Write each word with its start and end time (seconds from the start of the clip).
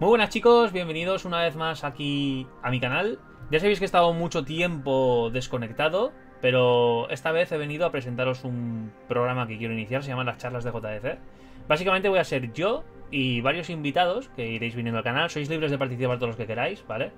Muy 0.00 0.08
buenas 0.08 0.30
chicos, 0.30 0.72
bienvenidos 0.72 1.26
una 1.26 1.42
vez 1.42 1.56
más 1.56 1.84
aquí 1.84 2.46
a 2.62 2.70
mi 2.70 2.80
canal. 2.80 3.18
Ya 3.50 3.60
sabéis 3.60 3.78
que 3.78 3.84
he 3.84 3.92
estado 3.92 4.14
mucho 4.14 4.46
tiempo 4.46 5.28
desconectado, 5.30 6.12
pero 6.40 7.10
esta 7.10 7.32
vez 7.32 7.52
he 7.52 7.58
venido 7.58 7.84
a 7.84 7.92
presentaros 7.92 8.44
un 8.44 8.92
programa 9.08 9.46
que 9.46 9.58
quiero 9.58 9.74
iniciar, 9.74 10.02
se 10.02 10.08
llama 10.08 10.24
las 10.24 10.38
charlas 10.38 10.64
de 10.64 10.70
JDC. 10.70 11.18
Básicamente 11.68 12.08
voy 12.08 12.18
a 12.18 12.24
ser 12.24 12.50
yo 12.54 12.82
y 13.10 13.42
varios 13.42 13.68
invitados 13.68 14.30
que 14.30 14.50
iréis 14.50 14.74
viniendo 14.74 14.96
al 14.96 15.04
canal. 15.04 15.28
Sois 15.28 15.50
libres 15.50 15.70
de 15.70 15.76
participar 15.76 16.16
todos 16.16 16.28
los 16.28 16.36
que 16.36 16.46
queráis, 16.46 16.82
¿vale? 16.86 17.12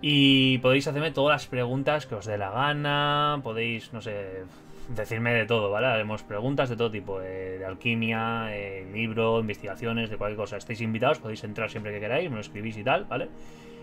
Y 0.00 0.58
podéis 0.58 0.88
hacerme 0.88 1.12
todas 1.12 1.34
las 1.36 1.46
preguntas 1.46 2.06
que 2.06 2.16
os 2.16 2.26
dé 2.26 2.36
la 2.36 2.50
gana, 2.50 3.40
podéis, 3.44 3.92
no 3.92 4.00
sé, 4.00 4.42
decirme 4.88 5.34
de 5.34 5.46
todo, 5.46 5.70
¿vale? 5.70 5.86
Haremos 5.86 6.22
preguntas 6.22 6.68
de 6.68 6.76
todo 6.76 6.90
tipo, 6.90 7.20
eh, 7.20 7.58
de 7.58 7.64
alquimia, 7.64 8.56
eh, 8.56 8.86
libro, 8.92 9.38
investigaciones, 9.40 10.10
de 10.10 10.16
cualquier 10.16 10.38
cosa. 10.38 10.56
Estáis 10.56 10.80
invitados, 10.80 11.18
podéis 11.18 11.44
entrar 11.44 11.70
siempre 11.70 11.92
que 11.92 12.00
queráis, 12.00 12.28
me 12.28 12.36
lo 12.36 12.40
escribís 12.40 12.76
y 12.76 12.84
tal, 12.84 13.04
¿vale? 13.04 13.28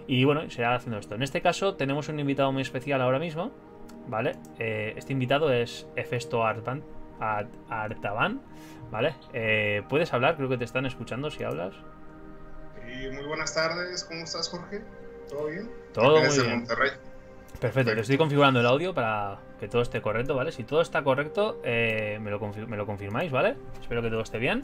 Y 0.07 0.23
bueno, 0.23 0.49
será 0.49 0.75
haciendo 0.75 0.99
esto. 0.99 1.15
En 1.15 1.23
este 1.23 1.41
caso 1.41 1.75
tenemos 1.75 2.09
un 2.09 2.19
invitado 2.19 2.51
muy 2.51 2.61
especial 2.61 3.01
ahora 3.01 3.19
mismo, 3.19 3.51
¿vale? 4.07 4.33
Eh, 4.59 4.93
este 4.97 5.13
invitado 5.13 5.51
es 5.51 5.87
Efesto 5.95 6.45
Artaban, 6.45 6.83
Artaban 7.69 8.41
¿vale? 8.91 9.15
¿Puedes 9.89 10.13
hablar? 10.13 10.35
Creo 10.35 10.49
que 10.49 10.57
te 10.57 10.65
están 10.65 10.85
escuchando 10.85 11.31
si 11.31 11.43
hablas. 11.43 11.73
muy 12.83 13.25
buenas 13.25 13.53
tardes, 13.53 14.03
¿cómo 14.03 14.23
estás 14.23 14.49
Jorge? 14.49 14.83
¿Todo 15.29 15.47
bien? 15.47 15.71
Todo 15.93 16.19
muy 16.19 16.37
bien. 16.37 16.59
Monterrey. 16.59 16.91
Perfecto, 17.59 17.93
te 17.93 18.01
estoy 18.01 18.17
configurando 18.17 18.59
el 18.59 18.65
audio 18.65 18.93
para 18.93 19.39
que 19.65 19.71
todo 19.71 19.81
esté 19.81 19.99
correcto, 19.99 20.35
¿vale? 20.35 20.51
Si 20.51 20.63
todo 20.63 20.81
está 20.81 21.03
correcto, 21.03 21.59
eh, 21.63 22.19
me, 22.21 22.29
lo 22.29 22.39
me, 22.67 22.77
lo 22.77 22.85
confirmáis, 22.85 23.31
¿vale? 23.31 23.55
Espero 23.81 24.03
que 24.03 24.09
todo 24.09 24.21
esté 24.21 24.37
bien. 24.37 24.63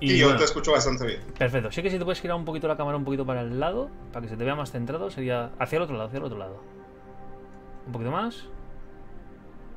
Y, 0.00 0.16
yo 0.16 0.34
te 0.36 0.44
escucho 0.44 0.72
bastante 0.72 1.04
bien. 1.04 1.20
Perfecto. 1.36 1.70
Sí 1.70 1.82
que 1.82 1.90
si 1.90 1.98
te 1.98 2.04
puedes 2.04 2.20
girar 2.20 2.36
un 2.36 2.44
poquito 2.44 2.68
la 2.68 2.76
cámara 2.76 2.96
un 2.96 3.04
poquito 3.04 3.26
para 3.26 3.42
el 3.42 3.60
lado, 3.60 3.90
para 4.12 4.22
que 4.22 4.28
se 4.28 4.36
te 4.36 4.44
vea 4.44 4.54
más 4.54 4.70
centrado, 4.70 5.10
sería 5.10 5.50
hacia 5.58 5.76
el 5.76 5.82
otro 5.82 5.96
lado, 5.96 6.08
hacia 6.08 6.18
el 6.18 6.24
otro 6.24 6.38
lado. 6.38 6.62
Un 7.86 7.92
poquito 7.92 8.10
más. 8.10 8.44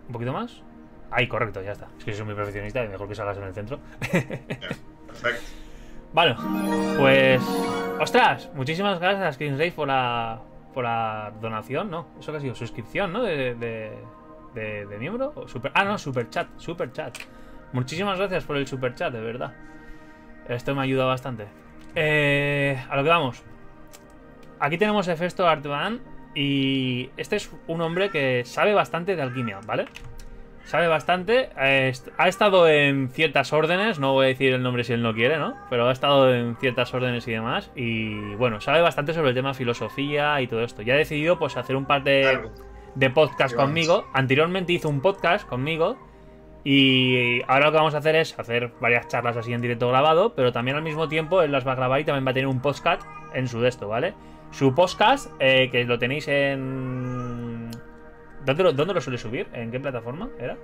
Un 0.07 0.13
poquito 0.13 0.31
más. 0.31 0.61
Ahí, 1.09 1.27
correcto, 1.27 1.61
ya 1.61 1.73
está. 1.73 1.87
Es 1.97 2.05
que 2.05 2.13
soy 2.13 2.25
muy 2.25 2.35
perfeccionista 2.35 2.85
y 2.85 2.87
mejor 2.87 3.09
que 3.09 3.15
salgas 3.15 3.37
en 3.37 3.43
el 3.43 3.53
centro. 3.53 3.79
perfecto. 3.99 5.41
Bueno, 6.13 6.35
pues... 6.99 7.41
¡Ostras! 7.97 8.49
Muchísimas 8.53 8.99
gracias, 8.99 9.37
Kings 9.37 9.73
por 9.73 9.87
la, 9.87 10.41
por 10.73 10.83
la 10.83 11.31
donación, 11.41 11.89
¿no? 11.89 12.07
Eso 12.19 12.31
que 12.31 12.37
ha 12.37 12.41
sido 12.41 12.55
suscripción, 12.55 13.13
¿no? 13.13 13.23
De, 13.23 13.55
de, 13.55 13.91
miembro. 14.99 15.47
super, 15.47 15.71
ah, 15.73 15.83
no, 15.83 15.97
super 15.97 16.29
chat, 16.29 16.47
super 16.57 16.91
chat. 16.91 17.17
Muchísimas 17.73 18.17
gracias 18.17 18.43
por 18.43 18.57
el 18.57 18.67
super 18.67 18.95
chat, 18.95 19.13
de 19.13 19.21
verdad. 19.21 19.53
Esto 20.47 20.75
me 20.75 20.81
ayuda 20.81 21.05
bastante. 21.05 21.47
Eh, 21.95 22.81
a 22.89 22.95
lo 22.95 23.03
que 23.03 23.09
vamos. 23.09 23.43
Aquí 24.59 24.77
tenemos 24.77 25.07
Hefesto 25.07 25.47
Artman 25.47 26.01
y 26.35 27.09
este 27.17 27.37
es 27.37 27.51
un 27.67 27.81
hombre 27.81 28.09
que 28.09 28.43
sabe 28.45 28.73
bastante 28.73 29.15
de 29.15 29.21
alquimia, 29.21 29.59
¿vale? 29.65 29.85
Sabe 30.65 30.87
bastante. 30.87 31.49
Ha 31.55 32.27
estado 32.27 32.67
en 32.69 33.09
ciertas 33.09 33.51
órdenes. 33.51 33.99
No 33.99 34.13
voy 34.13 34.25
a 34.25 34.27
decir 34.29 34.53
el 34.53 34.61
nombre 34.61 34.83
si 34.83 34.93
él 34.93 35.01
no 35.01 35.13
quiere, 35.13 35.37
¿no? 35.37 35.57
Pero 35.69 35.89
ha 35.89 35.91
estado 35.91 36.33
en 36.33 36.55
ciertas 36.57 36.93
órdenes 36.93 37.27
y 37.27 37.31
demás. 37.31 37.71
Y 37.75 38.35
bueno, 38.35 38.61
sabe 38.61 38.81
bastante 38.81 39.13
sobre 39.13 39.29
el 39.29 39.35
tema 39.35 39.53
filosofía 39.53 40.39
y 40.41 40.47
todo 40.47 40.61
esto. 40.61 40.81
Ya 40.81 40.93
ha 40.93 40.97
decidido 40.97 41.39
pues 41.39 41.57
hacer 41.57 41.75
un 41.75 41.85
par 41.85 42.03
de, 42.03 42.49
de 42.95 43.09
podcasts 43.09 43.55
conmigo. 43.55 44.05
Anteriormente 44.13 44.73
hizo 44.73 44.89
un 44.89 45.01
podcast 45.01 45.47
conmigo. 45.47 45.97
Y 46.63 47.41
ahora 47.47 47.65
lo 47.65 47.71
que 47.71 47.77
vamos 47.77 47.95
a 47.95 47.97
hacer 47.97 48.15
es 48.15 48.37
hacer 48.37 48.71
varias 48.79 49.07
charlas 49.07 49.35
así 49.35 49.53
en 49.53 49.61
directo 49.61 49.87
grabado. 49.89 50.35
Pero 50.35 50.51
también 50.51 50.77
al 50.77 50.83
mismo 50.83 51.07
tiempo 51.07 51.41
él 51.41 51.51
las 51.51 51.65
va 51.65 51.73
a 51.73 51.75
grabar 51.75 51.99
y 51.99 52.05
también 52.05 52.25
va 52.25 52.31
a 52.31 52.33
tener 52.33 52.47
un 52.47 52.61
podcast 52.61 53.03
en 53.33 53.47
su 53.47 53.61
de 53.61 53.69
esto, 53.69 53.87
¿vale? 53.87 54.13
Su 54.51 54.75
podcast, 54.75 55.31
eh, 55.39 55.69
que 55.71 55.85
lo 55.85 55.97
tenéis 55.97 56.27
en 56.27 57.71
¿Dónde 58.45 58.63
lo, 58.63 58.73
¿Dónde 58.73 58.93
lo 58.93 59.01
suele 59.01 59.17
subir? 59.17 59.47
¿En 59.53 59.71
qué 59.71 59.79
plataforma 59.79 60.29
era? 60.39 60.57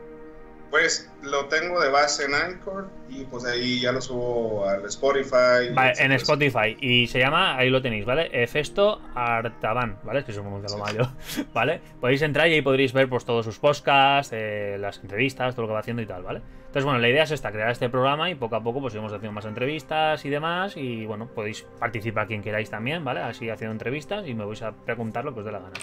Pues 0.69 1.10
lo 1.22 1.46
tengo 1.46 1.80
de 1.81 1.90
base 1.90 2.25
en 2.25 2.34
Anchor 2.34 2.90
y 3.10 3.24
pues 3.24 3.46
ahí 3.46 3.80
ya 3.80 3.92
lo 3.92 4.02
subo 4.02 4.68
al 4.68 4.86
Spotify. 4.86 5.74
Vale, 5.74 5.94
en 5.98 6.12
Spotify. 6.14 6.75
Y 6.81 7.08
se 7.08 7.19
llama, 7.19 7.56
ahí 7.56 7.69
lo 7.69 7.81
tenéis, 7.81 8.06
¿vale? 8.06 8.30
Efesto 8.31 9.02
Artaban, 9.16 9.98
¿vale? 10.04 10.19
Es 10.19 10.25
que 10.25 10.31
es 10.31 10.38
un 10.38 10.62
lo 10.62 10.78
malo, 10.78 11.12
¿vale? 11.54 11.80
Podéis 12.02 12.22
entrar 12.22 12.48
y 12.50 12.56
ahí 12.56 12.62
podréis 12.62 12.92
ver 12.92 13.08
pues 13.08 13.24
todos 13.24 13.46
sus 13.46 13.60
podcasts, 13.60 14.34
eh, 14.36 14.78
las 14.80 15.00
entrevistas, 15.00 15.56
todo 15.56 15.64
lo 15.64 15.68
que 15.69 15.74
va 15.74 15.80
haciendo 15.80 16.02
y 16.02 16.06
tal, 16.06 16.24
¿vale? 16.24 16.42
Entonces, 16.68 16.84
bueno, 16.84 17.00
la 17.00 17.10
idea 17.10 17.24
es 17.24 17.31
esta, 17.31 17.52
crear 17.52 17.72
este 17.72 17.90
programa 17.90 18.30
y 18.30 18.36
poco 18.36 18.58
a 18.58 18.62
poco 18.62 18.81
pues 18.81 18.94
iremos 18.94 19.14
haciendo 19.14 19.31
más 19.31 19.46
entrevistas 19.46 20.24
y 20.25 20.30
demás. 20.30 20.75
Y 20.75 21.06
bueno, 21.06 21.28
podéis 21.28 21.66
participar 21.80 22.28
quien 22.28 22.42
queráis 22.42 22.69
también, 22.69 23.06
¿vale? 23.06 23.22
Así 23.22 23.50
haciendo 23.50 23.72
entrevistas 23.72 24.28
y 24.28 24.34
me 24.34 24.44
vais 24.44 24.62
a 24.62 24.74
preguntar 24.74 25.24
lo 25.24 25.34
que 25.34 25.40
os 25.40 25.46
dé 25.46 25.52
la 25.52 25.60
gana. 25.60 25.78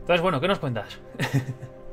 Entonces, 0.00 0.22
bueno, 0.22 0.40
¿qué 0.40 0.48
nos 0.48 0.60
cuentas? 0.60 0.98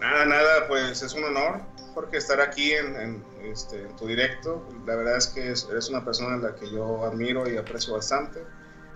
nada, 0.00 0.24
nada, 0.24 0.68
pues 0.68 1.02
es 1.02 1.12
un 1.14 1.24
honor, 1.24 1.60
porque 1.94 2.16
estar 2.18 2.40
aquí 2.40 2.72
en, 2.72 3.22
este, 3.42 3.78
tu 3.98 4.06
directo. 4.06 4.66
La 4.86 4.96
verdad 4.96 5.16
es 5.16 5.28
que 5.28 5.42
eres 5.42 5.88
una 5.88 6.04
persona 6.04 6.34
a 6.34 6.38
la 6.38 6.54
que 6.54 6.70
yo 6.70 7.04
admiro 7.04 7.48
y 7.48 7.56
aprecio 7.56 7.94
bastante. 7.94 8.42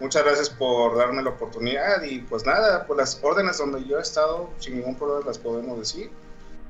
Muchas 0.01 0.25
gracias 0.25 0.51
por 0.51 0.97
darme 0.97 1.23
la 1.23 1.31
oportunidad 1.31 2.03
y 2.03 2.21
pues 2.21 2.45
nada, 2.45 2.87
pues 2.87 2.97
las 2.97 3.21
órdenes 3.23 3.59
donde 3.59 3.85
yo 3.85 3.99
he 3.99 4.03
estado, 4.03 4.51
sin 4.59 4.77
ningún 4.77 4.97
problema 4.97 5.27
las 5.27 5.39
podemos 5.39 5.79
decir. 5.79 6.11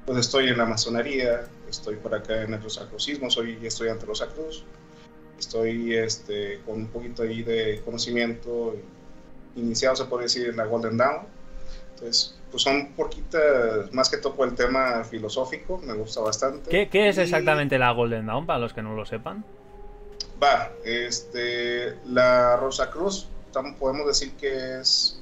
Pues 0.05 0.19
estoy 0.19 0.49
en 0.49 0.59
la 0.59 0.67
masonería, 0.67 1.47
estoy 1.69 1.97
por 1.97 2.15
acá 2.15 2.43
en 2.43 2.55
el 2.55 2.63
rosacrucismo, 2.63 3.31
soy 3.31 3.65
estudiante 3.65 4.05
Rosacruz, 4.05 4.65
estoy 5.39 5.95
este, 5.95 6.61
con 6.67 6.75
un 6.75 6.89
poquito 6.89 7.23
ahí 7.23 7.43
de 7.45 7.81
conocimiento 7.85 8.75
iniciado, 9.55 9.95
se 9.95 10.05
puede 10.07 10.25
decir, 10.25 10.49
en 10.49 10.57
la 10.57 10.65
Golden 10.65 10.97
Dawn 10.97 11.27
pues 12.53 12.63
son 12.63 12.89
poquitas, 12.89 13.93
más 13.93 14.11
que 14.11 14.19
todo 14.19 14.45
el 14.45 14.55
tema 14.55 15.03
filosófico, 15.05 15.79
me 15.79 15.95
gusta 15.95 16.21
bastante. 16.21 16.89
¿Qué, 16.89 17.09
es 17.09 17.17
exactamente 17.17 17.79
la 17.79 17.91
Golden 17.93 18.27
Dawn, 18.27 18.45
para 18.45 18.59
los 18.59 18.75
que 18.75 18.83
no 18.83 18.95
lo 18.95 19.07
sepan? 19.07 19.43
Va, 20.41 20.71
este, 20.85 21.95
la 22.05 22.57
Rosa 22.57 22.91
Cruz, 22.91 23.27
podemos 23.79 24.07
decir 24.07 24.33
que 24.33 24.81
es 24.81 25.19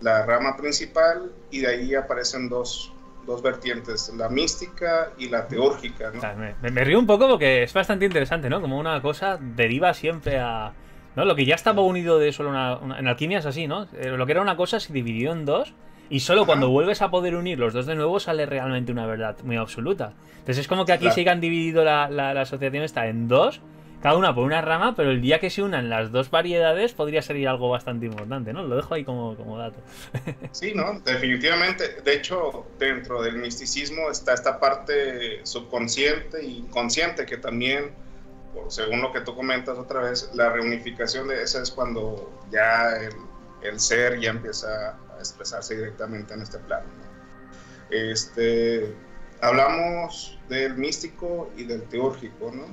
la 0.00 0.26
rama 0.26 0.56
principal 0.56 1.30
y 1.52 1.60
de 1.60 1.68
ahí 1.68 1.94
aparecen 1.94 2.48
dos, 2.48 2.92
dos 3.24 3.40
vertientes, 3.40 4.12
la 4.16 4.28
mística 4.28 5.12
y 5.16 5.28
la 5.28 5.46
teórgica. 5.46 6.12
me, 6.60 6.84
río 6.84 6.98
un 6.98 7.06
poco 7.06 7.28
porque 7.28 7.62
es 7.62 7.72
bastante 7.72 8.04
interesante, 8.04 8.50
¿no? 8.50 8.60
Como 8.60 8.78
una 8.78 9.00
cosa 9.00 9.38
deriva 9.40 9.94
siempre 9.94 10.40
a... 10.40 10.72
¿no? 11.14 11.24
Lo 11.24 11.36
que 11.36 11.46
ya 11.46 11.54
estaba 11.54 11.82
unido 11.82 12.18
de 12.18 12.32
solo 12.32 12.50
una, 12.50 12.80
En 12.98 13.06
alquimia 13.06 13.38
es 13.38 13.46
así, 13.46 13.68
¿no? 13.68 13.86
Eh, 13.92 14.08
lo 14.08 14.26
que 14.26 14.32
era 14.32 14.42
una 14.42 14.56
cosa 14.56 14.80
se 14.80 14.92
dividió 14.92 15.30
en 15.30 15.44
dos 15.44 15.72
y 16.10 16.20
solo 16.20 16.46
cuando 16.46 16.68
vuelves 16.68 17.02
a 17.02 17.10
poder 17.10 17.34
unir 17.34 17.58
los 17.58 17.72
dos 17.72 17.86
de 17.86 17.94
nuevo 17.94 18.20
sale 18.20 18.46
realmente 18.46 18.92
una 18.92 19.06
verdad 19.06 19.36
muy 19.42 19.56
absoluta. 19.56 20.12
Entonces 20.38 20.58
es 20.58 20.68
como 20.68 20.84
que 20.84 20.92
aquí 20.92 21.10
sí 21.10 21.24
que 21.24 21.30
han 21.30 21.40
dividido 21.40 21.84
la, 21.84 22.30
asociación 22.40 22.84
esta 22.84 23.06
en 23.06 23.28
dos, 23.28 23.60
cada 24.02 24.18
una 24.18 24.34
por 24.34 24.44
una 24.44 24.60
rama, 24.60 24.94
pero 24.94 25.10
el 25.10 25.22
día 25.22 25.40
que 25.40 25.48
se 25.48 25.62
unan 25.62 25.88
las 25.88 26.12
dos 26.12 26.30
variedades 26.30 26.92
podría 26.92 27.22
ser 27.22 27.48
algo 27.48 27.70
bastante 27.70 28.04
importante, 28.04 28.52
¿no? 28.52 28.62
Lo 28.62 28.76
dejo 28.76 28.92
ahí 28.92 29.04
como, 29.04 29.34
como 29.36 29.56
dato. 29.56 29.78
Sí, 30.52 30.72
¿no? 30.74 31.00
Definitivamente. 31.00 32.02
De 32.04 32.14
hecho, 32.14 32.66
dentro 32.78 33.22
del 33.22 33.36
misticismo 33.36 34.10
está 34.10 34.34
esta 34.34 34.60
parte 34.60 35.40
subconsciente 35.46 36.40
e 36.40 36.44
inconsciente 36.44 37.24
que 37.24 37.38
también, 37.38 37.92
según 38.68 39.00
lo 39.00 39.10
que 39.10 39.22
tú 39.22 39.34
comentas 39.34 39.78
otra 39.78 40.02
vez, 40.02 40.30
la 40.34 40.50
reunificación 40.50 41.28
de 41.28 41.42
esa 41.42 41.62
es 41.62 41.70
cuando 41.70 42.30
ya 42.52 42.96
el, 42.98 43.14
el 43.62 43.80
ser 43.80 44.20
ya 44.20 44.28
empieza 44.28 44.98
expresarse 45.18 45.76
directamente 45.76 46.34
en 46.34 46.42
este 46.42 46.58
plano. 46.58 46.86
Este, 47.90 48.94
hablamos 49.40 50.38
del 50.48 50.76
místico 50.76 51.50
y 51.56 51.64
del 51.64 51.82
teúrgico, 51.84 52.50
¿no? 52.52 52.66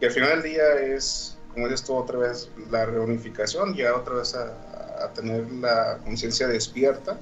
que 0.00 0.06
al 0.06 0.12
final 0.12 0.42
del 0.42 0.52
día 0.52 0.74
es, 0.80 1.38
como 1.52 1.68
dices 1.68 1.86
tú 1.86 1.94
otra 1.94 2.18
vez, 2.18 2.50
la 2.70 2.86
reunificación, 2.86 3.74
ya 3.74 3.94
otra 3.94 4.16
vez 4.16 4.34
a, 4.34 4.72
tener 5.14 5.50
la 5.52 5.98
conciencia 6.04 6.48
despierta, 6.48 7.18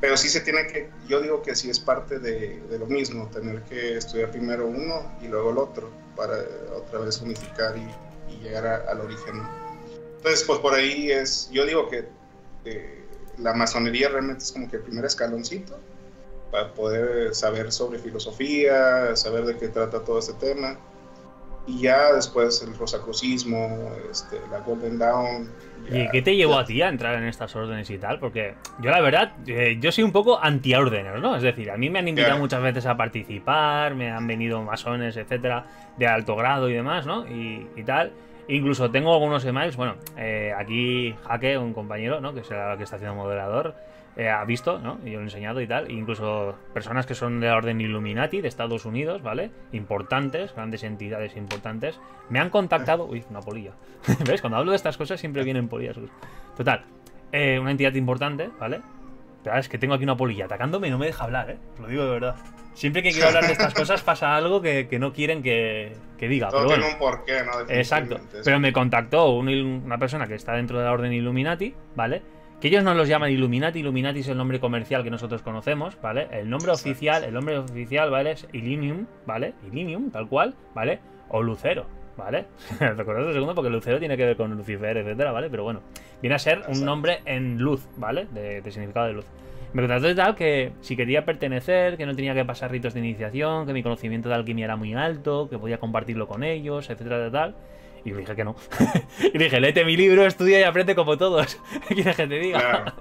pero 0.00 0.16
sí 0.16 0.28
se 0.28 0.40
tiene 0.40 0.66
que, 0.66 0.90
yo 1.08 1.20
digo 1.20 1.40
que 1.40 1.54
sí 1.54 1.70
es 1.70 1.78
parte 1.78 2.18
de, 2.18 2.60
lo 2.78 2.86
mismo, 2.86 3.28
tener 3.28 3.62
que 3.62 3.96
estudiar 3.96 4.30
primero 4.32 4.66
uno 4.66 5.16
y 5.22 5.28
luego 5.28 5.50
el 5.50 5.58
otro, 5.58 5.90
para 6.16 6.36
otra 6.76 7.00
vez 7.00 7.20
unificar 7.20 7.76
y, 7.76 7.88
llegar 8.42 8.84
al 8.88 9.00
origen. 9.00 9.40
Entonces, 10.16 10.44
pues 10.44 10.58
por 10.58 10.74
ahí 10.74 11.10
es, 11.10 11.48
yo 11.50 11.64
digo 11.64 11.88
que 11.88 12.06
la 13.38 13.52
masonería 13.54 14.08
realmente 14.08 14.44
es 14.44 14.52
como 14.52 14.70
que 14.70 14.76
el 14.76 14.82
primer 14.82 15.04
escaloncito 15.04 15.78
para 16.50 16.72
poder 16.74 17.34
saber 17.34 17.72
sobre 17.72 17.98
filosofía, 17.98 19.14
saber 19.16 19.44
de 19.44 19.56
qué 19.56 19.68
trata 19.68 20.00
todo 20.04 20.18
este 20.18 20.34
tema. 20.34 20.78
y 21.66 21.80
ya 21.82 22.12
después 22.12 22.62
el 22.62 22.76
rosacrucismo, 22.78 23.90
este, 24.10 24.40
la 24.52 24.60
Golden 24.60 24.98
Dawn. 24.98 25.50
¿Y 25.90 26.08
qué 26.10 26.22
te 26.22 26.36
llevó 26.36 26.58
a 26.58 26.64
ti 26.64 26.80
a 26.80 26.88
entrar 26.88 27.16
en 27.16 27.24
estas 27.24 27.54
órdenes 27.56 27.90
y 27.90 27.98
tal? 27.98 28.18
Porque 28.20 28.54
yo 28.80 28.90
la 28.90 29.00
verdad, 29.00 29.32
eh, 29.46 29.76
yo 29.80 29.90
soy 29.92 30.04
un 30.04 30.12
poco 30.12 30.38
anti-órdenes, 30.40 31.20
¿no? 31.20 31.36
Es 31.36 31.42
decir, 31.42 31.70
a 31.70 31.76
mí 31.76 31.90
me 31.90 31.98
han 31.98 32.08
invitado 32.08 32.38
muchas 32.38 32.62
veces 32.62 32.86
a 32.86 32.96
participar, 32.96 33.94
me 33.94 34.10
han 34.10 34.26
venido 34.26 34.62
masones, 34.62 35.16
etcétera, 35.16 35.66
de 35.96 36.06
alto 36.06 36.36
grado 36.36 36.68
y 36.70 36.74
demás, 36.74 37.04
¿no? 37.04 37.26
Y, 37.26 37.68
y 37.76 37.82
tal. 37.82 38.12
Incluso 38.48 38.90
tengo 38.90 39.12
algunos 39.12 39.44
emails, 39.44 39.76
bueno, 39.76 39.96
eh, 40.16 40.52
aquí 40.56 41.14
Jaque, 41.24 41.58
un 41.58 41.72
compañero, 41.72 42.20
¿no? 42.20 42.32
Que 42.32 42.40
es 42.40 42.50
el 42.50 42.76
que 42.76 42.84
está 42.84 42.96
haciendo 42.96 43.16
moderador, 43.16 43.74
eh, 44.16 44.30
ha 44.30 44.44
visto, 44.44 44.78
¿no? 44.78 44.98
Y 45.04 45.10
yo 45.10 45.18
lo 45.18 45.20
he 45.20 45.24
enseñado 45.24 45.60
y 45.60 45.66
tal. 45.66 45.90
incluso 45.90 46.54
personas 46.72 47.06
que 47.06 47.14
son 47.14 47.40
de 47.40 47.48
la 47.48 47.56
orden 47.56 47.80
Illuminati 47.80 48.40
de 48.40 48.48
Estados 48.48 48.86
Unidos, 48.86 49.22
¿vale? 49.22 49.50
Importantes, 49.72 50.54
grandes 50.54 50.84
entidades 50.84 51.36
importantes, 51.36 52.00
me 52.30 52.38
han 52.38 52.48
contactado. 52.48 53.04
Uy, 53.04 53.24
una 53.28 53.40
polilla. 53.40 53.72
¿Ves? 54.26 54.40
Cuando 54.40 54.56
hablo 54.58 54.70
de 54.72 54.76
estas 54.76 54.96
cosas 54.96 55.20
siempre 55.20 55.42
vienen 55.42 55.68
polillas. 55.68 55.98
Total, 56.56 56.84
eh, 57.32 57.58
una 57.58 57.72
entidad 57.72 57.94
importante, 57.94 58.48
¿vale? 58.58 58.80
Pero 59.46 59.58
es 59.60 59.68
que 59.68 59.78
tengo 59.78 59.94
aquí 59.94 60.02
una 60.02 60.16
polilla 60.16 60.46
atacándome 60.46 60.88
y 60.88 60.90
no 60.90 60.98
me 60.98 61.06
deja 61.06 61.22
hablar, 61.22 61.48
¿eh? 61.50 61.58
Lo 61.80 61.86
digo 61.86 62.02
de 62.02 62.10
verdad. 62.10 62.34
Siempre 62.74 63.00
que 63.00 63.12
quiero 63.12 63.28
hablar 63.28 63.46
de 63.46 63.52
estas 63.52 63.72
cosas 63.80 64.02
pasa 64.02 64.34
algo 64.34 64.60
que, 64.60 64.88
no 64.98 65.12
quieren 65.12 65.40
que, 65.40 65.96
diga. 66.18 66.48
Todo 66.48 66.66
tiene 66.66 66.84
un 66.84 66.98
porqué, 66.98 67.44
¿no? 67.44 67.60
Exacto. 67.68 68.18
Pero 68.44 68.58
me 68.58 68.72
contactó 68.72 69.30
una 69.30 69.98
persona 69.98 70.26
que 70.26 70.34
está 70.34 70.54
dentro 70.54 70.80
de 70.80 70.84
la 70.84 70.90
orden 70.90 71.12
Illuminati, 71.12 71.76
¿vale? 71.94 72.22
que 72.60 72.68
ellos 72.68 72.82
no 72.82 72.94
los 72.94 73.06
llaman 73.06 73.30
Illuminati, 73.30 73.80
Illuminati 73.80 74.20
es 74.20 74.28
el 74.28 74.36
nombre 74.36 74.58
comercial 74.58 75.04
que 75.04 75.10
nosotros 75.10 75.42
conocemos, 75.42 75.96
¿vale? 76.00 76.26
El 76.32 76.50
nombre 76.50 76.72
oficial, 76.72 77.22
el 77.22 77.34
nombre 77.34 77.58
oficial, 77.58 78.10
¿vale? 78.10 78.32
Es 78.32 78.48
Illinium, 78.52 79.06
¿vale? 79.26 79.52
Illinium, 79.70 80.10
tal 80.10 80.26
cual, 80.26 80.56
¿vale? 80.74 80.98
O 81.28 81.42
Lucero, 81.42 81.86
¿vale? 82.16 82.46
Recordad 82.80 83.26
un 83.26 83.32
segundo 83.32 83.54
porque 83.54 83.70
Lucero 83.70 83.98
tiene 83.98 84.16
que 84.16 84.24
ver 84.24 84.36
con 84.36 84.56
Lucifer, 84.56 84.96
etcétera, 84.96 85.32
¿vale? 85.32 85.50
Pero 85.50 85.64
bueno, 85.64 85.82
viene 86.20 86.34
a 86.34 86.38
ser 86.38 86.62
un 86.68 86.84
nombre 86.84 87.20
en 87.24 87.58
luz, 87.58 87.86
¿vale? 87.96 88.26
De, 88.32 88.62
significado 88.70 89.06
de 89.06 89.12
luz. 89.14 89.26
Me 89.72 89.82
contactó 89.82 90.06
de 90.06 90.14
tal 90.14 90.34
que 90.34 90.72
si 90.80 90.96
quería 90.96 91.24
pertenecer, 91.24 91.96
que 91.96 92.06
no 92.06 92.14
tenía 92.14 92.34
que 92.34 92.44
pasar 92.44 92.70
ritos 92.70 92.94
de 92.94 93.00
iniciación, 93.00 93.66
que 93.66 93.72
mi 93.72 93.82
conocimiento 93.82 94.28
de 94.28 94.36
alquimia 94.36 94.64
era 94.64 94.76
muy 94.76 94.94
alto, 94.94 95.48
que 95.50 95.58
podía 95.58 95.78
compartirlo 95.78 96.26
con 96.26 96.44
ellos, 96.44 96.88
etcétera, 96.88 97.30
tal. 97.30 97.54
Y 98.04 98.12
dije 98.12 98.36
que 98.36 98.44
no. 98.44 98.56
y 99.34 99.36
dije, 99.36 99.60
léete 99.60 99.84
mi 99.84 99.96
libro, 99.96 100.24
estudia 100.24 100.60
y 100.60 100.62
aprende 100.62 100.94
como 100.94 101.18
todos. 101.18 101.58
¿Quieres 101.88 102.16
que 102.16 102.26
te 102.26 102.38
diga? 102.38 102.58
Claro. 102.60 102.92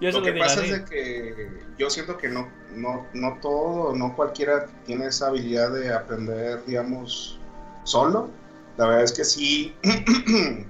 lo 0.00 0.22
que 0.22 0.32
pasa 0.32 0.64
es 0.64 0.80
que 0.90 1.48
yo 1.78 1.88
siento 1.88 2.18
que 2.18 2.28
no, 2.28 2.48
no, 2.74 3.06
no 3.14 3.38
todo, 3.40 3.94
no 3.94 4.16
cualquiera 4.16 4.66
tiene 4.84 5.06
esa 5.06 5.28
habilidad 5.28 5.72
de 5.72 5.94
aprender, 5.94 6.64
digamos, 6.66 7.37
solo. 7.88 8.28
La 8.76 8.86
verdad 8.86 9.04
es 9.04 9.12
que 9.12 9.24
sí, 9.24 9.74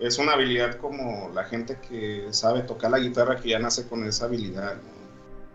es 0.00 0.18
una 0.18 0.32
habilidad 0.32 0.76
como 0.76 1.30
la 1.34 1.44
gente 1.44 1.78
que 1.88 2.28
sabe 2.30 2.62
tocar 2.62 2.90
la 2.90 2.98
guitarra 2.98 3.36
que 3.36 3.50
ya 3.50 3.58
nace 3.58 3.86
con 3.86 4.04
esa 4.04 4.24
habilidad. 4.24 4.76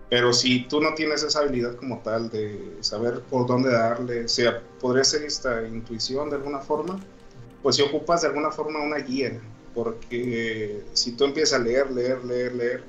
Pero 0.09 0.33
si 0.33 0.67
tú 0.67 0.81
no 0.81 0.93
tienes 0.93 1.23
esa 1.23 1.39
habilidad 1.39 1.75
como 1.75 1.99
tal 1.99 2.29
de 2.29 2.77
saber 2.81 3.21
por 3.21 3.47
dónde 3.47 3.71
darle, 3.71 4.25
o 4.25 4.27
sea, 4.27 4.61
podría 4.79 5.03
ser 5.03 5.23
esta 5.23 5.63
intuición 5.67 6.29
de 6.29 6.35
alguna 6.35 6.59
forma, 6.59 6.99
pues 7.63 7.77
si 7.77 7.81
ocupas 7.81 8.21
de 8.21 8.27
alguna 8.27 8.51
forma 8.51 8.79
una 8.81 8.97
guía, 8.97 9.39
porque 9.73 10.83
si 10.93 11.13
tú 11.13 11.25
empiezas 11.25 11.59
a 11.59 11.63
leer, 11.63 11.89
leer, 11.91 12.23
leer, 12.23 12.53
leer, 12.53 12.83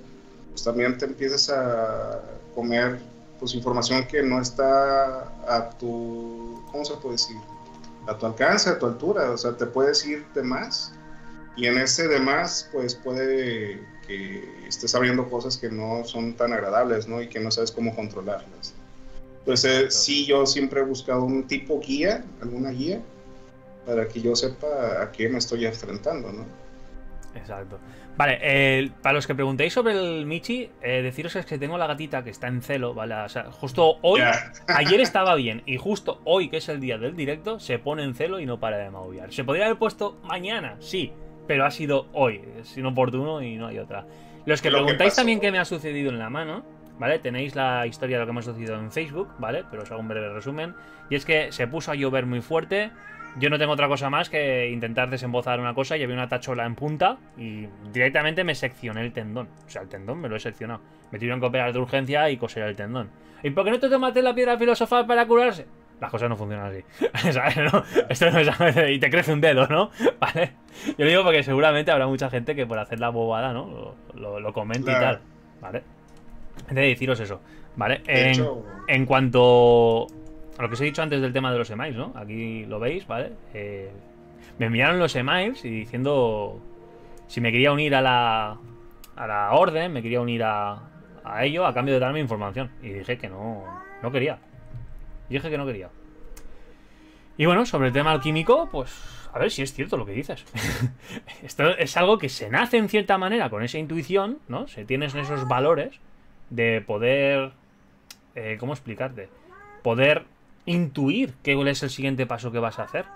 pues 0.51 0.63
también 0.63 0.99
te 0.99 1.07
empiezas 1.07 1.49
a 1.49 2.21
comer 2.55 3.01
pues 3.39 3.55
información 3.55 4.07
que 4.07 4.23
no 4.23 4.41
está 4.41 5.23
a 5.49 5.71
tu, 5.79 6.63
¿cómo 6.71 6.85
se 6.85 6.95
puede 6.95 7.13
decir? 7.13 7.37
A 8.07 8.17
tu 8.17 8.27
alcance, 8.27 8.71
a 8.71 8.79
tu 8.79 8.87
altura, 8.87 9.31
o 9.31 9.37
sea, 9.37 9.57
te 9.57 9.67
puedes 9.67 10.07
ir 10.07 10.25
de 10.35 10.43
más 10.43 10.93
y 11.57 11.67
en 11.67 11.79
ese 11.79 12.07
de 12.07 12.21
más, 12.21 12.69
pues 12.71 12.95
puede 12.95 13.81
que 14.07 14.45
estés 14.69 14.95
abriendo 14.95 15.29
cosas 15.29 15.57
que 15.57 15.71
no 15.71 16.05
son 16.05 16.35
tan 16.35 16.53
agradables, 16.53 17.09
¿no? 17.09 17.23
Y 17.23 17.29
que 17.29 17.41
no 17.41 17.51
sabes 17.51 17.73
cómo 17.73 17.95
controlarlas. 17.95 18.75
Entonces, 19.39 19.95
sí, 19.95 20.27
yo 20.27 20.45
siempre 20.45 20.81
he 20.81 20.85
buscado 20.85 21.25
un 21.25 21.47
tipo 21.47 21.81
guía, 21.81 22.25
alguna 22.43 22.71
guía, 22.71 23.01
para 23.87 24.07
que 24.07 24.21
yo 24.21 24.37
sepa 24.37 25.03
a 25.03 25.13
qué 25.13 25.29
me 25.29 25.39
estoy 25.39 25.65
enfrentando, 25.65 26.31
¿no? 26.31 26.45
Exacto. 27.37 27.79
Vale, 28.17 28.91
para 29.03 29.15
los 29.15 29.27
que 29.27 29.35
preguntéis 29.35 29.73
sobre 29.73 29.93
el 29.93 30.27
Michi, 30.27 30.71
eh, 30.83 31.03
deciros 31.03 31.37
es 31.37 31.45
que 31.47 31.59
tengo 31.59 31.77
la 31.77 31.87
gatita 31.87 32.25
que 32.25 32.31
está 32.31 32.49
en 32.49 32.63
celo, 32.63 32.95
¿vale? 32.95 33.15
O 33.15 33.29
sea, 33.29 33.51
justo 33.51 33.99
hoy, 34.03 34.21
ayer 34.69 35.01
estaba 35.03 35.35
bien, 35.35 35.63
y 35.67 35.77
justo 35.77 36.21
hoy, 36.25 36.49
que 36.49 36.59
es 36.59 36.69
el 36.69 36.81
día 36.81 36.99
del 36.99 37.15
directo, 37.15 37.61
se 37.61 37.79
pone 37.79 38.03
en 38.05 38.15
celo 38.15 38.41
y 38.41 38.47
no 38.47 38.59
para 38.59 38.79
de 38.79 38.91
maullar. 38.91 39.33
Se 39.33 39.45
podría 39.45 39.67
haber 39.67 39.79
puesto 39.79 40.19
mañana, 40.25 40.77
sí, 40.81 41.13
pero 41.47 41.65
ha 41.65 41.71
sido 41.71 42.07
hoy, 42.13 42.41
es 42.61 42.77
inoportuno 42.77 43.43
y 43.43 43.57
no 43.57 43.67
hay 43.67 43.79
otra. 43.79 44.07
Los 44.47 44.63
que 44.63 44.71
preguntáis 44.71 45.15
también 45.15 45.41
qué 45.41 45.51
me 45.51 45.59
ha 45.59 45.65
sucedido 45.65 46.11
en 46.11 46.19
la 46.19 46.31
mano, 46.31 46.65
¿vale? 46.99 47.19
Tenéis 47.19 47.55
la 47.55 47.87
historia 47.87 48.17
de 48.17 48.21
lo 48.21 48.27
que 48.27 48.31
hemos 48.31 48.45
sucedido 48.45 48.79
en 48.79 48.93
Facebook, 48.93 49.29
¿vale? 49.39 49.65
Pero 49.71 49.83
os 49.83 49.91
hago 49.91 50.01
un 50.01 50.09
breve 50.09 50.29
resumen. 50.29 50.75
Y 51.11 51.17
es 51.17 51.25
que 51.25 51.53
se 51.53 51.67
puso 51.67 51.91
a 51.91 51.95
llover 51.95 52.27
muy 52.27 52.41
fuerte. 52.41 52.91
Yo 53.39 53.51
no 53.51 53.59
tengo 53.59 53.73
otra 53.73 53.89
cosa 53.89 54.09
más 54.09 54.31
que 54.31 54.71
intentar 54.71 55.11
desembozar 55.11 55.61
una 55.61 55.75
cosa 55.75 55.97
y 55.97 56.03
había 56.03 56.15
una 56.17 56.29
tachola 56.29 56.65
en 56.65 56.75
punta 56.75 57.19
y 57.37 57.67
directamente 57.93 58.45
me 58.45 58.55
seccioné 58.55 59.03
el 59.03 59.13
tendón. 59.13 59.49
O 59.67 59.71
sea, 59.71 59.83
el 59.83 59.89
tendón 59.89 60.21
me 60.21 60.29
lo 60.29 60.37
he 60.37 60.41
seccionado. 60.41 60.81
Me 61.11 61.19
tuvieron 61.19 61.41
que 61.41 61.47
operar 61.47 61.73
de 61.73 61.79
urgencia 61.79 62.31
y 62.31 62.37
coser 62.39 62.63
el 62.63 62.77
tendón. 62.77 63.11
¿Y 63.43 63.51
por 63.51 63.65
qué 63.65 63.73
no 63.73 63.79
te 63.79 63.91
tomaste 63.91 64.23
la 64.23 64.35
piedra 64.35 64.57
filosofal 64.57 65.07
para 65.07 65.27
curarse? 65.27 65.67
las 66.01 66.11
cosas 66.11 66.29
no 66.29 66.37
funcionan 66.37 66.67
así. 66.67 66.85
Esto 68.09 68.31
no 68.31 68.39
es, 68.41 68.91
y 68.91 68.99
te 68.99 69.11
crece 69.11 69.33
un 69.33 69.41
dedo, 69.41 69.67
¿no? 69.67 69.91
¿Vale? 70.21 70.53
Yo 70.99 71.07
digo 71.07 71.23
porque 71.23 71.43
seguramente 71.43 71.91
habrá 71.91 72.07
mucha 72.07 72.29
gente 72.31 72.55
que 72.55 72.67
por 72.67 72.79
hacer 72.79 73.01
la 73.01 73.09
bobada, 73.09 73.53
¿no? 73.53 73.95
Lo, 74.15 74.41
lo, 74.41 74.53
comente 74.53 74.91
y 74.91 74.95
tal. 74.95 75.21
¿Vale? 75.61 75.83
De 76.71 76.81
deciros 76.81 77.19
eso. 77.21 77.41
¿Vale? 77.77 78.03
En, 78.07 79.07
cuanto 79.07 80.07
a 80.59 80.63
lo 80.63 80.69
que 80.69 80.75
os 80.75 80.81
he 80.81 80.85
dicho 80.85 81.03
antes 81.03 81.21
del 81.21 81.33
tema 81.33 81.53
de 81.53 81.59
los 81.59 81.71
emails, 81.71 81.97
¿no? 81.97 82.13
Aquí 82.17 82.65
lo 82.65 82.79
veis, 82.81 83.07
¿vale? 83.07 83.33
Eh, 83.55 83.91
me 84.59 84.67
enviaron 84.67 84.99
los 84.99 85.15
emails 85.17 85.65
y 85.65 85.71
diciendo 85.71 86.61
si 87.27 87.41
me 87.41 87.53
quería 87.53 87.73
unir 87.73 87.95
a 87.95 88.01
la, 88.01 88.59
a 89.17 89.27
la 89.27 89.53
orden, 89.53 89.93
me 89.93 90.03
quería 90.03 90.21
unir 90.21 90.43
a, 90.45 90.81
a 91.25 91.45
ello 91.45 91.67
a 91.67 91.75
cambio 91.75 91.95
de 91.95 92.01
darme 92.01 92.21
información. 92.21 92.71
Y 92.83 92.91
dije 92.91 93.19
que 93.19 93.29
no, 93.29 93.65
no 94.03 94.11
quería. 94.11 94.39
Dije 95.29 95.51
que 95.51 95.59
no 95.59 95.67
quería. 95.67 95.91
Y 97.37 97.47
bueno, 97.47 97.67
sobre 97.67 97.89
el 97.89 97.93
tema 97.93 98.13
alquímico, 98.13 98.69
pues 98.71 99.29
a 99.33 99.39
ver 99.39 99.51
si 99.51 99.63
es 99.63 99.73
cierto 99.75 99.97
lo 99.97 100.07
que 100.07 100.13
dices. 100.13 100.45
Esto 101.43 101.77
es 101.77 101.97
algo 101.97 102.19
que 102.19 102.29
se 102.29 102.49
nace 102.49 102.79
en 102.79 102.89
cierta 102.89 103.19
manera 103.19 103.51
con 103.51 103.63
esa 103.63 103.79
intuición, 103.79 104.39
¿no? 104.49 104.69
Se 104.69 104.85
tienes 104.85 105.15
esos 105.15 105.47
valores 105.47 106.01
de 106.51 106.81
poder... 106.81 107.53
Eh, 108.35 108.57
¿Cómo 108.61 108.73
explicarte? 108.73 109.29
Poder 109.83 110.25
intuir 110.67 111.35
qué 111.43 111.59
es 111.71 111.83
el 111.83 111.91
siguiente 111.91 112.27
paso 112.27 112.53
que 112.53 112.59
vas 112.59 112.79
a 112.79 112.83
hacer. 112.83 113.07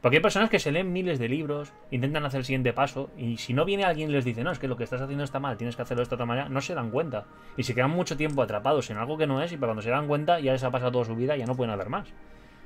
Porque 0.00 0.18
hay 0.18 0.22
personas 0.22 0.48
que 0.48 0.60
se 0.60 0.70
leen 0.70 0.92
miles 0.92 1.18
de 1.18 1.28
libros, 1.28 1.72
intentan 1.90 2.24
hacer 2.24 2.38
el 2.38 2.44
siguiente 2.44 2.72
paso, 2.72 3.10
y 3.18 3.36
si 3.36 3.52
no 3.52 3.64
viene 3.64 3.84
alguien 3.84 4.10
y 4.10 4.12
les 4.12 4.24
dice, 4.24 4.44
no, 4.44 4.52
es 4.52 4.60
que 4.60 4.68
lo 4.68 4.76
que 4.76 4.84
estás 4.84 5.00
haciendo 5.00 5.24
está 5.24 5.40
mal, 5.40 5.56
tienes 5.56 5.74
que 5.74 5.82
hacerlo 5.82 6.00
de 6.00 6.04
esta 6.04 6.14
otra 6.14 6.26
manera, 6.26 6.48
no 6.48 6.60
se 6.60 6.74
dan 6.74 6.90
cuenta. 6.90 7.26
Y 7.56 7.64
se 7.64 7.74
quedan 7.74 7.90
mucho 7.90 8.16
tiempo 8.16 8.42
atrapados 8.42 8.90
en 8.90 8.96
algo 8.96 9.18
que 9.18 9.26
no 9.26 9.42
es, 9.42 9.50
y 9.52 9.56
para 9.56 9.70
cuando 9.70 9.82
se 9.82 9.90
dan 9.90 10.06
cuenta 10.06 10.38
ya 10.38 10.52
les 10.52 10.62
ha 10.62 10.70
pasado 10.70 10.92
toda 10.92 11.04
su 11.04 11.16
vida 11.16 11.36
y 11.36 11.40
ya 11.40 11.46
no 11.46 11.56
pueden 11.56 11.74
hacer 11.74 11.88
más. 11.88 12.08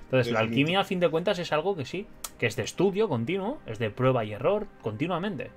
Entonces, 0.05 0.31
la 0.31 0.41
alquimia, 0.41 0.81
a 0.81 0.85
fin 0.85 1.01
de 1.01 1.09
cuentas, 1.09 1.39
es 1.39 1.53
algo 1.53 1.75
que 1.75 1.87
sí, 1.87 2.07
que 2.39 2.45
es 2.45 2.55
de 2.55 2.65
estudio 2.65 3.09
continuo, 3.09 3.61
es 3.65 3.79
de 3.79 3.89
prueba 3.89 4.27
y 4.27 4.35
error 4.35 4.67
continuamente. 4.83 5.51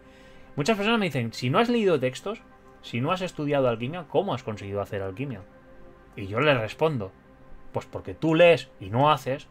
Muchas 0.56 0.78
personas 0.78 0.98
me 0.98 1.08
dicen, 1.08 1.34
si 1.34 1.50
no 1.50 1.60
has 1.60 1.68
leído 1.68 2.00
textos, 2.00 2.42
si 2.82 3.02
no 3.02 3.12
has 3.12 3.22
estudiado 3.22 3.68
alquimia, 3.68 4.06
¿cómo 4.08 4.34
has 4.34 4.44
conseguido 4.44 4.80
hacer 4.80 5.02
alquimia? 5.02 5.42
Y 6.16 6.28
yo 6.28 6.40
les 6.40 6.58
respondo, 6.58 7.12
pues 7.75 7.86
porque 7.88 8.13
tú 8.13 8.36
lees 8.36 8.70
y 8.79 8.89
no 8.89 9.12
haces, 9.12 9.50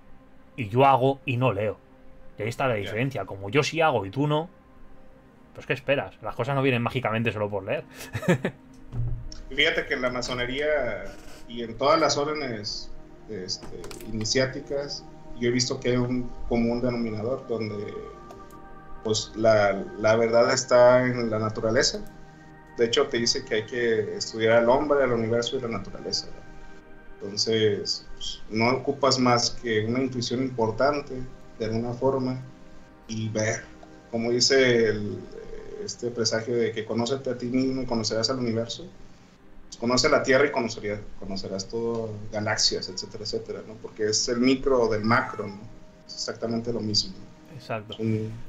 y 0.56 0.70
yo 0.70 0.86
hago 0.86 1.20
y 1.26 1.36
no 1.36 1.52
leo. 1.52 1.76
Y 2.38 2.42
ahí 2.42 2.48
está 2.48 2.66
la 2.66 2.72
diferencia. 2.72 3.26
Como 3.26 3.50
yo 3.50 3.62
sí 3.62 3.82
hago 3.82 4.06
y 4.06 4.10
tú 4.10 4.26
no, 4.26 4.48
pues 5.52 5.66
¿qué 5.66 5.74
esperas? 5.74 6.14
Las 6.22 6.34
cosas 6.34 6.54
no 6.54 6.62
vienen 6.62 6.80
mágicamente 6.80 7.32
solo 7.32 7.50
por 7.50 7.64
leer. 7.64 7.84
Fíjate 9.54 9.84
que 9.84 9.92
en 9.92 10.00
la 10.00 10.08
masonería 10.08 11.04
y 11.48 11.64
en 11.64 11.76
todas 11.76 12.00
las 12.00 12.16
órdenes 12.16 12.90
este, 13.28 13.82
iniciáticas, 14.10 15.04
yo 15.38 15.50
he 15.50 15.52
visto 15.52 15.78
que 15.78 15.90
hay 15.90 15.96
un 15.98 16.30
común 16.48 16.80
denominador 16.80 17.46
donde 17.46 17.92
pues 19.04 19.32
la, 19.36 19.84
la, 19.98 20.16
verdad 20.16 20.50
está 20.50 21.04
en 21.04 21.28
la 21.28 21.40
naturaleza. 21.40 22.00
De 22.78 22.86
hecho, 22.86 23.06
te 23.08 23.18
dice 23.18 23.44
que 23.44 23.56
hay 23.56 23.66
que 23.66 24.16
estudiar 24.16 24.62
al 24.62 24.70
hombre, 24.70 25.04
al 25.04 25.12
universo 25.12 25.58
y 25.58 25.60
la 25.60 25.68
naturaleza. 25.68 26.28
Entonces, 27.24 28.06
pues, 28.24 28.40
no 28.50 28.70
ocupas 28.70 29.18
más 29.18 29.50
que 29.50 29.84
una 29.84 30.00
intuición 30.00 30.42
importante 30.42 31.14
de 31.58 31.64
alguna 31.64 31.92
forma 31.92 32.40
y 33.06 33.28
ver, 33.28 33.64
como 34.10 34.30
dice 34.30 34.94
este 35.84 36.10
presagio 36.10 36.56
de 36.56 36.72
que 36.72 36.86
conócete 36.86 37.30
a 37.30 37.36
ti 37.36 37.46
mismo 37.46 37.82
y 37.82 37.86
conocerás 37.86 38.30
al 38.30 38.38
universo, 38.38 38.86
pues 39.66 39.76
conoce 39.76 40.08
la 40.08 40.22
Tierra 40.22 40.46
y 40.46 40.52
conocerás, 40.52 41.00
conocerás 41.20 41.68
todo, 41.68 42.10
galaxias, 42.32 42.88
etcétera, 42.88 43.24
etcétera, 43.24 43.60
¿no? 43.66 43.74
Porque 43.74 44.08
es 44.08 44.26
el 44.28 44.38
micro 44.38 44.88
del 44.88 45.04
macro, 45.04 45.46
¿no? 45.46 45.74
exactamente 46.06 46.72
lo 46.72 46.80
mismo. 46.80 47.12
Exacto. 47.54 47.96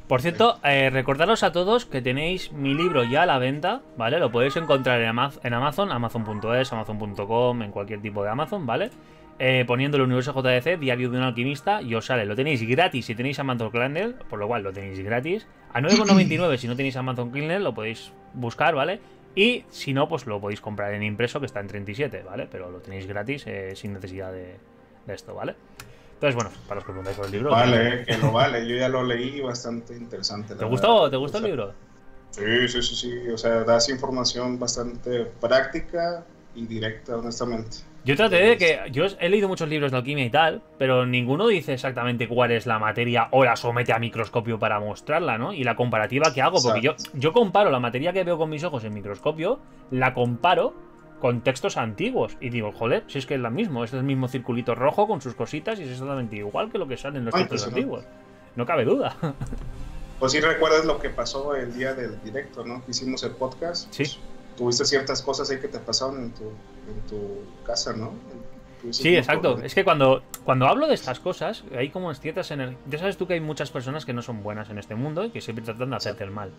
Por 0.07 0.21
cierto, 0.21 0.59
eh, 0.63 0.89
recordaros 0.89 1.43
a 1.43 1.51
todos 1.51 1.85
que 1.85 2.01
tenéis 2.01 2.51
mi 2.51 2.73
libro 2.73 3.03
ya 3.03 3.23
a 3.23 3.25
la 3.25 3.37
venta, 3.37 3.81
¿vale? 3.97 4.19
Lo 4.19 4.31
podéis 4.31 4.55
encontrar 4.55 5.01
en, 5.01 5.07
Amazon, 5.53 5.91
amazon.es, 5.91 6.73
amazon.com, 6.73 7.61
en 7.61 7.71
cualquier 7.71 8.01
tipo 8.01 8.23
de 8.23 8.29
Amazon, 8.29 8.65
¿vale? 8.65 8.89
Eh, 9.37 9.65
poniendo 9.67 9.97
el 9.97 10.03
universo 10.03 10.33
JDC, 10.33 10.79
Diario 10.79 11.09
de 11.09 11.17
un 11.17 11.23
alquimista, 11.23 11.81
y 11.81 11.93
os 11.93 12.05
sale. 12.05 12.25
Lo 12.25 12.35
tenéis 12.35 12.61
gratis 12.67 13.05
si 13.05 13.15
tenéis 13.15 13.37
Amazon 13.39 13.71
Kindle, 13.71 14.15
por 14.29 14.39
lo 14.39 14.47
cual 14.47 14.63
lo 14.63 14.71
tenéis 14.71 14.99
gratis. 14.99 15.45
A 15.73 15.81
9,99 15.81 16.57
si 16.57 16.67
no 16.67 16.75
tenéis 16.75 16.95
Amazon 16.95 17.31
Kindle, 17.33 17.59
lo 17.59 17.73
podéis 17.73 18.11
buscar, 18.33 18.75
¿vale? 18.75 19.01
Y 19.35 19.65
si 19.69 19.93
no, 19.93 20.07
pues 20.07 20.25
lo 20.25 20.39
podéis 20.39 20.61
comprar 20.61 20.93
en 20.93 21.03
impreso, 21.03 21.41
que 21.41 21.45
está 21.45 21.59
en 21.59 21.67
37, 21.67 22.23
¿vale? 22.23 22.47
Pero 22.49 22.71
lo 22.71 22.79
tenéis 22.79 23.05
gratis 23.07 23.43
eh, 23.47 23.73
sin 23.75 23.91
necesidad 23.93 24.31
de, 24.31 24.55
de 25.05 25.13
esto, 25.13 25.35
¿vale? 25.35 25.55
Entonces, 26.13 26.35
bueno, 26.35 26.49
para 26.67 26.75
los 26.75 26.85
que 26.85 26.91
preguntáis 26.91 27.17
por 27.17 27.25
el 27.25 27.31
libro. 27.33 27.51
Vale, 27.51 28.05
que 28.05 28.17
lo 28.17 28.31
vale. 28.31 28.65
Yo 28.65 28.77
ya 28.77 28.87
lo 28.87 29.03
leí 29.07 29.41
bastante 29.41 29.95
interesante. 29.97 30.55
¿Te 30.55 30.63
gustó, 30.63 31.09
¿te 31.09 31.17
gustó 31.17 31.39
el 31.39 31.43
libro? 31.43 31.73
Sí, 32.31 32.67
sí, 32.69 32.81
sí, 32.81 32.95
sí. 32.95 33.29
O 33.29 33.37
sea, 33.37 33.65
das 33.65 33.89
información 33.89 34.57
bastante 34.57 35.25
práctica 35.25 36.23
y 36.55 36.65
directa, 36.65 37.17
honestamente. 37.17 37.77
Yo 38.05 38.15
traté 38.15 38.35
de 38.35 38.57
que. 38.57 38.79
Yo 38.91 39.05
he 39.19 39.29
leído 39.29 39.47
muchos 39.47 39.67
libros 39.67 39.91
de 39.91 39.97
alquimia 39.97 40.25
y 40.25 40.29
tal, 40.29 40.61
pero 40.77 41.05
ninguno 41.07 41.47
dice 41.47 41.73
exactamente 41.73 42.27
cuál 42.27 42.51
es 42.51 42.67
la 42.67 42.77
materia 42.77 43.27
o 43.31 43.43
la 43.43 43.55
somete 43.55 43.93
a 43.93 43.99
microscopio 43.99 44.59
para 44.59 44.79
mostrarla, 44.79 45.39
¿no? 45.39 45.53
Y 45.53 45.63
la 45.63 45.75
comparativa 45.75 46.31
que 46.31 46.41
hago, 46.41 46.61
porque 46.61 46.81
yo, 46.81 46.95
yo 47.13 47.33
comparo 47.33 47.71
la 47.71 47.79
materia 47.79 48.13
que 48.13 48.23
veo 48.23 48.37
con 48.37 48.51
mis 48.51 48.63
ojos 48.63 48.83
en 48.83 48.93
microscopio, 48.93 49.59
la 49.89 50.13
comparo 50.13 50.75
con 51.19 51.41
textos 51.41 51.77
antiguos. 51.77 52.37
Y 52.39 52.51
digo, 52.51 52.71
joder, 52.71 53.03
si 53.07 53.17
es 53.17 53.25
que 53.25 53.33
es 53.33 53.39
lo 53.39 53.49
mismo, 53.49 53.83
es 53.83 53.93
el 53.93 54.03
mismo 54.03 54.27
circulito 54.27 54.75
rojo 54.75 55.07
con 55.07 55.19
sus 55.19 55.33
cositas 55.33 55.79
y 55.79 55.83
es 55.83 55.89
exactamente 55.89 56.35
igual 56.35 56.71
que 56.71 56.77
lo 56.77 56.87
que 56.87 56.97
sale 56.97 57.17
en 57.17 57.25
los 57.25 57.33
textos 57.33 57.65
antiguos. 57.65 58.05
No 58.55 58.65
cabe 58.65 58.85
duda. 58.85 59.15
Pues 60.19 60.31
si 60.31 60.39
recuerdas 60.39 60.85
lo 60.85 60.97
que 60.97 61.09
pasó 61.09 61.55
el 61.55 61.75
día 61.75 61.93
del 61.93 62.21
directo, 62.23 62.63
¿no? 62.63 62.85
Que 62.85 62.91
hicimos 62.91 63.21
el 63.23 63.31
podcast. 63.31 63.91
Sí. 63.91 64.03
Pues, 64.03 64.19
tuviste 64.57 64.85
ciertas 64.85 65.21
cosas 65.21 65.49
ahí 65.49 65.59
que 65.59 65.67
te 65.67 65.79
pasaron 65.79 66.23
en 66.23 66.31
tu, 66.31 66.43
en 66.43 67.01
tu 67.09 67.63
casa, 67.65 67.93
¿no? 67.93 68.13
Sí, 68.91 69.15
exacto. 69.15 69.59
Es 69.63 69.73
que 69.73 69.83
cuando, 69.83 70.21
cuando 70.43 70.67
hablo 70.67 70.87
de 70.87 70.93
estas 70.93 71.19
cosas, 71.19 71.63
hay 71.75 71.89
como 71.89 72.13
ciertas 72.13 72.51
energías. 72.51 72.79
Ya 72.87 72.99
sabes 72.99 73.17
tú 73.17 73.27
que 73.27 73.33
hay 73.33 73.39
muchas 73.39 73.71
personas 73.71 74.05
que 74.05 74.13
no 74.13 74.21
son 74.21 74.43
buenas 74.43 74.69
en 74.69 74.77
este 74.77 74.95
mundo 74.95 75.25
y 75.25 75.31
que 75.31 75.41
siempre 75.41 75.65
tratan 75.65 75.89
de 75.89 75.95
hacerte 75.95 76.23
el 76.23 76.31
mal. 76.31 76.51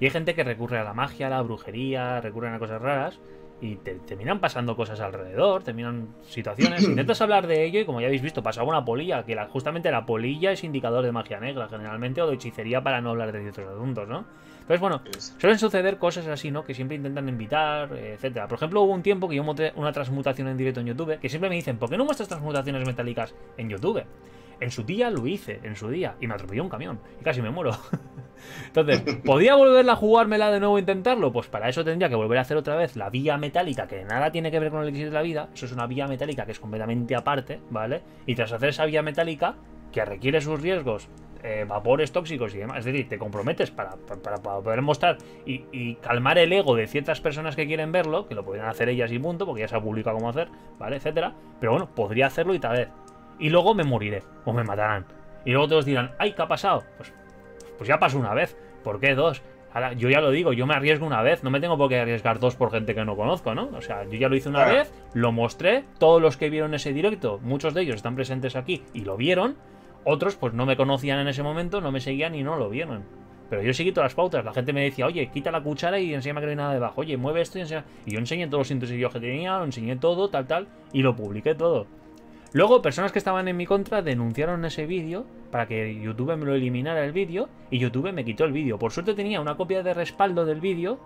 Y 0.00 0.04
hay 0.04 0.10
gente 0.10 0.34
que 0.34 0.44
recurre 0.44 0.78
a 0.78 0.84
la 0.84 0.94
magia, 0.94 1.26
a 1.26 1.30
la 1.30 1.42
brujería, 1.42 2.20
recurren 2.20 2.54
a 2.54 2.58
cosas 2.58 2.80
raras 2.80 3.18
y 3.60 3.76
te 3.76 3.94
terminan 3.94 4.40
pasando 4.40 4.74
cosas 4.74 4.98
alrededor, 4.98 5.62
terminan 5.62 6.08
situaciones, 6.28 6.82
intentas 6.88 7.20
hablar 7.20 7.46
de 7.46 7.64
ello 7.64 7.80
y 7.80 7.84
como 7.84 8.00
ya 8.00 8.08
habéis 8.08 8.22
visto, 8.22 8.42
pasaba 8.42 8.68
una 8.68 8.84
polilla, 8.84 9.24
que 9.24 9.36
justamente 9.50 9.90
la 9.90 10.04
polilla 10.04 10.50
es 10.50 10.64
indicador 10.64 11.04
de 11.04 11.12
magia 11.12 11.38
negra 11.38 11.68
generalmente 11.68 12.20
o 12.20 12.26
de 12.26 12.34
hechicería 12.34 12.82
para 12.82 13.00
no 13.00 13.10
hablar 13.10 13.30
de 13.32 13.40
ciertos 13.40 13.66
asuntos, 13.66 14.08
¿no? 14.08 14.24
Entonces, 14.62 14.80
bueno, 14.80 15.02
suelen 15.38 15.58
suceder 15.58 15.98
cosas 15.98 16.26
así, 16.28 16.50
¿no? 16.50 16.64
Que 16.64 16.72
siempre 16.72 16.96
intentan 16.96 17.28
invitar, 17.28 17.92
etcétera. 17.92 18.46
Por 18.46 18.56
ejemplo, 18.56 18.82
hubo 18.82 18.92
un 18.92 19.02
tiempo 19.02 19.28
que 19.28 19.34
yo 19.34 19.42
monté 19.42 19.72
una 19.76 19.92
transmutación 19.92 20.48
en 20.48 20.56
directo 20.56 20.80
en 20.80 20.86
YouTube, 20.86 21.18
que 21.18 21.28
siempre 21.28 21.50
me 21.50 21.56
dicen, 21.56 21.78
¿por 21.78 21.90
qué 21.90 21.96
no 21.96 22.04
muestras 22.04 22.28
transmutaciones 22.28 22.86
metálicas 22.86 23.34
en 23.56 23.68
YouTube? 23.68 24.04
En 24.60 24.70
su 24.70 24.84
día 24.84 25.10
lo 25.10 25.26
hice, 25.26 25.58
en 25.64 25.74
su 25.74 25.88
día, 25.88 26.14
y 26.20 26.28
me 26.28 26.34
atropelló 26.34 26.62
un 26.62 26.68
camión, 26.68 27.00
y 27.20 27.24
casi 27.24 27.42
me 27.42 27.50
muero. 27.50 27.76
Entonces, 28.66 29.02
¿podría 29.24 29.56
volverla 29.56 29.94
a 29.94 29.96
jugármela 29.96 30.52
de 30.52 30.60
nuevo 30.60 30.76
e 30.76 30.80
intentarlo? 30.80 31.32
Pues 31.32 31.48
para 31.48 31.68
eso 31.68 31.84
tendría 31.84 32.08
que 32.08 32.14
volver 32.14 32.38
a 32.38 32.42
hacer 32.42 32.56
otra 32.56 32.76
vez 32.76 32.94
la 32.94 33.10
vía 33.10 33.36
metálica, 33.36 33.88
que 33.88 34.04
nada 34.04 34.30
tiene 34.30 34.52
que 34.52 34.60
ver 34.60 34.70
con 34.70 34.82
el 34.82 34.88
elixir 34.88 35.08
de 35.08 35.14
la 35.14 35.22
vida. 35.22 35.48
Eso 35.52 35.66
es 35.66 35.72
una 35.72 35.88
vía 35.88 36.06
metálica 36.06 36.46
que 36.46 36.52
es 36.52 36.60
completamente 36.60 37.16
aparte, 37.16 37.60
¿vale? 37.70 38.02
Y 38.26 38.36
tras 38.36 38.52
hacer 38.52 38.68
esa 38.68 38.84
vía 38.84 39.02
metálica, 39.02 39.56
que 39.90 40.04
requiere 40.04 40.40
sus 40.40 40.60
riesgos, 40.60 41.08
eh, 41.42 41.64
vapores 41.68 42.12
tóxicos 42.12 42.54
y 42.54 42.58
demás, 42.58 42.78
es 42.78 42.84
decir, 42.84 43.08
te 43.08 43.18
comprometes 43.18 43.70
para, 43.70 43.92
poder 44.42 44.82
mostrar 44.82 45.18
y, 45.44 45.94
calmar 45.96 46.38
el 46.38 46.52
ego 46.52 46.74
de 46.74 46.86
ciertas 46.86 47.20
personas 47.20 47.56
que 47.56 47.66
quieren 47.66 47.92
verlo, 47.92 48.26
que 48.26 48.34
lo 48.34 48.44
podrían 48.44 48.68
hacer 48.68 48.88
ellas 48.88 49.10
y 49.12 49.18
punto, 49.18 49.46
porque 49.46 49.62
ya 49.62 49.68
se 49.68 49.76
ha 49.76 49.80
publicado 49.80 50.16
cómo 50.16 50.30
hacer, 50.30 50.48
¿vale? 50.78 50.96
Etcétera. 50.96 51.34
Pero 51.60 51.72
bueno, 51.72 51.88
podría 51.94 52.26
hacerlo 52.26 52.54
y 52.54 52.58
tal 52.58 52.76
vez. 52.76 52.88
Y 53.38 53.50
luego 53.50 53.74
me 53.74 53.84
moriré, 53.84 54.22
o 54.44 54.52
me 54.52 54.64
matarán. 54.64 55.06
Y 55.44 55.50
luego 55.50 55.68
todos 55.68 55.84
dirán, 55.84 56.12
¡ay, 56.18 56.32
qué 56.32 56.42
ha 56.42 56.48
pasado! 56.48 56.84
Pues 56.96 57.12
pues 57.82 57.88
ya 57.88 57.98
pasó 57.98 58.16
una 58.16 58.32
vez. 58.32 58.56
¿Por 58.84 59.00
qué 59.00 59.16
dos? 59.16 59.42
Ahora, 59.74 59.92
yo 59.92 60.08
ya 60.08 60.20
lo 60.20 60.30
digo, 60.30 60.52
yo 60.52 60.68
me 60.68 60.74
arriesgo 60.74 61.04
una 61.04 61.20
vez, 61.20 61.42
no 61.42 61.50
me 61.50 61.58
tengo 61.58 61.76
por 61.76 61.88
qué 61.88 61.98
arriesgar 61.98 62.38
dos 62.38 62.54
por 62.54 62.70
gente 62.70 62.94
que 62.94 63.04
no 63.04 63.16
conozco, 63.16 63.56
¿no? 63.56 63.70
O 63.74 63.80
sea, 63.80 64.04
yo 64.04 64.18
ya 64.18 64.28
lo 64.28 64.36
hice 64.36 64.48
una 64.48 64.66
vez, 64.66 64.92
lo 65.14 65.32
mostré, 65.32 65.82
todos 65.98 66.22
los 66.22 66.36
que 66.36 66.48
vieron 66.48 66.74
ese 66.74 66.92
directo, 66.92 67.40
muchos 67.42 67.74
de 67.74 67.82
ellos 67.82 67.96
están 67.96 68.14
presentes 68.14 68.54
aquí 68.54 68.84
y 68.94 69.00
lo 69.00 69.16
vieron, 69.16 69.56
otros 70.04 70.36
pues 70.36 70.52
no 70.52 70.66
me 70.66 70.76
conocían 70.76 71.18
en 71.18 71.28
ese 71.28 71.42
momento, 71.42 71.80
no 71.80 71.92
me 71.92 72.00
seguían 72.00 72.34
y 72.34 72.42
no 72.42 72.56
lo 72.56 72.68
vieron. 72.70 73.04
Pero 73.50 73.62
yo 73.62 73.74
seguí 73.74 73.92
todas 73.92 74.06
las 74.06 74.14
pautas, 74.14 74.44
la 74.44 74.54
gente 74.54 74.72
me 74.72 74.82
decía, 74.82 75.06
oye, 75.06 75.30
quita 75.30 75.50
la 75.50 75.62
cuchara 75.62 75.98
y 76.00 76.14
enséñame 76.14 76.40
que 76.40 76.46
no 76.46 76.50
hay 76.50 76.56
nada 76.56 76.72
debajo, 76.72 77.02
oye, 77.02 77.18
mueve 77.18 77.42
esto 77.42 77.58
y 77.58 77.60
enseña... 77.60 77.84
Y 78.06 78.12
yo 78.12 78.18
enseñé 78.18 78.46
todos 78.46 78.60
los 78.60 78.68
síntesis 78.68 79.08
que 79.12 79.20
tenía, 79.20 79.58
lo 79.58 79.64
enseñé 79.64 79.96
todo, 79.96 80.30
tal, 80.30 80.46
tal, 80.46 80.68
y 80.92 81.02
lo 81.02 81.14
publiqué 81.14 81.54
todo. 81.54 81.86
Luego, 82.54 82.82
personas 82.82 83.12
que 83.12 83.18
estaban 83.18 83.48
en 83.48 83.56
mi 83.56 83.66
contra 83.66 84.02
denunciaron 84.02 84.64
ese 84.64 84.86
vídeo 84.86 85.26
para 85.50 85.66
que 85.66 86.00
YouTube 86.00 86.36
me 86.36 86.44
lo 86.44 86.54
eliminara 86.54 87.04
el 87.04 87.12
vídeo 87.12 87.48
y 87.70 87.78
YouTube 87.78 88.12
me 88.12 88.24
quitó 88.24 88.44
el 88.44 88.52
vídeo. 88.52 88.78
Por 88.78 88.92
suerte 88.92 89.14
tenía 89.14 89.40
una 89.40 89.56
copia 89.56 89.82
de 89.82 89.94
respaldo 89.94 90.44
del 90.44 90.60
vídeo, 90.60 90.98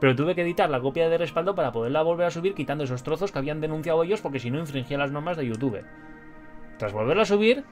pero 0.00 0.14
tuve 0.14 0.34
que 0.34 0.42
editar 0.42 0.68
la 0.68 0.80
copia 0.80 1.08
de 1.08 1.16
respaldo 1.16 1.54
para 1.54 1.72
poderla 1.72 2.02
volver 2.02 2.26
a 2.26 2.30
subir 2.30 2.54
quitando 2.54 2.84
esos 2.84 3.02
trozos 3.02 3.32
que 3.32 3.38
habían 3.38 3.60
denunciado 3.60 4.02
ellos 4.02 4.20
porque 4.20 4.40
si 4.40 4.50
no 4.50 4.58
infringía 4.58 4.98
las 4.98 5.10
normas 5.10 5.36
de 5.38 5.46
YouTube. 5.46 5.84
Tras 6.78 6.92
volverla 6.92 7.22
a 7.22 7.26
subir, 7.26 7.64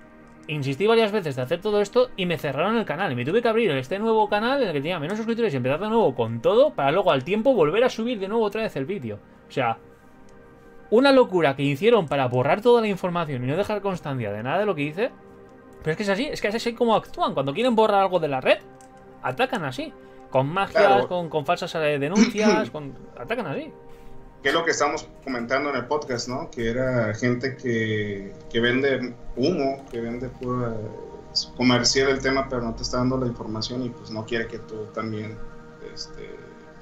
insistí 0.48 0.87
varias 0.87 1.12
veces 1.12 1.37
de 1.37 1.42
hacer 1.42 1.61
todo 1.61 1.80
esto 1.80 2.11
y 2.16 2.26
me 2.26 2.38
cerraron 2.38 2.76
el 2.76 2.84
canal. 2.84 3.12
Y 3.12 3.14
me 3.14 3.24
tuve 3.24 3.40
que 3.40 3.48
abrir 3.48 3.70
este 3.72 3.98
nuevo 3.98 4.28
canal 4.28 4.61
en 4.61 4.68
el 4.68 4.74
que 4.74 4.80
tenía 4.80 4.98
menos 4.98 5.16
suscriptores 5.16 5.54
y 5.54 5.58
empezar 5.58 5.78
de 5.78 5.88
nuevo 5.88 6.14
con 6.14 6.40
todo 6.40 6.74
para 6.74 6.90
luego 6.90 7.12
al 7.12 7.22
tiempo 7.22 7.54
volver 7.54 7.84
a 7.84 7.90
subir 7.90 8.18
de 8.18 8.28
nuevo 8.28 8.44
otra 8.44 8.62
vez 8.62 8.74
el 8.76 8.87
vídeo. 8.87 9.18
O 9.48 9.52
sea, 9.52 9.78
una 10.90 11.12
locura 11.12 11.54
que 11.54 11.62
hicieron 11.62 12.08
para 12.08 12.26
borrar 12.26 12.62
toda 12.62 12.80
la 12.80 12.88
información 12.88 13.44
y 13.44 13.46
no 13.46 13.56
dejar 13.56 13.80
constancia 13.80 14.32
de 14.32 14.42
nada 14.42 14.58
de 14.58 14.66
lo 14.66 14.74
que 14.74 14.82
hice. 14.82 15.11
Pero 15.82 15.92
es 15.92 15.96
que 15.96 16.02
es 16.02 16.08
así, 16.08 16.26
es 16.26 16.40
que 16.40 16.48
es 16.48 16.54
así 16.54 16.74
como 16.74 16.96
actúan. 16.96 17.34
Cuando 17.34 17.52
quieren 17.52 17.76
borrar 17.76 18.00
algo 18.02 18.18
de 18.18 18.28
la 18.28 18.40
red, 18.40 18.58
atacan 19.22 19.64
así. 19.64 19.92
Con 20.30 20.48
magias, 20.48 21.06
con, 21.06 21.46
falsas 21.46 21.74
eh, 21.76 21.98
denuncias, 21.98 22.70
con, 22.72 22.94
atacan 23.18 23.46
así. 23.46 23.72
Que 24.42 24.51
es 24.51 24.55
lo 24.55 24.64
que 24.64 24.70
estamos 24.70 25.09
comentando 25.24 25.70
en 25.70 25.77
el 25.77 25.87
podcast, 25.87 26.29
¿no? 26.29 26.51
Que 26.51 26.70
era 26.70 27.14
gente 27.14 27.57
que, 27.57 28.33
que 28.51 28.61
vende 28.61 29.14
humo, 29.37 29.85
que 29.90 30.01
vende 30.01 30.29
pura 30.29 30.74
comercial 31.57 32.09
el 32.11 32.20
tema, 32.20 32.48
pero 32.48 32.62
no 32.62 32.74
te 32.74 32.83
está 32.83 32.98
dando 32.98 33.18
la 33.18 33.27
información 33.27 33.83
y 33.83 33.90
pues 33.90 34.11
no 34.11 34.24
quiere 34.24 34.46
que 34.46 34.59
tú 34.59 34.87
también 34.94 35.37
este, 35.94 36.31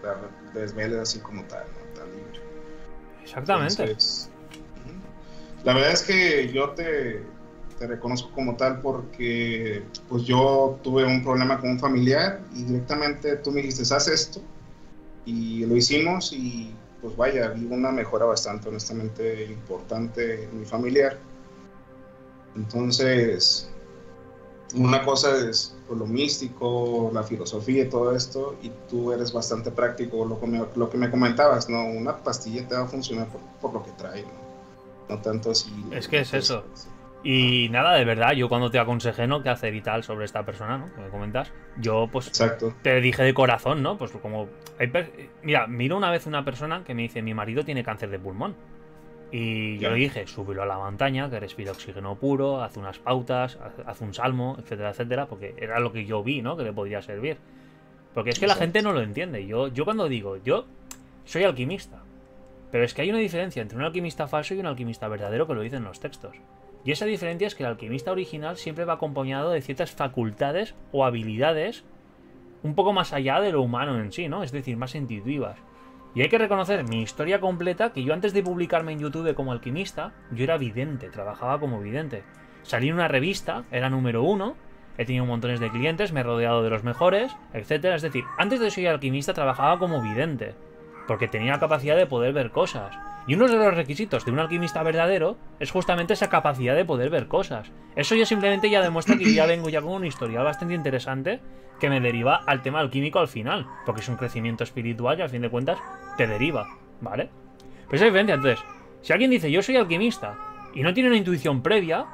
la 0.02 0.16
desveles 0.58 0.98
así 0.98 1.18
como 1.20 1.42
tal, 1.44 1.64
¿no? 1.64 1.86
Exactamente. 3.22 3.96
la 5.64 5.74
verdad 5.74 5.90
es 5.90 6.02
que 6.02 6.52
yo 6.52 6.70
te, 6.70 7.22
te, 7.76 7.86
reconozco 7.88 8.30
como 8.30 8.54
tal 8.56 8.80
porque 8.80 9.82
pues 10.08 10.22
yo 10.22 10.78
tuve 10.84 11.04
un 11.04 11.24
problema 11.24 11.58
con 11.58 11.70
un 11.70 11.80
familiar 11.80 12.40
y 12.54 12.62
directamente 12.62 13.36
tú 13.38 13.50
me 13.50 13.62
dijiste, 13.62 13.82
haz 13.92 14.06
esto 14.06 14.40
y 15.24 15.66
lo 15.66 15.76
hicimos 15.76 16.32
y 16.32 16.72
pues 17.06 17.16
vaya, 17.16 17.50
vi 17.50 17.66
una 17.66 17.92
mejora 17.92 18.24
bastante 18.24 18.68
honestamente 18.68 19.44
importante 19.44 20.42
en 20.42 20.58
mi 20.58 20.64
familiar. 20.64 21.16
Entonces, 22.56 23.70
una 24.74 25.04
cosa 25.04 25.36
es 25.48 25.76
pues, 25.86 26.00
lo 26.00 26.06
místico, 26.06 27.12
la 27.14 27.22
filosofía 27.22 27.84
y 27.84 27.88
todo 27.88 28.16
esto, 28.16 28.56
y 28.60 28.72
tú 28.90 29.12
eres 29.12 29.32
bastante 29.32 29.70
práctico, 29.70 30.24
lo 30.24 30.40
que 30.40 30.48
me, 30.48 30.66
lo 30.74 30.90
que 30.90 30.98
me 30.98 31.08
comentabas, 31.08 31.68
¿no? 31.68 31.84
Una 31.84 32.16
pastilla 32.16 32.66
te 32.66 32.74
va 32.74 32.82
a 32.82 32.88
funcionar 32.88 33.28
por, 33.60 33.72
lo 33.72 33.84
que 33.84 33.92
trae, 33.92 34.22
¿no? 34.22 35.14
No 35.14 35.22
tanto 35.22 35.52
así. 35.52 35.70
Es 35.92 36.08
que 36.08 36.18
es 36.18 36.34
eso. 36.34 36.64
Y 37.28 37.68
nada, 37.70 37.96
de 37.96 38.04
verdad, 38.04 38.34
yo 38.34 38.48
cuando 38.48 38.70
te 38.70 38.78
aconsejé, 38.78 39.26
¿no? 39.26 39.42
Que 39.42 39.48
hace 39.48 39.72
vital 39.72 40.04
sobre 40.04 40.24
esta 40.26 40.44
persona, 40.44 40.78
¿no? 40.78 40.94
Que 40.94 41.00
me 41.00 41.08
comentas. 41.08 41.52
Yo, 41.76 42.08
pues, 42.12 42.28
Exacto. 42.28 42.72
te 42.82 43.00
dije 43.00 43.24
de 43.24 43.34
corazón, 43.34 43.82
¿no? 43.82 43.98
Pues 43.98 44.12
como... 44.12 44.46
Mira, 45.42 45.66
miro 45.66 45.96
una 45.96 46.12
vez 46.12 46.28
una 46.28 46.44
persona 46.44 46.84
que 46.84 46.94
me 46.94 47.02
dice, 47.02 47.22
mi 47.22 47.34
marido 47.34 47.64
tiene 47.64 47.82
cáncer 47.82 48.10
de 48.10 48.20
pulmón. 48.20 48.54
Y 49.32 49.76
yo 49.78 49.90
le 49.90 49.96
dije, 49.96 50.24
súbelo 50.28 50.62
a 50.62 50.66
la 50.66 50.78
montaña, 50.78 51.28
que 51.28 51.40
respira 51.40 51.72
oxígeno 51.72 52.14
puro, 52.14 52.62
haz 52.62 52.76
unas 52.76 53.00
pautas, 53.00 53.58
haz 53.84 54.00
un 54.02 54.14
salmo, 54.14 54.54
etcétera, 54.60 54.90
etcétera, 54.90 55.26
porque 55.26 55.56
era 55.58 55.80
lo 55.80 55.90
que 55.90 56.04
yo 56.04 56.22
vi, 56.22 56.42
¿no? 56.42 56.56
Que 56.56 56.62
le 56.62 56.72
podría 56.72 57.02
servir. 57.02 57.38
Porque 58.14 58.30
es 58.30 58.38
que 58.38 58.46
la 58.46 58.54
gente 58.54 58.82
no 58.82 58.92
lo 58.92 59.00
entiende. 59.00 59.44
Yo, 59.48 59.66
yo 59.66 59.84
cuando 59.84 60.08
digo, 60.08 60.36
yo 60.44 60.66
soy 61.24 61.42
alquimista, 61.42 62.04
pero 62.70 62.84
es 62.84 62.94
que 62.94 63.02
hay 63.02 63.10
una 63.10 63.18
diferencia 63.18 63.62
entre 63.62 63.76
un 63.76 63.82
alquimista 63.82 64.28
falso 64.28 64.54
y 64.54 64.60
un 64.60 64.66
alquimista 64.66 65.08
verdadero 65.08 65.48
que 65.48 65.54
lo 65.54 65.62
dicen 65.62 65.82
los 65.82 65.98
textos. 65.98 66.36
Y 66.86 66.92
esa 66.92 67.04
diferencia 67.04 67.48
es 67.48 67.56
que 67.56 67.64
el 67.64 67.70
alquimista 67.70 68.12
original 68.12 68.56
siempre 68.56 68.84
va 68.84 68.92
acompañado 68.94 69.50
de 69.50 69.60
ciertas 69.60 69.90
facultades 69.90 70.76
o 70.92 71.04
habilidades 71.04 71.84
un 72.62 72.76
poco 72.76 72.92
más 72.92 73.12
allá 73.12 73.40
de 73.40 73.50
lo 73.50 73.60
humano 73.60 73.98
en 73.98 74.12
sí, 74.12 74.28
¿no? 74.28 74.44
Es 74.44 74.52
decir, 74.52 74.76
más 74.76 74.94
intuitivas. 74.94 75.58
Y 76.14 76.22
hay 76.22 76.28
que 76.28 76.38
reconocer 76.38 76.84
mi 76.84 77.02
historia 77.02 77.40
completa, 77.40 77.92
que 77.92 78.04
yo 78.04 78.14
antes 78.14 78.32
de 78.32 78.44
publicarme 78.44 78.92
en 78.92 79.00
YouTube 79.00 79.34
como 79.34 79.50
alquimista, 79.50 80.12
yo 80.30 80.44
era 80.44 80.58
vidente, 80.58 81.08
trabajaba 81.08 81.58
como 81.58 81.80
vidente. 81.80 82.22
salí 82.62 82.88
en 82.88 82.94
una 82.94 83.08
revista, 83.08 83.64
era 83.72 83.90
número 83.90 84.22
uno, 84.22 84.54
he 84.96 85.04
tenido 85.04 85.26
montones 85.26 85.58
de 85.58 85.70
clientes, 85.70 86.12
me 86.12 86.20
he 86.20 86.22
rodeado 86.22 86.62
de 86.62 86.70
los 86.70 86.84
mejores, 86.84 87.36
etcétera. 87.52 87.96
Es 87.96 88.02
decir, 88.02 88.22
antes 88.38 88.60
de 88.60 88.70
ser 88.70 88.86
alquimista 88.86 89.34
trabajaba 89.34 89.80
como 89.80 90.00
vidente, 90.02 90.54
porque 91.08 91.26
tenía 91.26 91.52
la 91.52 91.60
capacidad 91.60 91.96
de 91.96 92.06
poder 92.06 92.32
ver 92.32 92.52
cosas. 92.52 92.96
Y 93.26 93.34
uno 93.34 93.48
de 93.48 93.56
los 93.56 93.74
requisitos 93.74 94.24
de 94.24 94.30
un 94.30 94.38
alquimista 94.38 94.82
verdadero 94.82 95.36
es 95.58 95.72
justamente 95.72 96.12
esa 96.12 96.28
capacidad 96.28 96.76
de 96.76 96.84
poder 96.84 97.10
ver 97.10 97.26
cosas. 97.26 97.72
Eso 97.96 98.14
ya 98.14 98.24
simplemente 98.24 98.70
ya 98.70 98.82
demuestra 98.82 99.18
que 99.18 99.34
ya 99.34 99.46
vengo 99.46 99.68
ya 99.68 99.82
con 99.82 99.92
una 99.92 100.06
historia 100.06 100.42
bastante 100.42 100.74
interesante 100.74 101.40
que 101.80 101.90
me 101.90 102.00
deriva 102.00 102.36
al 102.36 102.62
tema 102.62 102.80
alquímico 102.80 103.18
al 103.18 103.28
final, 103.28 103.66
porque 103.84 104.00
es 104.00 104.08
un 104.08 104.16
crecimiento 104.16 104.64
espiritual 104.64 105.18
y 105.18 105.22
al 105.22 105.28
fin 105.28 105.42
de 105.42 105.50
cuentas 105.50 105.78
te 106.16 106.26
deriva, 106.26 106.68
¿vale? 107.00 107.28
Pero 107.86 107.96
esa 107.96 108.04
diferencia, 108.06 108.34
entonces, 108.34 108.64
si 109.02 109.12
alguien 109.12 109.30
dice 109.30 109.50
yo 109.50 109.62
soy 109.62 109.76
alquimista 109.76 110.38
y 110.74 110.82
no 110.82 110.94
tiene 110.94 111.08
una 111.08 111.18
intuición 111.18 111.62
previa, 111.62 112.06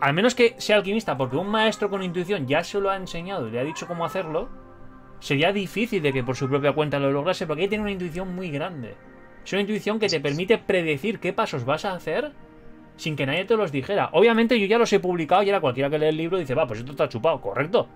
al 0.00 0.14
menos 0.14 0.34
que 0.34 0.54
sea 0.58 0.76
alquimista 0.76 1.16
porque 1.16 1.36
un 1.36 1.48
maestro 1.48 1.90
con 1.90 2.02
intuición 2.02 2.46
ya 2.46 2.62
se 2.62 2.80
lo 2.80 2.90
ha 2.90 2.96
enseñado 2.96 3.48
y 3.48 3.50
le 3.50 3.60
ha 3.60 3.64
dicho 3.64 3.86
cómo 3.86 4.04
hacerlo, 4.04 4.48
sería 5.20 5.52
difícil 5.52 6.02
de 6.02 6.12
que 6.12 6.22
por 6.22 6.36
su 6.36 6.48
propia 6.48 6.72
cuenta 6.72 6.98
lo 6.98 7.10
lograse 7.10 7.46
porque 7.46 7.62
ahí 7.62 7.68
tiene 7.68 7.82
una 7.82 7.92
intuición 7.92 8.34
muy 8.34 8.50
grande. 8.50 8.96
Es 9.48 9.54
una 9.54 9.62
intuición 9.62 9.98
que 9.98 10.10
te 10.10 10.20
permite 10.20 10.58
predecir 10.58 11.20
qué 11.20 11.32
pasos 11.32 11.64
vas 11.64 11.86
a 11.86 11.94
hacer 11.94 12.32
sin 12.96 13.16
que 13.16 13.24
nadie 13.24 13.46
te 13.46 13.56
los 13.56 13.72
dijera. 13.72 14.10
Obviamente 14.12 14.60
yo 14.60 14.66
ya 14.66 14.76
los 14.76 14.92
he 14.92 15.00
publicado 15.00 15.42
y 15.42 15.48
era 15.48 15.58
cualquiera 15.58 15.88
que 15.88 15.98
lee 15.98 16.08
el 16.08 16.18
libro 16.18 16.36
dice, 16.36 16.54
va, 16.54 16.66
pues 16.66 16.80
esto 16.80 16.90
está 16.90 17.08
chupado, 17.08 17.40
correcto. 17.40 17.88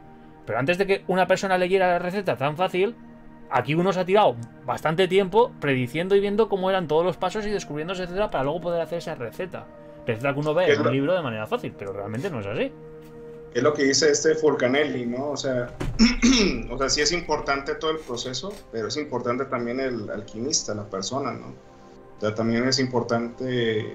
Pero 0.46 0.58
antes 0.58 0.78
de 0.78 0.86
que 0.86 1.04
una 1.08 1.26
persona 1.26 1.58
leyera 1.58 1.88
la 1.88 1.98
receta 1.98 2.38
tan 2.38 2.56
fácil, 2.56 2.94
aquí 3.50 3.74
uno 3.74 3.92
se 3.92 4.00
ha 4.00 4.06
tirado 4.06 4.34
bastante 4.64 5.08
tiempo 5.08 5.52
prediciendo 5.60 6.16
y 6.16 6.20
viendo 6.20 6.48
cómo 6.48 6.70
eran 6.70 6.88
todos 6.88 7.04
los 7.04 7.18
pasos 7.18 7.44
y 7.44 7.50
descubriéndose, 7.50 8.04
etcétera, 8.04 8.30
para 8.30 8.44
luego 8.44 8.62
poder 8.62 8.80
hacer 8.80 8.96
esa 8.96 9.14
receta. 9.14 9.66
Receta 10.06 10.32
que 10.32 10.40
uno 10.40 10.54
ve 10.54 10.72
en 10.72 10.80
un 10.80 10.90
libro 10.90 11.12
de 11.12 11.20
manera 11.20 11.46
fácil, 11.46 11.74
pero 11.78 11.92
realmente 11.92 12.30
no 12.30 12.40
es 12.40 12.46
así. 12.46 12.72
Es 13.54 13.62
lo 13.62 13.74
que 13.74 13.84
dice 13.84 14.10
este 14.10 14.34
Fulcanelli, 14.34 15.06
¿no? 15.06 15.30
O 15.30 15.36
sea, 15.36 15.76
o 16.70 16.78
sea, 16.78 16.88
sí 16.88 17.02
es 17.02 17.12
importante 17.12 17.74
todo 17.74 17.90
el 17.90 17.98
proceso, 17.98 18.52
pero 18.70 18.88
es 18.88 18.96
importante 18.96 19.44
también 19.44 19.78
el 19.78 20.08
alquimista, 20.08 20.74
la 20.74 20.88
persona, 20.88 21.32
¿no? 21.32 21.48
O 22.16 22.20
sea, 22.20 22.34
también 22.34 22.66
es 22.66 22.78
importante 22.78 23.94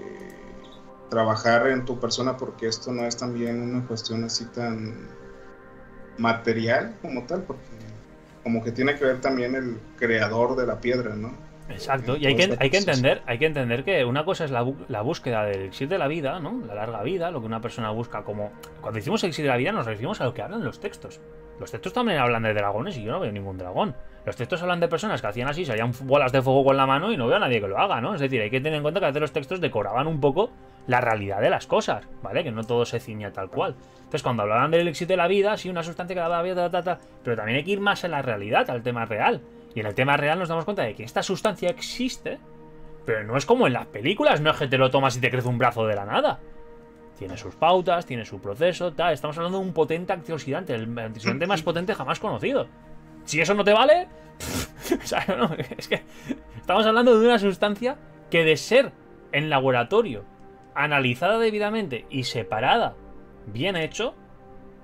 trabajar 1.10 1.68
en 1.68 1.86
tu 1.86 2.00
persona 2.00 2.38
porque 2.38 2.68
esto 2.68 2.92
no 2.92 3.06
es 3.06 3.18
también 3.18 3.62
una 3.62 3.88
cuestión 3.88 4.24
así 4.26 4.46
tan 4.46 5.08
material 6.18 6.96
como 7.02 7.24
tal, 7.26 7.44
porque 7.44 7.62
como 8.44 8.64
que 8.64 8.72
tiene 8.72 8.96
que 8.96 9.06
ver 9.06 9.22
también 9.22 9.56
el 9.56 9.80
creador 9.98 10.56
de 10.56 10.68
la 10.68 10.80
piedra, 10.80 11.16
¿no? 11.16 11.47
Exacto, 11.70 12.16
y 12.16 12.26
hay 12.26 12.36
que, 12.36 12.56
hay 12.60 12.70
que, 12.70 12.78
entender, 12.78 13.22
hay 13.26 13.38
que 13.38 13.46
entender 13.46 13.84
que 13.84 14.06
una 14.06 14.24
cosa 14.24 14.46
es 14.46 14.52
la, 14.52 14.66
la, 14.88 15.02
búsqueda 15.02 15.44
del 15.44 15.62
elixir 15.62 15.90
de 15.90 15.98
la 15.98 16.08
vida, 16.08 16.40
¿no? 16.40 16.62
La 16.66 16.76
larga 16.76 17.04
vida, 17.04 17.30
lo 17.30 17.42
que 17.42 17.46
una 17.46 17.60
persona 17.60 17.92
busca 17.92 18.24
como... 18.24 18.52
Cuando 18.80 18.98
decimos 18.98 19.24
elixir 19.24 19.44
de 19.44 19.50
la 19.50 19.58
vida 19.58 19.72
nos 19.72 19.86
referimos 19.86 20.22
a 20.22 20.26
lo 20.26 20.34
que 20.34 20.42
hablan 20.42 20.64
los 20.64 20.80
textos. 20.80 21.20
Los 21.60 21.72
textos 21.72 21.92
también 21.92 22.20
hablan 22.20 22.44
de 22.44 22.54
dragones 22.54 22.98
y 22.98 23.04
yo 23.04 23.12
no 23.12 23.20
veo 23.20 23.32
ningún 23.32 23.58
dragón. 23.58 23.96
Los 24.26 24.36
textos 24.36 24.62
hablan 24.62 24.80
de 24.80 24.88
personas 24.88 25.22
que 25.22 25.28
hacían 25.28 25.50
así, 25.50 25.66
salían 25.66 25.92
bolas 26.04 26.32
de 26.32 26.42
fuego 26.42 26.66
con 26.66 26.78
la 26.78 26.86
mano 26.86 27.12
y 27.12 27.18
no 27.18 27.28
veo 27.28 27.38
a 27.38 27.40
nadie 27.40 27.60
que 27.60 27.68
lo 27.68 27.78
haga, 27.80 28.00
¿no? 28.00 28.14
Es 28.14 28.22
decir, 28.22 28.42
hay 28.42 28.50
que 28.50 28.60
tener 28.60 28.76
en 28.76 28.82
cuenta 28.84 29.00
que 29.00 29.06
a 29.06 29.10
veces 29.10 29.22
los 29.22 29.32
textos 29.32 29.62
decoraban 29.62 30.06
un 30.08 30.20
poco 30.20 30.52
la 30.86 31.02
realidad 31.02 31.42
de 31.42 31.50
las 31.50 31.68
cosas, 31.68 32.08
¿vale? 32.22 32.44
Que 32.44 32.52
no 32.52 32.64
todo 32.64 32.86
se 32.86 33.00
ciña 33.00 33.32
tal 33.32 33.50
cual. 33.50 33.76
Entonces, 33.98 34.24
cuando 34.24 34.44
hablaban 34.44 34.72
del 34.72 34.88
éxito 34.88 35.14
de 35.14 35.18
la 35.18 35.28
vida, 35.28 35.58
sí, 35.58 35.70
una 35.70 35.84
sustancia 35.84 36.14
que 36.14 36.20
daba 36.20 36.42
vida, 36.42 36.70
ta, 36.70 36.84
ta, 36.84 37.00
pero 37.24 37.36
también 37.36 37.58
hay 37.58 37.64
que 37.64 37.72
ir 37.72 37.80
más 37.80 38.04
en 38.04 38.12
la 38.12 38.22
realidad, 38.22 38.70
al 38.70 38.84
tema 38.84 39.06
real. 39.06 39.42
Y 39.78 39.80
en 39.80 39.86
el 39.86 39.94
tema 39.94 40.18
real 40.18 40.40
nos 40.40 40.50
damos 40.50 40.66
cuenta 40.66 40.82
de 40.82 40.96
que 40.96 41.04
esta 41.04 41.22
sustancia 41.22 41.70
existe, 41.70 42.40
pero 43.06 43.24
no 43.24 43.38
es 43.38 43.46
como 43.46 43.68
en 43.68 43.74
las 43.74 43.86
películas, 43.86 44.42
no 44.42 44.50
es 44.50 44.58
que 44.58 44.68
te 44.68 44.80
lo 44.80 44.90
tomas 44.90 45.16
y 45.16 45.22
te 45.22 45.30
crece 45.30 45.48
un 45.48 45.60
brazo 45.60 45.86
de 45.86 45.94
la 45.94 46.04
nada. 46.04 46.40
Tiene 47.16 47.38
sus 47.38 47.54
pautas, 47.54 48.08
tiene 48.08 48.26
su 48.26 48.42
proceso, 48.42 48.92
tal. 48.94 49.14
Estamos 49.14 49.38
hablando 49.38 49.60
de 49.60 49.66
un 49.66 49.74
potente 49.74 50.14
antioxidante, 50.14 50.74
el 50.74 50.98
antioxidante 50.98 51.46
más 51.46 51.62
potente 51.62 51.94
jamás 51.94 52.20
conocido. 52.20 52.68
Si 53.24 53.40
eso 53.40 53.54
no 53.54 53.64
te 53.64 53.72
vale, 53.72 54.08
es 55.78 55.88
que 55.88 56.02
estamos 56.60 56.88
hablando 56.88 57.20
de 57.20 57.28
una 57.28 57.38
sustancia 57.38 58.00
que 58.32 58.44
de 58.44 58.58
ser 58.58 58.94
en 59.32 59.52
laboratorio 59.52 60.26
analizada 60.74 61.38
debidamente 61.38 62.08
y 62.10 62.24
separada, 62.24 62.96
bien 63.46 63.76
hecho, 63.76 64.16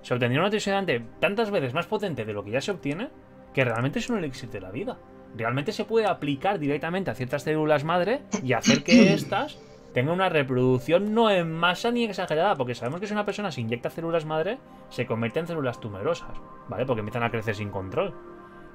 se 0.03 0.13
obtendría 0.13 0.39
un 0.39 0.45
antioxidante 0.45 1.03
tantas 1.19 1.49
veces 1.49 1.73
más 1.73 1.87
potente 1.87 2.25
de 2.25 2.33
lo 2.33 2.43
que 2.43 2.51
ya 2.51 2.61
se 2.61 2.69
obtiene, 2.69 3.09
que 3.53 3.63
realmente 3.63 3.99
es 3.99 4.09
un 4.09 4.17
elixir 4.17 4.49
de 4.49 4.61
la 4.61 4.71
vida. 4.71 4.97
Realmente 5.35 5.71
se 5.71 5.85
puede 5.85 6.05
aplicar 6.05 6.59
directamente 6.59 7.11
a 7.11 7.15
ciertas 7.15 7.43
células 7.43 7.83
madre 7.83 8.21
y 8.43 8.53
hacer 8.53 8.83
que 8.83 9.13
éstas 9.13 9.57
tengan 9.93 10.15
una 10.15 10.29
reproducción 10.29 11.13
no 11.13 11.29
en 11.29 11.51
masa 11.51 11.91
ni 11.91 12.05
exagerada, 12.05 12.55
porque 12.55 12.75
sabemos 12.75 12.99
que 12.99 13.07
si 13.07 13.13
una 13.13 13.25
persona 13.25 13.51
se 13.51 13.61
inyecta 13.61 13.89
células 13.89 14.25
madre, 14.25 14.57
se 14.89 15.05
convierte 15.05 15.39
en 15.39 15.47
células 15.47 15.79
tumorosas, 15.79 16.35
¿vale? 16.67 16.85
Porque 16.85 17.01
empiezan 17.01 17.23
a 17.23 17.29
crecer 17.29 17.55
sin 17.55 17.69
control. 17.69 18.13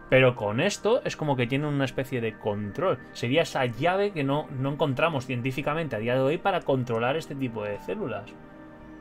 Pero 0.08 0.36
con 0.36 0.60
esto 0.60 1.02
es 1.04 1.16
como 1.16 1.36
que 1.36 1.46
tiene 1.46 1.66
una 1.66 1.84
especie 1.84 2.20
de 2.20 2.38
control. 2.38 2.98
Sería 3.12 3.42
esa 3.42 3.66
llave 3.66 4.12
que 4.12 4.24
no, 4.24 4.46
no 4.58 4.72
encontramos 4.72 5.26
científicamente 5.26 5.96
a 5.96 5.98
día 5.98 6.14
de 6.14 6.20
hoy 6.20 6.38
para 6.38 6.62
controlar 6.62 7.16
este 7.16 7.34
tipo 7.34 7.62
de 7.62 7.78
células. 7.80 8.30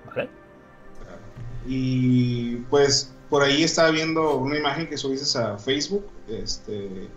¿Vale? 0.05 0.29
Y 1.65 2.57
pues 2.69 3.16
por 3.29 3.43
ahí 3.43 3.63
estaba 3.63 3.91
viendo 3.91 4.37
una 4.37 4.57
imagen 4.57 4.87
que 4.87 4.97
subiste 4.97 5.37
a 5.37 5.57
Facebook 5.57 6.05
este, 6.29 7.07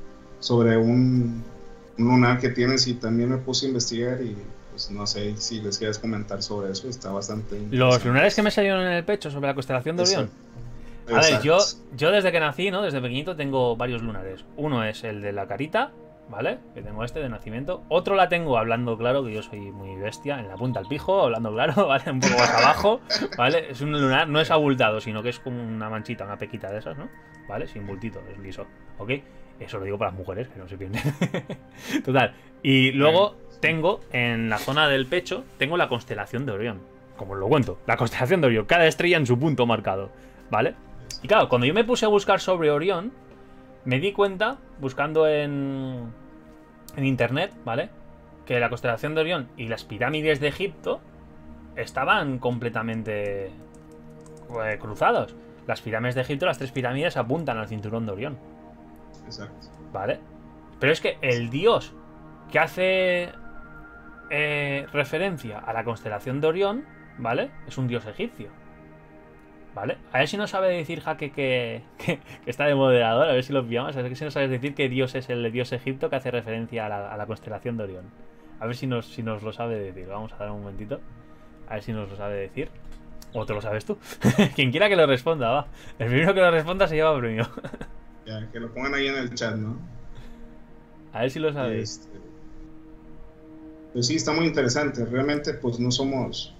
sobre 0.40 0.76
un, 0.76 1.42
lunar 1.96 2.38
que 2.38 2.48
tienes 2.48 2.86
y 2.86 2.94
también 2.94 3.30
me 3.30 3.36
puse 3.36 3.66
a 3.66 3.68
investigar 3.68 4.22
y 4.22 4.36
pues 4.70 4.90
no 4.90 5.06
sé 5.06 5.36
si 5.36 5.60
les 5.60 5.78
quieres 5.78 5.98
comentar 5.98 6.42
sobre 6.42 6.72
eso, 6.72 6.88
está 6.88 7.10
bastante... 7.10 7.60
Los 7.70 8.04
lunares 8.04 8.34
que 8.34 8.42
me 8.42 8.50
salieron 8.50 8.80
en 8.82 8.92
el 8.92 9.04
pecho 9.04 9.30
sobre 9.30 9.48
la 9.48 9.54
constelación 9.54 9.96
de 9.96 10.02
Orión. 10.04 10.30
A 11.12 11.20
ver, 11.20 11.42
yo, 11.42 11.58
yo 11.96 12.10
desde 12.10 12.30
que 12.30 12.38
nací, 12.38 12.70
¿no? 12.70 12.82
Desde 12.82 13.00
pequeñito 13.00 13.34
tengo 13.34 13.76
varios 13.76 14.00
lunares. 14.00 14.44
Uno 14.56 14.84
es 14.84 15.02
el 15.02 15.20
de 15.20 15.32
la 15.32 15.46
carita, 15.46 15.90
¿vale? 16.30 16.58
Que 16.74 16.82
tengo 16.82 17.04
este 17.04 17.20
de 17.20 17.28
nacimiento. 17.28 17.82
Otro 17.88 18.14
la 18.14 18.28
tengo 18.28 18.56
hablando 18.56 18.96
claro, 18.96 19.24
que 19.24 19.34
yo 19.34 19.42
soy 19.42 19.72
muy 19.72 19.96
bestia, 19.96 20.38
en 20.38 20.48
la 20.48 20.54
punta 20.54 20.80
al 20.80 20.86
pijo, 20.86 21.22
hablando 21.22 21.52
claro, 21.52 21.86
¿vale? 21.88 22.10
Un 22.10 22.20
poco 22.20 22.38
más 22.38 22.50
abajo, 22.50 23.00
¿vale? 23.36 23.70
Es 23.70 23.80
un 23.80 23.92
lunar, 23.92 24.28
no 24.28 24.40
es 24.40 24.50
abultado, 24.50 25.00
sino 25.00 25.22
que 25.22 25.30
es 25.30 25.40
como 25.40 25.62
una 25.62 25.90
manchita, 25.90 26.24
una 26.24 26.38
pequita 26.38 26.70
de 26.70 26.78
esas, 26.78 26.96
¿no? 26.96 27.08
¿Vale? 27.48 27.66
Sin 27.66 27.86
bultito, 27.86 28.22
es 28.30 28.38
liso, 28.38 28.66
¿ok? 28.98 29.10
Eso 29.58 29.78
lo 29.78 29.84
digo 29.84 29.98
para 29.98 30.12
las 30.12 30.18
mujeres, 30.18 30.48
que 30.48 30.58
no 30.58 30.68
se 30.68 30.78
pierden. 30.78 31.02
Total. 32.04 32.32
Y 32.62 32.92
luego 32.92 33.36
tengo 33.60 34.00
en 34.12 34.48
la 34.48 34.58
zona 34.58 34.88
del 34.88 35.06
pecho, 35.06 35.44
tengo 35.58 35.76
la 35.76 35.88
constelación 35.88 36.46
de 36.46 36.52
Orión. 36.52 36.80
Como 37.16 37.34
os 37.34 37.38
lo 37.38 37.48
cuento, 37.48 37.78
la 37.86 37.96
constelación 37.98 38.40
de 38.40 38.46
Orión, 38.46 38.64
cada 38.64 38.86
estrella 38.86 39.18
en 39.18 39.26
su 39.26 39.38
punto 39.38 39.66
marcado, 39.66 40.10
¿vale? 40.50 40.74
Y 41.22 41.28
claro, 41.28 41.48
cuando 41.50 41.66
yo 41.66 41.74
me 41.74 41.84
puse 41.84 42.06
a 42.06 42.08
buscar 42.08 42.40
sobre 42.40 42.70
Orión, 42.70 43.12
me 43.84 44.00
di 44.00 44.12
cuenta, 44.12 44.58
buscando 44.78 45.28
en, 45.28 46.12
en 46.96 47.04
internet, 47.04 47.52
¿vale? 47.64 47.90
Que 48.46 48.60
la 48.60 48.68
constelación 48.68 49.14
de 49.14 49.20
Orión 49.20 49.48
y 49.56 49.68
las 49.68 49.84
pirámides 49.84 50.40
de 50.40 50.48
Egipto 50.48 51.00
estaban 51.76 52.38
completamente 52.38 53.46
eh, 53.46 54.78
cruzados. 54.80 55.34
Las 55.66 55.80
pirámides 55.80 56.14
de 56.14 56.22
Egipto, 56.22 56.46
las 56.46 56.58
tres 56.58 56.72
pirámides 56.72 57.16
apuntan 57.16 57.58
al 57.58 57.68
cinturón 57.68 58.06
de 58.06 58.12
Orión. 58.12 58.38
Exacto. 59.26 59.68
¿Vale? 59.92 60.20
Pero 60.78 60.92
es 60.92 61.00
que 61.00 61.18
el 61.20 61.50
dios 61.50 61.94
que 62.50 62.58
hace 62.58 63.28
eh, 64.30 64.86
referencia 64.92 65.58
a 65.58 65.72
la 65.72 65.84
constelación 65.84 66.40
de 66.40 66.46
Orión, 66.46 66.84
¿vale? 67.18 67.50
Es 67.66 67.78
un 67.78 67.86
dios 67.86 68.06
egipcio. 68.06 68.48
¿Vale? 69.74 69.98
A 70.12 70.18
ver 70.18 70.28
si 70.28 70.36
no 70.36 70.46
sabe 70.48 70.76
decir 70.76 71.00
Jaque 71.00 71.30
que, 71.30 71.82
está 72.46 72.64
de 72.64 72.74
moderador, 72.74 73.28
a 73.28 73.32
ver 73.32 73.44
si 73.44 73.52
lo 73.52 73.64
pillamos. 73.64 73.96
A 73.96 74.02
ver 74.02 74.16
si 74.16 74.24
no 74.24 74.30
sabes 74.30 74.50
decir 74.50 74.74
que 74.74 74.88
Dios 74.88 75.14
es 75.14 75.30
el 75.30 75.50
dios 75.52 75.72
Egipto 75.72 76.10
que 76.10 76.16
hace 76.16 76.30
referencia 76.30 76.86
a 76.86 77.16
la, 77.16 77.26
constelación 77.26 77.76
de 77.76 77.84
Orión. 77.84 78.04
A 78.58 78.66
ver 78.66 78.76
si 78.76 78.86
nos, 78.86 79.06
si 79.06 79.22
nos 79.22 79.42
lo 79.42 79.52
sabe 79.52 79.78
decir. 79.78 80.06
Vamos 80.08 80.32
a 80.32 80.36
dar 80.36 80.50
un 80.50 80.60
momentito. 80.60 81.00
A 81.68 81.74
ver 81.74 81.82
si 81.82 81.92
nos 81.92 82.10
lo 82.10 82.16
sabe 82.16 82.36
decir. 82.36 82.68
O 83.32 83.46
te 83.46 83.54
lo 83.54 83.62
sabes 83.62 83.84
tú. 83.84 83.96
Quien 84.56 84.70
quiera 84.72 84.88
que 84.88 84.96
lo 84.96 85.06
responda, 85.06 85.50
va. 85.50 85.66
El 85.98 86.08
primero 86.08 86.34
que 86.34 86.40
lo 86.40 86.50
responda 86.50 86.88
se 86.88 86.96
lleva 86.96 87.16
premio. 87.16 87.48
ya, 88.26 88.50
que 88.50 88.58
lo 88.58 88.72
pongan 88.74 88.94
ahí 88.94 89.06
en 89.06 89.16
el 89.16 89.34
chat, 89.34 89.54
¿no? 89.54 89.78
A 91.12 91.22
ver 91.22 91.30
si 91.30 91.38
lo 91.38 91.52
sabes. 91.52 92.00
Este, 92.00 92.18
pues 93.92 94.06
sí, 94.06 94.16
está 94.16 94.32
muy 94.32 94.46
interesante. 94.46 95.04
Realmente, 95.04 95.54
pues 95.54 95.78
no 95.78 95.90
somos 95.90 96.54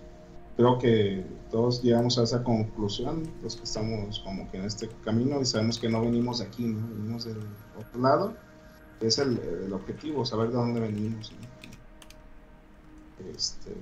creo 0.60 0.78
que 0.78 1.24
todos 1.50 1.82
llegamos 1.82 2.18
a 2.18 2.24
esa 2.24 2.44
conclusión, 2.44 3.22
los 3.42 3.56
que 3.56 3.64
estamos 3.64 4.20
como 4.20 4.50
que 4.50 4.58
en 4.58 4.64
este 4.64 4.90
camino 5.02 5.40
y 5.40 5.46
sabemos 5.46 5.78
que 5.78 5.88
no 5.88 6.02
venimos 6.02 6.40
de 6.40 6.44
aquí, 6.44 6.64
¿no? 6.64 6.86
venimos 6.86 7.24
del 7.24 7.38
otro 7.78 8.00
lado, 8.00 8.34
es 9.00 9.18
el, 9.18 9.38
el 9.38 9.72
objetivo, 9.72 10.26
saber 10.26 10.48
de 10.48 10.56
dónde 10.56 10.80
venimos. 10.80 11.32
Este... 13.34 13.74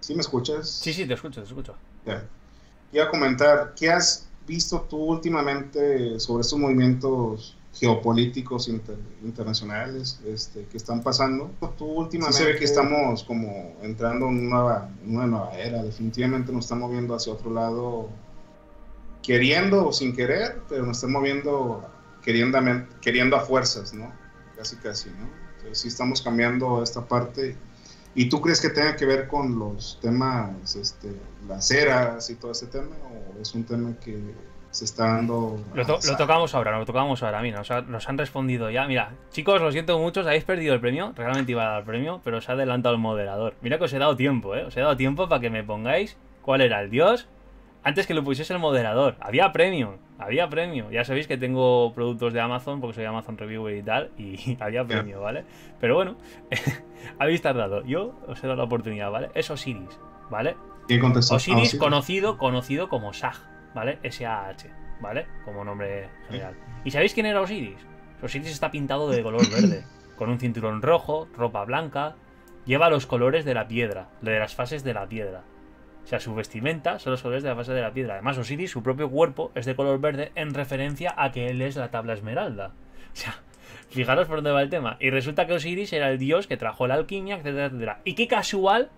¿Sí 0.00 0.14
me 0.14 0.20
escuchas? 0.20 0.68
Sí, 0.68 0.92
sí, 0.92 1.06
te 1.06 1.14
escucho, 1.14 1.40
te 1.40 1.46
escucho. 1.46 1.74
Ya. 2.04 2.22
Iba 2.92 3.04
a 3.04 3.08
comentar, 3.08 3.72
¿qué 3.74 3.90
has 3.90 4.28
visto 4.46 4.82
tú 4.82 4.98
últimamente 4.98 6.20
sobre 6.20 6.42
estos 6.42 6.58
movimientos 6.58 7.56
geopolíticos 7.74 8.68
internacionales 9.22 10.20
este, 10.26 10.66
que 10.66 10.76
están 10.76 11.02
pasando. 11.02 11.50
Tú 11.76 11.86
últimamente 11.86 12.38
se 12.38 12.44
ve 12.44 12.58
que 12.58 12.64
estamos 12.64 13.24
como 13.24 13.76
entrando 13.82 14.28
en 14.28 14.46
una, 14.46 14.90
una 15.06 15.26
nueva 15.26 15.58
era, 15.58 15.82
definitivamente 15.82 16.52
nos 16.52 16.66
estamos 16.66 16.88
moviendo 16.88 17.14
hacia 17.14 17.32
otro 17.32 17.50
lado, 17.50 18.10
queriendo 19.22 19.86
o 19.86 19.92
sin 19.92 20.14
querer, 20.14 20.60
pero 20.68 20.84
nos 20.84 20.98
estamos 20.98 21.20
moviendo 21.20 21.88
queriendo 22.22 23.36
a 23.36 23.40
fuerzas, 23.40 23.92
¿no? 23.94 24.12
Casi, 24.56 24.76
casi, 24.76 25.08
¿no? 25.10 25.28
Entonces 25.56 25.78
sí 25.78 25.88
estamos 25.88 26.22
cambiando 26.22 26.82
esta 26.82 27.06
parte. 27.06 27.56
¿Y 28.14 28.28
tú 28.28 28.40
crees 28.40 28.60
que 28.60 28.68
tenga 28.68 28.94
que 28.94 29.06
ver 29.06 29.26
con 29.26 29.58
los 29.58 29.98
temas, 30.02 30.76
este, 30.76 31.10
las 31.48 31.70
eras 31.70 32.28
y 32.28 32.34
todo 32.34 32.52
ese 32.52 32.66
tema? 32.66 32.94
¿O 33.10 33.40
es 33.40 33.54
un 33.54 33.64
tema 33.64 33.96
que 33.98 34.20
se 34.72 34.86
está 34.86 35.06
dando. 35.06 35.62
Lo, 35.74 35.84
tocamos 36.16 36.54
ahora, 36.54 36.78
lo 36.78 36.84
tocamos 36.84 37.22
ahora. 37.22 37.40
Mira, 37.42 37.62
nos, 37.86 38.08
han 38.08 38.18
respondido 38.18 38.70
ya. 38.70 38.86
Mira, 38.86 39.12
chicos, 39.30 39.60
lo 39.60 39.70
siento 39.70 39.98
mucho, 39.98 40.20
habéis 40.20 40.44
perdido 40.44 40.74
el 40.74 40.80
premio. 40.80 41.12
Realmente 41.14 41.52
iba 41.52 41.64
a 41.64 41.70
dar 41.70 41.78
el 41.80 41.84
premio, 41.84 42.20
pero 42.24 42.38
os 42.38 42.48
ha 42.48 42.54
adelantado 42.54 42.94
el 42.94 43.00
moderador. 43.00 43.54
Mira 43.60 43.78
que 43.78 43.84
os 43.84 43.92
he 43.92 43.98
dado 43.98 44.16
tiempo, 44.16 44.56
¿eh? 44.56 44.64
Os 44.64 44.76
he 44.76 44.80
dado 44.80 44.96
tiempo 44.96 45.28
para 45.28 45.40
que 45.40 45.50
me 45.50 45.62
pongáis 45.62 46.16
cuál 46.40 46.62
era 46.62 46.80
el 46.80 46.90
dios 46.90 47.28
antes 47.84 48.06
que 48.06 48.14
lo 48.14 48.24
pusiese 48.24 48.52
el 48.52 48.58
moderador. 48.58 49.16
Había 49.20 49.52
premio, 49.52 49.98
había 50.18 50.48
premio. 50.48 50.90
Ya 50.90 51.04
sabéis 51.04 51.26
que 51.26 51.36
tengo 51.36 51.92
productos 51.94 52.32
de 52.32 52.40
Amazon 52.40 52.80
porque 52.80 52.94
soy 52.94 53.04
Amazon 53.04 53.36
Reviewer 53.36 53.76
y 53.76 53.82
tal, 53.82 54.10
y 54.16 54.56
había 54.60 54.84
premio, 54.84 55.20
¿vale? 55.20 55.44
Pero 55.80 55.96
bueno, 55.96 56.16
habéis 57.18 57.42
tardado. 57.42 57.84
Yo 57.84 58.14
os 58.26 58.38
he 58.38 58.46
dado 58.46 58.56
la 58.56 58.64
oportunidad, 58.64 59.10
¿vale? 59.10 59.30
Es 59.34 59.50
Osiris, 59.50 59.98
¿vale? 60.30 60.56
Osiris, 61.30 61.76
conocido, 61.76 62.38
conocido 62.38 62.88
como 62.88 63.12
Sag. 63.12 63.52
¿Vale? 63.74 63.98
S-A-H, 64.02 64.70
¿vale? 65.00 65.26
Como 65.44 65.64
nombre 65.64 66.08
general. 66.28 66.54
¿Y 66.84 66.90
sabéis 66.90 67.14
quién 67.14 67.26
era 67.26 67.40
Osiris? 67.40 67.78
Osiris 68.22 68.50
está 68.50 68.70
pintado 68.70 69.08
de 69.10 69.22
color 69.22 69.48
verde, 69.50 69.84
con 70.16 70.30
un 70.30 70.38
cinturón 70.38 70.82
rojo, 70.82 71.28
ropa 71.36 71.64
blanca, 71.64 72.16
lleva 72.64 72.90
los 72.90 73.06
colores 73.06 73.44
de 73.44 73.54
la 73.54 73.68
piedra, 73.68 74.08
de 74.20 74.38
las 74.38 74.54
fases 74.54 74.84
de 74.84 74.94
la 74.94 75.06
piedra. 75.06 75.42
O 76.04 76.06
sea, 76.06 76.20
su 76.20 76.34
vestimenta 76.34 76.98
son 76.98 77.12
los 77.12 77.22
colores 77.22 77.42
de 77.42 77.48
la 77.50 77.56
fase 77.56 77.72
de 77.72 77.80
la 77.80 77.92
piedra. 77.92 78.14
Además, 78.14 78.36
Osiris, 78.38 78.70
su 78.70 78.82
propio 78.82 79.08
cuerpo 79.08 79.52
es 79.54 79.66
de 79.66 79.76
color 79.76 80.00
verde 80.00 80.32
en 80.34 80.52
referencia 80.52 81.14
a 81.16 81.30
que 81.30 81.46
él 81.46 81.62
es 81.62 81.76
la 81.76 81.90
tabla 81.90 82.14
esmeralda. 82.14 82.72
O 83.12 83.16
sea, 83.16 83.36
fijaros 83.88 84.26
por 84.26 84.38
dónde 84.38 84.50
va 84.50 84.62
el 84.62 84.70
tema. 84.70 84.96
Y 84.98 85.10
resulta 85.10 85.46
que 85.46 85.54
Osiris 85.54 85.92
era 85.92 86.10
el 86.10 86.18
dios 86.18 86.46
que 86.46 86.56
trajo 86.56 86.86
la 86.86 86.94
alquimia, 86.94 87.36
etcétera, 87.36 87.66
etcétera. 87.66 88.00
Y 88.04 88.14
qué 88.14 88.26
casual 88.26 88.90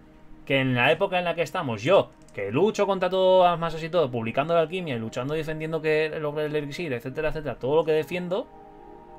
que 0.45 0.61
en 0.61 0.75
la 0.75 0.93
época 0.93 1.19
en 1.19 1.25
la 1.25 1.35
que 1.35 1.43
estamos, 1.43 1.83
yo, 1.83 2.11
que 2.35 2.51
lucho 2.51 2.87
contra 2.87 3.09
todas 3.09 3.53
las 3.53 3.61
masas 3.61 3.83
y 3.83 3.89
todo, 3.89 4.11
publicando 4.11 4.55
la 4.55 4.61
alquimia 4.61 4.97
y 4.97 4.99
luchando 4.99 5.35
defendiendo 5.35 5.81
que 5.81 6.11
logre 6.21 6.47
el 6.47 6.57
elixir, 6.57 6.93
etcétera, 6.93 7.29
etcétera, 7.29 7.57
todo 7.57 7.77
lo 7.77 7.85
que 7.85 7.93
defiendo, 7.93 8.47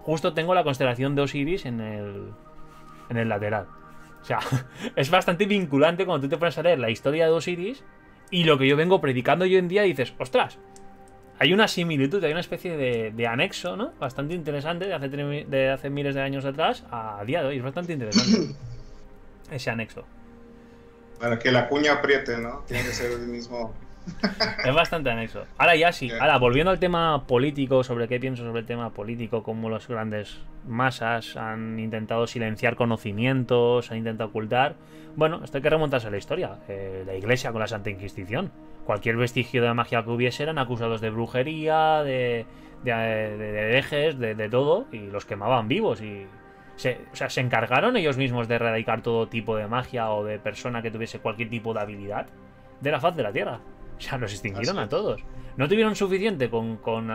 justo 0.03 0.33
tengo 0.33 0.53
la 0.53 0.63
constelación 0.63 1.15
de 1.15 1.23
Osiris 1.23 1.65
en 1.65 1.79
el, 1.81 2.31
en 3.09 3.17
el 3.17 3.29
lateral. 3.29 3.67
O 4.21 4.25
sea, 4.25 4.39
es 4.95 5.09
bastante 5.09 5.45
vinculante 5.45 6.05
cuando 6.05 6.27
tú 6.27 6.29
te 6.29 6.37
pones 6.37 6.57
a 6.57 6.63
leer 6.63 6.79
la 6.79 6.89
historia 6.89 7.25
de 7.25 7.31
Osiris 7.31 7.83
y 8.29 8.43
lo 8.43 8.57
que 8.57 8.67
yo 8.67 8.75
vengo 8.75 9.01
predicando 9.01 9.45
hoy 9.45 9.55
en 9.55 9.67
día 9.67 9.85
y 9.85 9.89
dices, 9.89 10.13
ostras, 10.19 10.59
hay 11.39 11.53
una 11.53 11.67
similitud, 11.67 12.23
hay 12.23 12.31
una 12.31 12.39
especie 12.39 12.77
de, 12.77 13.27
anexo, 13.27 13.75
¿no? 13.75 13.91
Bastante 13.99 14.33
interesante 14.33 14.85
de 14.85 14.93
hace, 14.93 15.07
de 15.09 15.69
hace 15.69 15.89
miles 15.89 16.15
de 16.15 16.21
años 16.21 16.45
atrás 16.45 16.85
a 16.91 17.23
día 17.25 17.41
de 17.41 17.47
hoy. 17.49 17.57
Es 17.57 17.63
bastante 17.63 17.93
interesante 17.93 18.55
ese 19.51 19.69
anexo. 19.69 20.05
Para 21.19 21.39
que 21.39 21.51
la 21.51 21.67
cuña 21.69 21.93
apriete, 21.93 22.37
¿no? 22.37 22.63
Tiene 22.67 22.83
que 22.83 22.91
ser 22.91 23.11
el 23.11 23.27
mismo. 23.27 23.73
es 24.63 24.73
bastante 24.73 25.09
anexo. 25.09 25.45
Ahora 25.57 25.75
ya 25.75 25.91
sí. 25.91 26.11
Ahora, 26.11 26.37
volviendo 26.37 26.71
al 26.71 26.79
tema 26.79 27.25
político, 27.25 27.83
sobre 27.83 28.07
qué 28.07 28.19
pienso 28.19 28.43
sobre 28.43 28.59
el 28.61 28.65
tema 28.65 28.91
político, 28.91 29.41
cómo 29.43 29.69
las 29.69 29.87
grandes 29.87 30.37
masas 30.67 31.35
han 31.37 31.79
intentado 31.79 32.27
silenciar 32.27 32.75
conocimientos, 32.75 33.91
han 33.91 33.97
intentado 33.97 34.29
ocultar. 34.29 34.75
Bueno, 35.15 35.41
esto 35.43 35.57
hay 35.57 35.63
que 35.63 35.69
remontarse 35.69 36.07
a 36.07 36.11
la 36.11 36.17
historia. 36.17 36.57
Eh, 36.67 37.03
la 37.05 37.15
iglesia 37.15 37.51
con 37.51 37.61
la 37.61 37.67
Santa 37.67 37.89
Inquisición. 37.89 38.51
Cualquier 38.85 39.15
vestigio 39.15 39.63
de 39.63 39.73
magia 39.73 40.03
que 40.03 40.09
hubiese 40.11 40.43
eran 40.43 40.59
acusados 40.59 41.01
de 41.01 41.09
brujería, 41.09 42.03
de, 42.03 42.45
de, 42.83 42.93
de, 42.93 44.13
de, 44.13 44.35
de 44.35 44.49
todo, 44.49 44.85
y 44.91 44.99
los 44.99 45.25
quemaban 45.25 45.67
vivos. 45.67 46.01
Y 46.01 46.27
se, 46.75 46.99
o 47.11 47.15
sea, 47.15 47.29
se 47.29 47.41
encargaron 47.41 47.95
ellos 47.97 48.17
mismos 48.17 48.47
de 48.47 48.55
erradicar 48.55 49.01
todo 49.01 49.27
tipo 49.27 49.55
de 49.55 49.67
magia 49.67 50.11
o 50.11 50.23
de 50.23 50.39
persona 50.39 50.81
que 50.81 50.91
tuviese 50.91 51.19
cualquier 51.19 51.49
tipo 51.49 51.73
de 51.73 51.79
habilidad 51.79 52.27
de 52.81 52.91
la 52.91 52.99
faz 52.99 53.15
de 53.15 53.23
la 53.23 53.31
Tierra. 53.31 53.59
O 53.97 54.01
sea, 54.01 54.17
los 54.17 54.31
extinguieron 54.31 54.79
a 54.79 54.89
todos. 54.89 55.23
No 55.57 55.67
tuvieron 55.69 55.95
suficiente 55.95 56.49
con, 56.49 56.77
con, 56.77 57.07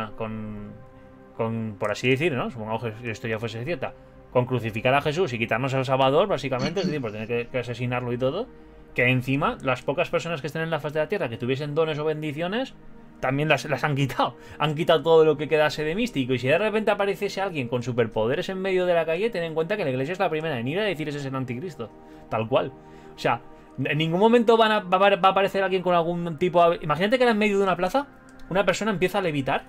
con, 1.36 1.76
por 1.78 1.90
así 1.90 2.08
decir, 2.08 2.32
¿no? 2.32 2.50
Supongamos 2.50 2.82
que 2.82 3.10
esto 3.10 3.28
ya 3.28 3.38
fuese 3.38 3.64
cierta. 3.64 3.92
Con 4.32 4.46
crucificar 4.46 4.94
a 4.94 5.02
Jesús 5.02 5.32
y 5.32 5.38
quitarnos 5.38 5.74
al 5.74 5.84
Salvador, 5.84 6.28
básicamente, 6.28 6.80
es 6.80 6.86
decir, 6.86 7.00
por 7.00 7.12
tener 7.12 7.48
que, 7.48 7.58
asesinarlo 7.58 8.12
y 8.12 8.18
todo. 8.18 8.46
Que 8.94 9.08
encima, 9.08 9.58
las 9.62 9.82
pocas 9.82 10.08
personas 10.10 10.40
que 10.40 10.46
estén 10.46 10.62
en 10.62 10.70
la 10.70 10.80
faz 10.80 10.92
de 10.92 11.00
la 11.00 11.08
Tierra 11.08 11.28
que 11.28 11.36
tuviesen 11.36 11.74
dones 11.74 11.98
o 11.98 12.04
bendiciones, 12.04 12.74
también 13.20 13.48
las, 13.48 13.64
las, 13.66 13.84
han 13.84 13.94
quitado. 13.94 14.36
Han 14.58 14.74
quitado 14.74 15.02
todo 15.02 15.24
lo 15.24 15.36
que 15.36 15.48
quedase 15.48 15.84
de 15.84 15.94
místico. 15.94 16.34
Y 16.34 16.38
si 16.38 16.48
de 16.48 16.58
repente 16.58 16.90
apareciese 16.90 17.40
alguien 17.40 17.68
con 17.68 17.82
superpoderes 17.82 18.48
en 18.48 18.60
medio 18.60 18.86
de 18.86 18.94
la 18.94 19.06
calle, 19.06 19.30
ten 19.30 19.44
en 19.44 19.54
cuenta 19.54 19.76
que 19.76 19.84
la 19.84 19.90
iglesia 19.90 20.12
es 20.12 20.18
la 20.18 20.30
primera 20.30 20.58
en 20.58 20.66
ir 20.66 20.78
a 20.78 20.84
decir 20.84 21.08
ese 21.08 21.18
es 21.18 21.24
el 21.26 21.34
anticristo. 21.34 21.90
Tal 22.28 22.48
cual. 22.48 22.72
O 23.14 23.18
sea, 23.18 23.42
en 23.84 23.98
ningún 23.98 24.20
momento 24.20 24.56
van 24.56 24.72
a, 24.72 24.80
va, 24.80 25.08
a 25.08 25.30
aparecer 25.30 25.62
alguien 25.62 25.82
con 25.82 25.94
algún 25.94 26.38
tipo 26.38 26.70
de... 26.70 26.78
Imagínate 26.82 27.18
que 27.18 27.24
era 27.24 27.32
en 27.32 27.38
medio 27.38 27.58
de 27.58 27.64
una 27.64 27.76
plaza, 27.76 28.06
una 28.48 28.64
persona 28.64 28.90
empieza 28.90 29.18
a 29.18 29.22
levitar 29.22 29.64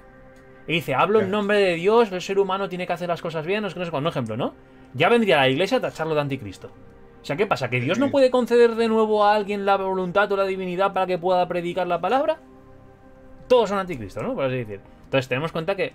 y 0.67 0.73
dice, 0.73 0.93
hablo 0.93 1.21
en 1.21 1.31
nombre 1.31 1.57
de 1.57 1.75
Dios, 1.75 2.11
el 2.11 2.21
ser 2.21 2.39
humano 2.39 2.69
tiene 2.69 2.85
que 2.85 2.93
hacer 2.93 3.09
las 3.09 3.21
cosas 3.21 3.45
bien, 3.45 3.63
no 3.63 3.69
sé, 3.69 3.79
no 3.79 3.85
sé 3.85 3.91
cuándo, 3.91 4.09
ejemplo, 4.09 4.37
¿no? 4.37 4.53
Ya 4.93 5.09
vendría 5.09 5.37
la 5.37 5.49
iglesia 5.49 5.77
a 5.77 5.81
tacharlo 5.81 6.15
de 6.15 6.21
anticristo. 6.21 6.71
O 7.21 7.25
sea, 7.25 7.35
¿qué 7.35 7.45
pasa? 7.45 7.69
¿Que 7.69 7.79
Dios 7.79 7.99
no 7.99 8.09
puede 8.09 8.31
conceder 8.31 8.75
de 8.75 8.87
nuevo 8.87 9.23
a 9.23 9.35
alguien 9.35 9.65
la 9.65 9.77
voluntad 9.77 10.31
o 10.31 10.37
la 10.37 10.45
divinidad 10.45 10.93
para 10.93 11.05
que 11.05 11.17
pueda 11.17 11.47
predicar 11.47 11.87
la 11.87 12.01
palabra? 12.01 12.39
Todos 13.51 13.67
son 13.67 13.79
anticristos, 13.79 14.23
¿no? 14.23 14.33
Por 14.33 14.45
así 14.45 14.55
decir. 14.55 14.79
Entonces 15.03 15.27
tenemos 15.27 15.51
cuenta 15.51 15.75
que 15.75 15.91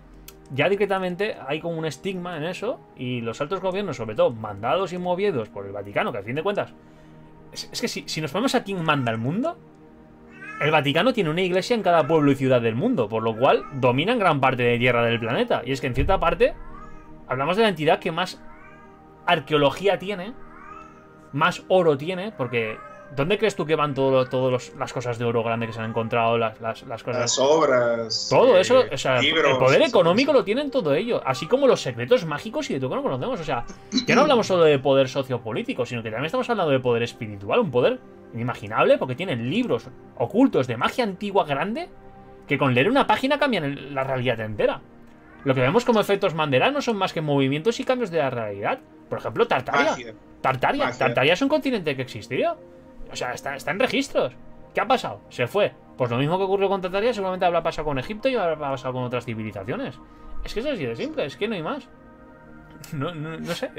ya 0.53 0.69
directamente 0.69 1.39
hay 1.49 1.59
como 1.59 1.79
un 1.79 1.87
estigma 1.87 2.37
en 2.37 2.45
eso 2.45 2.79
y 2.99 3.23
los 3.23 3.41
altos 3.41 3.63
gobiernos, 3.63 3.97
sobre 3.97 4.15
todo 4.15 4.31
mandados 4.31 4.93
y 4.93 4.99
movidos 4.99 5.49
por 5.49 5.65
el 5.65 5.73
Vaticano, 5.73 6.13
que 6.13 6.19
a 6.19 6.23
fin 6.23 6.35
de 6.35 6.43
cuentas... 6.43 6.75
Es, 7.51 7.81
que 7.81 7.89
si, 7.89 8.21
nos 8.21 8.31
ponemos 8.31 8.55
a 8.55 8.63
quién 8.63 8.85
manda 8.85 9.11
el 9.11 9.17
mundo, 9.17 9.57
el 10.61 10.71
Vaticano 10.71 11.15
tiene 11.15 11.31
una 11.31 11.41
iglesia 11.41 11.75
en 11.75 11.83
cada 11.83 12.07
pueblo 12.07 12.31
y 12.31 12.35
ciudad 12.35 12.61
del 12.61 12.75
mundo, 12.75 13.09
por 13.09 13.23
lo 13.23 13.35
cual 13.35 13.65
dominan 13.81 14.19
gran 14.19 14.39
parte 14.39 14.63
de 14.63 14.77
tierra 14.77 15.03
del 15.07 15.19
planeta. 15.19 15.63
Y 15.65 15.73
es 15.73 15.81
que 15.81 15.87
en 15.87 15.95
cierta 15.95 16.21
parte 16.21 16.53
hablamos 17.27 17.57
de 17.57 17.63
la 17.63 17.71
entidad 17.71 18.01
que 18.01 18.13
más 18.13 18.39
arqueología 19.25 19.99
tiene, 19.99 20.35
más 21.33 21.65
oro 21.69 21.97
tiene, 21.97 22.33
porque 22.33 22.77
¿Dónde 23.15 23.39
crees 23.39 23.55
tú 23.55 23.65
que 23.65 23.77
van 23.77 23.95
todas 23.95 24.73
las 24.77 24.93
cosas 24.93 25.19
de 25.19 25.25
oro 25.25 25.43
grande 25.43 25.67
que 25.67 25.73
se 25.73 25.81
han 25.81 25.91
encontrado? 25.91 26.37
Las, 26.37 26.61
las, 26.61 27.03
cosas. 27.03 27.21
Las 27.21 27.39
obras. 27.39 28.27
Todo 28.29 28.59
eso. 28.59 28.83
O 28.93 28.99
sea, 28.99 29.19
el 29.19 29.57
poder 29.59 29.83
económico 29.83 30.33
lo 30.33 30.45
tienen 30.45 30.71
todo 30.71 30.95
ello. 30.95 31.23
Así 31.25 31.47
como 31.47 31.67
los 31.67 31.81
secretos 31.81 32.25
mágicos 32.25 32.69
y 32.71 32.75
de 32.75 32.81
todo 32.81 32.91
que 32.91 32.97
no 32.97 33.03
conocemos. 33.03 33.41
O 33.41 33.45
sea, 33.45 33.65
ya 34.07 34.15
no 34.15 34.23
hablamos 34.23 34.47
solo 34.47 34.65
de 34.65 34.79
poder 34.79 35.09
sociopolítico, 35.09 35.87
sino 35.87 36.03
que 36.03 36.11
también 36.11 36.27
estamos 36.27 36.49
hablando 36.51 36.73
de 36.73 36.81
poder 36.81 37.03
espiritual. 37.03 37.61
Un 37.61 37.71
poder 37.71 37.99
inimaginable 38.35 38.99
porque 38.99 39.15
tienen 39.15 39.51
libros 39.51 39.89
ocultos 40.17 40.67
de 40.67 40.77
magia 40.77 41.05
antigua 41.05 41.45
grande 41.45 41.89
que 42.47 42.59
con 42.59 42.75
leer 42.75 42.89
una 42.91 43.07
página 43.07 43.39
cambian 43.39 43.95
la 43.95 44.05
realidad 44.05 44.41
entera. 44.41 44.81
Lo 45.45 45.55
que 45.55 45.61
vemos 45.61 45.85
como 45.85 46.01
efectos 46.01 46.35
Mandela 46.35 46.71
no 46.71 46.83
son 46.83 46.97
más 46.97 47.13
que 47.13 47.21
movimientos 47.21 47.79
y 47.79 47.85
cambios 47.85 48.11
de 48.11 48.19
la 48.19 48.31
realidad. 48.31 48.81
Por 49.09 49.19
ejemplo, 49.19 49.47
Tartaria. 49.47 50.15
Tartaria. 50.41 50.91
Tartaria 50.91 51.33
es 51.33 51.43
un 51.43 51.49
continente 51.49 51.95
que 51.95 52.03
existía. 52.03 52.57
O 53.11 53.17
sea, 53.17 53.33
está, 53.33 53.57
en 53.71 53.79
registros. 53.79 54.33
¿Qué 54.75 54.81
ha 54.81 54.87
pasado? 54.87 55.21
Se 55.31 55.47
fue. 55.47 55.73
Pues 55.97 56.11
lo 56.11 56.19
mismo 56.19 56.37
que 56.37 56.45
ocurrió 56.45 56.69
con 56.69 56.83
Tataria 56.83 57.15
seguramente 57.15 57.47
habrá 57.47 57.63
pasado 57.63 57.87
con 57.87 57.99
Egipto 57.99 58.29
y 58.29 58.37
habrá 58.37 58.59
pasado 58.59 58.93
con 58.93 59.05
otras 59.05 59.25
civilizaciones. 59.25 59.99
Es 60.45 60.53
que 60.53 60.61
es 60.61 60.67
así 60.67 60.85
de 60.85 60.95
simple, 60.95 61.25
es 61.25 61.37
que 61.37 61.49
no 61.49 61.55
hay 61.55 61.63
más. 61.63 61.89
No, 62.93 63.13
no, 63.15 63.55
sé. 63.55 63.71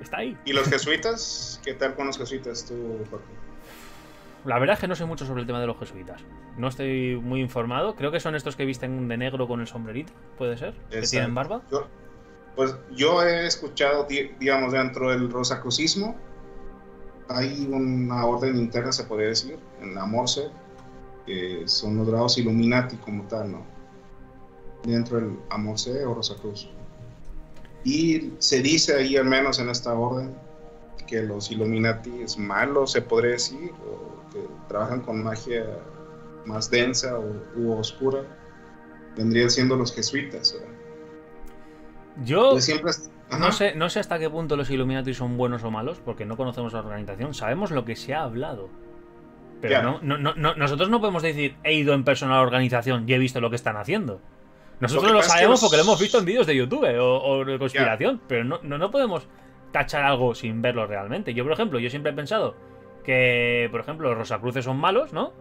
Está 0.00 0.18
ahí. 0.18 0.36
¿Y 0.44 0.52
los 0.52 0.68
jesuitas? 0.68 1.60
¿Qué 1.64 1.74
tal 1.74 1.96
con 1.96 2.06
los 2.06 2.18
jesuitas 2.18 2.64
tú, 2.66 3.04
Jorge? 3.10 3.24
La 4.44 4.58
verdad 4.58 4.74
es 4.74 4.80
que 4.80 4.88
no 4.88 4.94
sé 4.94 5.04
mucho 5.04 5.26
sobre 5.26 5.40
el 5.40 5.46
tema 5.46 5.60
de 5.60 5.66
los 5.66 5.78
jesuitas. 5.78 6.22
No 6.56 6.68
estoy 6.68 7.16
muy 7.16 7.40
informado. 7.40 7.96
Creo 7.96 8.12
que 8.12 8.20
son 8.20 8.34
estos 8.34 8.54
que 8.54 8.64
visten 8.64 9.08
de 9.08 9.16
negro 9.16 9.48
con 9.48 9.60
el 9.60 9.66
sombrerito, 9.66 10.12
puede 10.36 10.56
ser. 10.56 10.74
Que 10.90 11.02
tienen 11.02 11.34
barba. 11.34 11.62
pues 12.54 12.76
yo 12.92 13.22
he 13.22 13.46
escuchado, 13.46 14.06
digamos, 14.06 14.72
dentro 14.72 15.10
del 15.10 15.30
rosacrucismo, 15.30 16.16
hay 17.28 17.68
una 17.70 18.24
orden 18.24 18.56
interna, 18.56 18.92
se 18.92 19.04
podría 19.04 19.28
decir, 19.28 19.58
en 19.80 19.94
la 19.94 20.06
Morse, 20.06 20.48
que 21.26 21.62
son 21.66 21.98
los 21.98 22.08
grados 22.08 22.38
Illuminati 22.38 22.96
como 22.96 23.24
tal, 23.24 23.52
¿no? 23.52 23.62
Dentro 24.84 25.18
del 25.18 25.38
Amorse 25.50 26.04
o 26.04 26.14
Rosacruz. 26.14 26.70
Y 27.84 28.32
se 28.38 28.62
dice 28.62 28.94
ahí, 28.94 29.16
al 29.16 29.26
menos 29.26 29.58
en 29.58 29.68
esta 29.68 29.94
orden, 29.94 30.34
que 31.06 31.22
los 31.22 31.50
Illuminati 31.50 32.22
es 32.22 32.38
malo, 32.38 32.86
se 32.86 33.02
podría 33.02 33.32
decir, 33.32 33.72
o 33.86 34.30
que 34.30 34.40
trabajan 34.68 35.00
con 35.00 35.22
magia 35.22 35.64
más 36.46 36.70
densa 36.70 37.18
o, 37.18 37.24
u 37.56 37.72
oscura, 37.72 38.24
vendrían 39.16 39.50
siendo 39.50 39.76
los 39.76 39.92
jesuitas. 39.94 40.56
Yo 42.24 42.50
Pues 42.52 42.64
siempre... 42.64 42.92
no 43.38 43.52
sé, 43.52 43.74
no 43.74 43.88
sé 43.90 44.00
hasta 44.00 44.18
qué 44.18 44.30
punto 44.30 44.56
los 44.56 44.70
Illuminati 44.70 45.12
son 45.14 45.36
buenos 45.36 45.62
o 45.64 45.70
malos, 45.70 46.00
porque 46.04 46.24
no 46.24 46.36
conocemos 46.36 46.72
la 46.72 46.80
organización. 46.80 47.34
Sabemos 47.34 47.70
lo 47.70 47.84
que 47.84 47.96
se 47.96 48.14
ha 48.14 48.22
hablado. 48.22 48.68
Pero 49.60 49.74
no, 49.82 49.98
no, 50.02 50.18
no, 50.18 50.34
no- 50.36 50.54
nosotros 50.54 50.88
no 50.88 51.00
podemos 51.00 51.22
decir, 51.22 51.56
he 51.64 51.74
ido 51.74 51.92
en 51.94 52.04
persona 52.04 52.34
a 52.34 52.36
la 52.36 52.42
organización 52.42 53.04
y 53.08 53.12
he 53.14 53.18
visto 53.18 53.40
lo 53.40 53.50
que 53.50 53.56
están 53.56 53.76
haciendo. 53.76 54.20
Nosotros 54.80 55.10
lo, 55.12 55.18
sabemos 55.22 55.50
los- 55.50 55.60
porque 55.62 55.76
lo 55.76 55.82
hemos 55.82 56.00
visto 56.00 56.18
en 56.18 56.24
vídeos 56.24 56.46
de 56.46 56.54
YouTube 56.56 56.84
o, 57.00 57.20
o 57.22 57.44
de 57.44 57.58
conspiración, 57.58 58.20
pero 58.28 58.44
no, 58.44 58.60
no, 58.62 58.78
no 58.78 58.90
podemos 58.92 59.26
tachar 59.72 60.04
algo 60.04 60.34
sin 60.36 60.62
verlo 60.62 60.86
realmente. 60.86 61.34
Yo, 61.34 61.42
por 61.44 61.52
ejemplo, 61.52 61.78
yo 61.80 61.90
siempre 61.90 62.12
he 62.12 62.14
pensado 62.14 62.54
que, 63.04 63.68
por 63.72 63.80
ejemplo, 63.80 64.08
los 64.10 64.18
Rosacruces 64.18 64.64
son 64.64 64.76
malos, 64.78 65.12
¿no? 65.12 65.32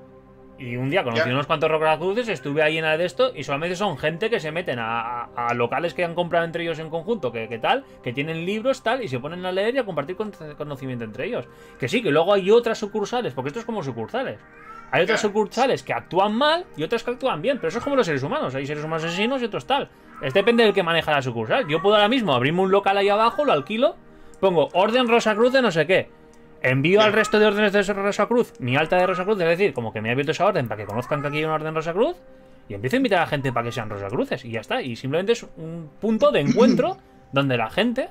Y 0.59 0.75
un 0.75 0.89
día 0.89 1.03
conocí 1.03 1.21
Ya. 1.23 1.31
unos 1.33 1.45
cuantos 1.45 1.69
Rosacruces, 1.69 2.27
estuve 2.29 2.63
ahí 2.63 2.79
en 2.79 2.85
la 2.85 2.97
de 2.97 3.05
esto, 3.05 3.31
y 3.35 3.43
solamente 3.43 3.75
son 3.75 3.97
gente 3.97 4.29
que 4.31 4.39
se 4.39 4.51
meten 4.51 4.79
a, 4.79 5.01
a- 5.25 5.47
a 5.49 5.53
locales 5.53 5.93
que 5.93 6.03
han 6.03 6.15
comprado 6.15 6.45
entre 6.45 6.63
ellos 6.63 6.79
en 6.79 6.89
conjunto, 6.89 7.31
que, 7.31 7.47
que 7.47 7.59
tal, 7.59 7.83
que 8.03 8.11
tienen 8.11 8.43
libros, 8.45 8.81
tal, 8.81 9.03
y 9.03 9.07
se 9.07 9.19
ponen 9.19 9.45
a 9.45 9.51
leer 9.51 9.75
y 9.75 9.77
a 9.77 9.85
compartir 9.85 10.15
con- 10.15 10.31
conocimiento 10.57 11.03
entre 11.05 11.25
ellos. 11.25 11.45
Que 11.79 11.87
sí, 11.87 12.01
que 12.01 12.09
luego 12.09 12.33
hay 12.33 12.49
otras 12.49 12.79
sucursales, 12.79 13.33
porque 13.35 13.49
esto 13.49 13.59
es 13.59 13.65
como 13.65 13.83
sucursales. 13.83 14.39
Hay 14.89 15.03
otras 15.03 15.21
Ya. 15.21 15.27
sucursales 15.27 15.83
que 15.83 15.93
actúan 15.93 16.33
mal 16.33 16.65
y 16.75 16.81
otras 16.83 17.03
que 17.03 17.11
actúan 17.11 17.41
bien, 17.41 17.57
pero 17.57 17.67
eso 17.67 17.77
es 17.77 17.83
como 17.83 17.95
los 17.95 18.05
seres 18.05 18.23
humanos. 18.23 18.55
Hay 18.55 18.65
seres 18.65 18.83
humanos 18.83 19.03
asesinos 19.03 19.41
y 19.41 19.45
otros 19.45 19.67
tal. 19.67 19.89
Es 20.21 20.33
depende 20.33 20.63
del 20.63 20.73
que 20.73 20.81
maneja 20.81 21.11
la 21.11 21.21
sucursal. 21.21 21.67
Yo 21.67 21.81
puedo 21.81 21.95
ahora 21.97 22.07
mismo 22.07 22.33
abrirme 22.33 22.61
un 22.61 22.71
local 22.71 22.97
ahí 22.97 23.09
abajo, 23.09 23.43
lo 23.45 23.51
alquilo, 23.51 23.95
pongo 24.39 24.69
orden 24.73 25.07
Rosacruz 25.07 25.51
de 25.53 25.61
no 25.61 25.71
sé 25.71 25.85
qué. 25.85 26.09
Envío 26.61 27.01
al 27.01 27.13
resto 27.13 27.39
de 27.39 27.45
órdenes 27.45 27.71
de 27.71 27.81
Rosacruz 27.93 28.53
mi 28.59 28.75
alta 28.75 28.97
de 28.97 29.05
Rosacruz, 29.07 29.39
es 29.39 29.47
decir, 29.47 29.73
como 29.73 29.93
que 29.93 30.01
me 30.01 30.09
he 30.09 30.11
abierto 30.11 30.31
esa 30.31 30.45
orden 30.45 30.67
para 30.67 30.81
que 30.81 30.87
conozcan 30.87 31.21
que 31.21 31.27
aquí 31.27 31.37
hay 31.37 31.45
una 31.45 31.55
orden 31.55 31.75
Rosacruz. 31.75 32.17
Y 32.69 32.73
empiezo 32.73 32.95
a 32.95 32.97
invitar 32.97 33.19
a 33.19 33.21
la 33.21 33.27
gente 33.27 33.53
para 33.53 33.65
que 33.65 33.71
sean 33.71 33.89
Rosacruces. 33.89 34.43
Y 34.43 34.51
ya 34.51 34.59
está. 34.59 34.81
Y 34.81 34.95
simplemente 34.95 35.31
es 35.31 35.45
un 35.55 35.89
punto 36.01 36.31
de 36.31 36.41
encuentro 36.41 36.97
donde 37.31 37.55
la 37.55 37.69
gente, 37.69 38.09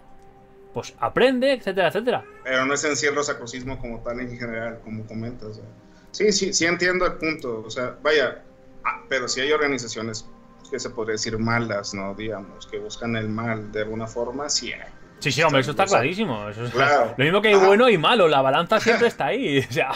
pues 0.73 0.95
aprende, 0.99 1.53
etcétera, 1.53 1.89
etcétera. 1.89 2.25
Pero 2.43 2.65
no 2.65 2.73
es 2.73 2.85
en 2.85 2.97
sí 2.97 3.07
el 3.07 3.15
rosacrucismo 3.15 3.79
como 3.79 4.01
tal 4.01 4.21
en 4.21 4.37
general, 4.39 4.81
como 4.83 5.05
comentas. 5.07 5.49
o 5.49 5.55
sea. 5.55 5.65
Sí, 6.11 6.33
sí, 6.33 6.55
sí 6.55 6.65
entiendo 6.65 7.05
el 7.05 7.15
punto. 7.15 7.65
O 7.67 7.71
sea, 7.71 7.97
vaya, 8.03 8.43
ah, 8.85 9.03
pero 9.09 9.29
sí 9.29 9.43
hay 9.43 9.53
organizaciones 9.53 10.27
que 10.71 10.79
se 10.79 10.91
podría 10.91 11.13
decir 11.13 11.39
malas, 11.39 11.93
¿no? 11.95 12.15
Digamos, 12.15 12.67
que 12.67 12.79
buscan 12.79 13.17
el 13.17 13.29
mal 13.29 13.71
de 13.73 13.83
alguna 13.83 14.07
forma, 14.07 14.49
sí 14.49 14.73
hay. 14.73 14.91
Sí, 15.19 15.33
sí, 15.33 15.43
hombre, 15.43 15.61
eso 15.63 15.71
está 15.73 15.85
clarísimo. 15.87 16.49
Eso 16.49 16.65
es- 16.67 16.71
claro. 16.73 17.15
Lo 17.17 17.25
mismo 17.25 17.41
que 17.43 17.49
hay 17.49 17.55
bueno 17.55 17.89
y 17.89 17.99
malo, 17.99 18.29
la 18.29 18.43
balanza 18.43 18.79
siempre 18.81 19.09
está 19.09 19.27
ahí. 19.27 19.59
O 19.59 19.73
sea, 19.73 19.91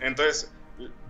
Entonces, 0.00 0.50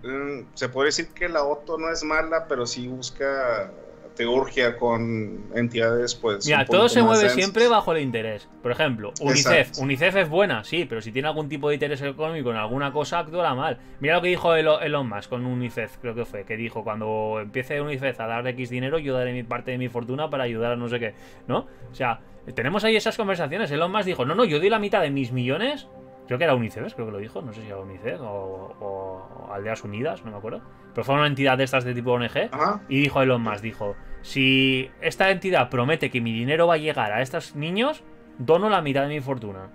mm, 0.03 0.41
se 0.53 0.69
puede 0.69 0.87
decir 0.87 1.09
que 1.13 1.29
la 1.29 1.43
OTO 1.43 1.77
no 1.77 1.89
es 1.91 2.03
mala, 2.03 2.45
pero 2.47 2.65
sí 2.65 2.87
busca 2.87 3.71
teurgia 4.15 4.75
con 4.77 5.45
entidades, 5.55 6.15
pues. 6.15 6.45
mira, 6.45 6.65
todo 6.65 6.89
se 6.89 7.01
mueve 7.01 7.29
siempre 7.29 7.69
bajo 7.69 7.93
el 7.93 8.01
interés. 8.01 8.47
Por 8.61 8.71
ejemplo, 8.73 9.13
UNICEF. 9.21 9.67
Exacto. 9.69 9.81
UNICEF 9.81 10.15
es 10.17 10.29
buena, 10.29 10.63
sí, 10.65 10.85
pero 10.85 11.01
si 11.01 11.13
tiene 11.13 11.29
algún 11.29 11.47
tipo 11.47 11.69
de 11.69 11.75
interés 11.75 12.01
económico 12.01 12.51
en 12.51 12.57
alguna 12.57 12.91
cosa, 12.91 13.19
actúa 13.19 13.55
mal. 13.55 13.79
Mira 14.01 14.15
lo 14.15 14.21
que 14.21 14.27
dijo 14.27 14.53
Elo- 14.53 14.81
Elon 14.81 15.07
Musk 15.07 15.29
con 15.29 15.45
UNICEF, 15.45 15.97
creo 16.01 16.13
que 16.13 16.25
fue, 16.25 16.43
que 16.43 16.57
dijo, 16.57 16.83
cuando 16.83 17.39
empiece 17.41 17.79
UNICEF 17.79 18.19
a 18.19 18.27
dar 18.27 18.45
X 18.47 18.69
dinero, 18.69 18.99
yo 18.99 19.13
daré 19.13 19.31
mi 19.31 19.43
parte 19.43 19.71
de 19.71 19.77
mi 19.77 19.87
fortuna 19.87 20.29
para 20.29 20.43
ayudar 20.43 20.73
a 20.73 20.75
no 20.75 20.89
sé 20.89 20.99
qué, 20.99 21.15
¿no? 21.47 21.67
O 21.89 21.95
sea, 21.95 22.19
tenemos 22.55 22.83
ahí 22.83 22.95
esas 22.95 23.17
conversaciones. 23.17 23.71
Elon 23.71 23.91
Musk 23.91 24.05
dijo, 24.05 24.25
no, 24.25 24.35
no, 24.35 24.45
yo 24.45 24.59
doy 24.59 24.69
la 24.69 24.79
mitad 24.79 25.01
de 25.01 25.11
mis 25.11 25.31
millones. 25.31 25.87
Creo 26.27 26.37
que 26.37 26.45
era 26.45 26.55
UNICEF, 26.55 26.93
creo 26.93 27.07
que 27.07 27.11
lo 27.11 27.17
dijo, 27.17 27.41
no 27.41 27.51
sé 27.51 27.61
si 27.61 27.67
era 27.67 27.79
UNICEF 27.79 28.21
o, 28.21 28.75
o 28.79 29.51
Aldeas 29.51 29.83
Unidas, 29.83 30.23
no 30.23 30.31
me 30.31 30.37
acuerdo. 30.37 30.61
Pero 30.93 31.03
fue 31.03 31.15
una 31.15 31.27
entidad 31.27 31.57
de 31.57 31.65
estas 31.65 31.83
de 31.83 31.93
tipo 31.93 32.11
ONG. 32.11 32.49
Ajá. 32.51 32.81
Y 32.87 33.01
dijo 33.01 33.21
Elon 33.21 33.41
Musk, 33.41 33.61
dijo, 33.61 33.95
si 34.21 34.89
esta 35.01 35.29
entidad 35.29 35.69
promete 35.69 36.09
que 36.09 36.21
mi 36.21 36.31
dinero 36.31 36.67
va 36.67 36.75
a 36.75 36.77
llegar 36.77 37.11
a 37.11 37.21
estos 37.21 37.55
niños, 37.55 38.03
dono 38.37 38.69
la 38.69 38.81
mitad 38.81 39.03
de 39.03 39.09
mi 39.09 39.19
fortuna. 39.19 39.69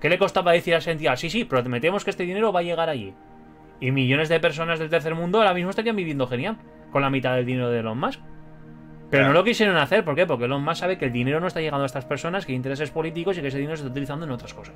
¿Qué 0.00 0.08
le 0.08 0.18
costaba 0.18 0.52
decir 0.52 0.74
a 0.74 0.78
esa 0.78 0.90
entidad? 0.90 1.14
Sí, 1.16 1.30
sí, 1.30 1.44
prometemos 1.44 2.04
que 2.04 2.10
este 2.10 2.24
dinero 2.24 2.52
va 2.52 2.60
a 2.60 2.64
llegar 2.64 2.88
allí. 2.88 3.14
Y 3.78 3.92
millones 3.92 4.28
de 4.28 4.40
personas 4.40 4.78
del 4.78 4.90
tercer 4.90 5.14
mundo 5.14 5.38
ahora 5.38 5.54
mismo 5.54 5.70
estarían 5.70 5.96
viviendo 5.96 6.26
genial 6.26 6.56
con 6.90 7.02
la 7.02 7.10
mitad 7.10 7.36
del 7.36 7.46
dinero 7.46 7.70
de 7.70 7.80
Elon 7.80 7.98
Musk. 7.98 8.20
Pero 9.12 9.24
no 9.24 9.28
Claro. 9.28 9.40
lo 9.40 9.44
quisieron 9.44 9.76
hacer, 9.76 10.04
¿por 10.04 10.14
qué? 10.16 10.26
Porque 10.26 10.46
Elon 10.46 10.64
Musk 10.64 10.80
sabe 10.80 10.96
que 10.98 11.04
el 11.04 11.12
dinero 11.12 11.38
no 11.38 11.46
está 11.46 11.60
llegando 11.60 11.84
a 11.84 11.86
estas 11.86 12.04
personas, 12.06 12.44
que 12.46 12.52
hay 12.52 12.56
intereses 12.56 12.90
políticos 12.90 13.36
y 13.38 13.42
que 13.42 13.48
ese 13.48 13.58
dinero 13.58 13.76
se 13.76 13.82
está 13.82 13.90
utilizando 13.92 14.24
en 14.24 14.32
otras 14.32 14.52
cosas. 14.54 14.74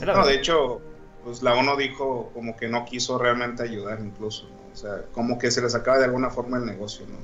No, 0.00 0.06
verdad. 0.06 0.26
de 0.26 0.34
hecho, 0.34 0.80
pues 1.24 1.42
la 1.42 1.54
ONU 1.54 1.76
dijo 1.76 2.30
como 2.34 2.56
que 2.56 2.66
no 2.68 2.84
quiso 2.84 3.18
realmente 3.18 3.62
ayudar 3.62 4.00
incluso, 4.00 4.44
¿no? 4.48 4.72
O 4.72 4.76
sea, 4.76 5.02
como 5.12 5.38
que 5.38 5.50
se 5.50 5.60
les 5.60 5.74
acaba 5.74 5.98
de 5.98 6.04
alguna 6.06 6.30
forma 6.30 6.56
el 6.56 6.64
negocio, 6.66 7.04
¿no? 7.08 7.18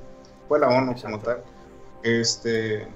Fue 0.48 0.58
la 0.58 0.68
ONU 0.68 0.94
como 1.00 1.16
Exacto. 1.16 1.42
tal. 1.42 1.42
Este, 2.02 2.86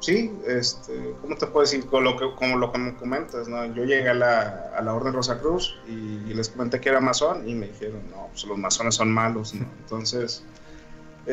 sí, 0.00 0.32
este, 0.46 1.14
¿cómo 1.20 1.34
te 1.36 1.46
puedo 1.46 1.62
decir? 1.62 1.86
Con 1.86 2.04
lo 2.04 2.16
que, 2.16 2.30
como 2.36 2.56
lo 2.58 2.70
que 2.70 2.78
me 2.78 2.94
comentas, 2.94 3.48
¿no? 3.48 3.64
Yo 3.74 3.84
llegué 3.84 4.08
a 4.10 4.14
la, 4.14 4.70
a 4.76 4.80
la 4.82 4.94
Orden 4.94 5.12
Rosacruz 5.12 5.76
y, 5.88 5.90
y 6.30 6.34
les 6.34 6.50
comenté 6.50 6.80
que 6.80 6.90
era 6.90 7.00
masón 7.00 7.48
y 7.48 7.54
me 7.54 7.66
dijeron, 7.66 8.02
no, 8.10 8.28
pues 8.30 8.44
los 8.44 8.56
masones 8.58 8.94
son 8.94 9.10
malos, 9.10 9.54
¿no? 9.54 9.66
Entonces, 9.80 10.44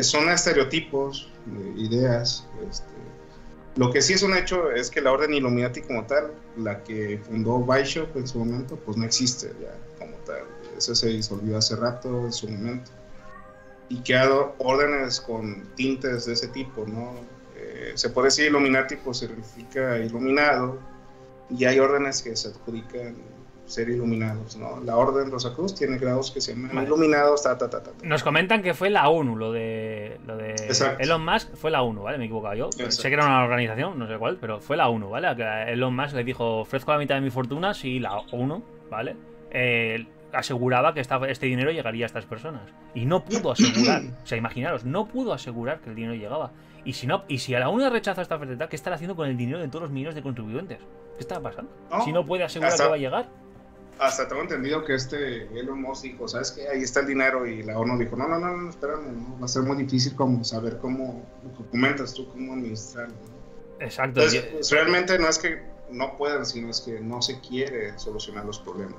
son 0.02 0.30
estereotipos, 0.30 1.30
eh, 1.48 1.74
ideas, 1.78 2.48
este, 2.70 2.94
lo 3.76 3.92
que 3.92 4.02
sí 4.04 4.14
es 4.14 4.22
un 4.22 4.36
hecho 4.36 4.72
es 4.72 4.92
que 4.92 5.02
la 5.02 5.12
orden 5.12 5.34
Illuminati 5.34 5.82
como 5.82 6.06
tal, 6.06 6.32
la 6.58 6.84
que 6.84 7.20
fundó 7.28 7.60
Bishop 7.60 8.16
en 8.16 8.28
su 8.28 8.38
momento, 8.38 8.76
pues 8.76 8.98
no 8.98 9.06
existe 9.06 9.52
ya 9.60 9.76
como 9.98 10.16
tal. 10.18 10.44
Eso 10.78 10.94
se 10.94 11.08
disolvió 11.08 11.58
hace 11.58 11.76
rato 11.76 12.26
en 12.26 12.32
su 12.32 12.48
momento. 12.48 12.92
Y 13.90 14.02
que 14.02 14.16
ha 14.16 14.28
dado 14.28 14.56
órdenes 14.60 15.20
con 15.20 15.64
tintes 15.76 16.26
de 16.26 16.34
ese 16.34 16.50
tipo, 16.50 16.86
¿no? 16.86 17.16
Eh, 17.58 17.94
se 17.96 18.10
puede 18.10 18.28
decir 18.28 18.46
Illuminati, 18.46 18.96
pues 18.98 19.18
significa 19.18 19.98
iluminado. 19.98 20.78
Y 21.50 21.66
hay 21.66 21.80
órdenes 21.80 22.22
que 22.22 22.36
se 22.36 22.50
adjudican 22.50 23.16
ser 23.66 23.90
iluminados, 23.90 24.58
¿no? 24.58 24.80
La 24.84 24.98
orden 24.98 25.32
Rosacruz 25.32 25.74
tiene 25.74 25.98
grados 25.98 26.32
que 26.32 26.42
se 26.42 26.54
llaman 26.54 26.72
Vale. 26.76 26.88
iluminados, 26.88 27.44
ta, 27.44 27.58
ta, 27.58 27.70
ta, 27.70 27.82
ta. 27.82 27.92
Nos 28.04 28.22
comentan 28.24 28.62
que 28.62 28.74
fue 28.74 28.90
la 28.90 29.08
ONU, 29.10 29.36
lo 29.38 29.52
de, 29.52 30.20
lo 30.28 30.36
de 30.38 30.52
Exacto. 30.52 31.02
Elon 31.02 31.24
Musk 31.26 31.56
fue 31.56 31.72
la 31.72 31.82
ONU, 31.82 32.04
¿vale? 32.04 32.18
Me 32.18 32.26
he 32.26 32.28
equivocado 32.28 32.56
yo. 32.56 32.66
Exacto. 32.68 32.92
Sé 32.92 33.08
que 33.10 33.14
era 33.16 33.26
una 33.26 33.44
organización, 33.44 33.98
no 33.98 34.08
sé 34.08 34.18
cuál, 34.18 34.38
pero 34.40 34.60
fue 34.60 34.76
la 34.78 34.90
ONU, 34.90 35.10
¿vale? 35.10 35.36
Que 35.36 35.72
Elon 35.74 35.96
Musk 35.96 36.14
le 36.16 36.24
dijo, 36.24 36.60
ofrezco 36.60 36.92
la 36.92 36.98
mitad 36.98 37.16
de 37.16 37.22
mi 37.22 37.30
fortuna 37.30 37.74
si 37.74 38.00
la 38.00 38.18
ONU, 38.18 38.64
¿vale? 38.92 39.16
Eh, 39.52 40.06
aseguraba 40.34 40.94
que 40.94 41.00
esta- 41.00 41.26
este 41.30 41.46
dinero 41.46 41.72
llegaría 41.72 42.06
a 42.06 42.08
estas 42.08 42.26
personas. 42.26 42.64
Y 42.96 43.06
no 43.06 43.24
pudo 43.24 43.52
asegurar. 43.52 44.02
O 44.24 44.26
sea, 44.28 44.38
imaginaros, 44.38 44.84
no 44.84 45.08
pudo 45.08 45.32
asegurar 45.34 45.80
que 45.80 45.90
el 45.90 45.96
dinero 45.96 46.16
llegaba. 46.16 46.52
Y 46.86 46.94
si 46.94 47.08
no, 47.08 47.24
y 47.30 47.38
si 47.38 47.56
a 47.56 47.60
la 47.60 47.70
ONU 47.70 47.90
rechaza 47.90 48.22
esta 48.22 48.36
oferta, 48.36 48.68
¿qué 48.68 48.76
estará 48.76 48.96
haciendo 48.96 49.16
con 49.16 49.30
el 49.30 49.38
dinero 49.38 49.60
de 49.60 49.68
todos 49.70 49.84
los 49.84 49.92
millones 49.92 50.16
de 50.16 50.22
contribuyentes? 50.22 50.80
¿Qué 50.80 51.20
está 51.20 51.40
pasando? 51.40 51.72
No, 51.92 52.04
si 52.04 52.12
no 52.12 52.26
puede 52.26 52.44
asegurar 52.44 52.72
hasta- 52.72 52.84
que 52.86 52.90
va 52.90 52.96
a 52.96 53.00
llegar. 53.00 53.30
Hasta 54.00 54.28
tengo 54.28 54.42
entendido 54.42 54.84
que 54.84 54.96
este 54.96 55.44
Elon 55.58 55.82
Musk 55.82 56.04
dijo, 56.04 56.28
¿sabes 56.28 56.52
qué? 56.52 56.68
Ahí 56.68 56.82
está 56.82 57.02
el 57.02 57.08
dinero 57.08 57.46
y 57.46 57.64
la 57.64 57.78
ONU 57.78 57.98
dijo, 57.98 58.16
no, 58.16 58.28
no, 58.28 58.40
no, 58.40 58.58
no 58.58 58.70
espérame, 58.70 59.12
¿no? 59.14 59.40
va 59.40 59.46
a 59.46 59.48
ser 59.48 59.64
muy 59.64 59.78
difícil 59.78 60.16
como 60.16 60.44
saber 60.44 60.78
cómo, 60.80 61.26
comentas 61.72 62.14
tú, 62.14 62.28
cómo 62.30 62.54
administrarlo. 62.54 63.14
¿no? 63.14 63.86
Exacto. 63.86 64.20
Entonces, 64.22 64.50
pues, 64.52 64.72
realmente 64.72 65.18
no 65.20 65.28
es 65.30 65.38
que 65.38 65.62
no 65.92 66.18
puedan, 66.18 66.46
sino 66.46 66.70
es 66.70 66.82
que 66.82 67.00
no 67.00 67.22
se 67.22 67.40
quiere 67.40 67.98
solucionar 67.98 68.46
los 68.46 68.60
problemas, 68.60 68.96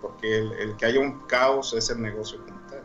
porque 0.00 0.38
el, 0.38 0.52
el 0.52 0.76
que 0.76 0.86
haya 0.86 1.00
un 1.00 1.20
caos 1.26 1.72
es 1.74 1.88
el 1.90 2.02
negocio 2.02 2.44
como 2.44 2.60
tal. 2.68 2.82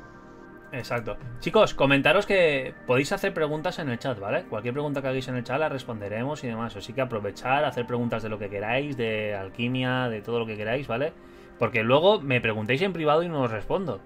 Exacto. 0.72 1.18
Chicos, 1.40 1.74
comentaros 1.74 2.26
que 2.26 2.74
podéis 2.86 3.12
hacer 3.12 3.34
preguntas 3.34 3.80
en 3.80 3.90
el 3.90 4.00
chat, 4.00 4.20
¿vale? 4.20 4.44
Cualquier 4.44 4.74
pregunta 4.74 5.02
que 5.02 5.08
hagáis 5.08 5.28
en 5.28 5.36
el 5.36 5.44
chat 5.44 5.60
la 5.60 5.70
responderemos 5.70 6.44
y 6.44 6.48
demás. 6.48 6.76
Así 6.76 6.94
que 6.94 7.02
aprovechar, 7.02 7.64
hacer 7.64 7.88
preguntas 7.88 8.22
de 8.24 8.30
lo 8.30 8.38
que 8.38 8.50
queráis, 8.50 8.98
de 8.98 9.34
alquimia, 9.34 10.10
de 10.10 10.22
todo 10.22 10.40
lo 10.40 10.46
que 10.46 10.58
queráis, 10.58 10.88
¿vale? 10.88 11.14
Porque 11.60 11.84
luego 11.84 12.22
me 12.22 12.40
preguntéis 12.42 12.82
en 12.82 12.94
privado 12.94 13.24
y 13.24 13.30
no 13.30 13.42
os 13.42 13.52
respondo. 13.52 14.00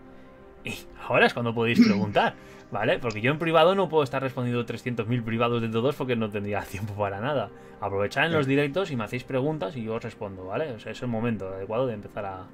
Y 0.64 0.74
ahora 1.08 1.26
es 1.26 1.34
cuando 1.34 1.54
podéis 1.54 1.80
preguntar, 1.84 2.36
¿vale? 2.72 3.00
Porque 3.00 3.20
yo 3.22 3.32
en 3.32 3.40
privado 3.40 3.74
no 3.76 3.90
puedo 3.90 4.04
estar 4.04 4.22
respondiendo 4.22 4.66
300.000 4.66 5.24
privados 5.24 5.62
de 5.62 5.70
todos 5.70 5.96
porque 5.96 6.16
no 6.16 6.30
tendría 6.30 6.62
tiempo 6.72 6.94
para 6.94 7.20
nada. 7.20 7.50
Aprovechad 7.82 8.26
en 8.28 8.34
los 8.34 8.46
directos 8.48 8.92
y 8.92 8.96
me 8.96 9.04
hacéis 9.04 9.24
preguntas 9.24 9.76
y 9.76 9.84
yo 9.84 9.96
os 9.96 10.04
respondo, 10.04 10.46
¿vale? 10.46 10.72
O 10.74 10.80
sea, 10.80 10.92
es 10.92 11.02
el 11.02 11.08
momento 11.08 11.48
adecuado 11.50 11.88
de 11.88 11.96
empezar 11.96 12.26
a, 12.26 12.48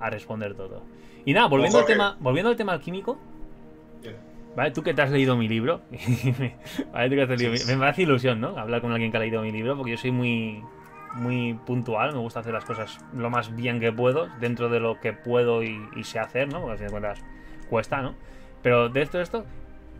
a 0.00 0.10
responder 0.10 0.54
todo. 0.54 0.84
Y 1.24 1.32
nada, 1.34 1.48
volviendo 1.48 1.78
al 1.78 1.84
tema, 1.86 2.16
volviendo 2.20 2.50
al 2.50 2.56
tema 2.56 2.72
alquímico. 2.72 3.18
¿Vale? 4.56 4.70
Tú 4.70 4.82
que 4.82 4.94
te 4.94 5.02
has 5.02 5.10
leído 5.10 5.36
mi 5.36 5.48
libro. 5.48 5.82
¿Vale? 6.92 7.08
Tú 7.10 7.14
que 7.16 7.22
has 7.22 7.28
leído 7.28 7.50
mi- 7.52 7.58
Sí. 7.58 7.74
Me 7.76 7.86
hace 7.86 8.02
ilusión, 8.02 8.40
¿no? 8.40 8.56
Hablar 8.56 8.80
con 8.80 8.92
alguien 8.92 9.10
que 9.10 9.16
ha 9.16 9.20
leído 9.20 9.42
mi 9.42 9.50
libro, 9.52 9.76
porque 9.76 9.92
yo 9.92 9.98
soy 9.98 10.10
muy, 10.12 10.62
muy 11.18 11.54
puntual, 11.66 12.12
me 12.12 12.18
gusta 12.18 12.40
hacer 12.40 12.52
las 12.52 12.64
cosas 12.64 12.98
lo 13.12 13.28
más 13.30 13.54
bien 13.54 13.80
que 13.80 13.92
puedo, 13.92 14.28
dentro 14.40 14.68
de 14.68 14.80
lo 14.80 14.98
que 15.00 15.12
puedo 15.12 15.62
y, 15.62 15.78
y 15.96 16.04
sé 16.04 16.18
hacer, 16.18 16.48
¿no? 16.52 16.60
Porque 16.60 16.72
al 16.72 16.78
fin 16.78 16.86
de 16.86 16.90
cuentas 16.92 17.22
cuesta, 17.68 18.00
¿no? 18.00 18.14
Pero 18.62 18.88
de 18.88 19.02
esto, 19.02 19.18
de 19.18 19.24
esto, 19.24 19.44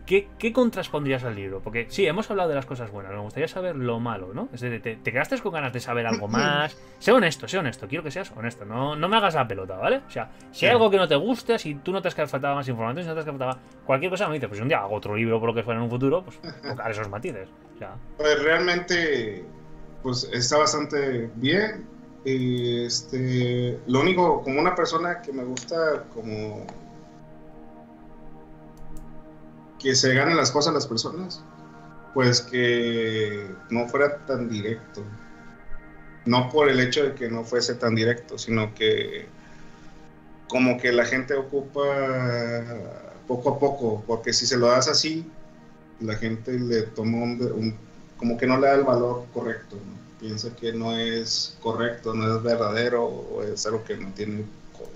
¿qué, 0.05 0.27
¿qué 0.37 0.51
contras 0.51 0.89
pondrías 0.89 1.23
al 1.23 1.35
libro? 1.35 1.61
Porque 1.61 1.85
sí, 1.89 2.05
hemos 2.05 2.29
hablado 2.29 2.49
de 2.49 2.55
las 2.55 2.65
cosas 2.65 2.91
buenas, 2.91 3.13
me 3.13 3.19
gustaría 3.19 3.47
saber 3.47 3.75
lo 3.75 3.99
malo, 3.99 4.31
¿no? 4.33 4.49
Es 4.53 4.61
decir, 4.61 4.81
te, 4.81 4.95
te 4.97 5.11
quedaste 5.11 5.37
con 5.39 5.53
ganas 5.53 5.71
de 5.71 5.79
saber 5.79 6.05
algo 6.07 6.27
más. 6.29 6.77
Sé 6.99 7.11
honesto, 7.11 7.47
sé 7.47 7.57
honesto, 7.57 7.87
quiero 7.87 8.03
que 8.03 8.11
seas 8.11 8.31
honesto, 8.35 8.65
no, 8.65 8.95
no 8.95 9.07
me 9.07 9.17
hagas 9.17 9.35
la 9.35 9.47
pelota, 9.47 9.77
¿vale? 9.77 10.01
O 10.07 10.09
sea, 10.09 10.29
si 10.51 10.65
hay 10.65 10.71
algo 10.73 10.89
que 10.89 10.97
no 10.97 11.07
te 11.07 11.15
guste, 11.15 11.57
si 11.59 11.75
tú 11.75 11.91
notas 11.93 12.13
que 12.15 12.25
faltaba 12.27 12.55
más 12.55 12.67
información, 12.67 13.03
si 13.03 13.09
notas 13.09 13.23
que 13.23 13.31
faltaba 13.31 13.57
cualquier 13.85 14.11
cosa, 14.11 14.27
me 14.27 14.33
dices, 14.33 14.49
pues 14.49 14.59
un 14.61 14.67
día 14.67 14.79
hago 14.79 14.95
otro 14.95 15.15
libro 15.15 15.39
por 15.39 15.49
lo 15.49 15.55
que 15.55 15.63
fuera 15.63 15.77
en 15.79 15.83
un 15.83 15.89
futuro, 15.89 16.23
pues 16.23 16.39
tocar 16.67 16.91
esos 16.91 17.07
matices. 17.07 17.47
O 17.75 17.77
sea, 17.77 17.95
Pues 18.17 18.43
realmente, 18.43 19.45
pues 20.03 20.27
está 20.31 20.57
bastante 20.57 21.29
bien. 21.35 21.85
Este, 22.25 23.79
lo 23.87 24.01
único, 24.01 24.41
como 24.43 24.59
una 24.59 24.75
persona 24.75 25.21
que 25.21 25.31
me 25.31 25.43
gusta, 25.43 26.03
como 26.13 26.65
que 29.79 29.95
se 29.95 30.13
ganen 30.13 30.35
las 30.35 30.51
cosas 30.51 30.73
las 30.73 30.85
personas, 30.87 31.41
pues 32.13 32.41
que 32.41 33.49
no 33.69 33.87
fuera 33.87 34.25
tan 34.25 34.49
directo. 34.49 35.03
No 36.25 36.49
por 36.49 36.69
el 36.69 36.79
hecho 36.81 37.03
de 37.03 37.15
que 37.15 37.29
no 37.29 37.43
fuese 37.43 37.75
tan 37.75 37.95
directo, 37.95 38.37
sino 38.37 38.73
que 38.75 39.27
como 40.49 40.77
que 40.77 40.91
la 40.91 41.05
gente 41.05 41.33
ocupa 41.35 41.81
poco 43.27 43.49
a 43.55 43.59
poco, 43.59 44.03
porque 44.05 44.33
si 44.33 44.45
se 44.45 44.57
lo 44.57 44.67
das 44.67 44.87
así, 44.89 45.25
la 46.01 46.15
gente 46.15 46.59
le 46.59 46.81
toma 46.83 47.17
un, 47.17 47.41
un- 47.53 47.88
como 48.19 48.37
que 48.37 48.45
no 48.45 48.59
le 48.59 48.67
da 48.67 48.75
el 48.75 48.83
valor 48.83 49.25
correcto, 49.33 49.77
piensa 50.19 50.53
que 50.55 50.73
no 50.73 50.97
es 50.97 51.57
correcto, 51.61 52.13
no 52.13 52.35
es 52.35 52.43
verdadero 52.43 53.05
o 53.05 53.41
es 53.41 53.65
algo 53.65 53.83
que 53.85 53.95
no 53.95 54.11
tiene 54.13 54.45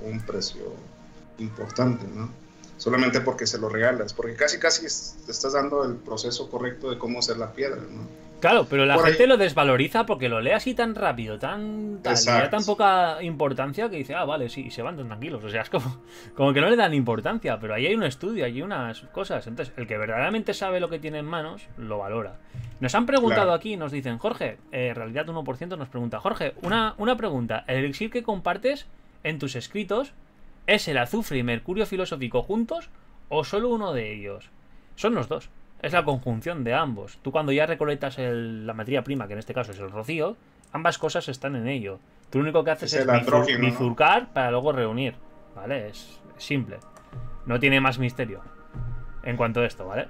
un 0.06 0.22
precio 0.22 0.62
importante, 1.40 2.06
¿no? 2.14 2.30
Solamente 2.78 3.22
porque 3.22 3.46
se 3.48 3.58
lo 3.60 3.70
regalas, 3.70 4.14
porque 4.14 4.36
casi 4.36 4.60
casi 4.60 4.86
es- 4.86 5.18
te 5.26 5.32
estás 5.32 5.54
dando 5.54 5.84
el 5.86 5.96
proceso 5.96 6.50
correcto 6.50 6.90
de 6.90 6.98
cómo 6.98 7.20
hacer 7.20 7.38
la 7.38 7.54
piedra, 7.54 7.78
¿no? 7.82 8.24
Claro, 8.42 8.68
pero 8.70 8.86
la 8.86 8.96
Por 8.96 9.06
gente 9.06 9.24
ahí- 9.24 9.30
lo 9.30 9.38
desvaloriza 9.38 10.06
porque 10.06 10.28
lo 10.28 10.42
lee 10.42 10.52
así 10.52 10.74
tan 10.74 10.96
rápido, 10.96 11.40
tan 11.40 12.00
tal, 12.04 12.18
y 12.22 12.26
le 12.26 12.32
da 12.34 12.50
tan 12.50 12.66
poca 12.66 13.24
importancia 13.24 13.90
que 13.90 13.96
dice, 13.96 14.16
ah, 14.16 14.26
vale, 14.26 14.50
sí, 14.50 14.66
y 14.68 14.72
se 14.72 14.82
van 14.82 14.98
tan 14.98 15.08
tranquilos. 15.08 15.42
O 15.46 15.50
sea, 15.50 15.62
es 15.62 15.70
como, 15.70 16.02
como 16.36 16.52
que 16.52 16.60
no 16.60 16.70
le 16.70 16.76
dan 16.76 16.94
importancia, 16.94 17.58
pero 17.58 17.74
ahí 17.74 17.88
hay 17.88 17.96
un 17.96 18.04
estudio, 18.04 18.44
hay 18.44 18.62
unas 18.62 19.00
cosas. 19.14 19.48
Entonces, 19.48 19.74
el 19.78 19.88
que 19.88 19.98
verdaderamente 19.98 20.54
sabe 20.54 20.82
lo 20.82 20.90
que 20.90 21.00
tiene 21.00 21.20
en 21.20 21.26
manos, 21.26 21.62
lo 21.78 22.00
valora. 22.00 22.36
Nos 22.82 22.94
han 22.96 23.06
preguntado 23.06 23.44
Claro. 23.44 23.54
aquí, 23.54 23.78
nos 23.78 23.94
dicen, 23.94 24.18
Jorge, 24.18 24.58
eh, 24.74 24.94
realidad 24.94 25.26
1% 25.30 25.78
nos 25.78 25.88
pregunta, 25.88 26.20
Jorge, 26.20 26.54
una, 26.64 26.96
una 26.98 27.16
pregunta, 27.16 27.64
¿el 27.68 27.78
elixir 27.78 28.12
que 28.12 28.24
compartes 28.24 28.88
en 29.24 29.40
tus 29.40 29.56
escritos 29.56 30.12
es 30.68 30.88
el 30.88 30.98
azufre 30.98 31.38
y 31.38 31.44
mercurio 31.44 31.86
filosófico 31.86 32.44
juntos 32.44 32.90
o 33.30 33.44
solo 33.44 33.70
uno 33.70 33.94
de 33.94 34.14
ellos? 34.14 34.50
Son 34.96 35.16
los 35.16 35.28
dos. 35.28 35.50
Es 35.82 35.92
la 35.94 36.06
conjunción 36.06 36.64
de 36.64 36.74
ambos. 36.74 37.18
Tú 37.22 37.32
cuando 37.32 37.52
ya 37.52 37.66
recolectas 37.66 38.18
el- 38.20 38.66
la 38.66 38.74
materia 38.74 39.04
prima, 39.04 39.28
que 39.28 39.34
en 39.34 39.40
este 39.40 39.54
caso 39.54 39.72
es 39.74 39.80
el 39.80 39.92
rocío, 39.92 40.38
ambas 40.72 40.98
cosas 40.98 41.28
están 41.28 41.56
en 41.56 41.68
ello. 41.68 42.00
Tú 42.30 42.38
lo 42.40 42.44
único 42.44 42.64
que 42.64 42.72
haces 42.72 42.94
Es 42.94 43.06
es, 43.06 43.60
bifurcar 43.60 44.32
para 44.34 44.52
luego 44.52 44.72
reunir. 44.72 45.16
¿Vale? 45.56 45.90
Es 45.90 46.20
simple. 46.38 46.78
No 47.46 47.60
tiene 47.60 47.80
más 47.82 48.00
misterio 48.00 48.42
en 49.24 49.36
cuanto 49.38 49.60
a 49.60 49.66
esto, 49.66 49.86
¿vale? 49.86 50.08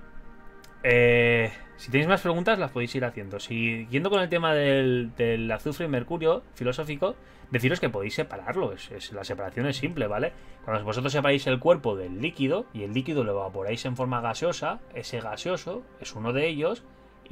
Eh, 0.83 1.51
si 1.77 1.91
tenéis 1.91 2.07
más 2.09 2.21
preguntas, 2.21 2.59
las 2.59 2.71
podéis 2.71 2.93
ir 2.95 3.05
haciendo. 3.05 3.39
Siguiendo 3.39 4.09
con 4.09 4.21
el 4.21 4.29
tema 4.29 4.53
del, 4.53 5.11
del 5.17 5.49
azufre 5.51 5.85
y 5.85 5.89
mercurio 5.89 6.43
filosófico, 6.55 7.15
deciros 7.51 7.79
que 7.79 7.89
podéis 7.89 8.15
separarlo. 8.15 8.73
Es, 8.73 8.91
es- 8.91 9.11
la 9.13 9.23
separación 9.23 9.65
es 9.67 9.77
simple, 9.77 10.07
¿vale? 10.07 10.33
Cuando 10.65 10.83
vosotros 10.83 11.11
separáis 11.13 11.47
el 11.47 11.59
cuerpo 11.59 11.95
del 11.95 12.21
líquido 12.21 12.65
y 12.73 12.83
el 12.83 12.93
líquido 12.93 13.23
lo 13.23 13.31
evaporáis 13.31 13.85
en 13.85 13.95
forma 13.95 14.21
gaseosa, 14.21 14.79
ese 14.93 15.19
gaseoso 15.19 15.83
es 15.99 16.13
uno 16.15 16.33
de 16.33 16.47
ellos 16.47 16.83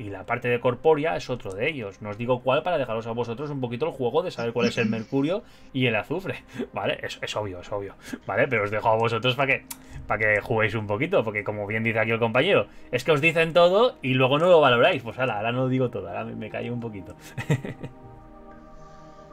y 0.01 0.09
la 0.09 0.25
parte 0.25 0.47
de 0.47 0.59
corpórea 0.59 1.15
es 1.15 1.29
otro 1.29 1.53
de 1.53 1.69
ellos. 1.69 2.01
No 2.01 2.09
os 2.09 2.17
digo 2.17 2.41
cuál 2.41 2.63
para 2.63 2.79
dejaros 2.79 3.05
a 3.05 3.11
vosotros 3.11 3.51
un 3.51 3.61
poquito 3.61 3.85
el 3.85 3.91
juego 3.91 4.23
de 4.23 4.31
saber 4.31 4.51
cuál 4.51 4.67
es 4.67 4.77
el 4.77 4.89
mercurio 4.89 5.43
y 5.73 5.85
el 5.85 5.95
azufre, 5.95 6.43
¿vale? 6.73 6.97
Es, 7.03 7.19
es 7.21 7.35
obvio, 7.35 7.61
es 7.61 7.71
obvio, 7.71 7.95
¿vale? 8.25 8.47
Pero 8.47 8.63
os 8.63 8.71
dejo 8.71 8.89
a 8.89 8.95
vosotros 8.95 9.35
para 9.35 9.53
que, 9.53 9.65
para 10.07 10.19
que 10.19 10.41
juguéis 10.41 10.73
un 10.73 10.87
poquito, 10.87 11.23
porque 11.23 11.43
como 11.43 11.67
bien 11.67 11.83
dice 11.83 11.99
aquí 11.99 12.11
el 12.11 12.19
compañero, 12.19 12.65
es 12.91 13.03
que 13.03 13.11
os 13.11 13.21
dicen 13.21 13.53
todo 13.53 13.97
y 14.01 14.15
luego 14.15 14.39
no 14.39 14.47
lo 14.47 14.59
valoráis. 14.59 15.03
Pues 15.03 15.19
ahora, 15.19 15.37
ahora 15.37 15.51
no 15.51 15.61
lo 15.61 15.69
digo 15.69 15.89
todo, 15.89 16.07
ahora 16.07 16.25
me, 16.25 16.35
me 16.35 16.49
callo 16.49 16.73
un 16.73 16.79
poquito. 16.79 17.15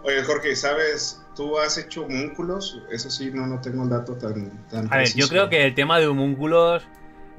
Oye, 0.05 0.23
Jorge, 0.23 0.55
¿sabes? 0.55 1.25
¿Tú 1.35 1.59
has 1.59 1.77
hecho 1.77 2.05
homúnculos? 2.05 2.81
Eso 2.91 3.11
sí, 3.11 3.31
no, 3.33 3.47
no 3.47 3.61
tengo 3.61 3.83
el 3.83 3.91
dato 3.91 4.15
tan, 4.15 4.67
tan 4.69 4.93
A 4.93 4.99
ver, 4.99 5.09
yo 5.15 5.29
creo 5.29 5.49
que 5.49 5.67
el 5.67 5.75
tema 5.75 5.99
de 5.99 6.07
homúnculos 6.07 6.87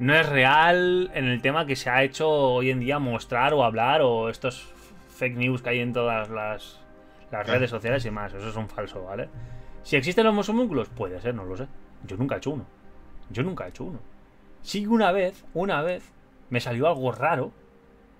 no 0.00 0.14
es 0.14 0.28
real 0.28 1.10
en 1.14 1.26
el 1.26 1.40
tema 1.40 1.64
que 1.66 1.76
se 1.76 1.88
ha 1.90 2.02
hecho 2.02 2.28
hoy 2.28 2.70
en 2.70 2.80
día 2.80 2.98
mostrar 2.98 3.54
o 3.54 3.62
hablar 3.62 4.00
o 4.02 4.28
estos 4.28 4.72
fake 5.10 5.36
news 5.36 5.62
que 5.62 5.70
hay 5.70 5.78
en 5.80 5.92
todas 5.92 6.28
las, 6.30 6.80
las 7.30 7.44
Claro. 7.44 7.52
redes 7.52 7.70
sociales 7.70 8.04
y 8.06 8.10
más. 8.10 8.34
Eso 8.34 8.48
es 8.48 8.56
un 8.56 8.68
falso, 8.68 9.04
¿vale? 9.04 9.28
Si 9.82 9.96
existen 9.96 10.26
los 10.26 10.48
homúnculos, 10.48 10.88
puede 10.88 11.20
ser, 11.20 11.34
no 11.34 11.44
lo 11.44 11.56
sé. 11.56 11.66
Yo 12.06 12.16
nunca 12.16 12.34
he 12.34 12.38
hecho 12.38 12.50
uno. 12.50 12.64
Yo 13.30 13.42
nunca 13.42 13.66
he 13.66 13.68
hecho 13.68 13.84
uno. 13.84 13.98
Sí, 14.62 14.86
una 14.86 15.12
vez, 15.12 15.44
una 15.54 15.82
vez, 15.82 16.12
me 16.50 16.60
salió 16.60 16.88
algo 16.88 17.12
raro, 17.12 17.52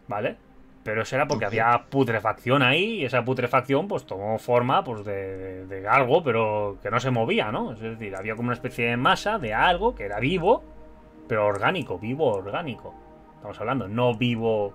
¿vale? 0.08 0.36
Pero 0.84 1.02
eso 1.02 1.14
era 1.16 1.26
porque 1.28 1.44
había 1.44 1.86
putrefacción 1.90 2.62
ahí 2.62 3.00
y 3.00 3.04
esa 3.04 3.22
putrefacción 3.24 3.86
pues 3.88 4.06
tomó 4.06 4.38
forma 4.38 4.82
pues 4.82 5.04
de, 5.04 5.36
de- 5.66 5.66
de 5.66 5.88
algo, 5.88 6.22
pero 6.22 6.78
que 6.82 6.90
no 6.90 6.98
se 7.00 7.10
movía, 7.10 7.52
¿no? 7.52 7.72
Es 7.72 7.80
decir, 7.80 8.16
había 8.16 8.34
como 8.36 8.46
una 8.48 8.54
especie 8.54 8.86
de 8.88 8.96
masa 8.96 9.38
de 9.38 9.52
algo 9.52 9.94
que 9.94 10.04
era 10.04 10.18
vivo, 10.20 10.64
pero 11.30 11.46
orgánico, 11.46 11.96
vivo 11.96 12.26
orgánico. 12.26 12.92
Estamos 13.36 13.60
hablando, 13.60 13.86
no 13.86 14.16
vivo 14.16 14.74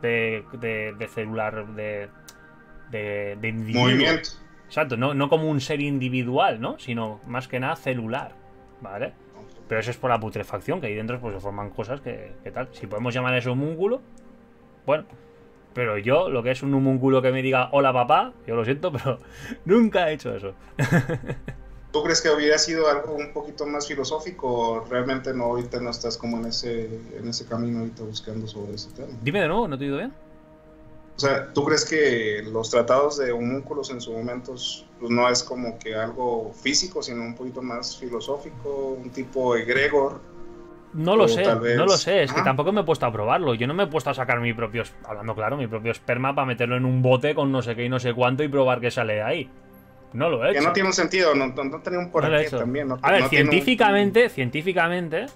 de, 0.00 0.42
de, 0.54 0.94
de 0.98 1.06
celular, 1.06 1.66
de, 1.74 2.08
de, 2.90 3.36
de 3.38 3.48
individuo. 3.48 3.82
Movimiento. 3.82 4.30
Exacto, 4.68 4.96
no, 4.96 5.12
no 5.12 5.28
como 5.28 5.50
un 5.50 5.60
ser 5.60 5.82
individual, 5.82 6.62
¿no? 6.62 6.78
Sino 6.78 7.20
más 7.26 7.46
que 7.46 7.60
nada 7.60 7.76
celular, 7.76 8.32
¿vale? 8.80 9.12
Pero 9.68 9.82
eso 9.82 9.90
es 9.90 9.98
por 9.98 10.08
la 10.08 10.18
putrefacción, 10.18 10.80
que 10.80 10.86
ahí 10.86 10.94
dentro 10.94 11.20
pues, 11.20 11.34
se 11.34 11.40
forman 11.40 11.68
cosas 11.68 12.00
que, 12.00 12.36
que 12.42 12.50
tal. 12.50 12.70
Si 12.72 12.86
podemos 12.86 13.12
llamar 13.12 13.34
eso 13.34 13.52
homúnculo, 13.52 14.00
bueno. 14.86 15.04
Pero 15.74 15.98
yo, 15.98 16.30
lo 16.30 16.42
que 16.42 16.52
es 16.52 16.62
un 16.62 16.72
homúnculo 16.72 17.20
que 17.20 17.32
me 17.32 17.42
diga 17.42 17.68
hola 17.72 17.92
papá, 17.92 18.32
yo 18.46 18.56
lo 18.56 18.64
siento, 18.64 18.90
pero 18.92 19.18
nunca 19.66 20.08
he 20.08 20.14
hecho 20.14 20.34
eso. 20.34 20.54
¿Tú 21.92 22.02
crees 22.02 22.22
que 22.22 22.30
hubiera 22.30 22.56
sido 22.58 22.88
algo 22.88 23.14
un 23.14 23.32
poquito 23.34 23.66
más 23.66 23.86
filosófico 23.86 24.48
o 24.50 24.84
realmente 24.86 25.34
no 25.34 25.44
ahorita 25.44 25.78
no 25.80 25.90
estás 25.90 26.16
como 26.16 26.38
en 26.38 26.46
ese, 26.46 26.86
en 27.16 27.28
ese 27.28 27.44
camino 27.44 27.80
ahorita 27.80 28.02
buscando 28.02 28.46
sobre 28.46 28.74
ese 28.74 28.90
tema? 28.92 29.12
Dime 29.22 29.42
de 29.42 29.48
nuevo, 29.48 29.68
¿no 29.68 29.76
te 29.76 29.84
he 29.84 29.88
oído 29.88 29.98
bien? 29.98 30.12
O 31.16 31.20
sea, 31.20 31.52
¿tú 31.52 31.64
crees 31.64 31.84
que 31.84 32.42
los 32.50 32.70
tratados 32.70 33.18
de 33.18 33.30
homúnculos 33.30 33.90
en 33.90 34.00
su 34.00 34.12
momento 34.12 34.52
pues, 34.98 35.10
no 35.10 35.28
es 35.28 35.42
como 35.42 35.78
que 35.78 35.94
algo 35.94 36.52
físico, 36.54 37.02
sino 37.02 37.20
un 37.22 37.34
poquito 37.34 37.60
más 37.60 37.96
filosófico, 37.98 38.96
un 38.98 39.10
tipo 39.10 39.54
egregor? 39.54 40.18
No 40.94 41.14
lo 41.16 41.28
sé, 41.28 41.44
vez- 41.54 41.76
no 41.76 41.84
lo 41.84 41.96
sé, 41.96 42.22
es 42.22 42.32
que 42.32 42.42
tampoco 42.42 42.72
me 42.72 42.80
he 42.80 42.84
puesto 42.84 43.04
a 43.06 43.12
probarlo. 43.12 43.54
Yo 43.54 43.66
no 43.66 43.74
me 43.74 43.84
he 43.84 43.86
puesto 43.86 44.08
a 44.10 44.14
sacar 44.14 44.40
mi 44.40 44.54
propio, 44.54 44.82
hablando 45.04 45.34
claro, 45.34 45.58
mi 45.58 45.66
propio 45.66 45.92
esperma 45.92 46.34
para 46.34 46.46
meterlo 46.46 46.76
en 46.76 46.86
un 46.86 47.02
bote 47.02 47.34
con 47.34 47.52
no 47.52 47.60
sé 47.62 47.76
qué 47.76 47.84
y 47.84 47.88
no 47.90 47.98
sé 48.00 48.14
cuánto 48.14 48.42
y 48.42 48.48
probar 48.48 48.80
qué 48.80 48.90
sale 48.90 49.14
de 49.14 49.22
ahí. 49.22 49.50
No 50.12 50.28
lo 50.28 50.44
he 50.44 50.52
Que 50.52 50.58
hecho. 50.58 50.68
no 50.68 50.72
tiene 50.72 50.88
un 50.88 50.92
sentido, 50.94 51.34
no, 51.34 51.46
no, 51.48 51.64
no 51.64 51.80
tiene 51.80 51.98
un 51.98 52.10
No 52.12 52.36
he 52.36 52.42
hecho. 52.46 52.58
también. 52.58 52.88
No, 52.88 52.98
A 53.02 53.10
ver, 53.10 53.22
un- 53.22 53.28
científicamente, 53.28 54.28
científicamente, 54.28 55.26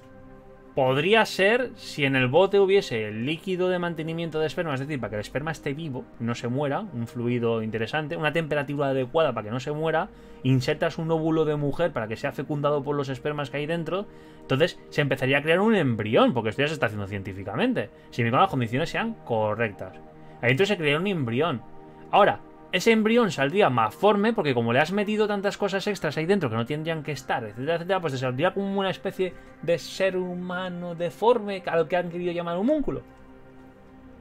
podría 0.75 1.25
ser 1.25 1.71
si 1.77 2.05
en 2.05 2.17
el 2.17 2.29
bote 2.29 2.61
hubiese 2.61 3.07
el 3.09 3.25
líquido 3.25 3.71
de 3.71 3.79
mantenimiento 3.79 4.39
de 4.41 4.47
esperma, 4.47 4.75
es 4.75 4.81
decir, 4.81 5.01
para 5.01 5.09
que 5.11 5.17
el 5.17 5.21
esperma 5.21 5.51
esté 5.51 5.73
vivo, 5.73 6.05
no 6.21 6.35
se 6.35 6.49
muera, 6.49 6.81
un 6.81 7.07
fluido 7.07 7.63
interesante, 7.63 8.15
una 8.17 8.33
temperatura 8.33 8.89
adecuada 8.89 9.33
para 9.33 9.47
que 9.47 9.51
no 9.51 9.59
se 9.61 9.73
muera, 9.73 10.09
insertas 10.43 10.99
un 10.99 11.11
óvulo 11.11 11.47
de 11.47 11.57
mujer 11.57 11.93
para 11.93 12.09
que 12.09 12.17
sea 12.17 12.33
fecundado 12.33 12.83
por 12.85 12.95
los 12.95 13.09
espermas 13.09 13.49
que 13.49 13.57
hay 13.57 13.67
dentro, 13.67 14.05
entonces 14.43 14.79
se 14.91 15.01
empezaría 15.01 15.39
a 15.39 15.43
crear 15.43 15.61
un 15.61 15.75
embrión, 15.75 16.35
porque 16.35 16.51
esto 16.51 16.61
ya 16.61 16.69
se 16.69 16.75
está 16.75 16.87
haciendo 16.87 17.07
científicamente, 17.07 17.89
siempre 18.11 18.29
y 18.29 18.31
cuando 18.33 18.43
las 18.45 18.51
condiciones 18.51 18.91
sean 18.91 19.15
correctas. 19.25 19.95
Ahí 20.43 20.51
entonces 20.51 20.69
se 20.69 20.77
crearía 20.77 20.99
un 21.01 21.07
embrión. 21.07 21.63
Ahora, 22.11 22.41
ese 22.77 22.93
embrión 22.93 23.31
saldría 23.31 23.69
malforme 23.71 24.33
porque 24.33 24.55
como 24.55 24.73
le 24.73 24.79
has 24.81 24.93
metido 24.93 25.27
tantas 25.27 25.57
cosas 25.57 25.87
extras 25.87 26.17
ahí 26.17 26.27
dentro 26.27 26.49
que 26.51 26.57
no 26.57 26.65
tendrían 26.67 27.03
que 27.03 27.13
estar, 27.13 27.43
etcétera, 27.45 27.75
etcétera, 27.77 28.01
pues 28.01 28.13
te 28.13 28.19
saldría 28.19 28.53
como 28.55 28.79
una 28.79 28.91
especie 28.91 29.35
de 29.63 29.79
ser 29.79 30.17
humano 30.17 30.95
deforme 30.95 31.63
al 31.67 31.89
que 31.89 31.97
han 31.97 32.11
querido 32.11 32.33
llamar 32.33 32.57
homúnculo. 32.57 33.03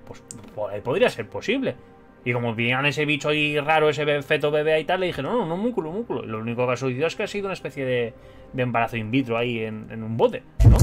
Pues 0.08 0.22
po- 0.56 0.70
podría 0.84 1.10
ser 1.10 1.28
posible. 1.28 1.76
Y 2.24 2.34
como 2.34 2.56
veían 2.56 2.86
ese 2.88 3.06
bicho 3.06 3.30
ahí 3.30 3.60
raro, 3.60 3.88
ese 3.90 4.22
feto 4.24 4.50
bebé 4.50 4.80
y 4.80 4.84
tal, 4.86 5.00
le 5.00 5.06
dijeron, 5.08 5.32
no, 5.32 5.38
no, 5.46 5.46
un 5.46 5.52
homúnculo. 5.52 6.24
Y 6.24 6.28
lo 6.28 6.40
único 6.40 6.66
que 6.66 6.74
ha 6.74 6.78
sucedido 6.78 7.06
es 7.06 7.16
que 7.16 7.24
ha 7.24 7.28
sido 7.28 7.46
una 7.46 7.54
especie 7.54 7.86
de, 7.86 8.14
de 8.52 8.64
embarazo 8.64 8.98
in 8.98 9.12
vitro 9.12 9.38
ahí 9.38 9.60
en, 9.60 9.88
en 9.92 10.02
un 10.02 10.18
bote, 10.18 10.42
¿no? 10.68 10.78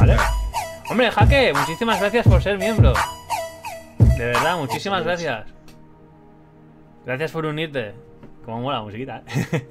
Vale. 0.00 0.16
Hombre, 0.88 1.10
Jaque, 1.10 1.52
muchísimas 1.52 2.00
gracias 2.00 2.28
por 2.28 2.40
ser 2.42 2.58
miembro. 2.58 2.92
De 3.98 4.24
verdad, 4.26 4.56
muchísimas 4.58 5.02
gracias. 5.02 5.46
Gracias 7.04 7.32
por 7.32 7.46
unirte. 7.46 7.92
Como 8.44 8.62
mola 8.62 8.78
la 8.78 8.84
musiquita, 8.84 9.22
¿eh? 9.26 9.66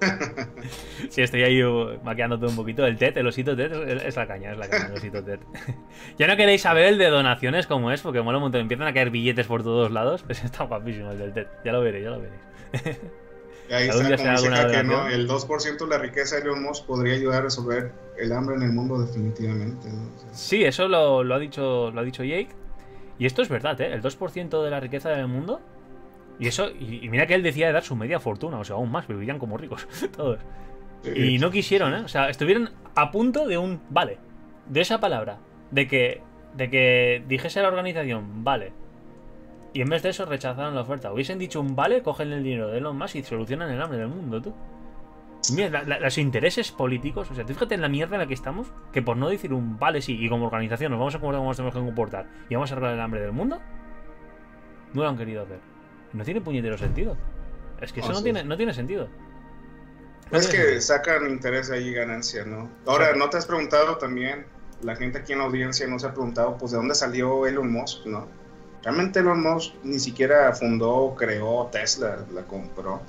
Sí, 1.10 1.22
estoy 1.22 1.42
ahí 1.42 1.62
uh, 1.62 1.98
maqueándote 2.02 2.46
un 2.46 2.56
poquito. 2.56 2.86
El 2.86 2.96
TED, 2.96 3.18
el 3.18 3.26
osito 3.26 3.56
TED, 3.56 3.72
es 4.06 4.16
la 4.16 4.26
caña, 4.26 4.52
es 4.52 4.58
la 4.58 4.68
caña, 4.68 4.86
el 4.86 4.92
osito 4.92 5.22
TED. 5.22 5.40
ya 6.18 6.26
no 6.26 6.36
queréis 6.36 6.62
saber 6.62 6.86
el 6.86 6.98
de 6.98 7.08
donaciones 7.10 7.66
como 7.66 7.90
es, 7.90 8.00
porque 8.00 8.22
mola 8.22 8.38
un 8.38 8.44
montón. 8.44 8.62
Empiezan 8.62 8.86
a 8.86 8.94
caer 8.94 9.10
billetes 9.10 9.46
por 9.46 9.62
todos 9.62 9.90
lados. 9.90 10.22
Pues 10.22 10.42
está 10.44 10.64
guapísimo 10.64 11.10
el 11.10 11.18
del 11.18 11.32
TED. 11.32 11.46
Ya 11.64 11.72
lo 11.72 11.80
veréis, 11.80 12.04
ya 12.04 12.10
lo 12.10 12.20
veréis. 12.20 12.40
Y 13.68 13.74
ahí 13.74 13.88
¿Algún 13.88 14.12
está, 14.12 14.32
alguna 14.34 14.56
Jaque, 14.56 14.82
¿no? 14.84 15.08
El 15.08 15.28
2% 15.28 15.78
de 15.78 15.86
la 15.86 15.98
riqueza 15.98 16.36
de 16.36 16.42
Elon 16.42 16.62
Musk 16.62 16.84
podría 16.84 17.14
ayudar 17.14 17.40
a 17.40 17.42
resolver 17.42 17.92
el 18.18 18.32
hambre 18.32 18.56
en 18.56 18.62
el 18.62 18.72
mundo 18.72 19.00
definitivamente. 19.00 19.88
¿no? 19.88 20.02
O 20.14 20.18
sea, 20.18 20.34
Sí, 20.34 20.64
eso 20.64 20.88
lo, 20.88 21.22
lo 21.22 21.34
ha 21.34 21.38
dicho 21.38 21.90
lo 21.90 22.00
ha 22.00 22.04
dicho 22.04 22.24
Jake. 22.24 22.50
Y 23.18 23.26
esto 23.26 23.42
es 23.42 23.48
verdad, 23.48 23.80
¿eh? 23.80 23.92
El 23.92 24.02
2% 24.02 24.64
de 24.64 24.70
la 24.70 24.80
riqueza 24.80 25.10
del 25.10 25.28
mundo. 25.28 25.60
Y 26.42 26.48
eso, 26.48 26.70
y, 26.70 27.04
y 27.04 27.08
mira 27.08 27.26
que 27.26 27.34
él 27.34 27.42
decía 27.42 27.68
de 27.68 27.72
dar 27.72 27.84
su 27.84 27.94
media 27.94 28.18
fortuna, 28.18 28.58
o 28.58 28.64
sea, 28.64 28.74
aún 28.76 28.90
más, 28.90 29.06
vivirían 29.06 29.38
como 29.38 29.56
ricos, 29.56 29.86
todos. 30.16 30.40
Y 31.04 31.38
no 31.38 31.50
quisieron, 31.50 31.94
¿eh? 31.94 32.00
O 32.04 32.08
sea, 32.08 32.28
estuvieron 32.30 32.70
a 32.96 33.10
punto 33.10 33.46
de 33.46 33.58
un 33.58 33.80
vale. 33.90 34.18
De 34.68 34.80
esa 34.80 34.98
palabra. 35.00 35.38
De 35.70 35.86
que. 35.86 36.20
De 36.56 36.68
que 36.68 37.22
dijese 37.28 37.62
la 37.62 37.68
organización, 37.68 38.44
vale. 38.44 38.72
Y 39.72 39.80
en 39.80 39.88
vez 39.88 40.02
de 40.02 40.10
eso 40.10 40.26
rechazaron 40.26 40.74
la 40.74 40.82
oferta. 40.82 41.12
Hubiesen 41.12 41.38
dicho 41.38 41.60
un 41.60 41.74
vale, 41.76 42.02
cogen 42.02 42.32
el 42.32 42.42
dinero 42.42 42.68
de 42.68 42.78
Elon 42.78 42.98
Musk 42.98 43.16
y 43.16 43.22
solucionan 43.22 43.70
el 43.70 43.80
hambre 43.80 43.98
del 43.98 44.08
mundo, 44.08 44.42
tú. 44.42 44.52
Mira, 45.54 45.70
la- 45.70 45.82
la- 45.84 46.00
los 46.00 46.18
intereses 46.18 46.70
políticos, 46.72 47.30
o 47.30 47.34
sea, 47.34 47.44
tú 47.44 47.52
fíjate 47.54 47.74
en 47.74 47.80
la 47.82 47.88
mierda 47.88 48.14
en 48.16 48.20
la 48.20 48.26
que 48.26 48.34
estamos, 48.34 48.70
que 48.92 49.00
por 49.02 49.16
no 49.16 49.28
decir 49.28 49.52
un 49.52 49.78
vale 49.78 50.02
sí, 50.02 50.16
y 50.20 50.28
como 50.28 50.46
organización 50.46 50.90
nos 50.92 50.98
vamos 51.00 51.14
a 51.14 51.18
comportar 51.20 51.38
como 51.38 51.50
nos 51.50 51.56
tenemos 51.56 51.74
que 51.74 51.80
comportar 51.80 52.26
y 52.48 52.54
vamos 52.54 52.70
a 52.70 52.74
arreglar 52.74 52.94
el 52.94 53.00
hambre 53.00 53.20
del 53.22 53.32
mundo, 53.32 53.60
no 54.94 55.02
lo 55.02 55.08
han 55.08 55.16
querido 55.16 55.42
hacer. 55.42 55.58
No 56.12 56.24
tiene 56.24 56.40
puñetero 56.40 56.76
sentido. 56.78 57.16
Es 57.80 57.92
que 57.92 58.00
eso 58.00 58.10
Ah, 58.10 58.12
no, 58.12 58.18
sí. 58.18 58.24
tiene, 58.24 58.44
no 58.44 58.56
tiene 58.56 58.72
sentido. 58.74 59.08
No 60.30 60.38
Es 60.38 60.48
tiene 60.48 60.64
que 60.64 60.80
sentido. 60.80 60.80
sacan 60.82 61.30
interés 61.30 61.70
ahí 61.70 61.88
y 61.88 61.92
ganancia, 61.94 62.44
¿no? 62.44 62.68
Ahora, 62.86 63.14
¿no 63.14 63.28
te 63.30 63.36
has 63.38 63.46
preguntado 63.46 63.96
también? 63.98 64.46
La 64.82 64.96
gente 64.96 65.18
aquí 65.18 65.32
en 65.32 65.38
la 65.38 65.44
audiencia 65.44 65.86
no 65.86 65.98
se 65.98 66.06
ha 66.06 66.12
preguntado, 66.12 66.56
pues, 66.58 66.72
¿de 66.72 66.78
dónde 66.78 66.94
salió 66.94 67.46
Elon 67.46 67.70
Musk, 67.72 68.06
no? 68.06 68.26
Realmente 68.82 69.20
Elon 69.20 69.40
Musk 69.42 69.74
ni 69.84 69.98
siquiera 70.00 70.52
fundó, 70.54 71.14
creó 71.16 71.68
Tesla, 71.70 72.18
la 72.32 72.42
compró. 72.42 73.00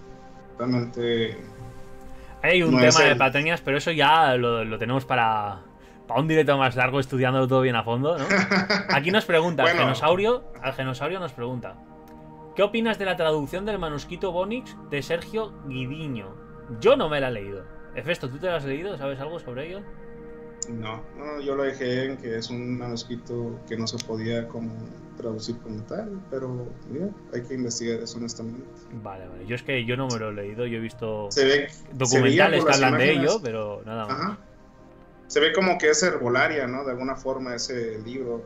Realmente, 0.57 1.37
Hay 2.41 2.61
un 2.61 2.71
no 2.71 2.77
tema 2.77 2.89
es 2.89 2.97
de 2.97 3.11
el- 3.11 3.17
patrañas, 3.17 3.61
pero 3.61 3.77
eso 3.77 3.91
ya 3.91 4.35
lo, 4.35 4.63
lo 4.65 4.77
tenemos 4.77 5.05
para, 5.05 5.61
para 6.07 6.19
un 6.19 6.27
directo 6.27 6.57
más 6.57 6.75
largo, 6.75 6.99
estudiándolo 6.99 7.47
todo 7.47 7.61
bien 7.61 7.75
a 7.75 7.83
fondo, 7.83 8.17
¿no? 8.17 8.25
Aquí 8.93 9.09
nos 9.11 9.25
pregunta, 9.25 9.63
Bueno. 9.63 9.79
al 9.79 9.83
genosaurio, 9.85 10.43
al 10.61 10.73
genosaurio 10.73 11.19
nos 11.19 11.31
pregunta, 11.33 11.73
¿qué 12.55 12.63
opinas 12.63 12.99
de 12.99 13.05
la 13.05 13.15
traducción 13.15 13.65
del 13.65 13.79
manuscrito 13.79 14.31
Bonix 14.31 14.75
de 14.89 15.01
Sergio 15.01 15.53
Guidiño? 15.67 16.35
Yo 16.79 16.95
no 16.95 17.09
me 17.09 17.19
la 17.19 17.29
he 17.29 17.31
leído. 17.31 17.63
Efesto, 17.95 18.29
¿tú 18.29 18.37
te 18.39 18.47
la 18.47 18.57
has 18.57 18.65
leído? 18.65 18.97
¿Sabes 18.97 19.19
algo 19.19 19.39
sobre 19.39 19.67
ello? 19.67 19.81
no, 20.69 21.03
no, 21.17 21.41
yo 21.41 21.55
lo 21.55 21.63
dejé 21.63 22.05
en 22.05 22.17
que 22.17 22.37
es 22.37 22.49
un 22.49 22.77
manuscrito 22.77 23.59
que 23.67 23.75
no 23.75 23.87
se 23.87 23.97
podía 24.05 24.47
como 24.47 24.71
traducir 25.17 25.57
como 25.57 25.81
tal, 25.83 26.21
pero 26.29 26.67
mira, 26.89 27.09
hay 27.33 27.41
que 27.41 27.53
investigar 27.55 27.99
eso 27.99 28.17
honestamente. 28.17 28.63
Vale, 29.03 29.27
vale. 29.27 29.45
Yo 29.45 29.55
es 29.55 29.63
que 29.63 29.85
yo 29.85 29.97
no 29.97 30.07
me 30.07 30.19
lo 30.19 30.29
he 30.29 30.33
leído, 30.33 30.65
yo 30.65 30.77
he 30.77 30.81
visto 30.81 31.27
Se 31.31 31.45
ve, 31.45 31.67
documentales 31.93 32.63
que 32.65 32.73
hablan 32.73 32.97
de 32.97 33.11
ello, 33.11 33.39
pero 33.43 33.81
nada 33.85 34.07
más. 34.07 34.19
Ajá. 34.19 34.37
Se 35.27 35.39
ve 35.39 35.53
como 35.53 35.77
que 35.77 35.89
es 35.89 36.03
herbolaria, 36.03 36.67
¿no? 36.67 36.83
De 36.83 36.91
alguna 36.91 37.15
forma 37.15 37.55
ese 37.55 37.99
libro. 37.99 38.43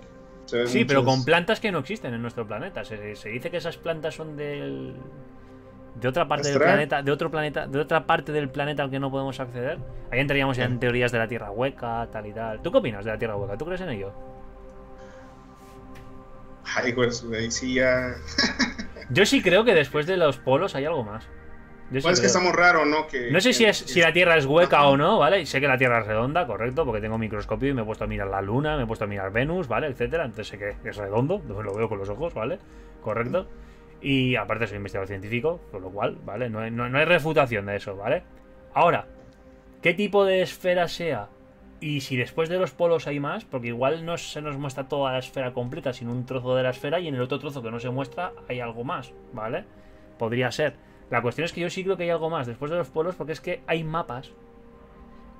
Sí, 0.47 0.85
pero 0.85 1.03
con 1.03 1.25
plantas 1.25 1.59
que 1.59 1.71
no 1.71 1.79
existen 1.79 2.13
en 2.13 2.21
nuestro 2.21 2.47
planeta. 2.47 2.83
Se, 2.85 3.15
se 3.15 3.29
dice 3.29 3.51
que 3.51 3.57
esas 3.57 3.77
plantas 3.77 4.15
son 4.15 4.37
del 4.37 4.95
de 5.99 6.07
otra 6.07 6.27
parte 6.27 6.49
del 6.49 6.59
planeta, 6.59 7.01
de 7.01 7.11
otro 7.11 7.31
planeta, 7.31 7.65
de 7.67 7.79
otra 7.79 8.05
parte 8.05 8.31
del 8.31 8.49
planeta 8.49 8.83
al 8.83 8.91
que 8.91 8.99
no 8.99 9.09
podemos 9.09 9.39
acceder. 9.39 9.79
Ahí 10.11 10.19
entraríamos 10.19 10.57
ya 10.57 10.65
en 10.65 10.79
teorías 10.79 11.11
de 11.11 11.17
la 11.17 11.27
Tierra 11.27 11.51
hueca, 11.51 12.07
tal 12.11 12.27
y 12.27 12.33
tal. 12.33 12.61
¿Tú 12.61 12.71
qué 12.71 12.77
opinas 12.77 13.03
de 13.03 13.11
la 13.11 13.17
Tierra 13.17 13.35
hueca? 13.35 13.57
¿Tú 13.57 13.65
crees 13.65 13.81
en 13.81 13.89
ello? 13.89 14.11
Ay, 16.75 16.93
pues, 16.93 17.25
ahí 17.33 17.49
sí 17.49 17.75
ya. 17.75 18.15
Yo 19.09 19.25
sí 19.25 19.41
creo 19.41 19.63
que 19.63 19.73
después 19.73 20.05
de 20.05 20.17
los 20.17 20.37
polos 20.37 20.75
hay 20.75 20.85
algo 20.85 21.03
más. 21.03 21.27
Yo 21.91 22.01
Pues 22.01 22.19
es 22.19 22.33
que 22.33 22.51
raro, 22.51 22.85
¿no? 22.85 23.07
Que, 23.07 23.31
No 23.31 23.39
sé 23.39 23.53
si, 23.53 23.63
que- 23.63 23.69
es, 23.69 23.77
si 23.77 24.01
la 24.01 24.11
Tierra 24.11 24.35
es 24.37 24.45
hueca 24.45 24.79
Ajá. 24.79 24.87
o 24.89 24.97
no, 24.97 25.19
¿vale? 25.19 25.45
Sé 25.45 25.61
que 25.61 25.67
la 25.67 25.77
Tierra 25.77 25.99
es 25.99 26.07
redonda, 26.07 26.45
correcto, 26.45 26.83
porque 26.83 26.99
tengo 26.99 27.17
microscopio 27.17 27.69
y 27.69 27.73
me 27.73 27.83
he 27.83 27.85
puesto 27.85 28.03
a 28.03 28.07
mirar 28.07 28.27
la 28.27 28.41
Luna, 28.41 28.75
me 28.75 28.83
he 28.83 28.85
puesto 28.85 29.05
a 29.05 29.07
mirar 29.07 29.31
Venus, 29.31 29.69
¿vale? 29.69 29.87
Etcétera. 29.87 30.25
Entonces 30.25 30.47
sé 30.49 30.57
que 30.57 30.75
es 30.89 30.97
redondo, 30.97 31.41
lo 31.47 31.73
veo 31.73 31.87
con 31.87 31.97
los 31.97 32.09
ojos, 32.09 32.33
¿vale? 32.33 32.59
Correcto. 33.01 33.47
Y 34.01 34.35
aparte 34.35 34.67
soy 34.67 34.77
investigador 34.77 35.07
científico, 35.07 35.61
con 35.71 35.81
lo 35.81 35.89
cual, 35.89 36.17
¿vale? 36.25 36.49
No 36.49 36.59
hay, 36.59 36.71
no- 36.71 36.89
no 36.89 36.97
hay 36.97 37.05
refutación 37.05 37.65
de 37.67 37.77
eso, 37.77 37.95
¿vale? 37.95 38.23
Ahora, 38.73 39.05
¿qué 39.81 39.93
tipo 39.93 40.25
de 40.25 40.41
esfera 40.41 40.87
sea? 40.89 41.29
Y 41.79 42.01
si 42.01 42.17
después 42.17 42.49
de 42.49 42.57
los 42.59 42.71
polos 42.71 43.07
hay 43.07 43.19
más, 43.19 43.45
porque 43.45 43.67
igual 43.67 44.03
no 44.05 44.17
se 44.17 44.41
nos 44.41 44.57
muestra 44.57 44.87
toda 44.89 45.13
la 45.13 45.19
esfera 45.19 45.53
completa, 45.53 45.93
sino 45.93 46.11
un 46.11 46.25
trozo 46.25 46.55
de 46.55 46.63
la 46.63 46.71
esfera, 46.71 46.99
y 46.99 47.07
en 47.07 47.15
el 47.15 47.21
otro 47.21 47.39
trozo 47.39 47.61
que 47.63 47.71
no 47.71 47.79
se 47.79 47.89
muestra 47.91 48.33
hay 48.49 48.59
algo 48.59 48.83
más, 48.83 49.13
¿vale? 49.31 49.63
Podría 50.17 50.51
ser. 50.51 50.73
La 51.09 51.21
cuestión 51.21 51.45
es 51.45 51.53
que 51.53 51.61
yo 51.61 51.69
sí 51.69 51.83
creo 51.83 51.97
que 51.97 52.03
hay 52.03 52.09
algo 52.09 52.29
más 52.29 52.47
después 52.47 52.69
de 52.69 52.77
los 52.77 52.89
polos, 52.89 53.15
porque 53.15 53.33
es 53.33 53.41
que 53.41 53.61
hay 53.67 53.83
mapas. 53.83 54.31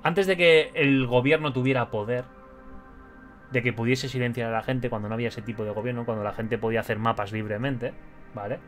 Antes 0.02 0.26
de 0.26 0.36
que 0.36 0.70
el 0.74 1.06
gobierno 1.06 1.52
tuviera 1.52 1.90
poder, 1.90 2.24
de 3.50 3.62
que 3.62 3.72
pudiese 3.72 4.08
silenciar 4.08 4.48
a 4.48 4.52
la 4.52 4.62
gente 4.62 4.90
cuando 4.90 5.08
no 5.08 5.14
había 5.14 5.28
ese 5.28 5.42
tipo 5.42 5.64
de 5.64 5.70
gobierno, 5.70 6.04
cuando 6.04 6.24
la 6.24 6.32
gente 6.32 6.58
podía 6.58 6.80
hacer 6.80 6.98
mapas 6.98 7.32
libremente, 7.32 7.92
¿vale? 8.34 8.58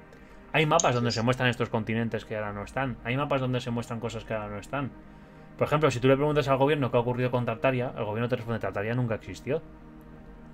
Hay 0.53 0.67
mapas 0.67 0.95
donde 0.95 1.13
se 1.13 1.23
muestran 1.23 1.49
estos 1.49 1.69
continentes 1.69 2.25
que 2.25 2.37
ahora 2.37 2.53
no 2.53 2.65
están. 2.65 2.97
Hay 3.05 3.17
mapas 3.17 3.41
donde 3.41 3.61
se 3.61 3.71
muestran 3.71 4.01
cosas 4.01 4.25
que 4.25 4.35
ahora 4.35 4.49
no 4.49 4.59
están. 4.59 4.91
Por 5.57 5.67
ejemplo, 5.67 5.91
si 5.91 6.01
tú 6.01 6.09
le 6.09 6.17
preguntas 6.17 6.49
al 6.49 6.57
gobierno 6.57 6.91
qué 6.91 6.97
ha 6.97 7.01
ocurrido 7.01 7.31
con 7.31 7.45
Tartaria, 7.45 7.93
el 7.97 8.05
gobierno 8.05 8.29
te 8.29 8.37
responde 8.37 8.59
Tartaria 8.59 8.95
nunca 8.95 9.15
existió. 9.15 9.63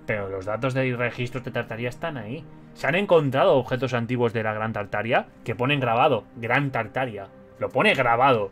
Pero 0.07 0.29
los 0.29 0.45
datos 0.45 0.73
de 0.73 0.95
registros 0.95 1.43
de 1.43 1.51
Tartaria 1.51 1.89
están 1.89 2.17
ahí. 2.17 2.43
Se 2.73 2.87
han 2.87 2.95
encontrado 2.95 3.55
objetos 3.55 3.93
antiguos 3.93 4.33
de 4.33 4.41
la 4.41 4.53
Gran 4.53 4.73
Tartaria 4.73 5.27
que 5.43 5.53
ponen 5.53 5.79
grabado 5.79 6.23
Gran 6.37 6.71
Tartaria. 6.71 7.27
Lo 7.59 7.69
pone 7.69 7.93
grabado. 7.93 8.51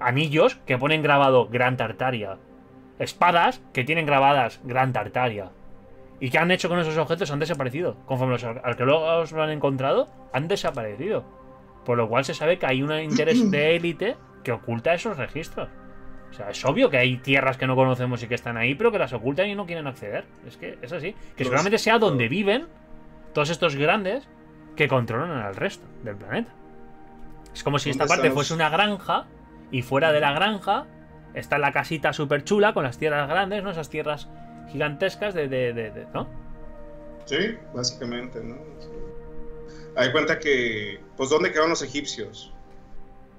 Anillos 0.00 0.56
que 0.66 0.76
ponen 0.76 1.02
grabado 1.02 1.46
Gran 1.48 1.76
Tartaria. 1.78 2.36
Espadas 2.98 3.62
que 3.72 3.84
tienen 3.84 4.04
grabadas 4.04 4.60
Gran 4.64 4.92
Tartaria. 4.92 5.50
¿Y 6.18 6.30
qué 6.30 6.38
han 6.38 6.50
hecho 6.50 6.68
con 6.68 6.78
esos 6.80 6.96
objetos? 6.96 7.30
Han 7.30 7.38
desaparecido. 7.38 7.96
Conforme 8.06 8.32
los 8.34 8.44
ar- 8.44 8.62
arqueólogos 8.64 9.32
lo 9.32 9.42
han 9.42 9.50
encontrado, 9.50 10.08
han 10.32 10.48
desaparecido. 10.48 11.24
Por 11.84 11.98
lo 11.98 12.08
cual 12.08 12.24
se 12.24 12.34
sabe 12.34 12.58
que 12.58 12.66
hay 12.66 12.82
un 12.82 12.92
interés 12.98 13.48
de 13.50 13.76
élite 13.76 14.16
que 14.42 14.52
oculta 14.52 14.94
esos 14.94 15.16
registros. 15.18 15.68
O 16.30 16.34
sea, 16.34 16.50
es 16.50 16.64
obvio 16.64 16.90
que 16.90 16.98
hay 16.98 17.16
tierras 17.18 17.56
que 17.56 17.66
no 17.66 17.76
conocemos 17.76 18.22
y 18.22 18.26
que 18.28 18.34
están 18.34 18.56
ahí, 18.56 18.74
pero 18.74 18.92
que 18.92 18.98
las 18.98 19.12
ocultan 19.12 19.48
y 19.48 19.54
no 19.54 19.64
quieren 19.66 19.86
acceder. 19.86 20.24
Es 20.46 20.56
que 20.56 20.78
es 20.82 20.92
así. 20.92 21.14
Que 21.36 21.44
seguramente 21.44 21.78
sea 21.78 21.98
donde 21.98 22.28
viven 22.28 22.66
todos 23.32 23.48
estos 23.50 23.76
grandes 23.76 24.28
que 24.74 24.88
controlan 24.88 25.30
al 25.30 25.56
resto 25.56 25.86
del 26.02 26.16
planeta. 26.16 26.52
Es 27.54 27.62
como 27.62 27.78
si 27.78 27.90
esta 27.90 28.04
¿Dónde 28.04 28.08
parte 28.08 28.26
estamos? 28.28 28.46
fuese 28.48 28.54
una 28.54 28.68
granja 28.68 29.26
y 29.70 29.82
fuera 29.82 30.12
de 30.12 30.20
la 30.20 30.32
granja 30.32 30.86
está 31.34 31.56
la 31.58 31.72
casita 31.72 32.12
súper 32.12 32.44
chula 32.44 32.74
con 32.74 32.84
las 32.84 32.98
tierras 32.98 33.28
grandes, 33.28 33.62
¿no? 33.62 33.70
Esas 33.70 33.88
tierras 33.88 34.28
gigantescas 34.70 35.32
de, 35.32 35.48
de- 35.48 35.72
de- 35.72 35.90
de- 35.90 36.06
¿no? 36.12 36.28
Sí, 37.24 37.56
básicamente, 37.74 38.42
¿no? 38.44 38.56
Sí. 38.80 38.88
Hay 39.96 40.12
cuenta 40.12 40.38
que, 40.38 41.00
pues, 41.16 41.30
¿dónde 41.30 41.50
quedaron 41.50 41.70
los 41.70 41.82
egipcios? 41.82 42.52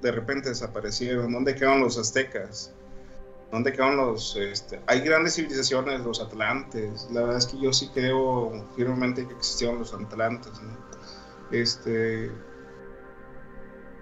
De 0.02 0.12
repente 0.12 0.50
desaparecieron. 0.50 1.32
¿Dónde 1.32 1.54
quedaron 1.56 1.80
los 1.82 1.98
aztecas? 1.98 2.74
¿Dónde 3.52 3.72
quedaron 3.72 3.98
los...? 3.98 4.36
Este... 4.36 4.82
Hay 4.88 5.02
grandes 5.02 5.36
civilizaciones, 5.36 6.02
los 6.02 6.22
atlantes. 6.22 7.08
La 7.12 7.22
verdad 7.22 7.38
es 7.38 7.48
que 7.48 7.60
yo 7.60 7.72
sí 7.72 7.90
creo 7.94 8.66
firmemente 8.76 9.26
que 9.26 9.34
existieron 9.34 9.80
los 9.80 9.94
atlantes, 9.94 10.52
¿no? 10.62 10.78
Este... 11.52 12.32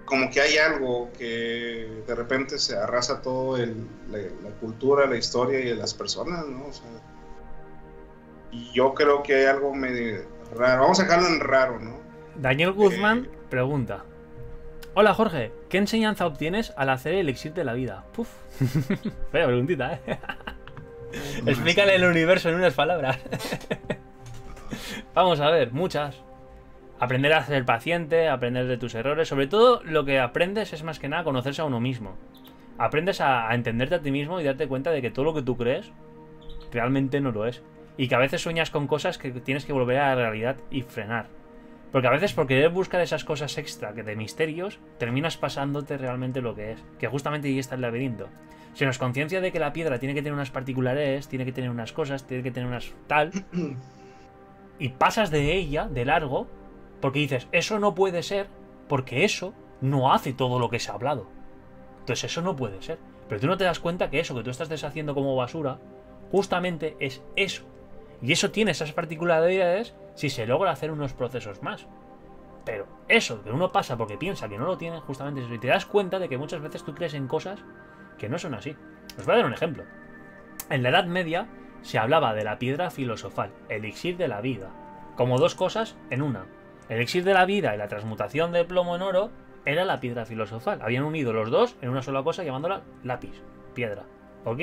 Como 0.04 0.30
que 0.30 0.40
hay 0.40 0.56
algo 0.58 1.10
que 1.18 2.02
de 2.06 2.14
repente 2.14 2.58
se 2.58 2.76
arrasa 2.76 3.22
todo 3.22 3.56
el, 3.56 3.88
la, 4.08 4.18
la 4.18 4.54
cultura, 4.60 5.06
la 5.06 5.16
historia 5.16 5.58
y 5.58 5.74
las 5.74 5.94
personas, 5.94 6.46
¿no? 6.46 6.66
O 6.66 6.72
sea, 6.72 6.86
y 8.52 8.72
yo 8.72 8.94
creo 8.94 9.24
que 9.24 9.34
hay 9.34 9.44
algo 9.46 9.74
medio 9.74 10.22
raro. 10.54 10.82
Vamos 10.82 11.00
a 11.00 11.04
dejarlo 11.04 11.26
en 11.28 11.40
raro, 11.40 11.80
¿no? 11.80 11.98
Daniel 12.36 12.72
Guzmán 12.72 13.28
pregunta. 13.50 14.04
Hola 14.98 15.12
Jorge, 15.12 15.52
¿qué 15.68 15.76
enseñanza 15.76 16.24
obtienes 16.24 16.72
al 16.74 16.88
hacer 16.88 17.12
el 17.12 17.20
elixir 17.20 17.52
de 17.52 17.64
la 17.64 17.74
vida? 17.74 18.06
Puf. 18.14 18.30
Fea 19.30 19.46
preguntita, 19.46 19.92
¿eh? 19.92 20.00
Explícale 21.46 21.96
el 21.96 22.04
universo 22.06 22.48
en 22.48 22.54
unas 22.54 22.72
palabras. 22.72 23.18
Vamos 25.14 25.40
a 25.40 25.50
ver, 25.50 25.70
muchas. 25.72 26.22
Aprender 26.98 27.34
a 27.34 27.44
ser 27.44 27.66
paciente, 27.66 28.30
aprender 28.30 28.66
de 28.68 28.78
tus 28.78 28.94
errores. 28.94 29.28
Sobre 29.28 29.46
todo 29.46 29.82
lo 29.84 30.06
que 30.06 30.18
aprendes 30.18 30.72
es 30.72 30.82
más 30.82 30.98
que 30.98 31.10
nada 31.10 31.24
conocerse 31.24 31.60
a 31.60 31.66
uno 31.66 31.78
mismo. 31.78 32.16
Aprendes 32.78 33.20
a, 33.20 33.50
a 33.50 33.54
entenderte 33.54 33.96
a 33.96 34.00
ti 34.00 34.10
mismo 34.10 34.40
y 34.40 34.44
darte 34.44 34.66
cuenta 34.66 34.92
de 34.92 35.02
que 35.02 35.10
todo 35.10 35.26
lo 35.26 35.34
que 35.34 35.42
tú 35.42 35.58
crees 35.58 35.92
realmente 36.72 37.20
no 37.20 37.32
lo 37.32 37.44
es. 37.44 37.62
Y 37.98 38.08
que 38.08 38.14
a 38.14 38.18
veces 38.18 38.40
sueñas 38.40 38.70
con 38.70 38.86
cosas 38.86 39.18
que 39.18 39.30
tienes 39.30 39.66
que 39.66 39.74
volver 39.74 39.98
a 39.98 40.14
la 40.14 40.22
realidad 40.22 40.56
y 40.70 40.80
frenar. 40.80 41.26
Por 41.96 42.02
Porque 42.02 42.08
a 42.08 42.20
veces 42.20 42.34
por 42.34 42.46
querer 42.46 42.68
buscar 42.68 43.00
esas 43.00 43.24
cosas 43.24 43.56
extra 43.56 43.94
que 43.94 44.02
de 44.02 44.16
misterios, 44.16 44.80
terminas 44.98 45.38
pasándote 45.38 45.96
realmente 45.96 46.42
lo 46.42 46.54
que 46.54 46.72
es. 46.72 46.84
Que 46.98 47.08
justamente 47.08 47.48
ahí 47.48 47.58
está 47.58 47.74
el 47.74 47.80
laberinto. 47.80 48.28
Si 48.74 48.84
nos 48.84 48.98
conciencia 48.98 49.40
de 49.40 49.50
que 49.50 49.58
la 49.58 49.72
piedra 49.72 49.98
tiene 49.98 50.14
que 50.14 50.20
tener 50.20 50.34
unas 50.34 50.50
particulares, 50.50 51.26
tiene 51.26 51.46
que 51.46 51.52
tener 51.52 51.70
unas 51.70 51.94
cosas, 51.94 52.26
tiene 52.26 52.42
que 52.42 52.50
tener 52.50 52.68
unas 52.68 52.92
tal, 53.06 53.30
y 54.78 54.90
pasas 54.90 55.30
de 55.30 55.54
ella, 55.54 55.88
de 55.88 56.04
largo, 56.04 56.46
porque 57.00 57.20
dices, 57.20 57.48
eso 57.50 57.78
no 57.78 57.94
puede 57.94 58.22
ser, 58.22 58.48
porque 58.88 59.24
eso 59.24 59.54
no 59.80 60.12
hace 60.12 60.34
todo 60.34 60.58
lo 60.58 60.68
que 60.68 60.80
se 60.80 60.90
ha 60.90 60.96
hablado. 60.96 61.26
Entonces 62.00 62.30
eso 62.30 62.42
no 62.42 62.56
puede 62.56 62.82
ser. 62.82 62.98
Pero 63.26 63.40
tú 63.40 63.46
no 63.46 63.56
te 63.56 63.64
das 63.64 63.80
cuenta 63.80 64.10
que 64.10 64.20
eso 64.20 64.34
que 64.34 64.42
tú 64.42 64.50
estás 64.50 64.68
deshaciendo 64.68 65.14
como 65.14 65.34
basura, 65.34 65.78
justamente 66.30 66.94
es 67.00 67.22
eso. 67.36 67.64
Y 68.22 68.32
eso 68.32 68.50
tiene 68.50 68.70
esas 68.70 68.92
particularidades 68.92 69.94
si 70.14 70.30
se 70.30 70.46
logra 70.46 70.70
hacer 70.70 70.90
unos 70.90 71.12
procesos 71.12 71.62
más. 71.62 71.86
Pero 72.64 72.86
eso 73.08 73.42
que 73.42 73.50
uno 73.50 73.70
pasa 73.70 73.96
porque 73.96 74.18
piensa 74.18 74.48
que 74.48 74.58
no 74.58 74.66
lo 74.66 74.76
tiene, 74.76 75.00
justamente 75.00 75.40
eso. 75.40 75.54
Y 75.54 75.58
te 75.58 75.68
das 75.68 75.86
cuenta 75.86 76.18
de 76.18 76.28
que 76.28 76.38
muchas 76.38 76.60
veces 76.60 76.82
tú 76.82 76.94
crees 76.94 77.14
en 77.14 77.28
cosas 77.28 77.60
que 78.18 78.28
no 78.28 78.38
son 78.38 78.54
así. 78.54 78.76
Os 79.18 79.24
voy 79.24 79.34
a 79.34 79.38
dar 79.38 79.46
un 79.46 79.52
ejemplo. 79.52 79.84
En 80.68 80.82
la 80.82 80.88
Edad 80.88 81.04
Media 81.06 81.46
se 81.82 81.98
hablaba 81.98 82.34
de 82.34 82.42
la 82.42 82.58
piedra 82.58 82.90
filosofal, 82.90 83.52
elixir 83.68 84.16
de 84.16 84.26
la 84.26 84.40
vida, 84.40 84.70
como 85.16 85.38
dos 85.38 85.54
cosas 85.54 85.96
en 86.10 86.22
una. 86.22 86.46
El 86.88 86.96
elixir 86.96 87.22
de 87.22 87.34
la 87.34 87.44
vida 87.44 87.74
y 87.74 87.78
la 87.78 87.88
transmutación 87.88 88.50
de 88.50 88.64
plomo 88.64 88.96
en 88.96 89.02
oro 89.02 89.30
era 89.64 89.84
la 89.84 90.00
piedra 90.00 90.26
filosofal. 90.26 90.80
Habían 90.82 91.04
unido 91.04 91.32
los 91.32 91.50
dos 91.50 91.76
en 91.82 91.90
una 91.90 92.02
sola 92.02 92.22
cosa 92.22 92.42
llamándola 92.42 92.82
lápiz, 93.04 93.42
piedra. 93.74 94.04
¿Ok? 94.44 94.60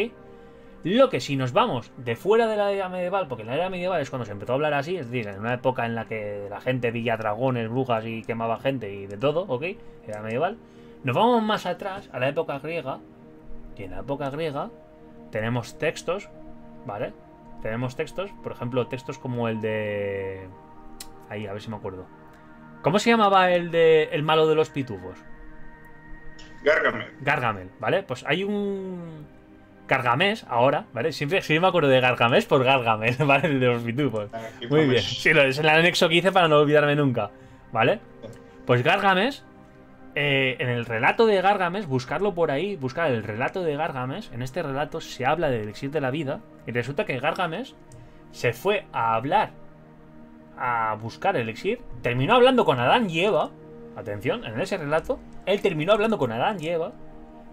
Lo 0.83 1.09
que 1.09 1.21
si 1.21 1.37
nos 1.37 1.53
vamos 1.53 1.91
de 1.95 2.17
fuera 2.17 2.45
de 2.47 2.57
la 2.57 2.71
era 2.71 2.89
medieval, 2.89 3.27
porque 3.27 3.43
en 3.43 3.47
la 3.47 3.55
era 3.55 3.69
medieval 3.69 4.01
es 4.01 4.09
cuando 4.09 4.25
se 4.25 4.33
empezó 4.33 4.51
a 4.51 4.55
hablar 4.55 4.73
así, 4.73 4.97
es 4.97 5.09
decir, 5.09 5.29
en 5.29 5.39
una 5.39 5.53
época 5.53 5.85
en 5.85 5.95
la 5.95 6.05
que 6.05 6.47
la 6.49 6.59
gente 6.59 6.91
veía 6.91 7.15
dragones, 7.15 7.69
brujas 7.69 8.05
y 8.05 8.21
quemaba 8.23 8.59
gente 8.59 8.93
y 8.93 9.07
de 9.07 9.17
todo, 9.17 9.45
¿ok? 9.47 9.63
Era 10.05 10.21
medieval. 10.21 10.57
Nos 11.05 11.15
vamos 11.15 11.41
más 11.41 11.65
atrás, 11.65 12.09
a 12.11 12.19
la 12.19 12.27
época 12.27 12.59
griega, 12.59 12.99
y 13.77 13.83
en 13.83 13.91
la 13.91 13.99
época 13.99 14.29
griega 14.29 14.71
tenemos 15.31 15.79
textos, 15.79 16.29
¿vale? 16.85 17.13
Tenemos 17.61 17.95
textos, 17.95 18.31
por 18.43 18.51
ejemplo, 18.51 18.87
textos 18.87 19.17
como 19.17 19.47
el 19.47 19.61
de... 19.61 20.47
Ahí, 21.29 21.47
a 21.47 21.53
ver 21.53 21.61
si 21.61 21.69
me 21.69 21.77
acuerdo. 21.77 22.05
¿Cómo 22.81 22.99
se 22.99 23.09
llamaba 23.09 23.51
el 23.51 23.71
de 23.71 24.09
el 24.11 24.23
malo 24.23 24.47
de 24.47 24.55
los 24.55 24.69
pitufos? 24.69 25.17
Gargamel. 26.61 27.13
Gargamel, 27.21 27.69
¿vale? 27.79 28.03
Pues 28.03 28.25
hay 28.27 28.43
un 28.43 29.25
Gargamés 29.87 30.45
ahora, 30.49 30.85
¿vale? 30.93 31.11
Siempre, 31.11 31.41
siempre 31.41 31.61
me 31.61 31.67
acuerdo 31.67 31.89
de 31.89 31.99
Gargamés 31.99 32.45
por 32.45 32.63
Gargamel, 32.63 33.15
¿vale? 33.25 33.47
El 33.47 33.59
de 33.59 33.67
los 33.67 33.83
pitufos. 33.83 34.29
Ah, 34.33 34.39
Muy 34.69 34.87
bien. 34.87 35.01
Sí, 35.01 35.29
es 35.29 35.59
el 35.59 35.69
anexo 35.69 36.07
que 36.09 36.15
hice 36.15 36.31
para 36.31 36.47
no 36.47 36.57
olvidarme 36.57 36.95
nunca, 36.95 37.31
¿vale? 37.71 37.99
Pues 38.65 38.81
Gargamés, 38.81 39.43
eh, 40.15 40.55
en 40.59 40.69
el 40.69 40.85
relato 40.85 41.25
de 41.25 41.41
Gargamés, 41.41 41.85
buscarlo 41.87 42.33
por 42.33 42.49
ahí, 42.51 42.75
buscar 42.77 43.11
el 43.11 43.23
relato 43.23 43.61
de 43.61 43.75
Gargamés, 43.75 44.31
en 44.33 44.41
este 44.41 44.63
relato 44.63 45.01
se 45.01 45.25
habla 45.25 45.49
del 45.49 45.63
elixir 45.63 45.91
de 45.91 46.01
la 46.01 46.11
vida, 46.11 46.39
y 46.65 46.71
resulta 46.71 47.05
que 47.05 47.19
Gargamés 47.19 47.75
se 48.31 48.53
fue 48.53 48.85
a 48.93 49.15
hablar, 49.15 49.51
a 50.57 50.95
buscar 51.01 51.35
el 51.35 51.43
elixir, 51.43 51.79
terminó 52.01 52.35
hablando 52.35 52.63
con 52.63 52.79
Adán 52.79 53.09
y 53.09 53.19
Eva, 53.19 53.49
atención, 53.97 54.45
en 54.45 54.59
ese 54.61 54.77
relato, 54.77 55.19
él 55.45 55.61
terminó 55.61 55.91
hablando 55.93 56.17
con 56.17 56.31
Adán 56.31 56.57
y 56.61 56.69
Eva, 56.69 56.93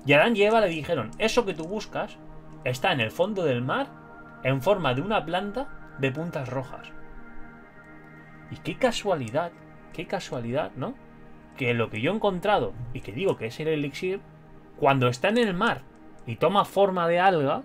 y 0.06 0.12
Adán 0.12 0.36
y 0.36 0.42
Eva 0.42 0.60
le 0.60 0.68
dijeron, 0.68 1.10
eso 1.18 1.44
que 1.44 1.54
tú 1.54 1.64
buscas 1.64 2.16
está 2.64 2.92
en 2.92 3.00
el 3.00 3.10
fondo 3.10 3.44
del 3.44 3.62
mar 3.62 3.88
en 4.42 4.62
forma 4.62 4.94
de 4.94 5.02
una 5.02 5.24
planta 5.24 5.68
de 5.98 6.10
puntas 6.10 6.48
rojas. 6.48 6.88
Y 8.50 8.56
qué 8.56 8.76
casualidad, 8.76 9.52
qué 9.92 10.06
casualidad, 10.06 10.72
¿no? 10.76 10.94
Que 11.56 11.74
lo 11.74 11.90
que 11.90 12.00
yo 12.00 12.12
he 12.12 12.14
encontrado 12.14 12.72
y 12.94 13.00
que 13.00 13.12
digo 13.12 13.36
que 13.36 13.46
es 13.46 13.60
el 13.60 13.68
elixir, 13.68 14.20
cuando 14.76 15.08
está 15.08 15.28
en 15.28 15.38
el 15.38 15.54
mar 15.54 15.82
y 16.26 16.36
toma 16.36 16.64
forma 16.64 17.06
de 17.06 17.20
alga, 17.20 17.62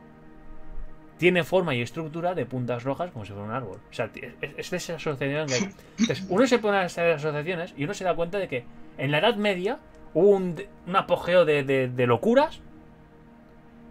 tiene 1.18 1.46
forma 1.46 1.74
y 1.74 1.82
estructura 1.82 2.36
de 2.36 2.46
puntas 2.46 2.84
rojas 2.84 3.12
como 3.12 3.24
si 3.24 3.32
fuera 3.32 3.48
un 3.48 3.54
árbol. 3.54 3.80
O 3.90 3.94
sea, 3.94 4.10
es, 4.14 4.70
de 4.70 4.78
esa 4.78 4.96
asociación 4.96 5.48
que 5.48 5.56
hay. 5.56 5.74
Entonces, 5.98 6.26
uno 6.30 6.46
se 6.46 6.60
pone 6.60 6.78
a 6.78 6.82
hacer 6.82 7.14
asociaciones 7.14 7.74
y 7.78 7.86
uno 7.86 7.94
se 7.94 8.04
da 8.04 8.16
cuenta 8.16 8.38
de 8.38 8.50
que 8.50 8.66
en 8.98 9.12
la 9.12 9.20
Edad 9.20 9.36
Media 9.38 9.80
hubo 10.16 10.30
un, 10.30 10.56
un 10.88 10.96
apogeo 10.96 11.46
de, 11.46 11.64
de, 11.64 11.88
de 11.88 12.08
locuras, 12.08 12.60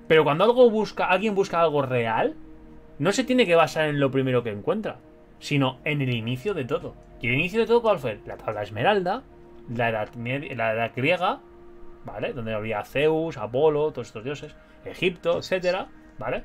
pero 0.08 0.24
cuando 0.24 0.44
algo 0.44 0.68
busca, 0.70 1.06
alguien 1.06 1.34
busca 1.34 1.60
algo 1.60 1.82
real, 1.82 2.34
no 2.98 3.12
se 3.12 3.24
tiene 3.24 3.46
que 3.46 3.54
basar 3.54 3.88
en 3.88 4.00
lo 4.00 4.10
primero 4.10 4.42
que 4.42 4.50
encuentra, 4.50 4.96
sino 5.38 5.78
en 5.84 6.02
el 6.02 6.12
inicio 6.14 6.52
de 6.54 6.64
todo. 6.64 6.94
¿Y 7.20 7.28
el 7.28 7.34
inicio 7.34 7.60
de 7.60 7.66
todo 7.66 7.80
cuál 7.82 7.98
fue? 7.98 8.20
La 8.26 8.36
tabla 8.36 8.62
esmeralda, 8.62 9.22
la 9.74 9.88
edad, 9.88 10.12
media- 10.14 10.54
la 10.56 10.74
edad 10.74 10.92
griega, 10.94 11.40
¿vale? 12.04 12.32
Donde 12.34 12.52
había 12.54 12.84
Zeus, 12.84 13.38
Apolo, 13.38 13.92
todos 13.92 14.08
estos 14.08 14.24
dioses, 14.24 14.54
Egipto, 14.84 15.38
etcétera, 15.38 15.88
¿vale? 16.18 16.44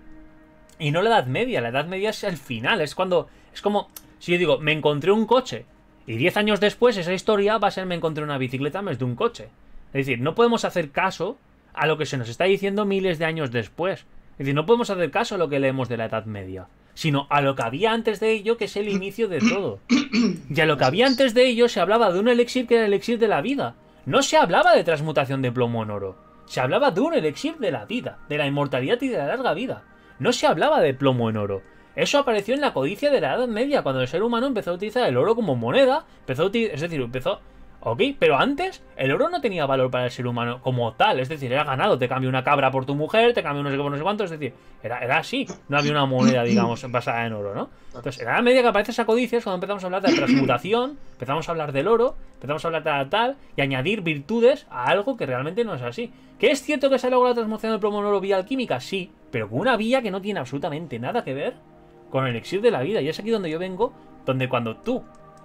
Y 0.79 0.91
no 0.91 1.01
la 1.01 1.09
edad 1.09 1.25
media, 1.25 1.59
la 1.59 1.69
edad 1.69 1.85
media 1.85 2.11
es 2.11 2.23
el 2.23 2.37
final, 2.37 2.79
es 2.79 2.95
cuando. 2.95 3.27
Es 3.53 3.61
como. 3.61 3.89
Si 4.19 4.31
yo 4.31 4.37
digo, 4.37 4.57
me 4.59 4.71
encontré 4.71 5.11
un 5.11 5.25
coche, 5.25 5.65
y 6.07 6.15
10 6.15 6.37
años 6.37 6.59
después 6.61 6.95
esa 6.97 7.13
historia 7.13 7.57
va 7.57 7.67
a 7.67 7.71
ser 7.71 7.85
me 7.85 7.95
encontré 7.95 8.23
una 8.23 8.37
bicicleta 8.37 8.79
en 8.79 8.85
vez 8.85 8.99
de 8.99 9.05
un 9.05 9.15
coche. 9.15 9.49
Es 9.93 10.05
decir, 10.05 10.21
no 10.21 10.35
podemos 10.35 10.65
hacer 10.65 10.91
caso 10.91 11.37
a 11.73 11.87
lo 11.87 11.97
que 11.97 12.05
se 12.05 12.17
nos 12.17 12.29
está 12.29 12.45
diciendo 12.45 12.85
miles 12.85 13.19
de 13.19 13.25
años 13.25 13.51
después. 13.51 14.05
Es 14.33 14.37
decir, 14.39 14.55
no 14.55 14.65
podemos 14.65 14.89
hacer 14.89 15.11
caso 15.11 15.35
a 15.35 15.37
lo 15.37 15.49
que 15.49 15.59
leemos 15.59 15.89
de 15.89 15.97
la 15.97 16.05
Edad 16.05 16.25
Media, 16.25 16.67
sino 16.93 17.27
a 17.29 17.41
lo 17.41 17.55
que 17.55 17.63
había 17.63 17.91
antes 17.91 18.19
de 18.19 18.31
ello, 18.31 18.57
que 18.57 18.65
es 18.65 18.75
el 18.77 18.87
inicio 18.87 19.27
de 19.27 19.39
todo. 19.39 19.79
Y 19.89 20.59
a 20.61 20.65
lo 20.65 20.77
que 20.77 20.85
había 20.85 21.07
antes 21.07 21.33
de 21.33 21.47
ello 21.47 21.67
se 21.67 21.79
hablaba 21.79 22.11
de 22.11 22.19
un 22.19 22.27
elixir 22.27 22.67
que 22.67 22.75
era 22.75 22.85
el 22.85 22.93
elixir 22.93 23.19
de 23.19 23.27
la 23.27 23.41
vida. 23.41 23.75
No 24.05 24.21
se 24.21 24.37
hablaba 24.37 24.75
de 24.75 24.83
transmutación 24.83 25.41
de 25.41 25.51
plomo 25.51 25.83
en 25.83 25.91
oro. 25.91 26.17
Se 26.45 26.59
hablaba 26.61 26.91
de 26.91 27.01
un 27.01 27.13
elixir 27.13 27.57
de 27.57 27.71
la 27.71 27.85
vida, 27.85 28.19
de 28.27 28.37
la 28.37 28.47
inmortalidad 28.47 29.01
y 29.01 29.07
de 29.07 29.17
la 29.17 29.27
larga 29.27 29.53
vida. 29.53 29.83
No 30.19 30.33
se 30.33 30.47
hablaba 30.47 30.81
de 30.81 30.93
plomo 30.93 31.29
en 31.29 31.37
oro. 31.37 31.61
Eso 31.95 32.17
apareció 32.17 32.53
en 32.55 32.61
la 32.61 32.73
codicia 32.73 33.11
de 33.11 33.21
la 33.21 33.35
Edad 33.35 33.47
Media, 33.47 33.83
cuando 33.83 34.01
el 34.01 34.07
ser 34.07 34.23
humano 34.23 34.47
empezó 34.47 34.71
a 34.71 34.75
utilizar 34.75 35.07
el 35.07 35.17
oro 35.17 35.35
como 35.35 35.55
moneda, 35.55 36.05
empezó 36.21 36.43
a 36.43 36.45
es 36.47 36.81
decir, 36.81 37.01
empezó... 37.01 37.41
Ok, 37.81 38.01
pero 38.19 38.37
antes 38.37 38.83
el 38.97 39.11
oro 39.11 39.29
no 39.29 39.39
tenía 39.39 39.65
valor 39.65 39.89
para 39.89 40.05
el 40.05 40.11
ser 40.11 40.27
humano 40.27 40.61
como 40.61 40.93
tal, 40.93 41.19
es 41.19 41.29
decir, 41.29 41.51
era 41.53 41.63
ganado, 41.63 41.97
te 41.97 42.09
cambio 42.09 42.29
una 42.29 42.43
cabra 42.43 42.71
por 42.71 42.85
tu 42.85 42.93
mujer, 42.93 43.33
te 43.33 43.41
cambio 43.41 43.63
no 43.63 43.69
sé 43.69 43.77
qué 43.77 43.81
por 43.81 43.91
no 43.91 43.97
sé 43.97 44.03
cuánto, 44.03 44.25
es 44.25 44.31
decir, 44.31 44.53
era, 44.83 44.99
era 44.99 45.19
así, 45.19 45.47
no 45.69 45.77
había 45.77 45.91
una 45.91 46.05
moneda, 46.05 46.43
digamos, 46.43 46.83
basada 46.91 47.25
en 47.25 47.33
oro, 47.33 47.55
¿no? 47.55 47.69
Entonces, 47.95 48.21
en 48.21 48.27
la 48.27 48.41
Media 48.41 48.61
que 48.61 48.67
aparece 48.67 48.91
esa 48.91 49.05
codicia 49.05 49.37
es 49.37 49.45
cuando 49.45 49.55
empezamos 49.55 49.83
a 49.83 49.87
hablar 49.87 50.01
de 50.01 50.11
la 50.11 50.17
transmutación, 50.17 50.97
empezamos 51.13 51.47
a 51.47 51.51
hablar 51.51 51.71
del 51.71 51.87
oro, 51.87 52.15
empezamos 52.33 52.65
a 52.65 52.67
hablar 52.67 52.83
de 52.83 52.89
tal, 52.89 53.09
tal, 53.09 53.37
y 53.55 53.61
añadir 53.61 54.01
virtudes 54.01 54.67
a 54.69 54.85
algo 54.85 55.15
que 55.15 55.25
realmente 55.25 55.63
no 55.63 55.73
es 55.73 55.81
así. 55.81 56.11
¿Que 56.37 56.51
es 56.51 56.61
cierto 56.61 56.89
que 56.89 56.99
se 56.99 57.07
ha 57.07 57.09
logrado 57.09 57.29
la 57.29 57.35
transmutación 57.35 57.71
del 57.71 57.79
plomo 57.79 57.99
en 57.99 58.05
oro 58.05 58.19
vía 58.19 58.37
alquímica? 58.37 58.79
Sí, 58.79 59.11
pero 59.31 59.49
con 59.49 59.59
una 59.59 59.77
vía 59.77 60.01
que 60.01 60.11
no 60.11 60.21
tiene 60.21 60.39
absolutamente 60.39 60.99
nada 60.99 61.23
que 61.23 61.33
ver 61.33 61.55
con 62.09 62.25
el 62.25 62.31
elixir 62.31 62.61
de 62.61 62.71
la 62.71 62.81
vida. 62.81 63.01
Y 63.01 63.09
es 63.09 63.19
aquí 63.19 63.29
donde 63.29 63.49
yo 63.49 63.59
vengo, 63.59 63.93
donde 64.25 64.47
cuando 64.47 64.77
tú 64.77 65.03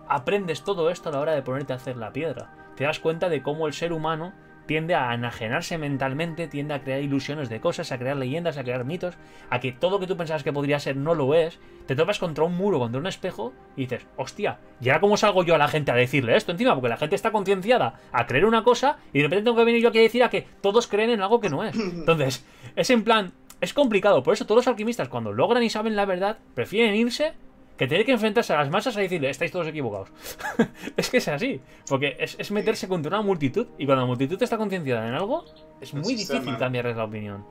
aprendes 0.08 0.64
todo 0.64 0.90
esto 0.90 1.08
a 1.08 1.12
la 1.12 1.20
hora 1.20 1.34
de 1.34 1.42
ponerte 1.42 1.72
a 1.72 1.76
hacer 1.76 1.96
la 1.96 2.12
piedra, 2.12 2.50
te 2.76 2.84
das 2.84 2.98
cuenta 2.98 3.28
de 3.28 3.42
cómo 3.42 3.66
el 3.66 3.72
ser 3.72 3.92
humano 3.92 4.32
tiende 4.66 4.94
a 4.94 5.12
enajenarse 5.14 5.78
mentalmente, 5.78 6.48
tiende 6.48 6.74
a 6.74 6.82
crear 6.82 7.02
ilusiones 7.02 7.48
de 7.48 7.60
cosas, 7.60 7.92
a 7.92 7.98
crear 7.98 8.16
leyendas, 8.16 8.56
a 8.56 8.62
crear 8.62 8.84
mitos, 8.84 9.14
a 9.50 9.60
que 9.60 9.72
todo 9.72 9.92
lo 9.92 10.00
que 10.00 10.06
tú 10.06 10.16
pensabas 10.16 10.42
que 10.42 10.52
podría 10.52 10.78
ser 10.80 10.96
no 10.96 11.14
lo 11.14 11.34
es, 11.34 11.58
te 11.86 11.96
topas 11.96 12.18
contra 12.18 12.44
un 12.44 12.56
muro, 12.56 12.78
contra 12.78 13.00
un 13.00 13.06
espejo 13.06 13.52
y 13.76 13.82
dices, 13.82 14.06
hostia, 14.16 14.58
¿y 14.80 14.88
ahora 14.88 15.00
cómo 15.00 15.16
salgo 15.16 15.44
yo 15.44 15.54
a 15.54 15.58
la 15.58 15.68
gente 15.68 15.90
a 15.90 15.94
decirle 15.94 16.36
esto 16.36 16.52
encima? 16.52 16.74
Porque 16.74 16.88
la 16.88 16.96
gente 16.96 17.14
está 17.14 17.30
concienciada 17.30 18.00
a 18.12 18.26
creer 18.26 18.46
una 18.46 18.64
cosa 18.64 18.98
y 19.12 19.18
de 19.18 19.24
repente 19.24 19.44
tengo 19.44 19.56
que 19.56 19.64
venir 19.64 19.82
yo 19.82 19.90
aquí 19.90 19.98
a 19.98 20.02
decir 20.02 20.22
a 20.22 20.30
que 20.30 20.46
todos 20.60 20.86
creen 20.86 21.10
en 21.10 21.20
algo 21.20 21.40
que 21.40 21.50
no 21.50 21.62
es. 21.62 21.74
Entonces, 21.78 22.46
es 22.74 22.90
en 22.90 23.04
plan, 23.04 23.32
es 23.60 23.74
complicado, 23.74 24.22
por 24.22 24.34
eso 24.34 24.46
todos 24.46 24.60
los 24.60 24.68
alquimistas 24.68 25.08
cuando 25.08 25.32
logran 25.32 25.62
y 25.62 25.70
saben 25.70 25.96
la 25.96 26.06
verdad, 26.06 26.38
prefieren 26.54 26.94
irse 26.94 27.34
que 27.76 27.88
tener 27.88 28.06
que 28.06 28.12
enfrentarse 28.12 28.52
a 28.52 28.58
las 28.58 28.70
masas 28.70 28.96
a 28.96 29.00
decirle, 29.00 29.30
estáis 29.30 29.50
todos 29.50 29.66
equivocados. 29.66 30.08
es 30.96 31.10
que 31.10 31.16
es 31.18 31.28
así, 31.28 31.60
porque 31.88 32.16
es, 32.18 32.36
es 32.38 32.50
meterse 32.50 32.86
contra 32.86 33.08
una 33.16 33.22
multitud 33.26 33.66
y 33.78 33.86
cuando 33.86 34.02
la 34.02 34.06
multitud 34.06 34.40
está 34.42 34.56
concienciada 34.56 35.08
en 35.08 35.14
algo, 35.14 35.44
es 35.80 35.92
El 35.92 36.00
muy 36.02 36.16
sistema. 36.16 36.40
difícil 36.40 36.58
cambiarles 36.58 36.96
la 36.96 37.04
opinión. 37.04 37.44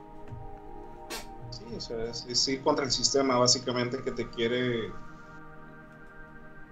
Sí, 1.50 1.64
o 1.76 1.80
sea, 1.80 2.04
es, 2.04 2.26
es 2.28 2.48
ir 2.48 2.62
contra 2.62 2.84
el 2.84 2.90
sistema 2.90 3.38
básicamente 3.38 4.02
que 4.02 4.12
te 4.12 4.28
quiere... 4.30 4.90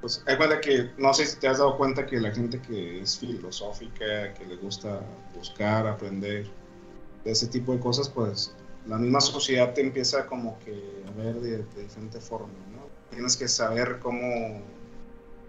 Pues 0.01 0.25
hay 0.27 0.37
cuenta 0.37 0.61
que, 0.61 0.91
no 0.99 1.15
sé 1.15 1.27
si 1.27 1.39
te 1.39 1.47
has 1.47 1.59
dado 1.59 1.77
cuenta 1.77 2.05
que 2.07 2.19
la 2.21 2.33
gente 2.33 2.61
que 2.61 3.03
es 3.03 3.19
filosófica, 3.21 4.35
que 4.35 4.45
le 4.49 4.57
gusta 4.57 5.01
buscar, 5.37 5.87
aprender 5.87 6.49
de 7.23 7.31
ese 7.31 7.47
tipo 7.47 7.73
de 7.73 7.79
cosas, 7.79 8.09
pues 8.09 8.53
la 8.89 8.99
misma 8.99 9.21
sociedad 9.21 9.73
te 9.75 9.81
empieza 9.81 10.27
como 10.27 10.59
que 10.59 11.05
a 11.07 11.11
ver 11.23 11.37
de, 11.37 11.59
de 11.59 11.83
diferente 11.83 12.19
forma. 12.19 12.49
Tienes 13.13 13.37
que 13.37 13.47
saber 13.47 13.99
cómo, 14.01 14.61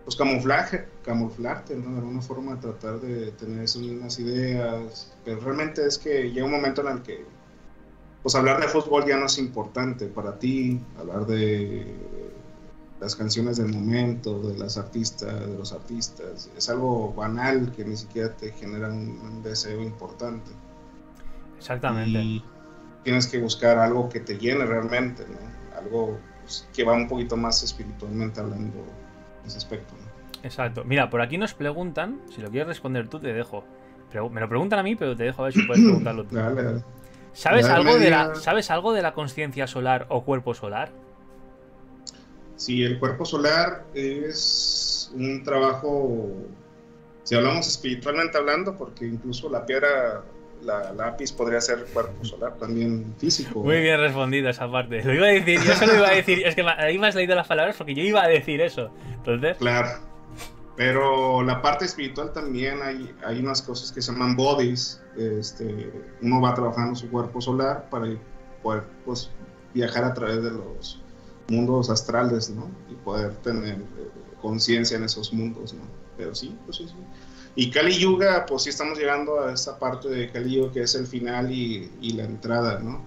pues 0.03 0.16
camuflaje, 0.16 0.86
camuflarte, 1.03 1.76
¿no? 1.76 1.93
De 1.93 1.99
alguna 1.99 2.22
forma 2.22 2.59
tratar 2.59 2.99
de 2.99 3.32
tener 3.32 3.64
esas 3.64 3.82
mismas 3.82 4.20
ideas, 4.20 5.14
pero 5.26 5.39
realmente 5.39 5.86
es 5.86 5.97
que 5.97 6.32
llega 6.32 6.45
un 6.45 6.51
momento 6.51 6.82
en 6.82 6.97
el 6.97 7.01
que 7.01 7.26
pues 8.22 8.36
hablar 8.36 8.61
de 8.61 8.70
fútbol 8.70 9.05
ya 9.05 9.18
no 9.18 9.26
es 9.26 9.38
importante 9.38 10.07
para 10.07 10.39
ti, 10.39 10.80
hablar 10.97 11.26
de 11.26 11.93
las 13.01 13.18
canciones 13.18 13.57
del 13.57 13.68
momento, 13.68 14.41
de 14.41 14.57
las 14.57 14.78
artistas, 14.78 15.41
de 15.41 15.57
los 15.57 15.74
artistas. 15.74 16.49
Es 16.57 16.70
algo 16.70 17.14
banal 17.14 17.74
que 17.76 17.84
ni 17.84 17.97
siquiera 17.97 18.34
te 18.34 18.53
genera 18.53 18.88
un, 18.88 19.43
deseo 19.43 19.82
importante. 19.82 20.51
Exactamente. 21.57 22.22
Y 22.22 22.43
tienes 23.03 23.28
que 23.28 23.41
buscar 23.41 23.78
algo 23.78 24.07
que 24.07 24.22
te 24.22 24.38
llene 24.38 24.66
realmente, 24.66 25.26
¿no? 25.28 25.78
Algo 25.78 26.18
pues, 26.44 26.68
que 26.74 26.84
va 26.84 26.94
un 26.94 27.08
poquito 27.08 27.36
más 27.36 27.64
espiritualmente 27.64 28.39
hablando 28.39 28.80
en 29.41 29.48
ese 29.48 29.58
aspecto. 29.58 29.94
Exacto. 30.44 30.84
Mira, 30.84 31.10
por 31.10 31.22
aquí 31.22 31.38
nos 31.38 31.54
preguntan, 31.54 32.22
si 32.30 32.41
lo 32.41 32.50
quieres 32.50 32.68
responder 32.68 33.08
tú, 33.08 33.20
te 33.20 33.34
dejo. 33.34 33.64
me 34.32 34.41
lo 34.41 34.50
preguntan 34.50 34.80
a 34.80 34.84
mí, 34.84 34.96
pero 34.96 35.16
te 35.16 35.24
dejo 35.24 35.41
a 35.41 35.46
ver 35.46 35.54
si 35.54 35.64
puedes 35.64 35.84
preguntarlo 35.86 36.26
tú. 36.26 36.36
¿Sabes, 37.34 37.66
algo 37.66 37.98
de 37.98 38.12
la, 38.12 38.36
¿Sabes 38.36 38.70
algo 38.70 38.94
de 38.94 39.02
la 39.02 39.14
conciencia 39.14 39.66
solar 39.66 40.06
o 40.10 40.24
cuerpo 40.24 40.54
solar? 40.54 40.91
Sí, 42.56 42.84
el 42.84 43.00
cuerpo 43.00 43.26
solar 43.26 43.86
es 43.96 45.12
un 45.16 45.44
trabajo, 45.44 46.30
si 47.24 47.36
hablamos 47.36 47.68
espiritualmente 47.68 48.38
hablando, 48.38 48.78
porque 48.78 49.06
incluso 49.08 49.50
la 49.50 49.66
piedra, 49.66 50.24
la 50.64 50.93
lápiz 50.93 51.32
podría 51.32 51.61
ser 51.61 51.86
cuerpo 51.93 52.24
solar, 52.26 52.57
también 52.57 53.14
físico. 53.18 53.64
Muy 53.64 53.82
bien 53.82 53.99
respondido 53.99 54.49
esa 54.49 54.70
parte. 54.72 55.03
Lo 55.03 55.14
iba 55.14 55.28
a 55.28 55.32
decir, 55.32 55.59
yo 55.61 55.74
se 55.74 55.88
lo 55.88 55.95
iba 55.95 56.07
a 56.07 56.16
decir, 56.16 56.45
es 56.45 56.55
que 56.55 56.61
ahí 56.61 56.97
me 56.97 57.07
has 57.07 57.16
leído 57.16 57.36
las 57.36 57.47
palabras 57.47 57.76
porque 57.78 57.93
yo 57.93 58.03
iba 58.03 58.24
a 58.24 58.28
decir 58.28 58.61
eso. 58.61 58.91
Entonces... 59.14 59.57
Claro. 59.57 59.89
Pero 60.76 61.43
la 61.43 61.61
parte 61.61 61.86
espiritual 61.86 62.34
también 62.34 62.82
hay, 62.82 63.14
hay 63.24 63.39
unas 63.39 63.61
cosas 63.61 63.91
que 63.91 64.01
se 64.01 64.11
llaman 64.11 64.36
bodies. 64.36 65.01
Este, 65.16 65.91
uno 66.22 66.41
va 66.41 66.55
trabajando 66.55 66.95
su 66.95 67.09
cuerpo 67.09 67.39
solar 67.41 67.89
para 67.89 68.07
poder 68.64 68.84
pues, 69.05 69.30
viajar 69.74 70.03
a 70.03 70.14
través 70.14 70.41
de 70.41 70.51
los 70.51 71.01
mundos 71.47 71.89
astrales, 71.89 72.49
¿no? 72.49 72.72
Y 72.89 72.95
poder 72.95 73.36
tener 73.36 73.76
eh, 73.76 74.09
conciencia 74.41 74.97
en 74.97 75.03
esos 75.03 75.32
mundos, 75.32 75.74
¿no? 75.74 75.84
Pero 76.18 76.34
sí, 76.34 76.57
pues 76.66 76.78
sí, 76.78 76.88
sí. 76.88 76.95
Y 77.56 77.70
Kali 77.70 77.93
Yuga, 77.97 78.45
pues 78.47 78.64
sí 78.64 78.70
estamos 78.70 78.97
llegando 78.97 79.39
a 79.39 79.54
esa 79.54 79.78
parte 79.78 80.10
de 80.10 80.32
Kali 80.32 80.56
Yuga 80.56 80.72
que 80.72 80.82
es 80.84 80.95
el 80.95 81.06
final 81.06 81.51
y, 81.51 81.89
la 82.14 82.24
entrada, 82.24 82.80
¿no? 82.80 83.01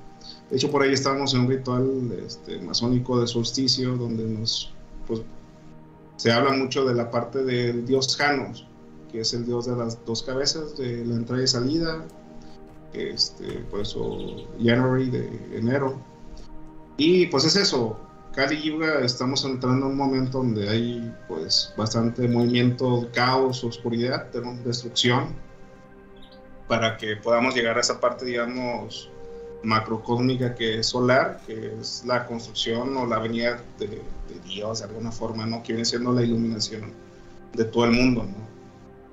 De 0.50 0.56
hecho, 0.56 0.70
por 0.70 0.82
ahí 0.82 0.92
estábamos 0.92 1.34
en 1.34 1.40
un 1.40 1.48
ritual 1.48 2.12
este, 2.24 2.58
masónico 2.60 3.20
de 3.20 3.26
solsticio 3.26 3.96
donde 3.96 4.24
nos, 4.24 4.72
pues, 5.06 5.22
se 6.16 6.32
habla 6.32 6.52
mucho 6.52 6.84
de 6.84 6.94
la 6.94 7.10
parte 7.10 7.42
del 7.42 7.84
dios 7.86 8.16
Janos, 8.16 8.66
que 9.10 9.20
es 9.20 9.34
el 9.34 9.44
dios 9.46 9.66
de 9.66 9.76
las 9.76 10.04
dos 10.04 10.22
cabezas, 10.22 10.76
de 10.76 11.04
la 11.04 11.16
entrada 11.16 11.42
y 11.42 11.46
salida, 11.48 12.04
este, 12.92 13.64
pues, 13.70 13.96
January 14.62 15.10
de 15.10 15.56
enero. 15.56 15.98
Y 16.96 17.26
pues 17.26 17.44
es 17.44 17.56
eso, 17.56 17.98
Kali 18.36 18.60
Yuga 18.60 19.00
estamos 19.00 19.46
entrando 19.46 19.86
en 19.86 19.92
un 19.92 19.96
momento 19.96 20.38
donde 20.38 20.68
hay 20.68 21.10
pues 21.26 21.72
bastante 21.74 22.28
movimiento, 22.28 23.08
caos, 23.14 23.64
oscuridad, 23.64 24.26
destrucción, 24.62 25.34
para 26.68 26.98
que 26.98 27.16
podamos 27.16 27.54
llegar 27.54 27.78
a 27.78 27.80
esa 27.80 27.98
parte, 27.98 28.26
digamos, 28.26 29.10
macrocósmica 29.62 30.54
que 30.54 30.80
es 30.80 30.88
solar, 30.88 31.40
que 31.46 31.78
es 31.80 32.04
la 32.04 32.26
construcción 32.26 32.94
o 32.98 33.06
la 33.06 33.20
venida 33.20 33.58
de, 33.78 34.02
Dios 34.44 34.80
de 34.80 34.84
alguna 34.84 35.10
forma, 35.10 35.46
¿no? 35.46 35.62
Que 35.62 35.72
viene 35.72 35.86
siendo 35.86 36.12
la 36.12 36.22
iluminación 36.22 36.92
de 37.54 37.64
todo 37.64 37.86
el 37.86 37.92
mundo, 37.92 38.22
¿no? 38.24 38.46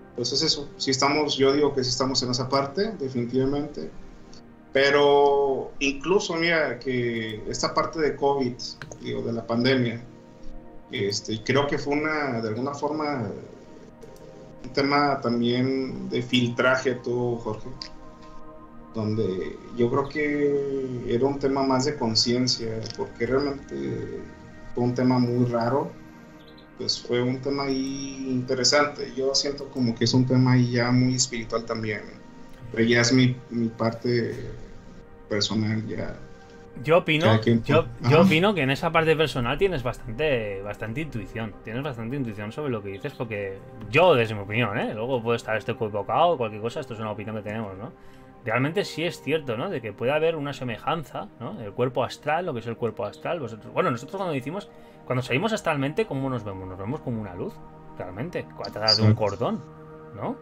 Entonces 0.10 0.42
eso, 0.42 0.70
si 0.76 0.92
estamos, 0.92 1.38
yo 1.38 1.54
digo 1.54 1.74
que 1.74 1.82
sí 1.86 1.92
estamos 1.92 2.22
en 2.24 2.32
esa 2.32 2.50
parte, 2.50 2.92
definitivamente, 3.00 3.90
pero 4.74 5.72
incluso, 5.80 6.36
mira, 6.36 6.80
que 6.80 7.44
esta 7.48 7.74
parte 7.76 8.02
de 8.02 8.16
COVID, 8.16 8.54
digo, 9.02 9.22
de 9.22 9.32
la 9.32 9.46
pandemia, 9.46 10.04
este, 10.92 11.44
creo 11.44 11.68
que 11.68 11.78
fue 11.78 11.94
una, 11.94 12.42
de 12.42 12.50
alguna 12.50 12.74
forma, 12.74 13.30
un 14.64 14.74
tema 14.74 15.22
también 15.22 16.10
de 16.10 16.24
filtraje, 16.24 16.96
tú, 16.96 17.38
Jorge, 17.44 17.70
donde 18.96 19.58
yo 19.78 19.90
creo 19.92 20.10
que 20.10 21.04
era 21.08 21.26
un 21.26 21.38
tema 21.38 21.64
más 21.64 21.86
de 21.86 21.96
conciencia, 21.96 22.80
porque 22.98 23.28
realmente 23.28 24.22
fue 24.74 24.84
un 24.84 24.96
tema 24.96 25.20
muy 25.20 25.46
raro, 25.46 25.92
pues 26.80 27.00
fue 27.00 27.22
un 27.22 27.40
tema 27.42 27.64
ahí 27.64 28.28
interesante. 28.30 29.14
Yo 29.16 29.36
siento 29.36 29.70
como 29.70 29.94
que 29.94 30.06
es 30.06 30.14
un 30.16 30.26
tema 30.26 30.54
ahí 30.54 30.72
ya 30.72 30.92
muy 30.92 31.16
espiritual 31.16 31.66
también, 31.66 32.02
pero 32.74 32.88
ya 32.88 33.02
es 33.02 33.14
mi, 33.14 33.36
mi 33.50 33.70
parte 33.70 34.36
personal 35.30 35.86
ya. 35.88 36.16
Yo 36.84 36.98
opino, 36.98 37.40
yo, 37.44 37.86
yo 38.10 38.22
opino 38.22 38.56
que 38.56 38.62
en 38.62 38.72
esa 38.72 38.92
parte 38.92 39.16
personal 39.16 39.60
tienes 39.60 39.84
bastante, 39.84 40.60
bastante 40.64 41.02
intuición. 41.02 41.54
Tienes 41.64 41.84
bastante 41.84 42.16
intuición 42.16 42.52
sobre 42.52 42.72
lo 42.72 42.82
que 42.82 42.90
dices, 42.90 43.14
porque 43.14 43.60
yo, 43.92 44.16
desde 44.16 44.34
mi 44.34 44.42
opinión, 44.42 44.80
¿eh? 44.80 44.92
luego 44.96 45.22
puede 45.22 45.38
estar 45.38 45.56
este 45.56 45.74
equivocado 45.74 46.30
o 46.30 46.38
cualquier 46.38 46.64
cosa, 46.64 46.80
esto 46.80 46.96
es 46.96 47.00
una 47.00 47.12
opinión 47.12 47.36
que 47.36 47.44
tenemos, 47.44 47.78
¿no? 47.78 47.92
realmente 48.46 48.84
sí 48.84 49.04
es 49.04 49.22
cierto, 49.22 49.58
¿no? 49.58 49.70
De 49.70 49.82
que 49.82 49.94
puede 49.94 50.12
haber 50.12 50.36
una 50.36 50.54
semejanza, 50.54 51.28
¿no? 51.40 51.60
El 51.62 51.72
cuerpo 51.72 52.04
astral, 52.04 52.46
lo 52.46 52.54
que 52.54 52.60
es 52.60 52.68
el 52.68 52.76
cuerpo 52.76 53.06
astral. 53.06 53.40
Vosotros, 53.40 53.74
bueno, 53.74 53.92
nosotros 53.92 54.18
cuando 54.18 54.34
decimos, 54.34 54.70
cuando 55.06 55.22
salimos 55.22 55.54
astralmente, 55.54 56.06
¿cómo 56.06 56.30
nos 56.30 56.44
vemos? 56.44 56.68
Nos 56.68 56.78
vemos 56.78 57.02
como 57.02 57.22
una 57.22 57.36
luz, 57.36 57.54
realmente, 57.98 58.46
a 58.66 58.72
través 58.72 58.98
de 58.98 59.04
un 59.04 59.14
cordón, 59.14 59.62
¿no? 60.16 60.36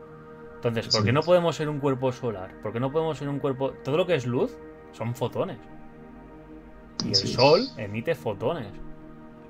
Entonces, 0.63 0.95
¿por 0.95 1.03
qué 1.03 1.11
no 1.11 1.21
podemos 1.21 1.55
ser 1.55 1.69
un 1.69 1.79
cuerpo 1.79 2.11
solar? 2.11 2.53
¿Por 2.61 2.71
qué 2.71 2.79
no 2.79 2.91
podemos 2.91 3.17
ser 3.17 3.27
un 3.29 3.39
cuerpo... 3.39 3.71
Todo 3.83 3.97
lo 3.97 4.05
que 4.05 4.13
es 4.13 4.27
luz 4.27 4.55
son 4.91 5.15
fotones. 5.15 5.57
Y 7.03 7.09
el 7.09 7.15
sol 7.15 7.61
emite 7.77 8.13
fotones. 8.13 8.71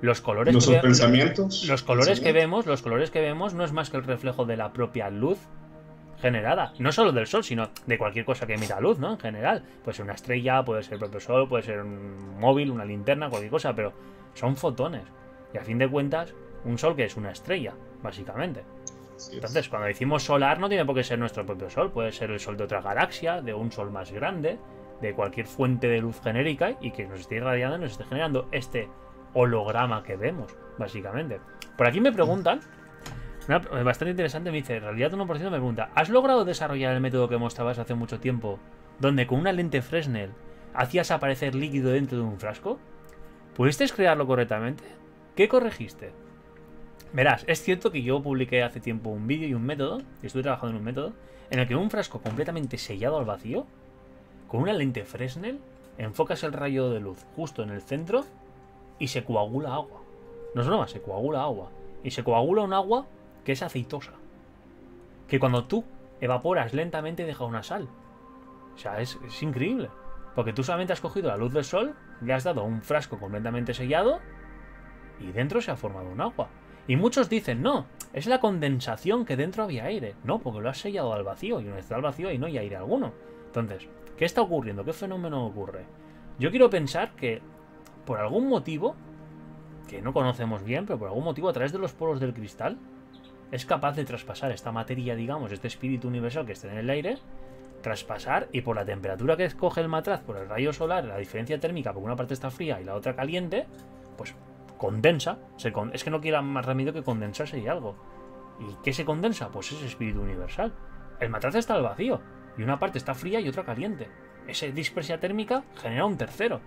Los 0.00 0.22
colores 0.22 0.54
los 0.54 0.66
pensamientos. 0.66 1.66
Los 1.68 1.82
colores 1.82 2.18
que 2.20 2.32
vemos, 2.32 2.64
los 2.64 2.80
colores 2.80 3.10
que 3.10 3.20
vemos 3.20 3.52
no 3.52 3.62
es 3.62 3.72
más 3.72 3.90
que 3.90 3.98
el 3.98 4.04
reflejo 4.04 4.46
de 4.46 4.56
la 4.56 4.72
propia 4.72 5.10
luz 5.10 5.38
generada. 6.22 6.72
No 6.78 6.90
solo 6.92 7.12
del 7.12 7.26
sol, 7.26 7.44
sino 7.44 7.68
de 7.86 7.98
cualquier 7.98 8.24
cosa 8.24 8.46
que 8.46 8.54
emita 8.54 8.80
luz, 8.80 8.98
¿no? 8.98 9.12
En 9.12 9.18
general. 9.18 9.62
Puede 9.84 9.96
ser 9.96 10.04
una 10.04 10.14
estrella, 10.14 10.64
puede 10.64 10.82
ser 10.82 10.94
el 10.94 11.00
propio 11.00 11.20
sol, 11.20 11.46
puede 11.46 11.62
ser 11.62 11.82
un 11.82 12.38
móvil, 12.40 12.70
una 12.70 12.86
linterna, 12.86 13.28
cualquier 13.28 13.50
cosa, 13.50 13.74
pero 13.74 13.92
son 14.32 14.56
fotones. 14.56 15.02
Y 15.52 15.58
a 15.58 15.62
fin 15.62 15.76
de 15.76 15.90
cuentas, 15.90 16.32
un 16.64 16.78
sol 16.78 16.96
que 16.96 17.04
es 17.04 17.16
una 17.18 17.32
estrella, 17.32 17.74
básicamente. 18.02 18.64
Entonces, 19.32 19.68
cuando 19.68 19.88
decimos 19.88 20.22
solar, 20.22 20.58
no 20.58 20.68
tiene 20.68 20.84
por 20.84 20.94
qué 20.94 21.04
ser 21.04 21.18
nuestro 21.18 21.44
propio 21.44 21.70
sol, 21.70 21.92
puede 21.92 22.12
ser 22.12 22.30
el 22.30 22.40
sol 22.40 22.56
de 22.56 22.64
otra 22.64 22.80
galaxia, 22.80 23.42
de 23.42 23.54
un 23.54 23.70
sol 23.70 23.90
más 23.90 24.10
grande, 24.10 24.58
de 25.00 25.14
cualquier 25.14 25.46
fuente 25.46 25.88
de 25.88 26.00
luz 26.00 26.20
genérica 26.22 26.76
y 26.80 26.90
que 26.92 27.06
nos 27.06 27.20
esté 27.20 27.36
irradiando 27.36 27.76
y 27.76 27.80
nos 27.80 27.92
esté 27.92 28.04
generando 28.04 28.48
este 28.52 28.88
holograma 29.34 30.02
que 30.02 30.16
vemos, 30.16 30.56
básicamente. 30.78 31.40
Por 31.76 31.86
aquí 31.86 32.00
me 32.00 32.12
preguntan 32.12 32.60
bastante 33.48 34.10
interesante 34.10 34.50
me 34.50 34.58
dice, 34.58 34.76
en 34.76 34.82
realidad 34.82 35.12
1% 35.12 35.26
me 35.26 35.50
pregunta, 35.50 35.90
¿has 35.94 36.08
logrado 36.08 36.44
desarrollar 36.44 36.94
el 36.94 37.00
método 37.00 37.28
que 37.28 37.38
mostrabas 37.38 37.78
hace 37.78 37.94
mucho 37.94 38.20
tiempo, 38.20 38.58
donde 38.98 39.26
con 39.26 39.40
una 39.40 39.52
lente 39.52 39.82
Fresnel 39.82 40.30
hacías 40.74 41.10
aparecer 41.10 41.54
líquido 41.54 41.90
dentro 41.90 42.18
de 42.18 42.24
un 42.24 42.38
frasco? 42.38 42.78
¿Pudiste 43.54 43.88
crearlo 43.88 44.26
correctamente? 44.26 44.84
¿Qué 45.34 45.48
corregiste? 45.48 46.12
Verás, 47.12 47.44
es 47.46 47.62
cierto 47.62 47.90
que 47.90 48.02
yo 48.02 48.22
publiqué 48.22 48.62
hace 48.62 48.80
tiempo 48.80 49.10
un 49.10 49.26
vídeo 49.26 49.48
y 49.48 49.54
un 49.54 49.64
método, 49.64 50.00
y 50.22 50.26
estoy 50.26 50.42
trabajando 50.42 50.72
en 50.72 50.78
un 50.78 50.84
método, 50.84 51.12
en 51.50 51.58
el 51.58 51.68
que 51.68 51.76
un 51.76 51.90
frasco 51.90 52.20
completamente 52.20 52.78
sellado 52.78 53.18
al 53.18 53.26
vacío, 53.26 53.66
con 54.48 54.62
una 54.62 54.72
lente 54.72 55.04
Fresnel, 55.04 55.60
enfocas 55.98 56.42
el 56.44 56.52
rayo 56.52 56.90
de 56.90 57.00
luz 57.00 57.24
justo 57.36 57.62
en 57.62 57.70
el 57.70 57.82
centro 57.82 58.24
y 58.98 59.08
se 59.08 59.24
coagula 59.24 59.74
agua. 59.74 60.00
No 60.54 60.62
es 60.62 60.66
broma, 60.66 60.88
se 60.88 61.00
coagula 61.00 61.42
agua. 61.42 61.70
Y 62.04 62.10
se 62.10 62.24
coagula 62.24 62.62
un 62.62 62.72
agua 62.72 63.06
que 63.44 63.52
es 63.52 63.62
aceitosa. 63.62 64.12
Que 65.28 65.40
cuando 65.40 65.64
tú 65.64 65.84
evaporas 66.20 66.74
lentamente 66.74 67.24
deja 67.24 67.44
una 67.44 67.62
sal. 67.62 67.88
O 68.74 68.78
sea, 68.78 69.00
es, 69.00 69.18
increíble. 69.40 69.88
Porque 70.34 70.52
tú 70.52 70.62
solamente 70.62 70.92
has 70.92 71.00
cogido 71.00 71.28
la 71.28 71.36
luz 71.36 71.52
del 71.52 71.64
sol, 71.64 71.94
le 72.20 72.32
has 72.32 72.44
dado 72.44 72.64
un 72.64 72.82
frasco 72.82 73.18
completamente 73.18 73.74
sellado 73.74 74.20
y 75.20 75.32
dentro 75.32 75.60
se 75.60 75.70
ha 75.70 75.76
formado 75.76 76.08
un 76.08 76.20
agua. 76.20 76.48
Y 76.88 76.96
muchos 76.96 77.28
dicen, 77.28 77.62
no, 77.62 77.86
es 78.12 78.26
la 78.26 78.40
condensación 78.40 79.24
que 79.24 79.36
dentro 79.36 79.64
había 79.64 79.84
aire. 79.84 80.14
No, 80.24 80.40
porque 80.40 80.60
lo 80.60 80.68
has 80.68 80.78
sellado 80.78 81.12
al 81.12 81.22
vacío 81.22 81.60
y 81.60 81.64
vez 81.64 81.78
está 81.78 81.98
vacío 81.98 82.30
y 82.30 82.38
no 82.38 82.46
hay 82.46 82.58
aire 82.58 82.76
alguno. 82.76 83.12
Entonces, 83.46 83.88
¿qué 84.16 84.24
está 84.24 84.42
ocurriendo? 84.42 84.84
¿Qué 84.84 84.92
fenómeno 84.92 85.46
ocurre? 85.46 85.84
Yo 86.38 86.50
quiero 86.50 86.70
pensar 86.70 87.12
que 87.14 87.40
por 88.04 88.18
algún 88.18 88.48
motivo, 88.48 88.96
que 89.88 90.02
no 90.02 90.12
conocemos 90.12 90.64
bien, 90.64 90.86
pero 90.86 90.98
por 90.98 91.08
algún 91.08 91.24
motivo 91.24 91.48
a 91.48 91.52
través 91.52 91.72
de 91.72 91.78
los 91.78 91.92
polos 91.92 92.20
del 92.20 92.34
cristal, 92.34 92.78
es 93.50 93.66
capaz 93.66 93.94
de 93.94 94.04
traspasar 94.04 94.50
esta 94.50 94.72
materia, 94.72 95.14
digamos, 95.14 95.52
este 95.52 95.68
espíritu 95.68 96.08
universal 96.08 96.46
que 96.46 96.52
está 96.52 96.72
en 96.72 96.78
el 96.78 96.90
aire, 96.90 97.18
traspasar 97.82 98.48
y 98.52 98.62
por 98.62 98.76
la 98.76 98.84
temperatura 98.84 99.36
que 99.36 99.44
escoge 99.44 99.82
el 99.82 99.88
matraz, 99.88 100.22
por 100.22 100.38
el 100.38 100.48
rayo 100.48 100.72
solar, 100.72 101.04
la 101.04 101.18
diferencia 101.18 101.60
térmica, 101.60 101.92
porque 101.92 102.06
una 102.06 102.16
parte 102.16 102.34
está 102.34 102.50
fría 102.50 102.80
y 102.80 102.84
la 102.84 102.94
otra 102.94 103.14
caliente, 103.14 103.66
pues 104.16 104.34
condensa. 104.82 105.38
es 105.92 106.02
que 106.02 106.10
no 106.10 106.20
quiera 106.20 106.42
más 106.42 106.66
remedio 106.66 106.92
que 106.92 107.04
condensarse 107.04 107.56
y 107.56 107.68
algo. 107.68 107.94
¿Y 108.58 108.82
qué 108.82 108.92
se 108.92 109.04
condensa? 109.04 109.48
Pues 109.48 109.70
ese 109.70 109.86
espíritu 109.86 110.20
universal. 110.20 110.72
El 111.20 111.30
matraz 111.30 111.54
está 111.54 111.74
al 111.74 111.84
vacío 111.84 112.20
y 112.58 112.64
una 112.64 112.80
parte 112.80 112.98
está 112.98 113.14
fría 113.14 113.38
y 113.38 113.48
otra 113.48 113.64
caliente. 113.64 114.08
Esa 114.48 114.66
dispersia 114.66 115.20
térmica 115.20 115.62
genera 115.80 116.04
un 116.04 116.16
tercero. 116.16 116.60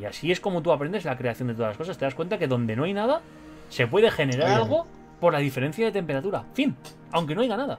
Y 0.00 0.06
así 0.06 0.32
es 0.32 0.40
como 0.40 0.62
tú 0.62 0.72
aprendes 0.72 1.04
la 1.04 1.18
creación 1.18 1.48
de 1.48 1.54
todas 1.54 1.68
las 1.68 1.76
cosas. 1.76 1.98
Te 1.98 2.06
das 2.06 2.14
cuenta 2.14 2.38
que 2.38 2.46
donde 2.46 2.74
no 2.76 2.84
hay 2.84 2.94
nada, 2.94 3.20
se 3.68 3.86
puede 3.86 4.10
generar 4.10 4.48
algo 4.48 4.86
por 5.20 5.34
la 5.34 5.38
diferencia 5.40 5.84
de 5.84 5.92
temperatura. 5.92 6.46
Fin. 6.54 6.76
Aunque 7.12 7.34
no 7.34 7.42
haya 7.42 7.58
nada. 7.58 7.78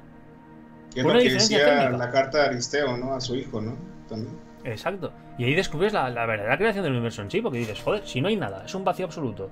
Que 0.94 1.00
es 1.00 1.06
lo 1.08 1.14
que 1.14 1.30
decía 1.32 1.66
térmica. 1.66 1.98
la 1.98 2.12
carta 2.12 2.38
de 2.38 2.46
Aristeo, 2.50 2.98
¿no? 2.98 3.14
A 3.14 3.20
su 3.20 3.36
hijo, 3.36 3.60
¿no? 3.60 3.76
También. 4.08 4.49
Exacto. 4.72 5.12
Y 5.38 5.46
ahí 5.46 5.56
descubres 5.56 5.94
la, 5.94 6.10
la 6.10 6.26
verdadera 6.26 6.58
creación 6.58 6.84
del 6.84 6.94
universo 6.94 7.22
en 7.22 7.32
sí, 7.32 7.42
porque 7.42 7.60
dices, 7.60 7.82
joder, 7.82 8.06
si 8.06 8.22
no 8.22 8.28
hay 8.28 8.36
nada, 8.36 8.66
es 8.66 8.76
un 8.76 8.84
vacío 8.84 9.06
absoluto. 9.06 9.50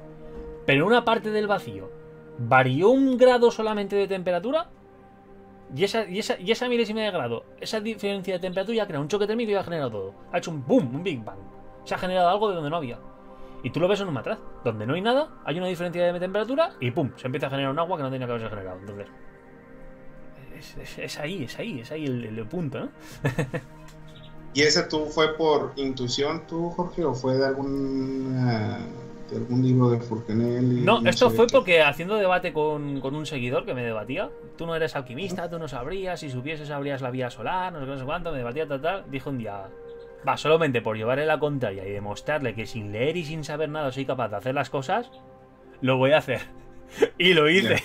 Pero 0.65 0.85
una 0.85 1.05
parte 1.05 1.31
del 1.31 1.47
vacío 1.47 1.89
varió 2.37 2.89
un 2.89 3.17
grado 3.17 3.51
solamente 3.51 3.95
de 3.95 4.07
temperatura, 4.07 4.69
y 5.75 5.83
esa, 5.83 6.05
y 6.07 6.19
esa, 6.19 6.39
y 6.39 6.51
esa 6.51 6.69
milésima 6.69 7.01
de 7.01 7.11
grado, 7.11 7.43
esa 7.59 7.79
diferencia 7.79 8.35
de 8.35 8.39
temperatura 8.39 8.77
ya 8.77 8.87
crea 8.87 8.99
un 8.99 9.07
choque 9.07 9.27
térmico 9.27 9.51
y 9.51 9.55
ha 9.55 9.63
generado 9.63 9.91
todo. 9.91 10.13
Ha 10.31 10.37
hecho 10.37 10.51
un 10.51 10.65
boom, 10.65 10.95
un 10.95 11.03
big 11.03 11.23
bang. 11.23 11.39
Se 11.83 11.95
ha 11.95 11.97
generado 11.97 12.29
algo 12.29 12.49
de 12.49 12.55
donde 12.55 12.69
no 12.69 12.77
había. 12.77 12.99
Y 13.63 13.71
tú 13.71 13.79
lo 13.79 13.87
ves 13.87 13.99
en 13.99 14.07
un 14.07 14.13
matraz, 14.13 14.39
donde 14.63 14.85
no 14.85 14.93
hay 14.93 15.01
nada, 15.01 15.29
hay 15.43 15.57
una 15.57 15.67
diferencia 15.67 16.13
de 16.13 16.19
temperatura 16.19 16.73
y 16.79 16.91
pum, 16.91 17.11
se 17.15 17.25
empieza 17.25 17.47
a 17.47 17.49
generar 17.49 17.71
un 17.71 17.79
agua 17.79 17.97
que 17.97 18.03
no 18.03 18.11
tenía 18.11 18.27
que 18.27 18.33
haberse 18.33 18.49
generado. 18.49 18.79
Entonces, 18.79 19.07
es, 20.97 21.19
ahí, 21.19 21.43
es 21.43 21.59
ahí, 21.59 21.79
es 21.81 21.91
ahí 21.91 22.05
el, 22.05 22.23
el 22.25 22.47
punto, 22.47 22.79
¿no? 22.79 22.89
¿Y 24.57 24.63
ese 24.63 24.81
tú 24.81 25.05
fue 25.05 25.37
por 25.37 25.73
intuición 25.75 26.47
tú, 26.47 26.71
Jorge, 26.71 27.05
o 27.05 27.13
fue 27.13 27.37
de 27.37 27.45
algún, 27.45 28.33
de 29.29 29.37
algún 29.37 29.61
libro 29.61 29.91
de 29.91 29.99
Fulcanelli? 29.99 30.81
No, 30.81 31.05
esto 31.05 31.29
fue 31.29 31.45
porque 31.45 31.83
haciendo 31.83 32.15
debate 32.15 32.51
con, 32.53 32.99
con 32.99 33.13
un 33.13 33.27
seguidor 33.27 33.67
que 33.67 33.75
me 33.75 33.83
debatía, 33.83 34.31
tú 34.57 34.65
no 34.65 34.75
eres 34.75 34.95
alquimista, 34.95 35.47
tú 35.47 35.59
no 35.59 35.67
sabrías, 35.67 36.21
si 36.21 36.31
supieses 36.31 36.69
sabrías 36.69 37.03
la 37.03 37.11
vía 37.11 37.29
solar, 37.29 37.71
no 37.71 37.81
sé 37.81 37.85
qué, 37.85 37.91
no 37.91 37.99
sé 37.99 38.05
cuánto, 38.05 38.31
me 38.31 38.39
debatía 38.39 38.67
tal, 38.67 38.81
tal, 38.81 39.03
dijo 39.11 39.29
un 39.29 39.37
día, 39.37 39.65
va, 40.27 40.37
solamente 40.37 40.81
por 40.81 40.97
llevarle 40.97 41.27
la 41.27 41.37
contraria 41.37 41.87
y 41.87 41.91
demostrarle 41.91 42.55
que 42.55 42.65
sin 42.65 42.91
leer 42.91 43.15
y 43.15 43.25
sin 43.25 43.43
saber 43.43 43.69
nada 43.69 43.91
soy 43.91 44.07
capaz 44.07 44.29
de 44.29 44.37
hacer 44.37 44.55
las 44.55 44.71
cosas, 44.71 45.11
lo 45.81 45.97
voy 45.97 46.13
a 46.13 46.17
hacer. 46.17 46.41
y 47.19 47.35
lo 47.35 47.47
hice. 47.47 47.75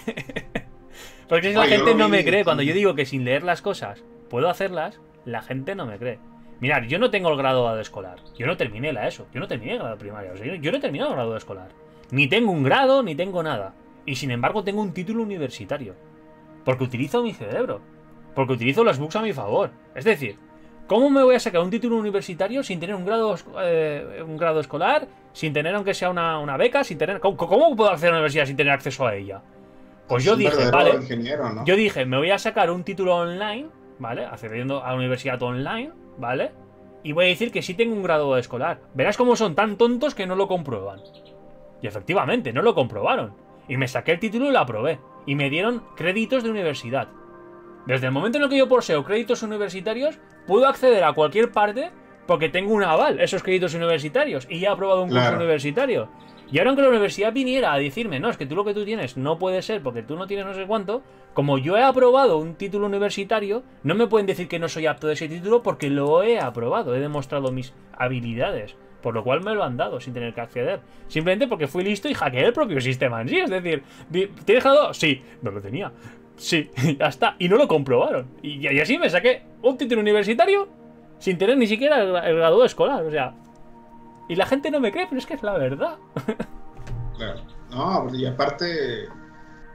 porque 1.29 1.51
si 1.51 1.55
la 1.55 1.67
gente 1.67 1.95
no 1.95 2.09
me 2.09 2.25
cree, 2.25 2.45
cuando 2.45 2.63
yo 2.63 2.73
digo 2.73 2.95
que 2.95 3.05
sin 3.05 3.27
leer 3.27 3.43
las 3.43 3.61
cosas 3.61 4.03
puedo 4.31 4.49
hacerlas, 4.49 5.01
la 5.27 5.43
gente 5.43 5.75
no 5.75 5.85
me 5.85 5.99
cree. 5.99 6.32
Mirad, 6.63 6.85
yo 6.85 7.01
no 7.01 7.11
tengo 7.11 7.29
el 7.29 7.37
grado 7.37 7.75
de 7.75 7.83
escolar. 7.83 8.21
Yo 8.39 8.47
no 8.47 8.57
terminé 8.57 8.93
la 8.93 9.09
ESO. 9.09 9.27
Yo 9.35 9.41
no 9.41 9.49
terminé 9.49 9.73
el 9.73 9.79
grado 9.81 9.99
primario. 9.99 10.33
O 10.33 10.37
sea, 10.37 10.47
yo, 10.47 10.55
yo 10.55 10.71
no 10.71 10.79
he 10.79 10.81
terminado 10.81 11.11
el 11.11 11.17
grado 11.17 11.33
de 11.33 11.39
escolar. 11.39 11.71
Ni 12.13 12.29
tengo 12.29 12.53
un 12.53 12.63
grado, 12.63 13.03
ni 13.03 13.17
tengo 13.17 13.43
nada. 13.43 13.75
Y 14.07 14.15
sin 14.15 14.31
embargo 14.31 14.63
tengo 14.63 14.81
un 14.81 14.93
título 14.93 15.25
universitario. 15.25 15.97
Porque 16.65 16.85
utilizo 16.85 17.21
mi 17.21 17.35
cerebro. 17.35 17.81
Porque 18.37 18.53
utilizo 18.53 18.85
los 18.85 18.97
books 19.01 19.17
a 19.17 19.23
mi 19.23 19.33
favor. 19.33 19.73
Es 19.97 20.05
decir, 20.05 20.39
¿cómo 20.87 21.11
me 21.11 21.25
voy 21.25 21.35
a 21.35 21.41
sacar 21.41 21.63
un 21.63 21.71
título 21.71 21.97
universitario 21.97 22.63
sin 22.63 22.79
tener 22.79 22.95
un 22.95 23.05
grado, 23.05 23.35
eh, 23.61 24.23
un 24.25 24.37
grado 24.37 24.61
escolar? 24.61 25.09
Sin 25.33 25.53
tener 25.53 25.75
aunque 25.75 25.95
sea 25.95 26.11
una, 26.11 26.39
una 26.39 26.57
beca, 26.57 26.85
sin 26.85 26.97
tener... 26.97 27.19
¿Cómo, 27.19 27.37
cómo 27.37 27.75
puedo 27.75 27.91
acceder 27.91 28.11
a 28.11 28.13
la 28.13 28.19
universidad 28.19 28.47
sin 28.47 28.57
tener 28.57 28.73
acceso 28.73 29.05
a 29.05 29.17
ella? 29.17 29.43
Pues 30.07 30.23
yo 30.23 30.37
dije, 30.37 30.71
vale, 30.71 30.93
yo 31.65 31.75
dije, 31.75 32.07
me 32.07 32.19
voy 32.19 32.31
a 32.31 32.39
sacar 32.39 32.71
un 32.71 32.85
título 32.85 33.17
online, 33.17 33.67
¿vale? 33.99 34.27
Accediendo 34.27 34.85
a 34.85 34.91
la 34.91 34.95
universidad 34.95 35.43
online, 35.43 35.91
¿vale? 36.19 36.53
Y 37.03 37.13
voy 37.13 37.27
a 37.27 37.29
decir 37.29 37.51
que 37.51 37.63
sí 37.63 37.75
tengo 37.75 37.95
un 37.95 38.03
grado 38.03 38.37
escolar. 38.37 38.81
Verás 38.95 39.17
cómo 39.17 39.37
son 39.37 39.55
tan 39.55 39.77
tontos 39.77 40.15
que 40.15 40.27
no 40.27 40.37
lo 40.37 40.49
comprueban. 40.49 41.01
Y 41.81 41.87
efectivamente, 41.87 42.53
no 42.53 42.63
lo 42.63 42.75
comprobaron. 42.75 43.35
Y 43.69 43.77
me 43.77 43.89
saqué 43.89 44.13
el 44.13 44.21
título 44.21 44.49
y 44.49 44.53
lo 44.53 44.61
aprobé. 44.61 45.01
Y 45.27 45.35
me 45.35 45.51
dieron 45.51 45.83
créditos 45.97 46.45
de 46.45 46.51
universidad. 46.51 47.09
Desde 47.87 48.07
el 48.07 48.13
momento 48.13 48.39
en 48.39 48.45
el 48.45 48.51
que 48.51 48.59
yo 48.59 48.69
poseo 48.69 49.03
créditos 49.05 49.43
universitarios, 49.43 50.21
puedo 50.47 50.69
acceder 50.69 51.03
a 51.03 51.13
cualquier 51.13 51.51
parte 51.51 51.91
porque 52.27 52.49
tengo 52.49 52.73
un 52.73 52.85
aval, 52.85 53.21
esos 53.21 53.43
créditos 53.43 53.75
universitarios, 53.75 54.47
y 54.49 54.61
ya 54.61 54.69
he 54.69 54.73
aprobado 54.73 55.03
un 55.03 55.11
curso 55.11 55.35
universitario. 55.35 56.09
Y 56.53 56.59
ahora 56.59 56.71
aunque 56.71 56.83
la 56.83 56.91
universidad 56.91 57.33
viniera 57.33 57.73
a 57.73 57.79
decirme, 57.79 58.21
no, 58.21 58.29
es 58.29 58.37
que 58.37 58.45
tú 58.47 58.55
lo 58.55 58.65
que 58.65 58.75
tú 58.75 58.85
tienes 58.85 59.17
no 59.17 59.39
puede 59.39 59.63
ser 59.63 59.83
porque 59.83 60.03
tú 60.03 60.17
no 60.17 60.27
tienes 60.27 60.45
no 60.47 60.53
sé 60.55 60.67
cuánto, 60.67 61.03
como 61.33 61.57
yo 61.59 61.77
he 61.79 61.83
aprobado 61.83 62.37
un 62.37 62.55
título 62.57 62.87
universitario, 62.87 63.63
no 63.83 63.95
me 63.95 64.07
pueden 64.07 64.27
decir 64.27 64.49
que 64.49 64.59
no 64.59 64.69
soy 64.69 64.87
apto 64.87 65.07
de 65.07 65.15
ese 65.15 65.29
título 65.29 65.63
porque 65.63 65.89
lo 65.89 66.23
he 66.23 66.39
aprobado, 66.39 66.95
he 66.95 67.01
demostrado 67.01 67.51
mis 67.51 67.73
habilidades. 67.97 68.77
Por 69.01 69.15
lo 69.15 69.25
cual 69.25 69.41
me 69.43 69.53
lo 69.55 69.65
han 69.65 69.77
dado 69.77 69.99
sin 70.01 70.15
tener 70.15 70.33
que 70.33 70.41
acceder. 70.43 70.79
Simplemente 71.09 71.49
porque 71.49 71.67
fui 71.67 71.83
listo 71.83 72.09
y 72.09 72.15
hackeé 72.15 72.45
el 72.45 72.53
propio 72.53 72.81
sistema 72.81 73.21
en 73.23 73.29
sí. 73.29 73.39
Es 73.41 73.51
decir, 73.51 73.83
di- 74.09 74.27
¿tienes 74.45 74.63
dejado? 74.63 74.95
Sí, 74.95 75.23
no 75.43 75.51
lo 75.51 75.61
tenía. 75.61 75.91
Sí, 76.37 76.71
ya 77.01 77.07
está. 77.09 77.35
Y 77.41 77.49
no 77.49 77.57
lo 77.57 77.67
comprobaron. 77.67 78.29
Y, 78.43 78.69
y 78.69 78.79
así 78.79 78.99
me 78.99 79.11
saqué 79.11 79.43
un 79.63 79.77
título 79.77 80.01
universitario 80.03 80.69
sin 81.19 81.37
tener 81.37 81.57
ni 81.57 81.67
siquiera 81.67 82.01
el, 82.01 82.15
el 82.15 82.37
graduado 82.37 82.65
escolar. 82.65 83.05
O 83.05 83.11
sea. 83.11 83.35
Y 84.29 84.37
la 84.37 84.47
gente 84.47 84.71
no 84.71 84.81
me 84.81 84.93
cree, 84.93 85.07
pero 85.07 85.19
es 85.19 85.27
que 85.27 85.35
es 85.35 85.43
la 85.43 85.59
verdad. 85.59 85.97
Claro. 87.17 87.43
No, 87.71 88.15
y 88.15 88.27
aparte, 88.27 89.09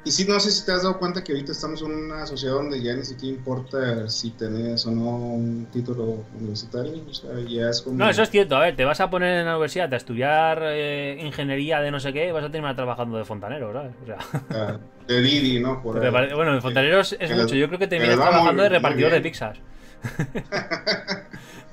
y 0.08 0.12
sí, 0.12 0.26
no 0.26 0.40
sé 0.40 0.52
si 0.52 0.66
te 0.66 0.72
has 0.72 0.84
dado 0.84 0.98
cuenta 1.00 1.22
que 1.24 1.34
ahorita 1.34 1.52
estamos 1.52 1.82
en 1.82 1.92
una 1.92 2.26
sociedad 2.26 2.54
donde 2.54 2.82
ya 2.82 2.94
ni 2.96 3.04
siquiera 3.04 3.36
importa 3.36 4.08
si 4.08 4.32
tenés 4.32 4.86
o 4.86 4.92
no 4.92 5.04
un 5.18 5.66
título 5.72 6.24
universitario, 6.40 7.04
o 7.10 7.14
sea, 7.14 7.32
ya 7.46 7.70
es 7.70 7.82
como... 7.82 7.98
No, 7.98 8.10
eso 8.10 8.24
es 8.24 8.30
cierto. 8.30 8.56
A 8.56 8.62
ver, 8.62 8.76
te 8.76 8.86
vas 8.86 9.02
a 9.02 9.10
poner 9.10 9.40
en 9.40 9.46
la 9.46 9.56
universidad 9.56 9.94
a 9.94 9.98
estudiar 9.98 10.62
eh, 10.64 11.18
ingeniería 11.22 11.82
de 11.82 11.92
no 11.92 12.00
sé 12.00 12.14
qué 12.14 12.30
y 12.30 12.32
vas 12.32 12.46
a 12.46 12.50
terminar 12.50 12.76
trabajando 12.76 13.18
de 13.18 13.26
fontanero, 13.26 13.74
¿sabes? 13.74 13.92
O 14.02 14.06
sea, 14.06 14.18
ah, 14.52 14.78
de 15.08 15.22
Didi, 15.22 15.60
¿no? 15.60 15.82
Por 15.84 16.02
ahí. 16.02 16.10
bueno, 16.34 16.54
de 16.54 16.62
fontaneros 16.62 17.18
es 17.20 17.30
que 17.30 17.36
mucho. 17.36 17.56
Yo 17.56 17.68
creo 17.68 17.80
que 17.80 17.88
terminas 17.88 18.16
trabajando 18.16 18.54
muy- 18.54 18.64
de 18.64 18.70
repartidor 18.70 19.12
de 19.12 19.22
pizzas. 19.22 19.58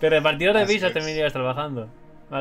de 0.00 0.10
repartidor 0.10 0.56
de 0.56 0.66
pizzas 0.66 0.88
es. 0.88 0.94
terminarías 0.94 1.32
trabajando. 1.32 1.88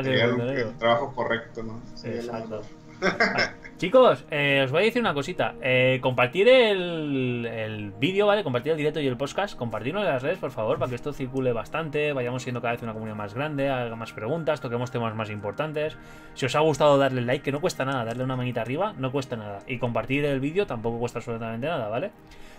Sería 0.01 0.25
el, 0.25 0.39
el 0.41 0.77
trabajo 0.77 1.13
correcto, 1.13 1.61
¿no? 1.63 1.81
Sería 1.93 2.21
Exacto. 2.21 2.61
Vale. 2.61 2.83
Chicos, 3.77 4.25
eh, 4.31 4.61
os 4.63 4.71
voy 4.71 4.83
a 4.83 4.85
decir 4.85 5.01
una 5.01 5.13
cosita. 5.13 5.55
Eh, 5.61 5.99
compartir 6.01 6.47
el, 6.47 7.45
el 7.45 7.91
vídeo, 7.91 8.27
¿vale? 8.27 8.43
Compartir 8.43 8.71
el 8.71 8.77
directo 8.77 8.99
y 8.99 9.07
el 9.07 9.17
podcast. 9.17 9.57
Compartirlo 9.57 9.99
en 9.99 10.05
las 10.07 10.21
redes, 10.21 10.37
por 10.37 10.51
favor, 10.51 10.79
para 10.79 10.89
que 10.89 10.95
esto 10.95 11.11
circule 11.11 11.51
bastante. 11.51 12.13
Vayamos 12.13 12.43
siendo 12.43 12.61
cada 12.61 12.73
vez 12.73 12.83
una 12.83 12.93
comunidad 12.93 13.17
más 13.17 13.33
grande, 13.33 13.69
haga 13.69 13.95
más 13.95 14.13
preguntas, 14.13 14.61
toquemos 14.61 14.91
temas 14.91 15.15
más 15.15 15.29
importantes. 15.29 15.97
Si 16.33 16.45
os 16.45 16.55
ha 16.55 16.59
gustado 16.59 16.97
darle 16.97 17.21
like, 17.21 17.43
que 17.43 17.51
no 17.51 17.59
cuesta 17.59 17.83
nada, 17.83 18.05
darle 18.05 18.23
una 18.23 18.35
manita 18.35 18.61
arriba, 18.61 18.93
no 18.97 19.11
cuesta 19.11 19.35
nada. 19.35 19.59
Y 19.67 19.79
compartir 19.79 20.23
el 20.25 20.39
vídeo 20.39 20.65
tampoco 20.65 20.99
cuesta 20.99 21.19
absolutamente 21.19 21.67
nada, 21.67 21.89
¿vale? 21.89 22.11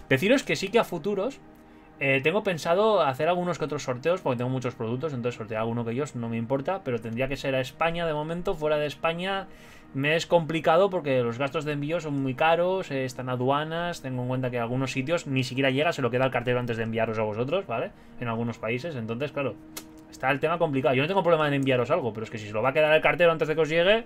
Deciros 0.09 0.43
que 0.43 0.57
sí 0.57 0.68
que 0.68 0.78
a 0.78 0.85
futuros 0.85 1.41
eh, 2.01 2.20
tengo 2.22 2.42
pensado 2.42 3.03
hacer 3.03 3.28
algunos 3.28 3.59
que 3.59 3.64
otros 3.64 3.82
sorteos, 3.82 4.20
porque 4.20 4.38
tengo 4.38 4.51
muchos 4.51 4.74
productos, 4.74 5.12
entonces 5.12 5.38
sortear 5.38 5.61
alguno 5.61 5.84
que 5.84 5.92
ellos 5.92 6.16
no 6.16 6.28
me 6.28 6.36
importa, 6.36 6.82
pero 6.84 7.01
tendría 7.01 7.28
que 7.28 7.36
ser 7.36 7.55
a 7.55 7.61
España 7.61 8.07
de 8.07 8.12
momento. 8.12 8.55
Fuera 8.55 8.76
de 8.76 8.86
España 8.86 9.47
me 9.95 10.16
es 10.16 10.26
complicado 10.26 10.90
porque 10.90 11.22
los 11.22 11.38
gastos 11.38 11.64
de 11.64 11.72
envío 11.72 12.01
son 12.01 12.20
muy 12.20 12.34
caros, 12.34 12.90
eh, 12.90 13.05
están 13.05 13.28
aduanas, 13.28 14.03
tengo 14.03 14.22
en 14.22 14.28
cuenta 14.28 14.51
que 14.51 14.59
algunos 14.59 14.90
sitios 14.90 15.28
ni 15.28 15.45
siquiera 15.45 15.70
llega, 15.70 15.92
se 15.92 16.03
lo 16.03 16.11
queda 16.11 16.24
el 16.24 16.32
cartero 16.32 16.59
antes 16.59 16.76
de 16.76 16.82
enviaros 16.82 17.18
a 17.18 17.22
vosotros, 17.22 17.66
¿vale? 17.66 17.92
En 18.20 18.26
algunos 18.26 18.59
países, 18.59 18.97
entonces, 18.97 19.30
claro, 19.30 19.55
está 20.11 20.32
el 20.32 20.40
tema 20.40 20.59
complicado. 20.59 20.97
Yo 20.97 21.03
no 21.03 21.09
tengo 21.09 21.22
problema 21.22 21.47
en 21.47 21.55
enviaros 21.55 21.92
algo, 21.92 22.12
pero 22.12 22.24
es 22.24 22.30
que 22.30 22.38
si 22.38 22.49
se 22.49 22.53
lo 22.53 22.61
va 22.61 22.70
a 22.70 22.72
quedar 22.72 22.92
el 22.92 23.03
cartero 23.03 23.30
antes 23.30 23.47
de 23.47 23.55
que 23.55 23.61
os 23.61 23.68
llegue, 23.68 24.05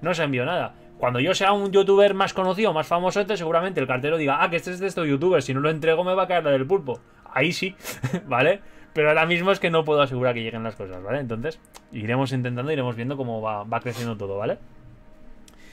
no 0.00 0.10
os 0.10 0.18
envío 0.18 0.46
nada. 0.46 0.74
Cuando 0.98 1.20
yo 1.20 1.34
sea 1.34 1.52
un 1.52 1.70
youtuber 1.70 2.14
más 2.14 2.32
conocido, 2.32 2.72
más 2.72 2.86
famoso, 2.86 3.22
seguramente 3.36 3.80
el 3.80 3.86
cartero 3.86 4.16
diga, 4.16 4.42
ah, 4.42 4.48
que 4.48 4.56
este 4.56 4.70
es 4.70 4.80
de 4.80 4.86
estos 4.86 5.06
youtubers, 5.06 5.44
si 5.44 5.52
no 5.52 5.60
lo 5.60 5.68
entrego 5.68 6.02
me 6.04 6.14
va 6.14 6.22
a 6.22 6.26
caer 6.26 6.44
la 6.44 6.50
del 6.50 6.66
pulpo. 6.66 7.00
Ahí 7.36 7.52
sí, 7.52 7.76
¿vale? 8.28 8.60
Pero 8.94 9.10
ahora 9.10 9.26
mismo 9.26 9.52
es 9.52 9.60
que 9.60 9.68
no 9.70 9.84
puedo 9.84 10.00
asegurar 10.00 10.32
que 10.34 10.42
lleguen 10.42 10.62
las 10.62 10.74
cosas, 10.74 11.02
¿vale? 11.02 11.20
Entonces, 11.20 11.58
iremos 11.92 12.32
intentando, 12.32 12.72
iremos 12.72 12.96
viendo 12.96 13.16
cómo 13.18 13.42
va, 13.42 13.62
va 13.64 13.80
creciendo 13.80 14.16
todo, 14.16 14.38
¿vale? 14.38 14.56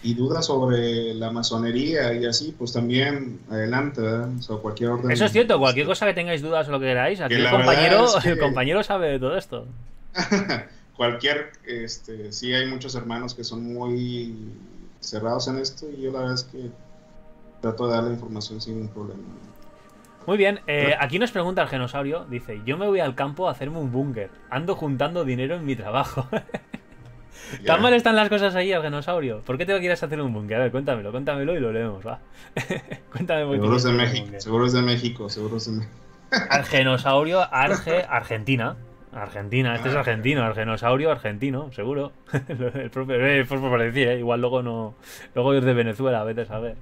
Y 0.03 0.13
dudas 0.15 0.45
sobre 0.47 1.13
la 1.13 1.31
masonería 1.31 2.13
y 2.13 2.25
así, 2.25 2.53
pues 2.57 2.73
también 2.73 3.39
adelante, 3.49 4.01
¿verdad? 4.01 4.29
O 4.37 4.41
sea, 4.41 4.57
cualquier 4.57 4.89
orden. 4.89 5.09
Eso 5.11 5.23
es 5.23 5.31
cierto, 5.31 5.57
cualquier 5.57 5.85
cosa 5.85 6.05
que 6.05 6.13
tengáis 6.13 6.41
dudas 6.41 6.67
o 6.67 6.71
lo 6.71 6.79
que 6.81 6.87
queráis, 6.87 7.21
aquí 7.21 7.35
Que 7.35 7.41
el 7.41 7.49
compañero, 7.49 8.05
es 8.07 8.15
que- 8.23 8.29
el 8.31 8.39
compañero 8.39 8.83
sabe 8.83 9.07
de 9.11 9.19
todo 9.19 9.37
esto. 9.37 9.65
cualquier, 10.97 11.51
este, 11.65 12.33
sí 12.33 12.53
hay 12.53 12.65
muchos 12.67 12.93
hermanos 12.95 13.33
que 13.33 13.45
son 13.45 13.63
muy 13.73 14.35
cerrados 14.99 15.47
en 15.47 15.59
esto 15.59 15.85
y 15.89 16.01
yo 16.01 16.11
la 16.11 16.19
verdad 16.19 16.35
es 16.35 16.43
que 16.43 16.69
trato 17.61 17.87
de 17.87 17.93
dar 17.93 18.03
la 18.03 18.11
información 18.11 18.59
sin 18.59 18.73
ningún 18.75 18.89
problema. 18.93 19.21
Muy 20.25 20.37
bien, 20.37 20.61
eh, 20.67 20.95
aquí 20.99 21.19
nos 21.19 21.31
pregunta 21.31 21.61
el 21.61 21.67
genosaurio, 21.67 22.25
dice, 22.29 22.61
yo 22.65 22.77
me 22.77 22.87
voy 22.87 23.01
al 23.01 23.13
campo 23.15 23.47
a 23.47 23.51
hacerme 23.51 23.79
un 23.79 23.91
búnker, 23.91 24.29
ando 24.49 24.75
juntando 24.75 25.25
dinero 25.25 25.55
en 25.55 25.65
mi 25.65 25.75
trabajo. 25.75 26.27
Ya. 27.61 27.73
¿Tan 27.73 27.81
mal 27.83 27.93
están 27.93 28.15
las 28.15 28.29
cosas 28.29 28.55
ahí, 28.55 28.71
el 28.71 28.81
genosaurio? 28.81 29.41
¿Por 29.41 29.57
qué 29.59 29.65
te 29.65 29.77
quieres 29.79 30.01
hacer 30.01 30.19
un 30.21 30.33
búnker? 30.33 30.57
A 30.57 30.59
ver, 30.63 30.71
cuéntamelo, 30.71 31.11
cuéntamelo 31.11 31.53
y 31.55 31.59
lo 31.59 31.71
leemos, 31.71 32.03
va. 32.05 32.19
Cuéntame 33.11 33.43
por 33.45 33.51
qué 33.51 33.59
Seguro 33.59 33.75
es 33.77 33.83
de 33.83 33.91
México, 33.91 34.23
búnker. 34.23 34.41
seguro 34.41 34.65
es 34.65 34.73
de 34.73 34.81
México, 34.81 35.29
seguro 35.29 35.57
es 35.57 35.65
de 35.65 35.71
México. 35.73 35.93
Al 36.49 36.63
genosaurio 36.63 37.41
Arge, 37.53 38.05
Argentina. 38.09 38.75
Argentina, 39.13 39.75
este 39.75 39.89
es 39.89 39.95
Ah. 39.95 39.99
argentino, 39.99 40.47
el 40.47 40.55
genosaurio 40.55 41.11
argentino, 41.11 41.71
seguro. 41.73 42.11
el 42.33 42.89
propio, 42.89 43.23
eh, 43.23 43.45
pues 43.47 43.59
por 43.61 43.79
decir, 43.79 44.07
eh, 44.07 44.17
igual 44.19 44.41
luego 44.41 44.63
no. 44.63 44.95
Luego 45.35 45.53
es 45.53 45.63
de 45.63 45.73
Venezuela, 45.75 46.23
vete 46.23 46.41
a 46.41 46.45
saber. 46.45 46.75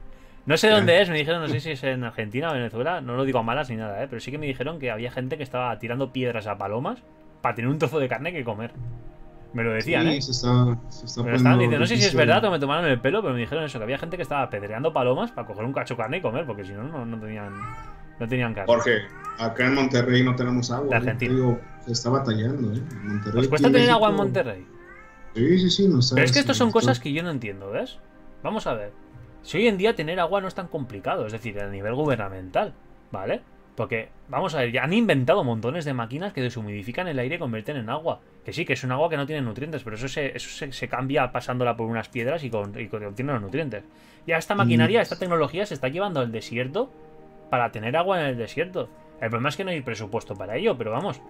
No 0.46 0.58
sé 0.58 0.70
dónde 0.70 1.02
es, 1.02 1.10
me 1.10 1.18
dijeron, 1.18 1.42
no 1.42 1.48
sé 1.48 1.60
si 1.60 1.72
es 1.72 1.84
en 1.84 2.04
Argentina 2.04 2.50
o 2.50 2.54
Venezuela, 2.54 3.00
no 3.00 3.16
lo 3.16 3.26
digo 3.26 3.40
a 3.40 3.44
malas 3.44 3.70
ni 3.70 3.76
nada, 3.76 4.04
eh, 4.04 4.08
pero 4.10 4.20
sí 4.20 4.32
que 4.32 4.38
me 4.38 4.48
dijeron 4.48 4.80
que 4.80 4.90
había 4.90 5.12
gente 5.12 5.38
que 5.38 5.44
estaba 5.44 5.78
tirando 5.78 6.12
piedras 6.12 6.48
a 6.48 6.58
palomas 6.58 7.00
para 7.42 7.56
tener 7.56 7.70
un 7.70 7.78
trozo 7.78 8.00
de 8.00 8.08
carne 8.08 8.32
que 8.34 8.44
comer. 8.44 8.72
Me 9.54 9.64
lo 9.64 9.74
decían, 9.74 10.04
Sí, 10.04 10.18
¿eh? 10.18 10.22
se 10.22 10.32
está, 10.32 10.78
se 10.90 11.06
está 11.06 11.24
Me 11.24 11.32
lo 11.32 11.36
estaban 11.36 11.60
diciendo, 11.60 11.80
no 11.80 11.86
sé 11.86 11.98
si 11.98 12.06
es 12.06 12.16
verdad 12.16 12.44
o 12.46 12.52
me 12.52 12.60
tomaron 12.60 12.86
el 12.86 13.00
pelo, 13.00 13.22
pero 13.22 13.34
me 13.34 13.42
dijeron 13.42 13.66
eso, 13.66 13.78
que 13.78 13.84
había 13.84 13.98
gente 13.98 14.16
que 14.16 14.24
estaba 14.24 14.44
apedreando 14.44 14.94
palomas 14.94 15.32
para 15.32 15.46
coger 15.46 15.66
un 15.66 15.74
cacho 15.74 15.94
de 15.96 15.98
carne 16.00 16.18
y 16.18 16.22
comer, 16.22 16.46
porque 16.46 16.64
si 16.64 16.72
no, 16.72 16.84
no, 16.84 17.06
no 17.06 17.20
tenían, 17.20 17.54
no 18.20 18.28
tenían 18.28 18.54
carne. 18.54 18.74
Jorge, 18.74 19.02
acá 19.38 19.68
en 19.68 19.76
Monterrey 19.76 20.24
no 20.24 20.36
tenemos 20.36 20.72
agua. 20.72 20.88
De 20.88 20.94
¿eh? 20.94 20.98
Argentina. 20.98 21.32
Te 21.32 21.36
digo, 21.36 21.60
se 21.86 21.92
está 21.92 22.10
batallando, 22.10 22.74
¿eh? 22.74 22.82
Monterrey. 23.04 23.42
¿Os 23.42 23.48
cuesta 23.48 23.72
tener 23.72 23.90
agua 23.90 24.10
en 24.10 24.16
Monterrey? 24.16 24.66
Sí, 25.36 25.60
sí, 25.60 25.70
sí. 25.70 25.88
No 25.88 26.00
está, 26.00 26.16
Pero 26.16 26.26
es 26.26 26.32
que 26.32 26.40
estas 26.40 26.58
son 26.58 26.72
cosas 26.72 27.00
que 27.00 27.12
yo 27.12 27.22
no 27.22 27.30
entiendo, 27.30 27.70
¿ves? 27.72 28.00
Vamos 28.44 28.66
a 28.68 28.74
ver. 28.74 28.92
Si 29.44 29.58
hoy 29.58 29.68
en 29.68 29.78
día 29.78 29.96
tener 29.96 30.20
agua 30.20 30.42
no 30.42 30.48
es 30.48 30.56
tan 30.56 30.68
complicado, 30.68 31.26
es 31.26 31.32
decir, 31.32 31.60
a 31.60 31.68
nivel 31.68 31.96
gubernamental, 31.96 32.74
¿vale? 33.12 33.42
Porque, 33.76 34.10
vamos 34.28 34.54
a 34.54 34.60
ver, 34.60 34.72
ya 34.72 34.84
han 34.84 34.94
inventado 34.94 35.44
montones 35.44 35.86
de 35.86 35.94
máquinas 35.94 36.34
que 36.34 36.42
deshumidifican 36.42 37.08
el 37.08 37.18
aire 37.18 37.36
y 37.36 37.40
convierten 37.40 37.78
en 37.78 37.90
agua. 37.90 38.20
Que 38.46 38.54
sí, 38.54 38.66
que 38.66 38.74
es 38.74 38.84
un 38.84 38.92
agua 38.92 39.10
que 39.10 39.18
no 39.18 39.26
tiene 39.26 39.42
nutrientes, 39.42 39.84
pero 39.84 39.96
eso 39.96 40.08
se, 40.08 40.36
eso 40.36 40.50
se, 40.50 40.72
se 40.72 40.88
cambia 40.88 41.32
pasándola 41.32 41.76
por 41.76 41.88
unas 41.88 42.10
piedras 42.10 42.44
y, 42.44 42.50
con, 42.50 42.78
y 42.80 42.88
los 42.90 43.42
nutrientes. 43.42 43.84
Ya 44.28 44.38
esta 44.38 44.56
maquinaria, 44.56 45.00
Mm. 45.00 45.02
esta 45.04 45.18
tecnología 45.18 45.66
se 45.66 45.74
está 45.74 45.88
llevando 45.88 46.20
al 46.20 46.32
desierto 46.32 46.92
para 47.50 47.72
tener 47.72 47.96
agua 47.98 48.20
en 48.22 48.28
el 48.28 48.38
desierto. 48.38 48.90
El 49.22 49.30
problema 49.30 49.50
es 49.50 49.58
que 49.58 49.64
no 49.64 49.72
hay 49.72 49.82
presupuesto 49.82 50.36
para 50.36 50.58
ello, 50.58 50.78
pero 50.78 50.92
vamos, 50.92 51.22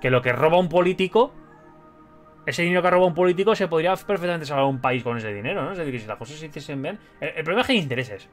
que 0.00 0.10
lo 0.10 0.20
que 0.20 0.32
roba 0.32 0.58
un 0.58 0.68
político 0.68 1.32
ese 2.46 2.62
dinero 2.62 2.82
que 2.82 2.90
roba 2.90 3.06
un 3.06 3.14
político 3.14 3.54
se 3.54 3.68
podría 3.68 3.94
perfectamente 3.96 4.46
salvar 4.46 4.66
un 4.66 4.80
país 4.80 5.02
con 5.02 5.16
ese 5.16 5.32
dinero, 5.32 5.64
¿no? 5.64 5.72
Es 5.72 5.78
decir, 5.78 5.92
que 5.92 5.98
si 6.00 6.06
las 6.06 6.18
cosas 6.18 6.36
se 6.36 6.46
hiciesen 6.46 6.82
bien. 6.82 6.98
El, 7.20 7.28
el 7.28 7.44
problema 7.44 7.62
es 7.62 7.66
que 7.66 7.72
hay 7.72 7.78
intereses. 7.78 8.28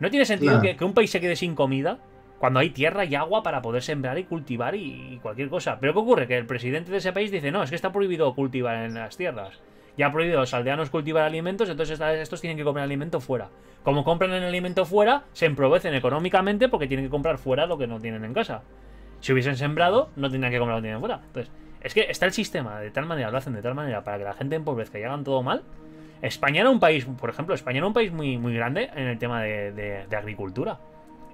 No 0.00 0.10
tiene 0.10 0.24
sentido 0.24 0.60
que, 0.60 0.76
que 0.76 0.84
un 0.84 0.94
país 0.94 1.10
se 1.10 1.20
quede 1.20 1.36
sin 1.36 1.54
comida 1.54 1.98
cuando 2.38 2.58
hay 2.58 2.70
tierra 2.70 3.04
y 3.04 3.14
agua 3.14 3.42
para 3.42 3.62
poder 3.62 3.82
sembrar 3.82 4.18
y 4.18 4.24
cultivar 4.24 4.74
y, 4.74 5.14
y 5.14 5.18
cualquier 5.18 5.48
cosa. 5.48 5.78
Pero 5.78 5.92
¿qué 5.92 5.98
ocurre? 6.00 6.26
Que 6.26 6.36
el 6.36 6.46
presidente 6.46 6.90
de 6.90 6.96
ese 6.96 7.12
país 7.12 7.30
dice, 7.30 7.52
no, 7.52 7.62
es 7.62 7.70
que 7.70 7.76
está 7.76 7.92
prohibido 7.92 8.34
cultivar 8.34 8.84
en 8.84 8.94
las 8.94 9.16
tierras. 9.16 9.60
Ya 9.96 10.06
ha 10.06 10.12
prohibido 10.12 10.38
a 10.38 10.40
los 10.40 10.54
aldeanos 10.54 10.90
cultivar 10.90 11.24
alimentos, 11.24 11.68
entonces 11.68 12.00
estos 12.00 12.40
tienen 12.40 12.56
que 12.56 12.64
comprar 12.64 12.84
alimento 12.84 13.20
fuera. 13.20 13.50
Como 13.82 14.04
compran 14.04 14.32
el 14.32 14.42
alimento 14.42 14.86
fuera, 14.86 15.24
se 15.34 15.44
emprovecen 15.46 15.94
económicamente 15.94 16.68
porque 16.68 16.86
tienen 16.86 17.06
que 17.06 17.10
comprar 17.10 17.36
fuera 17.36 17.66
lo 17.66 17.76
que 17.76 17.86
no 17.86 18.00
tienen 18.00 18.24
en 18.24 18.32
casa. 18.32 18.62
Si 19.20 19.32
hubiesen 19.32 19.56
sembrado, 19.56 20.10
no 20.16 20.30
tendrían 20.30 20.50
que 20.50 20.58
comprar 20.58 20.78
lo 20.78 20.82
que 20.82 20.86
tienen 20.86 21.00
fuera. 21.00 21.20
Entonces, 21.26 21.52
es 21.82 21.94
que 21.94 22.02
está 22.08 22.26
el 22.26 22.32
sistema 22.32 22.80
de 22.80 22.90
tal 22.90 23.06
manera, 23.06 23.30
lo 23.30 23.38
hacen 23.38 23.54
de 23.54 23.62
tal 23.62 23.74
manera 23.74 24.04
para 24.04 24.18
que 24.18 24.24
la 24.24 24.34
gente 24.34 24.56
empobrezca 24.56 24.98
y 24.98 25.02
hagan 25.02 25.24
todo 25.24 25.42
mal. 25.42 25.62
España 26.22 26.60
era 26.60 26.70
un 26.70 26.78
país, 26.78 27.04
por 27.04 27.30
ejemplo, 27.30 27.54
España 27.54 27.78
era 27.78 27.86
un 27.86 27.92
país 27.92 28.12
muy, 28.12 28.38
muy 28.38 28.54
grande 28.54 28.88
en 28.94 29.08
el 29.08 29.18
tema 29.18 29.42
de, 29.42 30.06
agricultura. 30.16 30.78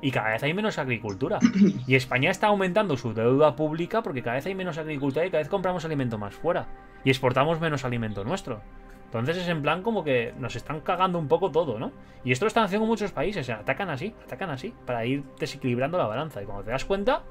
Y 0.00 0.10
cada 0.10 0.30
vez 0.30 0.42
hay 0.42 0.54
menos 0.54 0.78
agricultura. 0.78 1.38
Y 1.86 1.96
España 1.96 2.30
está 2.30 2.46
aumentando 2.46 2.96
su 2.96 3.12
deuda 3.12 3.56
pública 3.56 4.02
porque 4.02 4.22
cada 4.22 4.36
vez 4.36 4.46
hay 4.46 4.54
menos 4.54 4.78
agricultura 4.78 5.26
y 5.26 5.30
cada 5.30 5.42
vez 5.42 5.48
compramos 5.48 5.84
alimento 5.84 6.16
más 6.16 6.34
fuera. 6.34 6.68
Y 7.04 7.10
exportamos 7.10 7.60
menos 7.60 7.84
alimento 7.84 8.24
nuestro. 8.24 8.62
Entonces 9.06 9.38
es 9.38 9.48
en 9.48 9.62
plan 9.62 9.82
como 9.82 10.04
que 10.04 10.34
nos 10.38 10.54
están 10.54 10.80
cagando 10.80 11.18
un 11.18 11.28
poco 11.28 11.50
todo, 11.50 11.78
¿no? 11.78 11.92
Y 12.24 12.32
esto 12.32 12.44
lo 12.44 12.48
están 12.48 12.64
haciendo 12.64 12.86
muchos 12.86 13.10
países, 13.10 13.48
atacan 13.50 13.90
así, 13.90 14.14
atacan 14.24 14.50
así, 14.50 14.72
para 14.86 15.04
ir 15.04 15.24
desequilibrando 15.38 15.98
la 15.98 16.06
balanza. 16.06 16.42
Y 16.42 16.44
cuando 16.44 16.64
te 16.64 16.70
das 16.70 16.84
cuenta, 16.84 17.22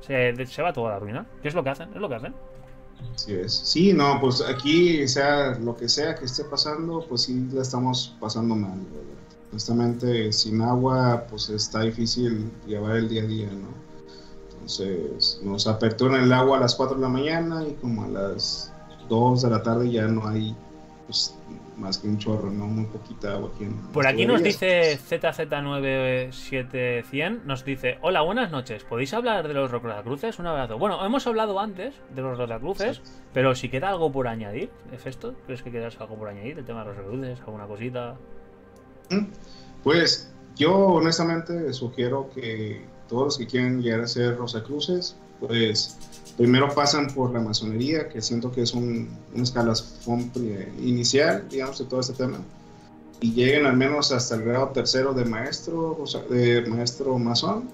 se, 0.00 0.46
se 0.46 0.62
va 0.62 0.72
toda 0.72 0.92
la 0.92 0.98
ruina. 0.98 1.26
¿Qué 1.42 1.48
es 1.48 1.54
lo 1.54 1.62
que 1.62 1.70
hacen? 1.70 1.90
Es 1.94 2.00
lo 2.00 2.08
que 2.08 2.14
hacen. 2.16 2.34
Así 3.14 3.34
es. 3.34 3.52
Sí, 3.52 3.92
no, 3.92 4.20
pues 4.20 4.42
aquí, 4.42 5.06
sea 5.08 5.58
lo 5.58 5.76
que 5.76 5.88
sea 5.88 6.14
que 6.14 6.26
esté 6.26 6.44
pasando, 6.44 7.04
pues 7.08 7.22
sí 7.22 7.48
la 7.52 7.62
estamos 7.62 8.16
pasando 8.20 8.54
mal, 8.54 8.78
¿verdad? 8.78 9.20
Honestamente, 9.50 10.32
sin 10.32 10.62
agua, 10.62 11.26
pues 11.28 11.48
está 11.50 11.80
difícil 11.80 12.50
llevar 12.66 12.96
el 12.96 13.08
día 13.08 13.22
a 13.22 13.26
día, 13.26 13.48
¿no? 13.50 13.68
Entonces, 14.52 15.40
nos 15.42 15.66
aperturan 15.66 16.22
el 16.22 16.32
agua 16.32 16.58
a 16.58 16.60
las 16.60 16.74
4 16.76 16.96
de 16.96 17.02
la 17.02 17.08
mañana 17.08 17.66
y 17.66 17.72
como 17.74 18.04
a 18.04 18.08
las 18.08 18.72
2 19.08 19.42
de 19.42 19.50
la 19.50 19.62
tarde 19.62 19.90
ya 19.90 20.06
no 20.06 20.28
hay, 20.28 20.54
pues, 21.06 21.34
más 21.80 21.98
que 21.98 22.06
un 22.06 22.18
chorro, 22.18 22.48
¿no? 22.50 22.66
Muy 22.66 22.84
poquita 22.84 23.32
agua 23.32 23.50
aquí 23.54 23.64
en 23.64 23.78
Por 23.92 24.06
aquí 24.06 24.26
nos 24.26 24.42
dice 24.42 24.98
ZZ97100, 24.98 27.44
nos 27.44 27.64
dice, 27.64 27.96
hola, 28.02 28.20
buenas 28.20 28.50
noches, 28.52 28.84
¿podéis 28.84 29.14
hablar 29.14 29.48
de 29.48 29.54
los 29.54 29.70
Rosacruces? 29.70 30.38
Un 30.38 30.46
abrazo. 30.46 30.76
Bueno, 30.78 31.02
hemos 31.04 31.26
hablado 31.26 31.58
antes 31.58 31.94
de 32.14 32.22
los 32.22 32.38
Rosacruces, 32.38 33.00
pero 33.32 33.54
si 33.54 33.70
queda 33.70 33.88
algo 33.88 34.12
por 34.12 34.28
añadir, 34.28 34.70
¿es 34.92 35.06
esto? 35.06 35.34
¿Crees 35.46 35.62
que 35.62 35.72
queda 35.72 35.88
algo 35.98 36.16
por 36.16 36.28
añadir? 36.28 36.58
El 36.58 36.64
tema 36.64 36.80
de 36.80 36.86
los 36.88 36.96
Rosacruces, 36.98 37.40
alguna 37.40 37.66
cosita. 37.66 38.16
Pues 39.82 40.30
yo 40.56 40.76
honestamente 40.76 41.72
sugiero 41.72 42.28
que 42.34 42.84
todos 43.08 43.24
los 43.24 43.38
que 43.38 43.46
quieren 43.46 43.80
llegar 43.82 44.02
a 44.02 44.06
ser 44.06 44.36
Rosacruces, 44.36 45.16
pues 45.40 45.98
primero 46.40 46.74
pasan 46.74 47.08
por 47.08 47.30
la 47.34 47.40
masonería, 47.40 48.08
que 48.08 48.22
siento 48.22 48.50
que 48.50 48.62
es 48.62 48.72
un, 48.72 49.10
un 49.34 49.42
escalafón 49.42 50.32
inicial, 50.82 51.46
digamos, 51.50 51.78
de 51.78 51.84
todo 51.84 52.00
este 52.00 52.14
tema, 52.14 52.38
y 53.20 53.32
lleguen 53.34 53.66
al 53.66 53.76
menos 53.76 54.10
hasta 54.10 54.36
el 54.36 54.44
grado 54.44 54.68
tercero 54.68 55.12
de 55.12 55.26
maestro, 55.26 55.94
rosa- 55.98 56.22
de 56.30 56.64
maestro 56.66 57.18
masón, 57.18 57.68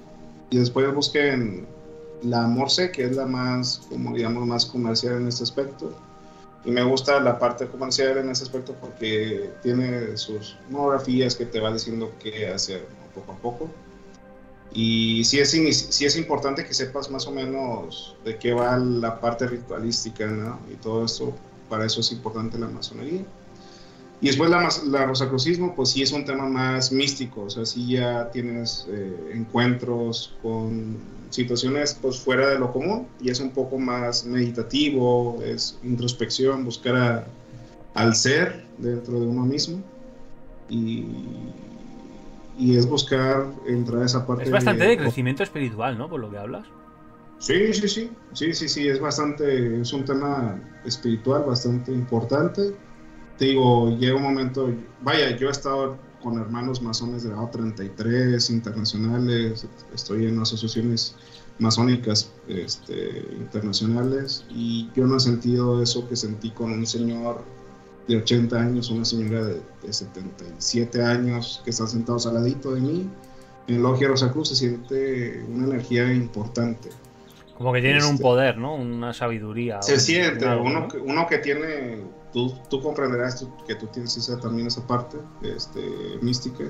y 0.51 0.59
después 0.59 0.93
busquen 0.93 1.65
la 2.25 2.49
Morse, 2.49 2.91
que 2.91 3.05
es 3.05 3.15
la 3.15 3.27
más, 3.27 3.83
como 3.89 4.17
digamos, 4.17 4.45
más 4.45 4.67
comercial 4.67 5.19
en 5.21 5.29
este 5.29 5.45
aspecto. 5.45 5.93
Y 6.65 6.73
me 6.73 6.83
gusta 6.83 7.21
la 7.21 7.39
parte 7.39 7.69
comercial 7.69 8.19
en 8.19 8.31
ese 8.31 8.43
aspecto 8.43 8.75
porque 8.81 9.51
tiene 9.63 10.17
sus 10.17 10.57
monografías 10.71 11.37
que 11.37 11.47
te 11.47 11.61
va 11.61 11.73
diciendo 11.73 12.11
qué 12.21 12.49
hacer 12.49 12.85
poco 13.15 13.31
a 13.31 13.37
poco. 13.37 13.71
Y 14.71 15.25
sí 15.25 15.39
es, 15.39 15.51
sí 15.51 16.05
es 16.05 16.17
importante 16.17 16.65
que 16.65 16.75
sepas 16.75 17.11
más 17.11 17.27
o 17.27 17.33
menos 17.33 18.21
de 18.25 18.39
qué 18.39 18.53
va 18.53 18.77
la 18.79 19.21
parte 19.21 19.47
ritualística, 19.47 20.27
¿no? 20.27 20.61
Y 20.73 20.77
todo 20.77 21.05
esto, 21.05 21.35
para 21.69 21.87
eso 21.87 22.01
es 22.01 22.13
importante 22.13 22.59
la 22.59 22.69
masonería. 22.69 23.25
Y 24.21 24.27
después 24.29 24.51
la, 24.51 24.67
la 24.87 25.07
rosacrucismo, 25.07 25.75
pues 25.75 25.91
sí 25.91 26.03
es 26.03 26.11
un 26.13 26.25
tema 26.25 26.49
más 26.49 26.91
místico, 26.91 27.43
o 27.43 27.51
sea, 27.51 27.67
sí 27.67 27.87
ya 27.93 28.31
tienes 28.31 28.87
eh, 28.89 29.33
encuentros 29.35 30.39
con 30.41 30.99
situaciones 31.31 31.95
pues 32.01 32.19
fuera 32.21 32.49
de 32.49 32.59
lo 32.59 32.73
común 32.73 33.09
y 33.21 33.31
es 33.31 33.41
un 33.41 33.51
poco 33.53 33.79
más 33.79 34.25
meditativo, 34.25 35.43
es 35.45 35.79
introspección, 35.83 36.65
buscar 36.65 36.97
a- 36.97 37.27
al 37.95 38.15
ser 38.15 38.65
dentro 38.79 39.21
de 39.21 39.27
uno 39.27 39.43
mismo 39.45 39.83
y, 40.69 41.66
y 42.59 42.77
es 42.77 42.89
buscar 42.89 43.47
entrar 43.67 44.03
a 44.03 44.07
esa 44.07 44.27
parte 44.27 44.45
Es 44.45 44.51
bastante 44.51 44.85
de 44.85 44.97
crecimiento 44.97 45.43
espiritual, 45.43 45.99
¿no? 45.99 46.09
Por 46.09 46.21
lo 46.21 46.31
que 46.31 46.39
hablas. 46.39 46.67
Sí, 47.39 47.73
sí, 47.75 47.89
sí, 47.89 48.11
sí, 48.33 48.55
sí, 48.55 48.69
sí, 48.69 48.89
es 48.89 48.99
bastante, 48.99 49.81
es 49.81 49.93
un 49.93 50.05
tema 50.05 50.59
espiritual 50.85 51.45
bastante 51.45 51.93
importante. 51.93 52.75
Te 53.37 53.45
digo, 53.45 53.97
llega 53.99 54.17
un 54.17 54.23
momento, 54.23 54.73
vaya, 55.03 55.37
yo 55.37 55.49
he 55.49 55.51
estado 55.51 55.99
con 56.23 56.39
hermanos 56.39 56.81
masones 56.81 57.25
de 57.25 57.31
grado 57.31 57.51
33 57.51 58.49
internacionales, 58.51 59.67
estoy 59.95 60.27
en 60.27 60.41
asociaciones 60.41 61.15
masónicas 61.59 62.33
este, 62.49 63.29
internacionales 63.37 64.45
y 64.51 64.91
yo 64.95 65.07
no 65.07 65.17
he 65.17 65.21
sentido 65.21 65.83
eso 65.83 66.09
que 66.09 66.17
sentí 66.17 66.51
con 66.51 66.73
un 66.73 66.87
señor 66.87 67.45
de 68.09 68.17
80 68.19 68.57
años, 68.57 68.91
una 68.91 69.05
señora 69.05 69.45
de, 69.45 69.61
de 69.83 69.93
77 69.93 71.03
años 71.03 71.61
que 71.65 71.71
están 71.71 71.89
sentados 71.89 72.27
al 72.27 72.35
ladito 72.35 72.73
de 72.75 72.81
mí. 72.81 73.11
En 73.67 73.83
Logia 73.83 74.09
Rosacruz 74.09 74.49
se 74.51 74.57
siente 74.57 75.45
una 75.49 75.67
energía 75.67 76.13
importante. 76.13 76.89
Como 77.59 77.73
que 77.73 77.81
tienen 77.81 78.05
un 78.05 78.11
Este- 78.13 78.23
poder, 78.23 78.59
¿no? 78.59 78.75
Una 78.77 79.13
sabiduría. 79.13 79.83
Se 79.83 79.95
un- 79.95 80.01
siente, 80.01 80.47
algo, 80.47 80.65
uno, 80.65 80.81
¿no? 80.83 80.89
que, 80.89 80.99
uno 80.99 81.27
que 81.27 81.39
tiene, 81.39 81.99
tú, 82.33 82.55
tú 82.71 82.81
comprenderás 82.83 83.41
tú- 83.41 83.51
que 83.67 83.75
tú 83.75 83.87
tienes 83.89 84.17
esa, 84.17 84.39
también 84.39 84.69
esa 84.69 84.87
parte 84.87 85.17
este, 85.43 85.81
mística, 86.23 86.65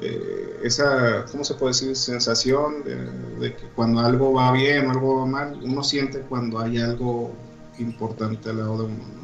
eh, 0.00 0.60
esa, 0.62 1.24
¿cómo 1.30 1.44
se 1.44 1.54
puede 1.54 1.72
decir? 1.72 1.94
Sensación 1.96 2.84
de, 2.84 2.96
de 3.40 3.54
que 3.56 3.66
cuando 3.74 4.00
algo 4.00 4.32
va 4.32 4.52
bien 4.52 4.86
o 4.86 4.90
algo 4.92 5.18
va 5.20 5.26
mal, 5.26 5.60
uno 5.62 5.82
siente 5.82 6.20
cuando 6.20 6.58
hay 6.58 6.78
algo 6.78 7.32
importante 7.78 8.48
al 8.50 8.58
lado 8.58 8.78
de 8.78 8.84
uno, 8.84 8.94
¿no? 8.96 9.23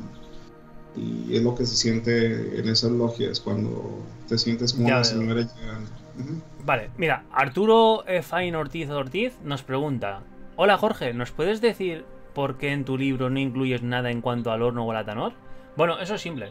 Y 0.97 1.36
es 1.36 1.43
lo 1.43 1.55
que 1.55 1.64
se 1.66 1.76
siente 1.76 2.59
en 2.59 2.68
esas 2.68 2.91
logias, 2.91 3.41
cuando 3.41 4.01
te 4.28 4.36
sientes 4.38 4.72
como 4.72 4.86
una 4.86 5.05
señora 5.05 5.43
llegando. 5.43 5.91
Ujú. 6.18 6.41
Vale, 6.64 6.91
mira, 6.97 7.24
Arturo 7.32 8.05
Fain 8.22 8.55
Ortiz 8.55 8.91
Ortiz 8.91 9.34
nos 9.45 9.62
pregunta: 9.62 10.22
Hola 10.57 10.76
Jorge, 10.76 11.14
¿nos 11.14 11.30
puedes 11.30 11.61
decir 11.61 12.05
por 12.34 12.59
qué 12.59 12.72
en 12.72 12.84
tu 12.84 12.99
libro 12.99 13.30
no 13.30 13.38
incluyes 13.38 13.82
nada 13.82 14.11
en 14.11 14.20
cuanto 14.20 14.51
al 14.51 14.62
horno 14.62 14.84
o 14.84 14.91
al 14.91 14.99
atanor? 14.99 15.32
Bueno, 15.76 15.99
eso 16.01 16.16
es 16.16 16.20
simple. 16.20 16.51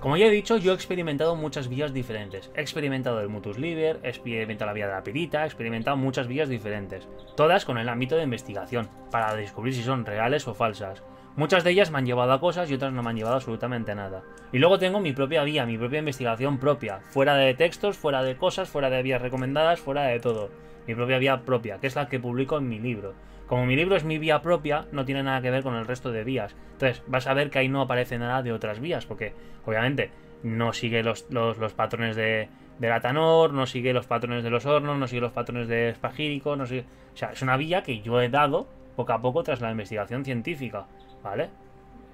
Como 0.00 0.16
ya 0.16 0.26
he 0.26 0.30
dicho, 0.30 0.56
yo 0.58 0.72
he 0.72 0.74
experimentado 0.76 1.34
muchas 1.34 1.68
vías 1.68 1.92
diferentes. 1.92 2.50
He 2.54 2.60
experimentado 2.60 3.20
el 3.20 3.28
mutus 3.28 3.58
liber, 3.58 3.98
he 4.04 4.10
experimentado 4.10 4.68
la 4.68 4.72
vía 4.72 4.86
de 4.86 4.92
la 4.92 5.02
pirita, 5.02 5.42
he 5.42 5.46
experimentado 5.46 5.96
muchas 5.96 6.28
vías 6.28 6.48
diferentes. 6.48 7.08
Todas 7.36 7.64
con 7.64 7.78
el 7.78 7.88
ámbito 7.88 8.14
de 8.14 8.22
investigación, 8.22 8.88
para 9.10 9.34
descubrir 9.34 9.74
si 9.74 9.82
son 9.82 10.06
reales 10.06 10.46
o 10.46 10.54
falsas. 10.54 11.02
Muchas 11.38 11.62
de 11.62 11.70
ellas 11.70 11.92
me 11.92 11.98
han 11.98 12.04
llevado 12.04 12.32
a 12.32 12.40
cosas 12.40 12.68
y 12.68 12.74
otras 12.74 12.92
no 12.92 13.00
me 13.00 13.10
han 13.10 13.16
llevado 13.16 13.36
absolutamente 13.36 13.94
nada. 13.94 14.24
Y 14.50 14.58
luego 14.58 14.76
tengo 14.76 14.98
mi 14.98 15.12
propia 15.12 15.44
vía, 15.44 15.66
mi 15.66 15.78
propia 15.78 16.00
investigación 16.00 16.58
propia, 16.58 16.98
fuera 16.98 17.36
de 17.36 17.54
textos, 17.54 17.96
fuera 17.96 18.24
de 18.24 18.36
cosas, 18.36 18.68
fuera 18.68 18.90
de 18.90 19.04
vías 19.04 19.22
recomendadas, 19.22 19.78
fuera 19.78 20.02
de 20.02 20.18
todo. 20.18 20.50
Mi 20.88 20.96
propia 20.96 21.18
vía 21.18 21.42
propia, 21.44 21.78
que 21.78 21.86
es 21.86 21.94
la 21.94 22.08
que 22.08 22.18
publico 22.18 22.58
en 22.58 22.68
mi 22.68 22.80
libro. 22.80 23.14
Como 23.46 23.66
mi 23.66 23.76
libro 23.76 23.94
es 23.94 24.02
mi 24.02 24.18
vía 24.18 24.42
propia, 24.42 24.86
no 24.90 25.04
tiene 25.04 25.22
nada 25.22 25.40
que 25.40 25.52
ver 25.52 25.62
con 25.62 25.76
el 25.76 25.86
resto 25.86 26.10
de 26.10 26.24
vías. 26.24 26.56
Entonces, 26.72 27.04
vas 27.06 27.28
a 27.28 27.34
ver 27.34 27.50
que 27.50 27.60
ahí 27.60 27.68
no 27.68 27.82
aparece 27.82 28.18
nada 28.18 28.42
de 28.42 28.52
otras 28.52 28.80
vías, 28.80 29.06
porque 29.06 29.32
obviamente 29.64 30.10
no 30.42 30.72
sigue 30.72 31.04
los, 31.04 31.30
los, 31.30 31.72
patrones 31.72 32.16
de, 32.16 32.48
de 32.80 32.88
Latanor, 32.88 33.52
no 33.52 33.66
sigue 33.66 33.92
los 33.92 34.08
patrones 34.08 34.42
de 34.42 34.50
los 34.50 34.66
hornos, 34.66 34.98
no 34.98 35.06
sigue 35.06 35.20
los 35.20 35.32
patrones 35.32 35.68
de 35.68 35.90
Espagírico, 35.90 36.56
no 36.56 36.66
sigue... 36.66 36.84
O 37.14 37.16
sea, 37.16 37.30
es 37.30 37.42
una 37.42 37.56
vía 37.56 37.84
que 37.84 38.00
yo 38.00 38.20
he 38.20 38.28
dado 38.28 38.66
poco 38.96 39.12
a 39.12 39.22
poco 39.22 39.44
tras 39.44 39.60
la 39.60 39.70
investigación 39.70 40.24
científica, 40.24 40.88
¿vale? 41.28 41.50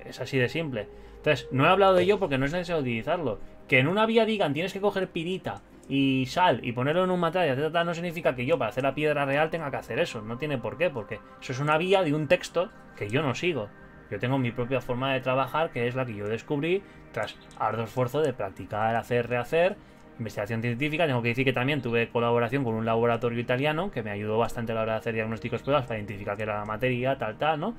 Es 0.04 0.20
así 0.20 0.38
de 0.38 0.48
simple. 0.48 0.88
Entonces, 1.16 1.48
no 1.52 1.64
he 1.64 1.68
hablado 1.68 1.94
de 1.94 2.02
ello 2.02 2.18
porque 2.18 2.36
no 2.36 2.44
es 2.44 2.52
necesario 2.52 2.82
utilizarlo. 2.82 3.38
Que 3.68 3.78
en 3.78 3.88
una 3.88 4.06
vía 4.06 4.26
digan 4.26 4.52
tienes 4.52 4.72
que 4.72 4.80
coger 4.80 5.08
pirita 5.08 5.62
y 5.88 6.26
sal 6.26 6.60
y 6.62 6.72
ponerlo 6.72 7.04
en 7.04 7.10
un 7.10 7.20
material, 7.20 7.72
no 7.72 7.94
significa 7.94 8.34
que 8.34 8.46
yo 8.46 8.58
para 8.58 8.70
hacer 8.70 8.84
la 8.84 8.94
piedra 8.94 9.24
real 9.24 9.50
tenga 9.50 9.70
que 9.70 9.76
hacer 9.76 9.98
eso. 9.98 10.20
No 10.20 10.36
tiene 10.36 10.58
por 10.58 10.76
qué, 10.76 10.90
porque 10.90 11.20
eso 11.40 11.52
es 11.52 11.60
una 11.60 11.78
vía 11.78 12.02
de 12.02 12.14
un 12.14 12.28
texto 12.28 12.70
que 12.96 13.08
yo 13.08 13.22
no 13.22 13.34
sigo. 13.34 13.68
Yo 14.10 14.18
tengo 14.18 14.38
mi 14.38 14.50
propia 14.50 14.80
forma 14.80 15.14
de 15.14 15.20
trabajar, 15.20 15.70
que 15.70 15.88
es 15.88 15.94
la 15.94 16.04
que 16.04 16.14
yo 16.14 16.28
descubrí 16.28 16.82
tras 17.12 17.36
arduo 17.58 17.84
esfuerzo 17.84 18.20
de 18.20 18.32
practicar, 18.32 18.96
hacer, 18.96 19.28
rehacer, 19.28 19.76
investigación 20.18 20.60
científica. 20.60 21.06
Tengo 21.06 21.22
que 21.22 21.28
decir 21.28 21.44
que 21.44 21.52
también 21.52 21.80
tuve 21.80 22.08
colaboración 22.08 22.64
con 22.64 22.74
un 22.74 22.84
laboratorio 22.84 23.40
italiano 23.40 23.90
que 23.90 24.02
me 24.02 24.10
ayudó 24.10 24.38
bastante 24.38 24.72
a 24.72 24.74
la 24.74 24.82
hora 24.82 24.92
de 24.92 24.98
hacer 24.98 25.14
diagnósticos 25.14 25.62
pruebas 25.62 25.86
para 25.86 25.98
identificar 25.98 26.36
qué 26.36 26.42
era 26.42 26.58
la 26.58 26.64
materia, 26.64 27.16
tal, 27.16 27.38
tal, 27.38 27.60
¿no? 27.60 27.74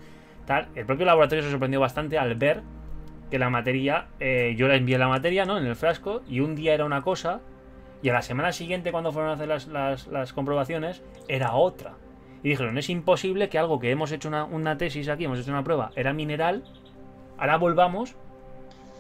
El 0.76 0.86
propio 0.86 1.06
laboratorio 1.06 1.44
se 1.44 1.50
sorprendió 1.50 1.80
bastante 1.80 2.18
al 2.18 2.36
ver 2.36 2.62
que 3.32 3.40
la 3.40 3.50
materia, 3.50 4.08
eh, 4.20 4.54
yo 4.58 4.68
le 4.68 4.76
envié 4.76 4.98
la 4.98 5.08
materia, 5.08 5.46
¿no? 5.46 5.58
En 5.58 5.66
el 5.66 5.76
frasco, 5.76 6.22
y 6.28 6.40
un 6.40 6.56
día 6.56 6.74
era 6.74 6.86
una 6.86 7.02
cosa, 7.02 7.42
y 8.02 8.10
a 8.10 8.14
la 8.14 8.22
semana 8.22 8.52
siguiente, 8.52 8.92
cuando 8.92 9.12
fueron 9.12 9.32
a 9.32 9.34
hacer 9.34 9.48
las, 9.48 10.34
comprobaciones, 10.34 11.04
era 11.28 11.56
otra. 11.56 11.94
Y 12.44 12.50
dijeron, 12.50 12.78
es 12.78 12.90
imposible 12.90 13.50
que 13.50 13.58
algo 13.58 13.80
que 13.80 13.90
hemos 13.90 14.12
hecho 14.12 14.30
una, 14.30 14.78
tesis 14.78 15.10
aquí, 15.10 15.26
hemos 15.26 15.40
hecho 15.40 15.52
una 15.52 15.64
prueba, 15.64 15.92
era 15.96 16.14
mineral, 16.14 16.64
ahora 17.38 17.58
volvamos 17.58 18.16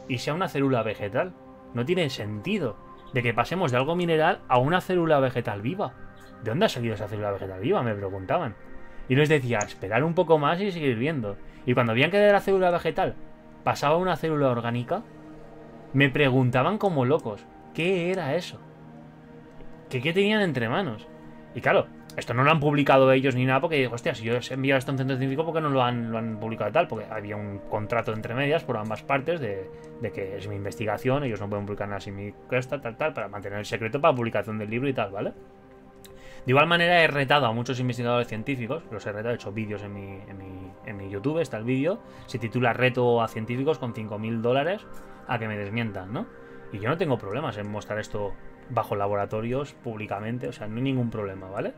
y 0.07 0.17
sea 0.17 0.33
una 0.33 0.49
célula 0.49 0.81
vegetal. 0.81 1.33
No 1.75 1.85
tiene 1.85 2.09
sentido 2.09 2.77
de 3.13 3.21
que 3.21 3.33
pasemos 3.33 3.71
de 3.71 3.77
algo 3.77 3.95
mineral 3.95 4.39
a 4.47 4.57
una 4.57 4.81
célula 4.81 5.19
vegetal 5.19 5.61
viva. 5.61 5.93
¿De 6.43 6.49
dónde 6.49 6.65
ha 6.65 6.69
salido 6.69 6.95
esa 6.95 7.07
célula 7.07 7.31
vegetal 7.31 7.59
viva? 7.59 7.83
Me 7.83 7.93
preguntaban. 7.93 8.55
Y 9.07 9.15
les 9.15 9.29
decía, 9.29 9.59
esperar 9.59 10.03
un 10.03 10.13
poco 10.13 10.37
más 10.37 10.59
y 10.61 10.71
seguir 10.71 10.97
viendo. 10.97 11.37
Y 11.65 11.73
cuando 11.73 11.93
veían 11.93 12.11
que 12.11 12.17
de 12.17 12.31
la 12.31 12.41
célula 12.41 12.71
vegetal 12.71 13.15
pasaba 13.63 13.97
una 13.97 14.15
célula 14.15 14.49
orgánica, 14.49 15.03
me 15.93 16.09
preguntaban 16.09 16.77
como 16.77 17.05
locos, 17.05 17.45
¿qué 17.73 18.11
era 18.11 18.35
eso? 18.35 18.59
¿Qué, 19.89 20.01
qué 20.01 20.13
tenían 20.13 20.41
entre 20.41 20.69
manos? 20.69 21.07
Y 21.53 21.61
claro, 21.61 21.87
esto 22.17 22.33
no 22.33 22.43
lo 22.43 22.51
han 22.51 22.59
publicado 22.61 23.11
ellos 23.11 23.35
ni 23.35 23.45
nada 23.45 23.59
porque 23.59 23.77
digo, 23.77 23.93
hostia, 23.93 24.15
si 24.15 24.23
yo 24.23 24.35
he 24.35 24.53
enviado 24.53 24.77
esto 24.77 24.91
a 24.91 24.93
un 24.93 24.97
centro 24.97 25.17
científico, 25.17 25.43
¿por 25.43 25.53
qué 25.53 25.61
no 25.61 25.69
lo 25.69 25.83
han, 25.83 26.11
lo 26.11 26.17
han 26.17 26.39
publicado 26.39 26.71
tal? 26.71 26.87
Porque 26.87 27.05
había 27.11 27.35
un 27.35 27.59
contrato 27.69 28.13
entre 28.13 28.33
medias 28.33 28.63
por 28.63 28.77
ambas 28.77 29.03
partes 29.03 29.41
de, 29.41 29.69
que 30.13 30.37
es 30.37 30.47
mi 30.47 30.55
investigación, 30.55 31.23
ellos 31.25 31.41
no 31.41 31.49
pueden 31.49 31.65
publicar 31.65 31.89
nada 31.89 31.99
sin 31.99 32.15
mi 32.15 32.31
cuesta, 32.31 32.79
tal, 32.79 32.95
tal, 32.95 33.13
para 33.13 33.27
mantener 33.27 33.59
el 33.59 33.65
secreto 33.65 33.99
para 33.99 34.15
publicación 34.15 34.57
del 34.57 34.69
libro 34.69 34.87
y 34.87 34.93
tal, 34.93 35.11
¿vale? 35.11 35.33
De 36.45 36.51
igual 36.51 36.67
manera 36.67 37.01
he 37.01 37.07
retado 37.07 37.47
a 37.47 37.51
muchos 37.53 37.79
investigadores 37.79 38.27
científicos, 38.27 38.83
los 38.91 39.03
he 39.07 39.11
retado, 39.11 39.33
he 39.33 39.35
hecho 39.35 39.51
vídeos 39.51 39.81
en 39.81 39.93
mi, 39.93 40.19
en, 40.29 40.37
mi, 40.37 40.71
en 40.85 40.97
mi 40.97 41.09
YouTube, 41.09 41.39
está 41.39 41.57
el 41.57 41.63
vídeo, 41.63 41.99
se 42.27 42.37
titula 42.37 42.71
Reto 42.71 43.23
a 43.23 43.27
científicos 43.27 43.79
con 43.79 43.95
5.000 43.95 44.41
dólares 44.41 44.85
a 45.27 45.39
que 45.39 45.47
me 45.47 45.57
desmientan, 45.57 46.13
¿no? 46.13 46.27
Y 46.71 46.77
yo 46.77 46.87
no 46.87 46.97
tengo 46.97 47.17
problemas 47.17 47.57
en 47.57 47.71
mostrar 47.71 47.97
esto 47.97 48.33
bajo 48.69 48.95
laboratorios 48.95 49.73
públicamente, 49.73 50.47
o 50.47 50.51
sea, 50.51 50.67
no 50.67 50.75
hay 50.77 50.83
ningún 50.83 51.09
problema, 51.09 51.49
¿vale? 51.49 51.73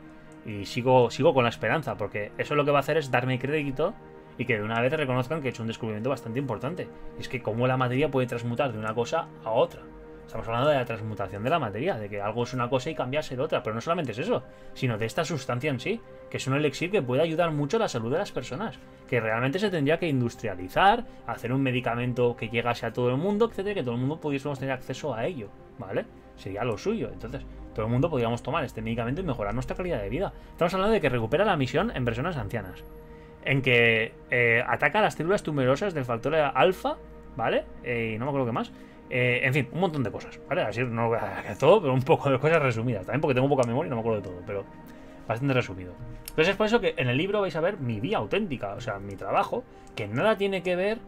Y 0.45 0.65
sigo, 0.65 1.09
sigo 1.11 1.33
con 1.33 1.43
la 1.43 1.49
esperanza, 1.49 1.95
porque 1.95 2.33
eso 2.37 2.55
lo 2.55 2.65
que 2.65 2.71
va 2.71 2.79
a 2.79 2.81
hacer 2.81 2.97
es 2.97 3.09
darme 3.09 3.39
crédito 3.39 3.93
y 4.37 4.45
que 4.45 4.57
de 4.57 4.63
una 4.63 4.81
vez 4.81 4.91
reconozcan 4.91 5.41
que 5.41 5.47
he 5.47 5.51
hecho 5.51 5.63
un 5.63 5.67
descubrimiento 5.67 6.09
bastante 6.09 6.39
importante. 6.39 6.87
Y 7.17 7.21
es 7.21 7.29
que 7.29 7.41
cómo 7.41 7.67
la 7.67 7.77
materia 7.77 8.11
puede 8.11 8.27
transmutar 8.27 8.71
de 8.73 8.79
una 8.79 8.93
cosa 8.93 9.27
a 9.43 9.51
otra. 9.51 9.81
Estamos 10.27 10.45
hablando 10.49 10.69
de 10.69 10.75
la 10.75 10.83
transmutación 10.83 11.41
de 11.41 11.49
la 11.49 11.57
materia, 11.57 11.97
de 11.97 12.09
que 12.09 12.21
algo 12.21 12.43
es 12.43 12.53
una 12.53 12.69
cosa 12.69 12.89
y 12.89 12.95
cambia 12.95 13.21
a 13.21 13.41
otra, 13.41 13.63
pero 13.63 13.73
no 13.73 13.79
solamente 13.79 14.11
es 14.11 14.19
eso, 14.19 14.43
sino 14.73 14.97
de 14.97 15.05
esta 15.05 15.23
sustancia 15.23 15.71
en 15.71 15.79
sí, 15.79 16.01
que 16.29 16.35
es 16.35 16.45
un 16.47 16.53
elixir 16.53 16.91
que 16.91 17.01
puede 17.01 17.21
ayudar 17.21 17.51
mucho 17.51 17.77
a 17.77 17.79
la 17.79 17.87
salud 17.87 18.11
de 18.11 18.17
las 18.17 18.33
personas, 18.33 18.77
que 19.07 19.21
realmente 19.21 19.57
se 19.57 19.69
tendría 19.69 19.97
que 19.97 20.09
industrializar, 20.09 21.05
hacer 21.27 21.53
un 21.53 21.63
medicamento 21.63 22.35
que 22.35 22.49
llegase 22.49 22.85
a 22.85 22.91
todo 22.91 23.09
el 23.09 23.15
mundo, 23.15 23.45
etcétera, 23.45 23.75
que 23.75 23.83
todo 23.83 23.95
el 23.95 24.01
mundo 24.01 24.19
pudiésemos 24.19 24.59
tener 24.59 24.73
acceso 24.73 25.15
a 25.15 25.25
ello, 25.25 25.47
¿vale? 25.79 26.05
Sería 26.35 26.65
lo 26.65 26.77
suyo. 26.77 27.09
Entonces, 27.13 27.45
todo 27.73 27.85
el 27.85 27.91
mundo 27.93 28.09
podríamos 28.09 28.43
tomar 28.43 28.65
este 28.65 28.81
medicamento 28.81 29.21
y 29.21 29.23
mejorar 29.23 29.53
nuestra 29.53 29.77
calidad 29.77 30.01
de 30.01 30.09
vida. 30.09 30.33
Estamos 30.51 30.73
hablando 30.73 30.91
de 30.91 30.99
que 30.99 31.07
recupera 31.07 31.45
la 31.45 31.55
misión 31.55 31.89
en 31.95 32.03
personas 32.03 32.35
ancianas, 32.35 32.83
en 33.45 33.61
que 33.61 34.11
eh, 34.29 34.61
ataca 34.67 34.99
las 34.99 35.13
células 35.13 35.41
tumorosas 35.41 35.93
del 35.93 36.03
factor 36.03 36.35
alfa, 36.35 36.97
¿vale? 37.37 37.63
Eh, 37.85 38.11
y 38.13 38.19
no 38.19 38.25
me 38.25 38.31
acuerdo 38.31 38.47
qué 38.47 38.51
más 38.51 38.73
eh, 39.09 39.41
en 39.43 39.53
fin, 39.53 39.69
un 39.71 39.79
montón 39.79 40.03
de 40.03 40.11
cosas, 40.11 40.39
¿vale? 40.49 40.61
Así 40.61 40.81
no 40.81 41.03
lo 41.03 41.07
voy 41.09 41.17
a 41.17 41.55
todo, 41.59 41.81
pero 41.81 41.93
un 41.93 42.01
poco 42.01 42.29
de 42.29 42.39
cosas 42.39 42.61
resumidas. 42.61 43.05
También 43.05 43.21
porque 43.21 43.35
tengo 43.35 43.49
poca 43.49 43.67
memoria 43.67 43.87
y 43.87 43.89
no 43.89 43.95
me 43.95 44.01
acuerdo 44.01 44.21
de 44.21 44.27
todo, 44.27 44.41
pero 44.45 44.65
bastante 45.27 45.53
resumido. 45.53 45.93
Entonces 46.21 46.49
es 46.49 46.55
por 46.55 46.67
eso 46.67 46.79
que 46.79 46.93
en 46.97 47.07
el 47.07 47.17
libro 47.17 47.41
vais 47.41 47.55
a 47.55 47.61
ver 47.61 47.77
mi 47.77 47.99
vía 47.99 48.17
auténtica, 48.17 48.73
o 48.73 48.81
sea, 48.81 48.99
mi 48.99 49.15
trabajo, 49.15 49.63
que 49.95 50.07
nada 50.07 50.37
tiene 50.37 50.63
que 50.63 50.75
ver 50.75 50.99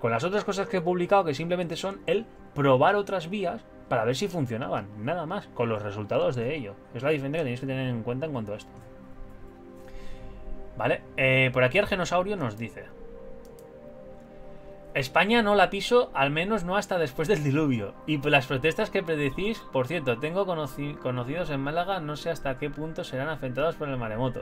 con 0.00 0.10
las 0.10 0.24
otras 0.24 0.44
cosas 0.44 0.68
que 0.68 0.78
he 0.78 0.80
publicado, 0.80 1.24
que 1.24 1.34
simplemente 1.34 1.76
son 1.76 2.00
el 2.06 2.26
probar 2.54 2.96
otras 2.96 3.28
vías 3.28 3.64
para 3.88 4.04
ver 4.04 4.16
si 4.16 4.28
funcionaban, 4.28 4.86
nada 4.98 5.26
más, 5.26 5.46
con 5.48 5.68
los 5.68 5.82
resultados 5.82 6.36
de 6.36 6.54
ello. 6.54 6.74
Es 6.94 7.02
la 7.02 7.10
diferencia 7.10 7.40
que 7.40 7.44
tenéis 7.44 7.60
que 7.60 7.66
tener 7.66 7.88
en 7.88 8.02
cuenta 8.02 8.26
en 8.26 8.32
cuanto 8.32 8.52
a 8.52 8.56
esto. 8.56 8.70
Vale, 10.76 11.02
eh, 11.16 11.50
por 11.52 11.64
aquí 11.64 11.78
Argenosaurio 11.78 12.36
nos 12.36 12.58
dice... 12.58 12.84
España 14.96 15.42
no 15.42 15.54
la 15.54 15.68
piso, 15.68 16.10
al 16.14 16.30
menos 16.30 16.64
no 16.64 16.74
hasta 16.74 16.96
después 16.96 17.28
del 17.28 17.44
diluvio. 17.44 17.92
Y 18.06 18.16
las 18.30 18.46
protestas 18.46 18.88
que 18.88 19.02
predecís, 19.02 19.58
por 19.70 19.86
cierto, 19.86 20.18
tengo 20.18 20.46
conocidos 20.46 21.50
en 21.50 21.60
Málaga, 21.60 22.00
no 22.00 22.16
sé 22.16 22.30
hasta 22.30 22.56
qué 22.56 22.70
punto 22.70 23.04
serán 23.04 23.28
afectados 23.28 23.76
por 23.76 23.90
el 23.90 23.98
maremoto. 23.98 24.40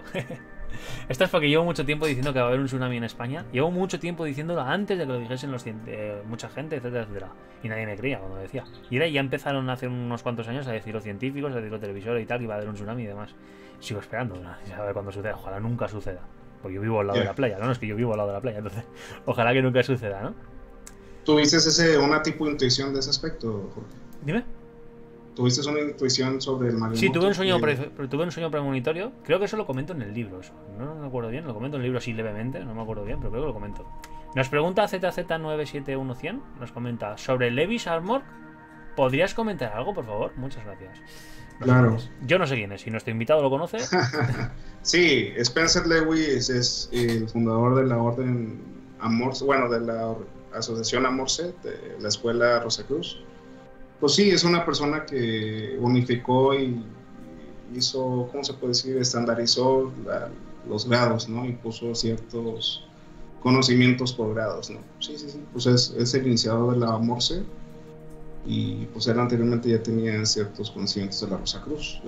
Esto 1.09 1.25
es 1.25 1.31
porque 1.31 1.49
llevo 1.49 1.65
mucho 1.65 1.85
tiempo 1.85 2.07
diciendo 2.07 2.33
que 2.33 2.39
va 2.39 2.45
a 2.45 2.49
haber 2.51 2.61
un 2.61 2.67
tsunami 2.67 2.99
en 2.99 3.03
España. 3.03 3.45
Llevo 3.51 3.73
mucho 3.73 3.99
tiempo 3.99 4.25
diciéndolo 4.25 4.61
antes 4.61 4.97
de 4.97 5.05
que 5.05 5.13
lo 5.13 5.19
dijesen 5.19 5.51
los 5.51 5.67
eh, 5.67 6.23
mucha 6.25 6.49
gente, 6.49 6.77
etcétera, 6.77 7.03
etcétera. 7.03 7.33
Y 7.65 7.69
nadie 7.69 7.87
me 7.87 7.97
creía 7.97 8.21
cuando 8.21 8.37
decía. 8.37 8.63
Y 8.91 8.97
ahora 8.97 9.09
ya 9.09 9.19
empezaron 9.19 9.69
hace 9.71 9.89
unos 9.89 10.23
cuantos 10.23 10.47
años 10.47 10.69
a 10.69 10.73
decir 10.73 10.95
los 10.95 11.03
científicos, 11.03 11.51
a 11.51 11.57
decir 11.57 11.73
los 11.73 11.81
televisores 11.81 12.23
y 12.23 12.27
tal, 12.27 12.39
que 12.39 12.45
iba 12.45 12.55
a 12.55 12.59
haber 12.59 12.69
un 12.69 12.77
tsunami 12.77 13.03
y 13.03 13.07
demás. 13.07 13.35
Sigo 13.81 13.99
esperando, 13.99 14.37
¿no? 14.37 14.51
a 14.51 14.85
ver 14.85 14.93
cuándo 14.93 15.11
suceda. 15.11 15.35
Ojalá 15.35 15.59
nunca 15.59 15.89
suceda. 15.89 16.21
Porque 16.65 16.77
yo 16.77 16.81
vivo 16.81 17.01
al 17.01 17.09
lado 17.09 17.19
de 17.19 17.27
la 17.27 17.35
playa, 17.35 17.59
¿no? 17.59 17.71
es 17.71 17.79
que 17.79 17.87
yo 17.87 17.95
vivo 17.95 18.13
al 18.13 18.17
lado 18.17 18.31
de 18.31 18.37
la 18.37 18.41
playa, 18.41 18.57
entonces 18.57 18.85
ojalá 19.27 19.53
que 19.53 19.61
nunca 19.61 19.83
suceda, 19.83 20.23
¿no? 20.23 20.35
¿Tuviste 21.23 21.59
ese, 21.59 21.99
una 21.99 22.23
tipo 22.23 22.47
de 22.47 22.53
intuición 22.53 22.95
de 22.95 23.01
ese 23.01 23.11
aspecto, 23.11 23.71
Jorge? 23.75 23.91
Dime. 24.25 24.45
¿Tuviste 25.35 25.69
una 25.69 25.81
intuición 25.81 26.41
sobre 26.41 26.69
el 26.69 26.77
maremoto? 26.77 26.99
Sí, 26.99 27.11
tuve 27.11 27.27
un 27.27 27.35
sueño, 27.35 27.59
tuve 28.09 28.25
un 28.25 28.33
sueño 28.33 28.51
premonitorio. 28.51 29.13
Creo 29.25 29.39
que 29.39 29.45
eso 29.45 29.59
lo 29.59 29.67
comento 29.67 29.93
en 29.93 30.01
el 30.01 30.15
libro. 30.15 30.41
Eso. 30.41 30.55
No, 30.79 30.95
me 30.95 31.07
acuerdo 31.07 31.29
bien, 31.29 31.47
lo 31.47 31.53
comento 31.53 31.77
en 31.77 31.83
el 31.83 31.89
libro 31.89 31.99
así 31.99 32.15
levemente, 32.15 32.65
no 32.65 32.75
me 32.75 32.81
acuerdo 32.81 33.05
bien, 33.05 33.19
pero 33.19 33.31
creo 33.31 33.43
que 33.43 33.49
lo 33.49 33.53
comento. 33.53 33.87
Nos 34.35 34.49
pregunta 34.49 34.85
ZZ97100, 34.85 36.41
nos 36.61 36.73
comenta 36.73 37.19
sobre 37.19 37.51
Levis 37.51 37.87
Armor. 37.89 38.23
¿Podrías 38.97 39.35
comentar 39.35 39.73
algo, 39.73 39.95
por 39.95 40.07
favor? 40.07 40.33
Muchas 40.37 40.65
gracias. 40.65 40.99
claro. 41.61 41.97
Yo 42.27 42.39
no 42.39 42.47
sé 42.47 42.55
quién 42.55 42.73
es, 42.73 42.83
si 42.83 42.91
nuestro 42.91 43.13
invitado 43.13 43.43
lo 43.43 43.51
conoce. 43.51 43.79
sí, 44.83 45.33
Spencer 45.37 45.87
Lewis 45.87 46.49
es 46.51 46.89
el 46.93 47.29
fundador 47.29 47.77
de 47.77 47.85
la 47.85 47.99
Orden 47.99 48.61
Amor, 49.01 49.35
bueno, 49.45 49.69
de 49.69 49.81
la 49.81 50.15
Asociación 50.55 51.07
Amorce, 51.07 51.55
de 51.63 51.97
la 52.01 52.09
Escuela 52.09 52.61
Rosacruz. 52.61 53.21
Pues 54.01 54.15
sí, 54.15 54.31
es 54.31 54.45
una 54.45 54.65
persona 54.65 55.05
que 55.05 55.77
unificó 55.81 56.55
y 56.55 56.85
hizo, 57.75 58.29
¿cómo 58.31 58.45
se 58.45 58.55
puede 58.55 58.69
decir? 58.69 58.97
Estandarizó 58.99 59.93
los 60.69 60.89
grados, 60.89 61.29
¿no? 61.29 61.45
Y 61.45 61.53
puso 61.53 61.95
ciertos 61.95 62.87
conocimientos 63.43 64.13
por 64.13 64.35
grados, 64.35 64.71
¿no? 64.71 64.79
Sí, 65.01 65.19
sí, 65.19 65.29
sí. 65.29 65.43
Pues 65.53 65.67
es, 65.67 65.95
es 65.99 66.15
el 66.15 66.27
iniciador 66.27 66.75
de 66.75 66.81
la 66.81 66.95
Amorce 66.95 67.43
y 68.47 68.87
pues 68.87 69.07
él 69.07 69.19
anteriormente 69.19 69.71
ya 69.71 69.83
tenía 69.83 70.25
ciertos 70.27 70.71
conocimientos 70.71 71.21
de 71.21 71.29
la 71.29 71.37
Rosacruz, 71.39 72.01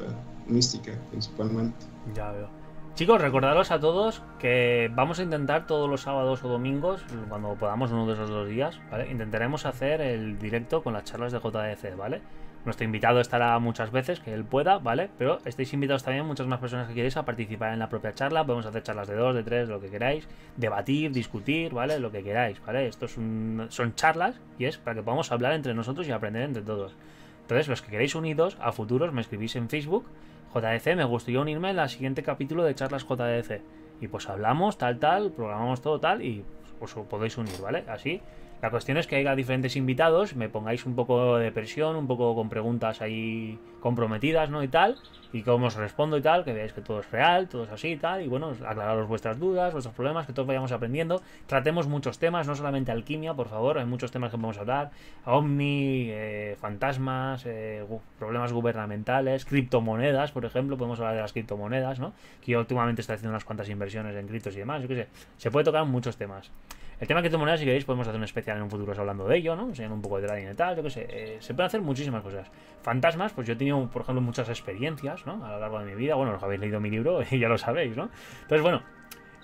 mística 0.47 0.93
principalmente. 1.11 1.87
Ya 2.15 2.31
veo. 2.33 2.49
Chicos, 2.95 3.21
recordaros 3.21 3.71
a 3.73 3.79
todos 3.79 4.23
que 4.39 4.91
vamos 4.95 5.19
a 5.19 5.23
intentar 5.23 5.67
todos 5.67 5.89
los 5.89 6.01
sábados 6.01 6.43
o 6.43 6.49
domingos, 6.49 7.03
cuando 7.29 7.55
podamos 7.55 7.91
uno 7.91 8.07
de 8.07 8.15
esos 8.15 8.31
dos 8.31 8.49
días, 8.49 8.81
¿vale? 8.91 9.11
Intentaremos 9.11 9.67
hacer 9.67 10.01
el 10.01 10.39
directo 10.39 10.83
con 10.83 10.95
las 10.95 11.05
charlas 11.05 11.31
de 11.31 11.39
JDC, 11.39 11.95
¿vale? 11.95 12.23
Nuestro 12.67 12.85
invitado 12.85 13.21
estará 13.21 13.57
muchas 13.61 13.93
veces, 13.93 14.19
que 14.19 14.35
él 14.35 14.45
pueda, 14.45 14.79
¿vale? 14.79 15.09
Pero 15.19 15.39
estáis 15.45 15.73
invitados 15.73 16.03
también 16.03 16.27
muchas 16.27 16.49
más 16.49 16.59
personas 16.59 16.89
que 16.89 16.95
queréis 16.95 17.17
a 17.17 17.25
participar 17.25 17.73
en 17.73 17.79
la 17.79 17.89
propia 17.89 18.13
charla. 18.13 18.45
Podemos 18.45 18.67
hacer 18.67 18.83
charlas 18.83 19.07
de 19.07 19.15
dos, 19.15 19.37
de 19.37 19.45
tres, 19.45 19.69
lo 19.69 19.81
que 19.81 19.89
queráis. 19.89 20.27
Debatir, 20.57 21.13
discutir, 21.13 21.73
¿vale? 21.73 22.01
Lo 22.01 22.11
que 22.11 22.25
queráis, 22.25 22.61
¿vale? 22.67 22.89
Esto 22.89 23.07
son 23.07 23.95
charlas 23.95 24.41
y 24.59 24.65
es 24.65 24.79
para 24.79 24.97
que 24.97 25.03
podamos 25.05 25.31
hablar 25.31 25.53
entre 25.53 25.75
nosotros 25.75 26.09
y 26.09 26.11
aprender 26.11 26.43
entre 26.43 26.65
todos. 26.65 26.97
Entonces, 27.43 27.69
los 27.69 27.83
que 27.83 27.93
queréis 27.93 28.17
unidos 28.17 28.59
a 28.61 28.73
futuros, 28.73 29.13
me 29.13 29.21
escribís 29.21 29.55
en 29.55 29.69
Facebook 29.69 30.05
JDC, 30.53 30.97
me 30.97 31.05
gustaría 31.05 31.41
unirme 31.41 31.71
en 31.71 31.79
el 31.79 31.89
siguiente 31.89 32.25
capítulo 32.25 32.65
de 32.65 32.75
charlas 32.75 33.07
JDC. 33.07 33.61
y 34.01 34.09
pues 34.09 34.29
hablamos, 34.29 34.77
tal, 34.77 34.99
tal, 34.99 35.31
programamos 35.31 35.83
todo 35.83 36.01
tal 36.01 36.21
y 36.21 36.45
os 36.81 36.93
podéis 36.95 37.39
unir, 37.39 37.61
¿vale? 37.63 37.85
Así 37.87 38.21
la 38.63 38.71
cuestión 38.71 38.97
es 38.97 39.07
que 39.07 39.17
haya 39.17 39.35
diferentes 39.37 39.77
invitados, 39.77 40.35
me 40.35 40.49
pongáis 40.49 40.87
un 40.87 40.95
poco 40.95 41.37
de 41.37 41.53
presión, 41.53 41.95
un 41.97 42.07
poco 42.07 42.35
con 42.35 42.49
preguntas 42.49 43.03
ahí 43.03 43.59
comprometidas, 43.81 44.49
¿no? 44.51 44.63
Y 44.63 44.69
tal, 44.69 44.97
y 45.33 45.43
cómo 45.43 45.67
os 45.67 45.75
respondo 45.75 46.17
y 46.17 46.23
tal, 46.23 46.45
que 46.45 46.53
veáis 46.53 46.73
que 46.73 46.81
todo 46.81 47.01
es 47.01 47.11
real, 47.11 47.49
todo 47.49 47.65
es 47.65 47.71
así 47.71 47.89
y 47.89 47.97
tal, 47.97 48.23
y 48.23 48.29
bueno, 48.29 48.53
aclararos 48.67 49.07
vuestras 49.07 49.39
dudas, 49.39 49.73
vuestros 49.73 49.95
problemas, 49.95 50.27
que 50.27 50.33
todos 50.33 50.49
vayamos 50.49 50.73
aprendiendo. 50.73 51.21
Tratemos 51.47 51.87
muchos 51.87 52.19
temas, 52.19 52.47
no 52.47 52.55
solamente 52.55 52.91
alquimia, 52.93 53.35
por 53.35 53.49
favor, 53.49 53.79
hay 53.79 53.85
muchos 53.85 54.11
temas 54.11 54.31
que 54.31 54.39
podemos 54.39 54.59
hablar, 54.59 54.91
ovni, 55.27 56.09
eh, 56.11 56.57
fantasmas, 56.59 57.45
eh, 57.45 57.85
problemas 58.19 58.53
gubernamentales, 58.53 59.45
criptomonedas, 59.45 60.33
por 60.33 60.47
ejemplo, 60.47 60.79
podemos 60.79 60.99
hablar 60.99 61.15
de 61.15 61.21
las 61.21 61.33
criptomonedas, 61.33 62.01
¿no? 62.01 62.15
Que 62.45 62.57
últimamente 62.57 63.03
estoy 63.03 63.15
haciendo 63.15 63.31
unas 63.31 63.45
cuantas 63.45 63.69
inversiones 63.69 64.17
en 64.17 64.27
criptos 64.27 64.55
y 64.55 64.59
demás, 64.59 64.81
yo 64.83 64.89
qué 64.89 64.95
sé, 64.95 65.09
se 65.37 65.51
puede 65.51 65.65
tocar 65.65 65.85
muchos 65.85 66.17
temas. 66.17 66.51
El 66.99 67.07
tema 67.07 67.21
de 67.21 67.25
criptomonedas, 67.25 67.61
si 67.61 67.67
queréis, 67.67 67.85
podemos 67.85 68.09
hacer 68.09 68.19
un 68.19 68.25
especial 68.25 68.57
en 68.57 68.63
un 68.63 68.71
futuro 68.71 68.99
hablando 68.99 69.29
de 69.29 69.37
ello, 69.37 69.55
¿no? 69.55 69.69
Enseñando 69.69 69.97
un 69.97 70.01
poco 70.01 70.19
de 70.19 70.27
trading 70.27 70.51
y 70.51 70.55
tal, 70.55 70.77
yo 70.77 70.83
qué 70.83 70.91
sé. 70.91 71.07
Eh, 71.11 71.37
se 71.41 71.53
pueden 71.53 71.67
hacer 71.67 71.83
muchísimas 71.83 72.23
cosas. 72.23 72.51
Fantasmas, 72.81 73.35
pues 73.35 73.47
yo 73.47 73.53
he 73.53 73.57
tenido, 73.57 73.87
por 73.91 74.03
ejemplo, 74.03 74.23
muchas 74.23 74.49
experiencias, 74.49 75.27
¿no? 75.27 75.45
A 75.45 75.53
lo 75.53 75.61
largo 75.61 75.79
de 75.79 75.85
mi 75.85 75.95
vida. 75.95 76.15
Bueno, 76.15 76.33
los 76.33 76.43
habéis 76.43 76.61
leído 76.61 76.81
mi 76.81 76.89
libro 76.89 77.21
y 77.31 77.39
ya 77.39 77.49
lo 77.49 77.59
sabéis, 77.59 77.97
¿no? 77.97 78.09
Entonces, 78.43 78.63
bueno, 78.63 78.83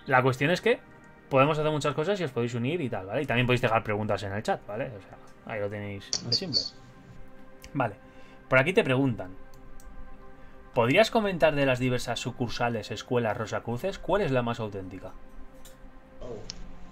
la 0.07 0.23
cuestión 0.23 0.51
es 0.51 0.63
que 0.63 0.81
podemos 1.29 1.59
hacer 1.59 1.71
muchas 1.71 1.95
cosas 1.95 2.19
y 2.21 2.25
os 2.25 2.31
podéis 2.31 2.55
unir 2.55 2.81
y 2.81 2.89
tal, 2.89 3.07
¿vale? 3.07 3.23
Y 3.23 3.27
también 3.27 3.47
podéis 3.47 3.61
dejar 3.61 3.83
preguntas 3.83 4.23
en 4.23 4.33
el 4.33 4.43
chat, 4.43 4.67
¿vale? 4.67 4.87
O 4.87 5.01
sea, 5.01 5.19
ahí 5.45 5.61
lo 5.61 5.69
tenéis 5.69 6.11
de 6.25 6.33
simple. 6.33 6.61
Vale. 7.75 7.97
Por 8.49 8.59
aquí 8.59 8.73
te 8.73 8.83
preguntan. 8.83 9.31
¿Podrías 10.73 11.11
comentar 11.11 11.55
de 11.55 11.67
las 11.67 11.79
diversas 11.79 12.19
sucursales, 12.19 12.91
escuelas, 12.91 13.37
Rosacruces? 13.37 13.99
¿Cuál 13.99 14.23
es 14.23 14.31
la 14.31 14.41
más 14.41 14.59
auténtica? 14.59 15.13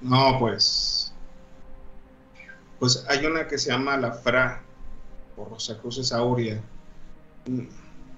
No, 0.00 0.38
pues. 0.38 1.12
Pues 2.78 3.04
hay 3.08 3.26
una 3.26 3.46
que 3.46 3.58
se 3.58 3.70
llama 3.70 3.96
La 3.96 4.12
Fra, 4.12 4.62
por 5.36 5.50
Rosacruces 5.50 6.12
Aurea. 6.12 6.60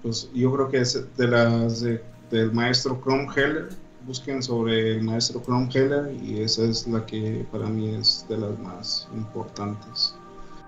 Pues 0.01 0.29
yo 0.33 0.53
creo 0.53 0.69
que 0.69 0.79
es 0.79 1.15
de 1.17 1.27
las 1.27 1.81
del 1.81 2.51
maestro 2.53 3.01
Heller. 3.35 3.69
Busquen 4.05 4.43
sobre 4.43 4.97
el 4.97 5.03
maestro 5.03 5.41
Heller 5.73 6.13
y 6.21 6.41
esa 6.41 6.63
es 6.63 6.87
la 6.87 7.05
que 7.05 7.45
para 7.51 7.67
mí 7.67 7.95
es 7.95 8.25
de 8.27 8.37
las 8.37 8.57
más 8.59 9.07
importantes. 9.13 10.15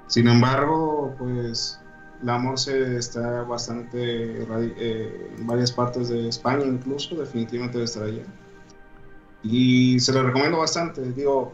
Sin 0.07 0.27
embargo, 0.27 1.13
pues 1.17 1.79
la 2.21 2.37
Morse 2.37 2.97
está 2.97 3.43
bastante 3.43 4.43
eh, 4.43 5.31
en 5.37 5.47
varias 5.47 5.71
partes 5.71 6.09
de 6.09 6.29
España 6.29 6.65
incluso, 6.65 7.15
definitivamente 7.15 7.77
debe 7.77 7.85
estar 7.85 8.03
allá. 8.03 8.23
Y 9.49 9.99
se 9.99 10.11
lo 10.11 10.23
recomiendo 10.23 10.57
bastante. 10.57 11.01
Digo, 11.13 11.53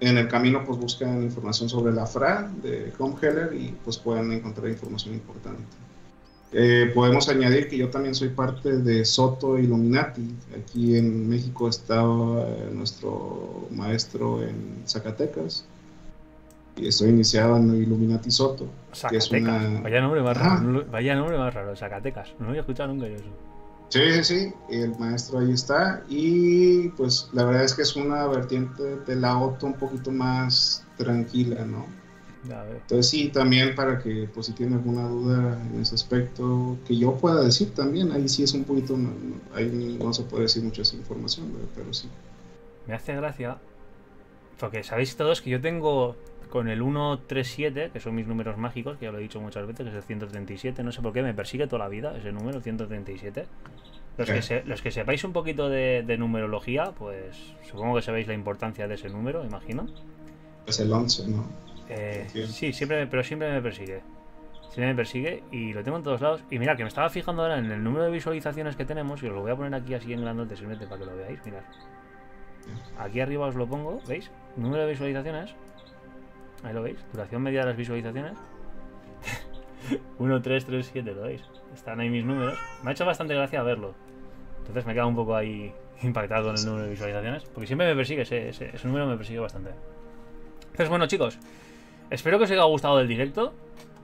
en 0.00 0.18
el 0.18 0.28
camino 0.28 0.64
pues 0.64 0.78
buscan 0.78 1.22
información 1.22 1.68
sobre 1.68 1.92
la 1.92 2.06
FRA 2.06 2.50
de 2.62 2.92
Heller 3.22 3.52
y 3.54 3.74
pues 3.84 3.98
pueden 3.98 4.32
encontrar 4.32 4.68
información 4.68 5.14
importante. 5.14 5.62
Eh, 6.52 6.90
podemos 6.94 7.28
añadir 7.28 7.68
que 7.68 7.76
yo 7.76 7.90
también 7.90 8.14
soy 8.14 8.30
parte 8.30 8.78
de 8.78 9.04
Soto 9.04 9.58
Illuminati. 9.58 10.34
Aquí 10.58 10.96
en 10.96 11.28
México 11.28 11.68
está 11.68 12.02
eh, 12.02 12.70
nuestro 12.72 13.68
maestro 13.70 14.42
en 14.42 14.82
Zacatecas. 14.86 15.64
Y 16.76 16.88
estoy 16.88 17.10
iniciado 17.10 17.56
en 17.56 17.82
Illuminati 17.82 18.30
Soto. 18.30 18.66
Zacatecas. 18.92 19.82
Vaya, 19.82 20.00
nombre 20.00 20.22
más 20.22 20.36
raro, 20.36 20.84
vaya 20.90 21.14
nombre 21.14 21.38
más 21.38 21.54
raro, 21.54 21.76
Zacatecas. 21.76 22.30
No 22.40 22.48
había 22.48 22.60
escuchado 22.62 22.92
nunca 22.92 23.06
yo 23.06 23.16
eso. 23.16 23.30
Sí, 23.90 24.00
sí, 24.12 24.24
sí, 24.24 24.54
el 24.68 24.96
maestro 24.98 25.40
ahí 25.40 25.50
está 25.50 26.04
y 26.08 26.90
pues 26.90 27.28
la 27.32 27.44
verdad 27.44 27.64
es 27.64 27.74
que 27.74 27.82
es 27.82 27.96
una 27.96 28.24
vertiente 28.28 28.96
de 28.96 29.16
la 29.16 29.30
auto 29.30 29.66
un 29.66 29.74
poquito 29.74 30.12
más 30.12 30.84
tranquila, 30.96 31.64
¿no? 31.64 31.86
Entonces 32.44 33.08
sí, 33.08 33.28
también 33.28 33.74
para 33.74 33.98
que 33.98 34.28
pues 34.32 34.46
si 34.46 34.52
tiene 34.52 34.76
alguna 34.76 35.08
duda 35.08 35.60
en 35.60 35.80
ese 35.80 35.96
aspecto 35.96 36.78
que 36.86 36.96
yo 36.96 37.16
pueda 37.16 37.42
decir 37.42 37.74
también, 37.74 38.12
ahí 38.12 38.28
sí 38.28 38.44
es 38.44 38.54
un 38.54 38.64
poquito, 38.64 38.96
ahí 39.54 39.98
no 40.00 40.12
se 40.14 40.22
puede 40.22 40.44
decir 40.44 40.62
mucha 40.62 40.82
información, 40.94 41.52
pero 41.74 41.92
sí. 41.92 42.08
Me 42.86 42.94
hace 42.94 43.14
gracia, 43.16 43.58
porque 44.58 44.82
sabéis 44.82 45.16
todos 45.16 45.40
que 45.40 45.50
yo 45.50 45.60
tengo 45.60 46.16
con 46.50 46.68
el 46.68 46.80
137, 46.80 47.90
que 47.92 48.00
son 48.00 48.14
mis 48.14 48.26
números 48.26 48.58
mágicos, 48.58 48.98
que 48.98 49.06
ya 49.06 49.12
lo 49.12 49.18
he 49.18 49.22
dicho 49.22 49.40
muchas 49.40 49.66
veces, 49.66 49.84
que 49.84 49.90
es 49.90 49.96
el 49.96 50.02
137, 50.02 50.82
no 50.82 50.92
sé 50.92 51.00
por 51.00 51.12
qué, 51.12 51.22
me 51.22 51.32
persigue 51.32 51.66
toda 51.66 51.84
la 51.84 51.88
vida 51.88 52.16
ese 52.16 52.32
número, 52.32 52.60
137. 52.60 53.46
Los 54.18 54.28
que, 54.28 54.62
los 54.66 54.82
que 54.82 54.90
sepáis 54.90 55.24
un 55.24 55.32
poquito 55.32 55.70
de, 55.70 56.16
numerología, 56.18 56.92
pues 56.98 57.54
supongo 57.68 57.96
que 57.96 58.02
sabéis 58.02 58.26
la 58.26 58.34
importancia 58.34 58.86
de 58.86 58.96
ese 58.96 59.08
número, 59.08 59.44
imagino. 59.44 59.86
Es 60.66 60.78
el 60.80 60.92
11, 60.92 61.28
¿no? 61.28 61.46
Eh, 61.88 62.26
sí, 62.48 62.72
siempre, 62.72 63.06
pero 63.06 63.24
siempre 63.24 63.50
me 63.50 63.62
persigue. 63.62 64.02
Siempre 64.62 64.88
me 64.88 64.94
persigue 64.94 65.42
y 65.50 65.72
lo 65.72 65.82
tengo 65.82 65.96
en 65.96 66.02
todos 66.02 66.20
lados. 66.20 66.42
Y 66.50 66.58
mira, 66.58 66.76
que 66.76 66.82
me 66.82 66.88
estaba 66.88 67.08
fijando 67.08 67.42
ahora 67.42 67.58
en 67.58 67.70
el 67.70 67.82
número 67.82 68.04
de 68.04 68.10
visualizaciones 68.10 68.76
que 68.76 68.84
tenemos, 68.84 69.22
y 69.22 69.26
os 69.26 69.32
lo 69.32 69.40
voy 69.40 69.52
a 69.52 69.56
poner 69.56 69.74
aquí 69.74 69.94
así 69.94 70.12
en 70.12 70.20
grandote 70.20 70.54
simplemente 70.54 70.86
para 70.86 71.00
que 71.00 71.06
lo 71.06 71.16
veáis, 71.16 71.44
mirad. 71.44 71.62
Aquí 72.98 73.20
arriba 73.20 73.46
os 73.46 73.54
lo 73.54 73.66
pongo, 73.66 74.00
¿veis? 74.06 74.30
Número 74.56 74.82
de 74.84 74.90
visualizaciones. 74.90 75.54
Ahí 76.62 76.74
lo 76.74 76.82
veis. 76.82 76.98
Duración 77.12 77.42
media 77.42 77.60
de 77.60 77.66
las 77.66 77.76
visualizaciones. 77.76 78.38
1, 80.18 80.42
3, 80.42 80.64
3, 80.64 80.90
7, 80.92 81.14
lo 81.14 81.22
veis. 81.22 81.42
Están 81.74 82.00
ahí 82.00 82.10
mis 82.10 82.24
números. 82.24 82.58
Me 82.82 82.90
ha 82.90 82.92
hecho 82.92 83.06
bastante 83.06 83.34
gracia 83.34 83.62
verlo. 83.62 83.94
Entonces 84.58 84.86
me 84.86 84.94
queda 84.94 85.06
un 85.06 85.16
poco 85.16 85.34
ahí 85.34 85.72
impactado 86.02 86.46
con 86.46 86.56
el 86.56 86.64
número 86.64 86.84
de 86.84 86.90
visualizaciones. 86.90 87.44
Porque 87.44 87.66
siempre 87.66 87.86
me 87.88 87.96
persigue, 87.96 88.22
ese, 88.22 88.48
ese, 88.50 88.72
número 88.84 89.06
me 89.06 89.16
persigue 89.16 89.40
bastante. 89.40 89.70
Entonces 90.62 90.88
bueno 90.88 91.06
chicos, 91.06 91.38
espero 92.10 92.38
que 92.38 92.44
os 92.44 92.50
haya 92.50 92.64
gustado 92.64 93.00
el 93.00 93.08
directo. 93.08 93.52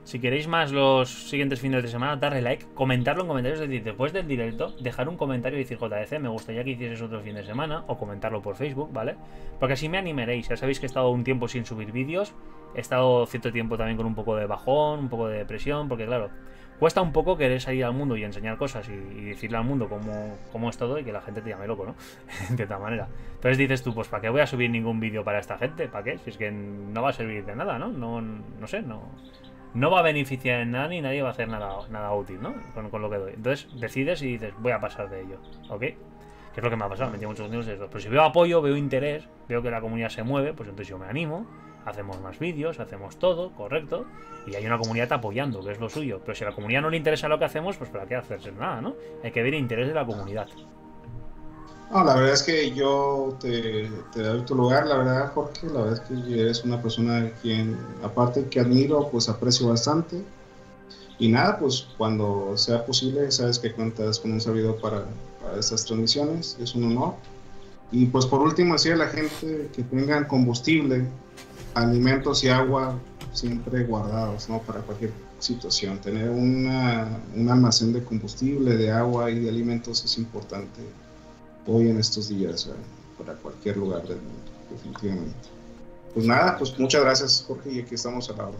Si 0.07 0.21
queréis 0.21 0.47
más 0.47 0.71
los 0.71 1.09
siguientes 1.09 1.59
fines 1.59 1.83
de 1.83 1.89
semana, 1.89 2.15
darle 2.15 2.41
like, 2.41 2.65
comentarlo 2.73 3.23
en 3.23 3.27
comentarios, 3.27 3.59
es 3.59 3.67
decir, 3.67 3.83
después 3.83 4.13
del 4.13 4.25
directo, 4.25 4.73
dejar 4.79 5.09
un 5.09 5.17
comentario 5.17 5.59
y 5.59 5.63
decir 5.63 5.77
JDC, 5.77 6.21
me 6.21 6.29
gustaría 6.29 6.63
que 6.63 6.69
hicieses 6.69 7.01
otro 7.01 7.19
fin 7.19 7.35
de 7.35 7.43
semana, 7.43 7.83
o 7.87 7.97
comentarlo 7.97 8.41
por 8.41 8.55
Facebook, 8.55 8.93
¿vale? 8.93 9.15
Porque 9.59 9.73
así 9.73 9.89
me 9.89 9.97
animaréis. 9.97 10.47
Ya 10.47 10.55
sabéis 10.55 10.79
que 10.79 10.85
he 10.85 10.87
estado 10.87 11.09
un 11.09 11.25
tiempo 11.25 11.49
sin 11.49 11.65
subir 11.65 11.91
vídeos, 11.91 12.33
he 12.73 12.79
estado 12.79 13.25
cierto 13.25 13.51
tiempo 13.51 13.75
también 13.75 13.97
con 13.97 14.05
un 14.05 14.15
poco 14.15 14.37
de 14.37 14.45
bajón, 14.45 15.01
un 15.01 15.09
poco 15.09 15.27
de 15.27 15.39
depresión, 15.39 15.89
porque 15.89 16.05
claro, 16.05 16.29
cuesta 16.79 17.01
un 17.01 17.11
poco 17.11 17.35
querer 17.35 17.59
salir 17.59 17.83
al 17.83 17.91
mundo 17.91 18.15
y 18.15 18.23
enseñar 18.23 18.55
cosas 18.57 18.87
y, 18.87 19.25
decirle 19.25 19.57
al 19.57 19.65
mundo 19.65 19.89
cómo, 19.89 20.37
cómo, 20.53 20.69
es 20.69 20.77
todo 20.77 20.97
y 20.99 21.03
que 21.03 21.11
la 21.11 21.19
gente 21.19 21.41
te 21.41 21.49
llame 21.49 21.67
loco, 21.67 21.85
¿no? 21.85 21.95
de 22.55 22.63
otra 22.63 22.79
manera. 22.79 23.09
Entonces 23.35 23.57
dices 23.57 23.83
tú, 23.83 23.93
pues 23.93 24.07
¿para 24.07 24.21
qué 24.21 24.29
voy 24.29 24.39
a 24.39 24.47
subir 24.47 24.69
ningún 24.69 25.01
vídeo 25.01 25.25
para 25.25 25.39
esta 25.39 25.57
gente? 25.57 25.89
¿Para 25.89 26.05
qué? 26.05 26.17
Si 26.19 26.29
es 26.29 26.37
que 26.37 26.49
no 26.49 27.01
va 27.01 27.09
a 27.09 27.13
servir 27.13 27.43
de 27.43 27.57
nada, 27.57 27.77
¿no? 27.77 27.89
No, 27.89 28.21
no 28.21 28.67
sé, 28.67 28.81
no 28.81 29.01
no 29.73 29.91
va 29.91 29.99
a 29.99 30.03
beneficiar 30.03 30.61
en 30.61 30.71
nada 30.71 30.87
ni 30.87 31.01
nadie 31.01 31.21
va 31.21 31.29
a 31.29 31.31
hacer 31.31 31.47
nada, 31.47 31.75
nada 31.89 32.13
útil, 32.13 32.41
¿no? 32.41 32.55
Con, 32.89 33.01
lo 33.01 33.09
que 33.09 33.17
doy. 33.17 33.33
Entonces 33.33 33.67
decides 33.79 34.21
y 34.21 34.33
dices, 34.33 34.53
voy 34.59 34.71
a 34.71 34.79
pasar 34.79 35.09
de 35.09 35.21
ello, 35.21 35.39
¿ok? 35.69 35.79
Que 35.79 35.97
es 36.57 36.63
lo 36.63 36.69
que 36.69 36.75
me 36.75 36.85
ha 36.85 36.89
pasado, 36.89 37.11
me 37.11 37.27
muchos 37.27 37.49
años 37.49 37.65
de 37.65 37.75
eso. 37.75 37.87
Pero 37.87 37.99
si 37.99 38.09
veo 38.09 38.23
apoyo, 38.23 38.61
veo 38.61 38.75
interés, 38.75 39.27
veo 39.47 39.61
que 39.61 39.69
la 39.69 39.81
comunidad 39.81 40.09
se 40.09 40.23
mueve, 40.23 40.53
pues 40.53 40.69
entonces 40.69 40.89
yo 40.89 40.97
me 40.97 41.05
animo, 41.05 41.45
hacemos 41.85 42.19
más 42.21 42.39
vídeos, 42.39 42.79
hacemos 42.79 43.17
todo, 43.17 43.51
correcto, 43.51 44.05
y 44.45 44.55
hay 44.55 44.65
una 44.65 44.77
comunidad 44.77 45.11
apoyando, 45.13 45.63
que 45.63 45.71
es 45.71 45.79
lo 45.79 45.89
suyo. 45.89 46.21
Pero 46.25 46.35
si 46.35 46.43
a 46.43 46.49
la 46.49 46.55
comunidad 46.55 46.81
no 46.81 46.89
le 46.89 46.97
interesa 46.97 47.27
lo 47.27 47.37
que 47.37 47.45
hacemos, 47.45 47.77
pues 47.77 47.89
¿para 47.89 48.05
qué 48.05 48.15
hacerse 48.15 48.51
nada, 48.51 48.81
no? 48.81 48.95
Hay 49.23 49.31
que 49.31 49.43
ver 49.43 49.53
el 49.53 49.59
interés 49.59 49.87
de 49.87 49.93
la 49.93 50.05
comunidad. 50.05 50.47
No, 51.89 52.03
la 52.03 52.15
verdad 52.15 52.33
es 52.33 52.43
que 52.43 52.73
yo 52.75 53.37
te, 53.39 53.89
doy 54.13 54.41
tu 54.41 54.55
lugar, 54.55 54.87
la 54.87 54.97
verdad, 54.97 55.31
Jorge. 55.33 55.67
La 55.67 55.83
verdad 55.83 55.93
es 55.93 55.99
que 56.01 56.41
eres 56.41 56.63
una 56.65 56.81
persona 56.81 57.17
a 57.19 57.29
quien, 57.41 57.77
aparte 58.03 58.45
que 58.49 58.59
admiro, 58.59 59.07
pues 59.09 59.29
aprecio 59.29 59.69
bastante. 59.69 60.21
Y 61.17 61.29
nada, 61.29 61.57
pues 61.57 61.87
cuando 61.97 62.57
sea 62.57 62.85
posible, 62.85 63.31
sabes 63.31 63.57
que 63.57 63.71
cuentas 63.71 64.19
con 64.19 64.33
un 64.33 64.41
servidor 64.41 64.79
para, 64.81 65.05
para 65.41 65.59
estas 65.59 65.85
transmisiones, 65.85 66.57
es 66.59 66.75
un 66.75 66.91
honor. 66.91 67.13
Y 67.91 68.05
pues 68.07 68.25
por 68.25 68.41
último, 68.41 68.73
decir 68.73 68.93
a 68.93 68.97
la 68.97 69.07
gente 69.07 69.69
que 69.73 69.83
tengan 69.83 70.25
combustible, 70.25 71.07
alimentos 71.73 72.43
y 72.43 72.49
agua 72.49 72.99
siempre 73.31 73.85
guardados, 73.85 74.49
¿no? 74.49 74.59
Para 74.59 74.81
cualquier 74.81 75.11
situación. 75.39 75.99
Tener 75.99 76.29
una, 76.29 77.07
un 77.33 77.49
almacén 77.49 77.93
de 77.93 78.03
combustible, 78.03 78.75
de 78.75 78.91
agua 78.91 79.31
y 79.31 79.39
de 79.39 79.49
alimentos 79.49 80.03
es 80.03 80.17
importante 80.17 80.81
hoy 81.67 81.89
en 81.89 81.99
estos 81.99 82.29
días 82.29 82.69
para 83.17 83.33
cualquier 83.33 83.77
lugar 83.77 84.03
del 84.03 84.17
mundo, 84.17 84.51
definitivamente. 84.71 85.49
Pues 86.13 86.25
nada, 86.25 86.57
pues 86.57 86.77
muchas 86.79 87.03
gracias 87.03 87.45
Jorge 87.47 87.71
y 87.71 87.79
aquí 87.81 87.95
estamos 87.95 88.29
al 88.29 88.37
lado. 88.37 88.55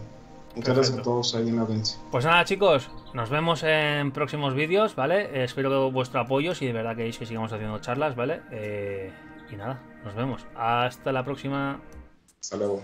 Muchas 0.54 0.74
gracias 0.74 0.98
a 0.98 1.02
todos 1.02 1.34
ahí 1.34 1.48
en 1.48 1.56
la 1.56 1.62
audiencia. 1.62 1.98
Pues 2.10 2.24
nada 2.24 2.44
chicos, 2.44 2.90
nos 3.14 3.30
vemos 3.30 3.62
en 3.62 4.12
próximos 4.12 4.54
vídeos, 4.54 4.94
¿vale? 4.94 5.44
espero 5.44 5.90
vuestro 5.90 6.20
apoyo 6.20 6.54
si 6.54 6.66
de 6.66 6.72
verdad 6.72 6.96
queréis 6.96 7.18
que 7.18 7.26
sigamos 7.26 7.52
haciendo 7.52 7.78
charlas, 7.80 8.16
¿vale? 8.16 8.40
Eh, 8.50 9.12
y 9.50 9.56
nada, 9.56 9.80
nos 10.04 10.14
vemos. 10.14 10.46
Hasta 10.56 11.12
la 11.12 11.24
próxima. 11.24 11.80
Hasta 12.40 12.56
luego. 12.56 12.82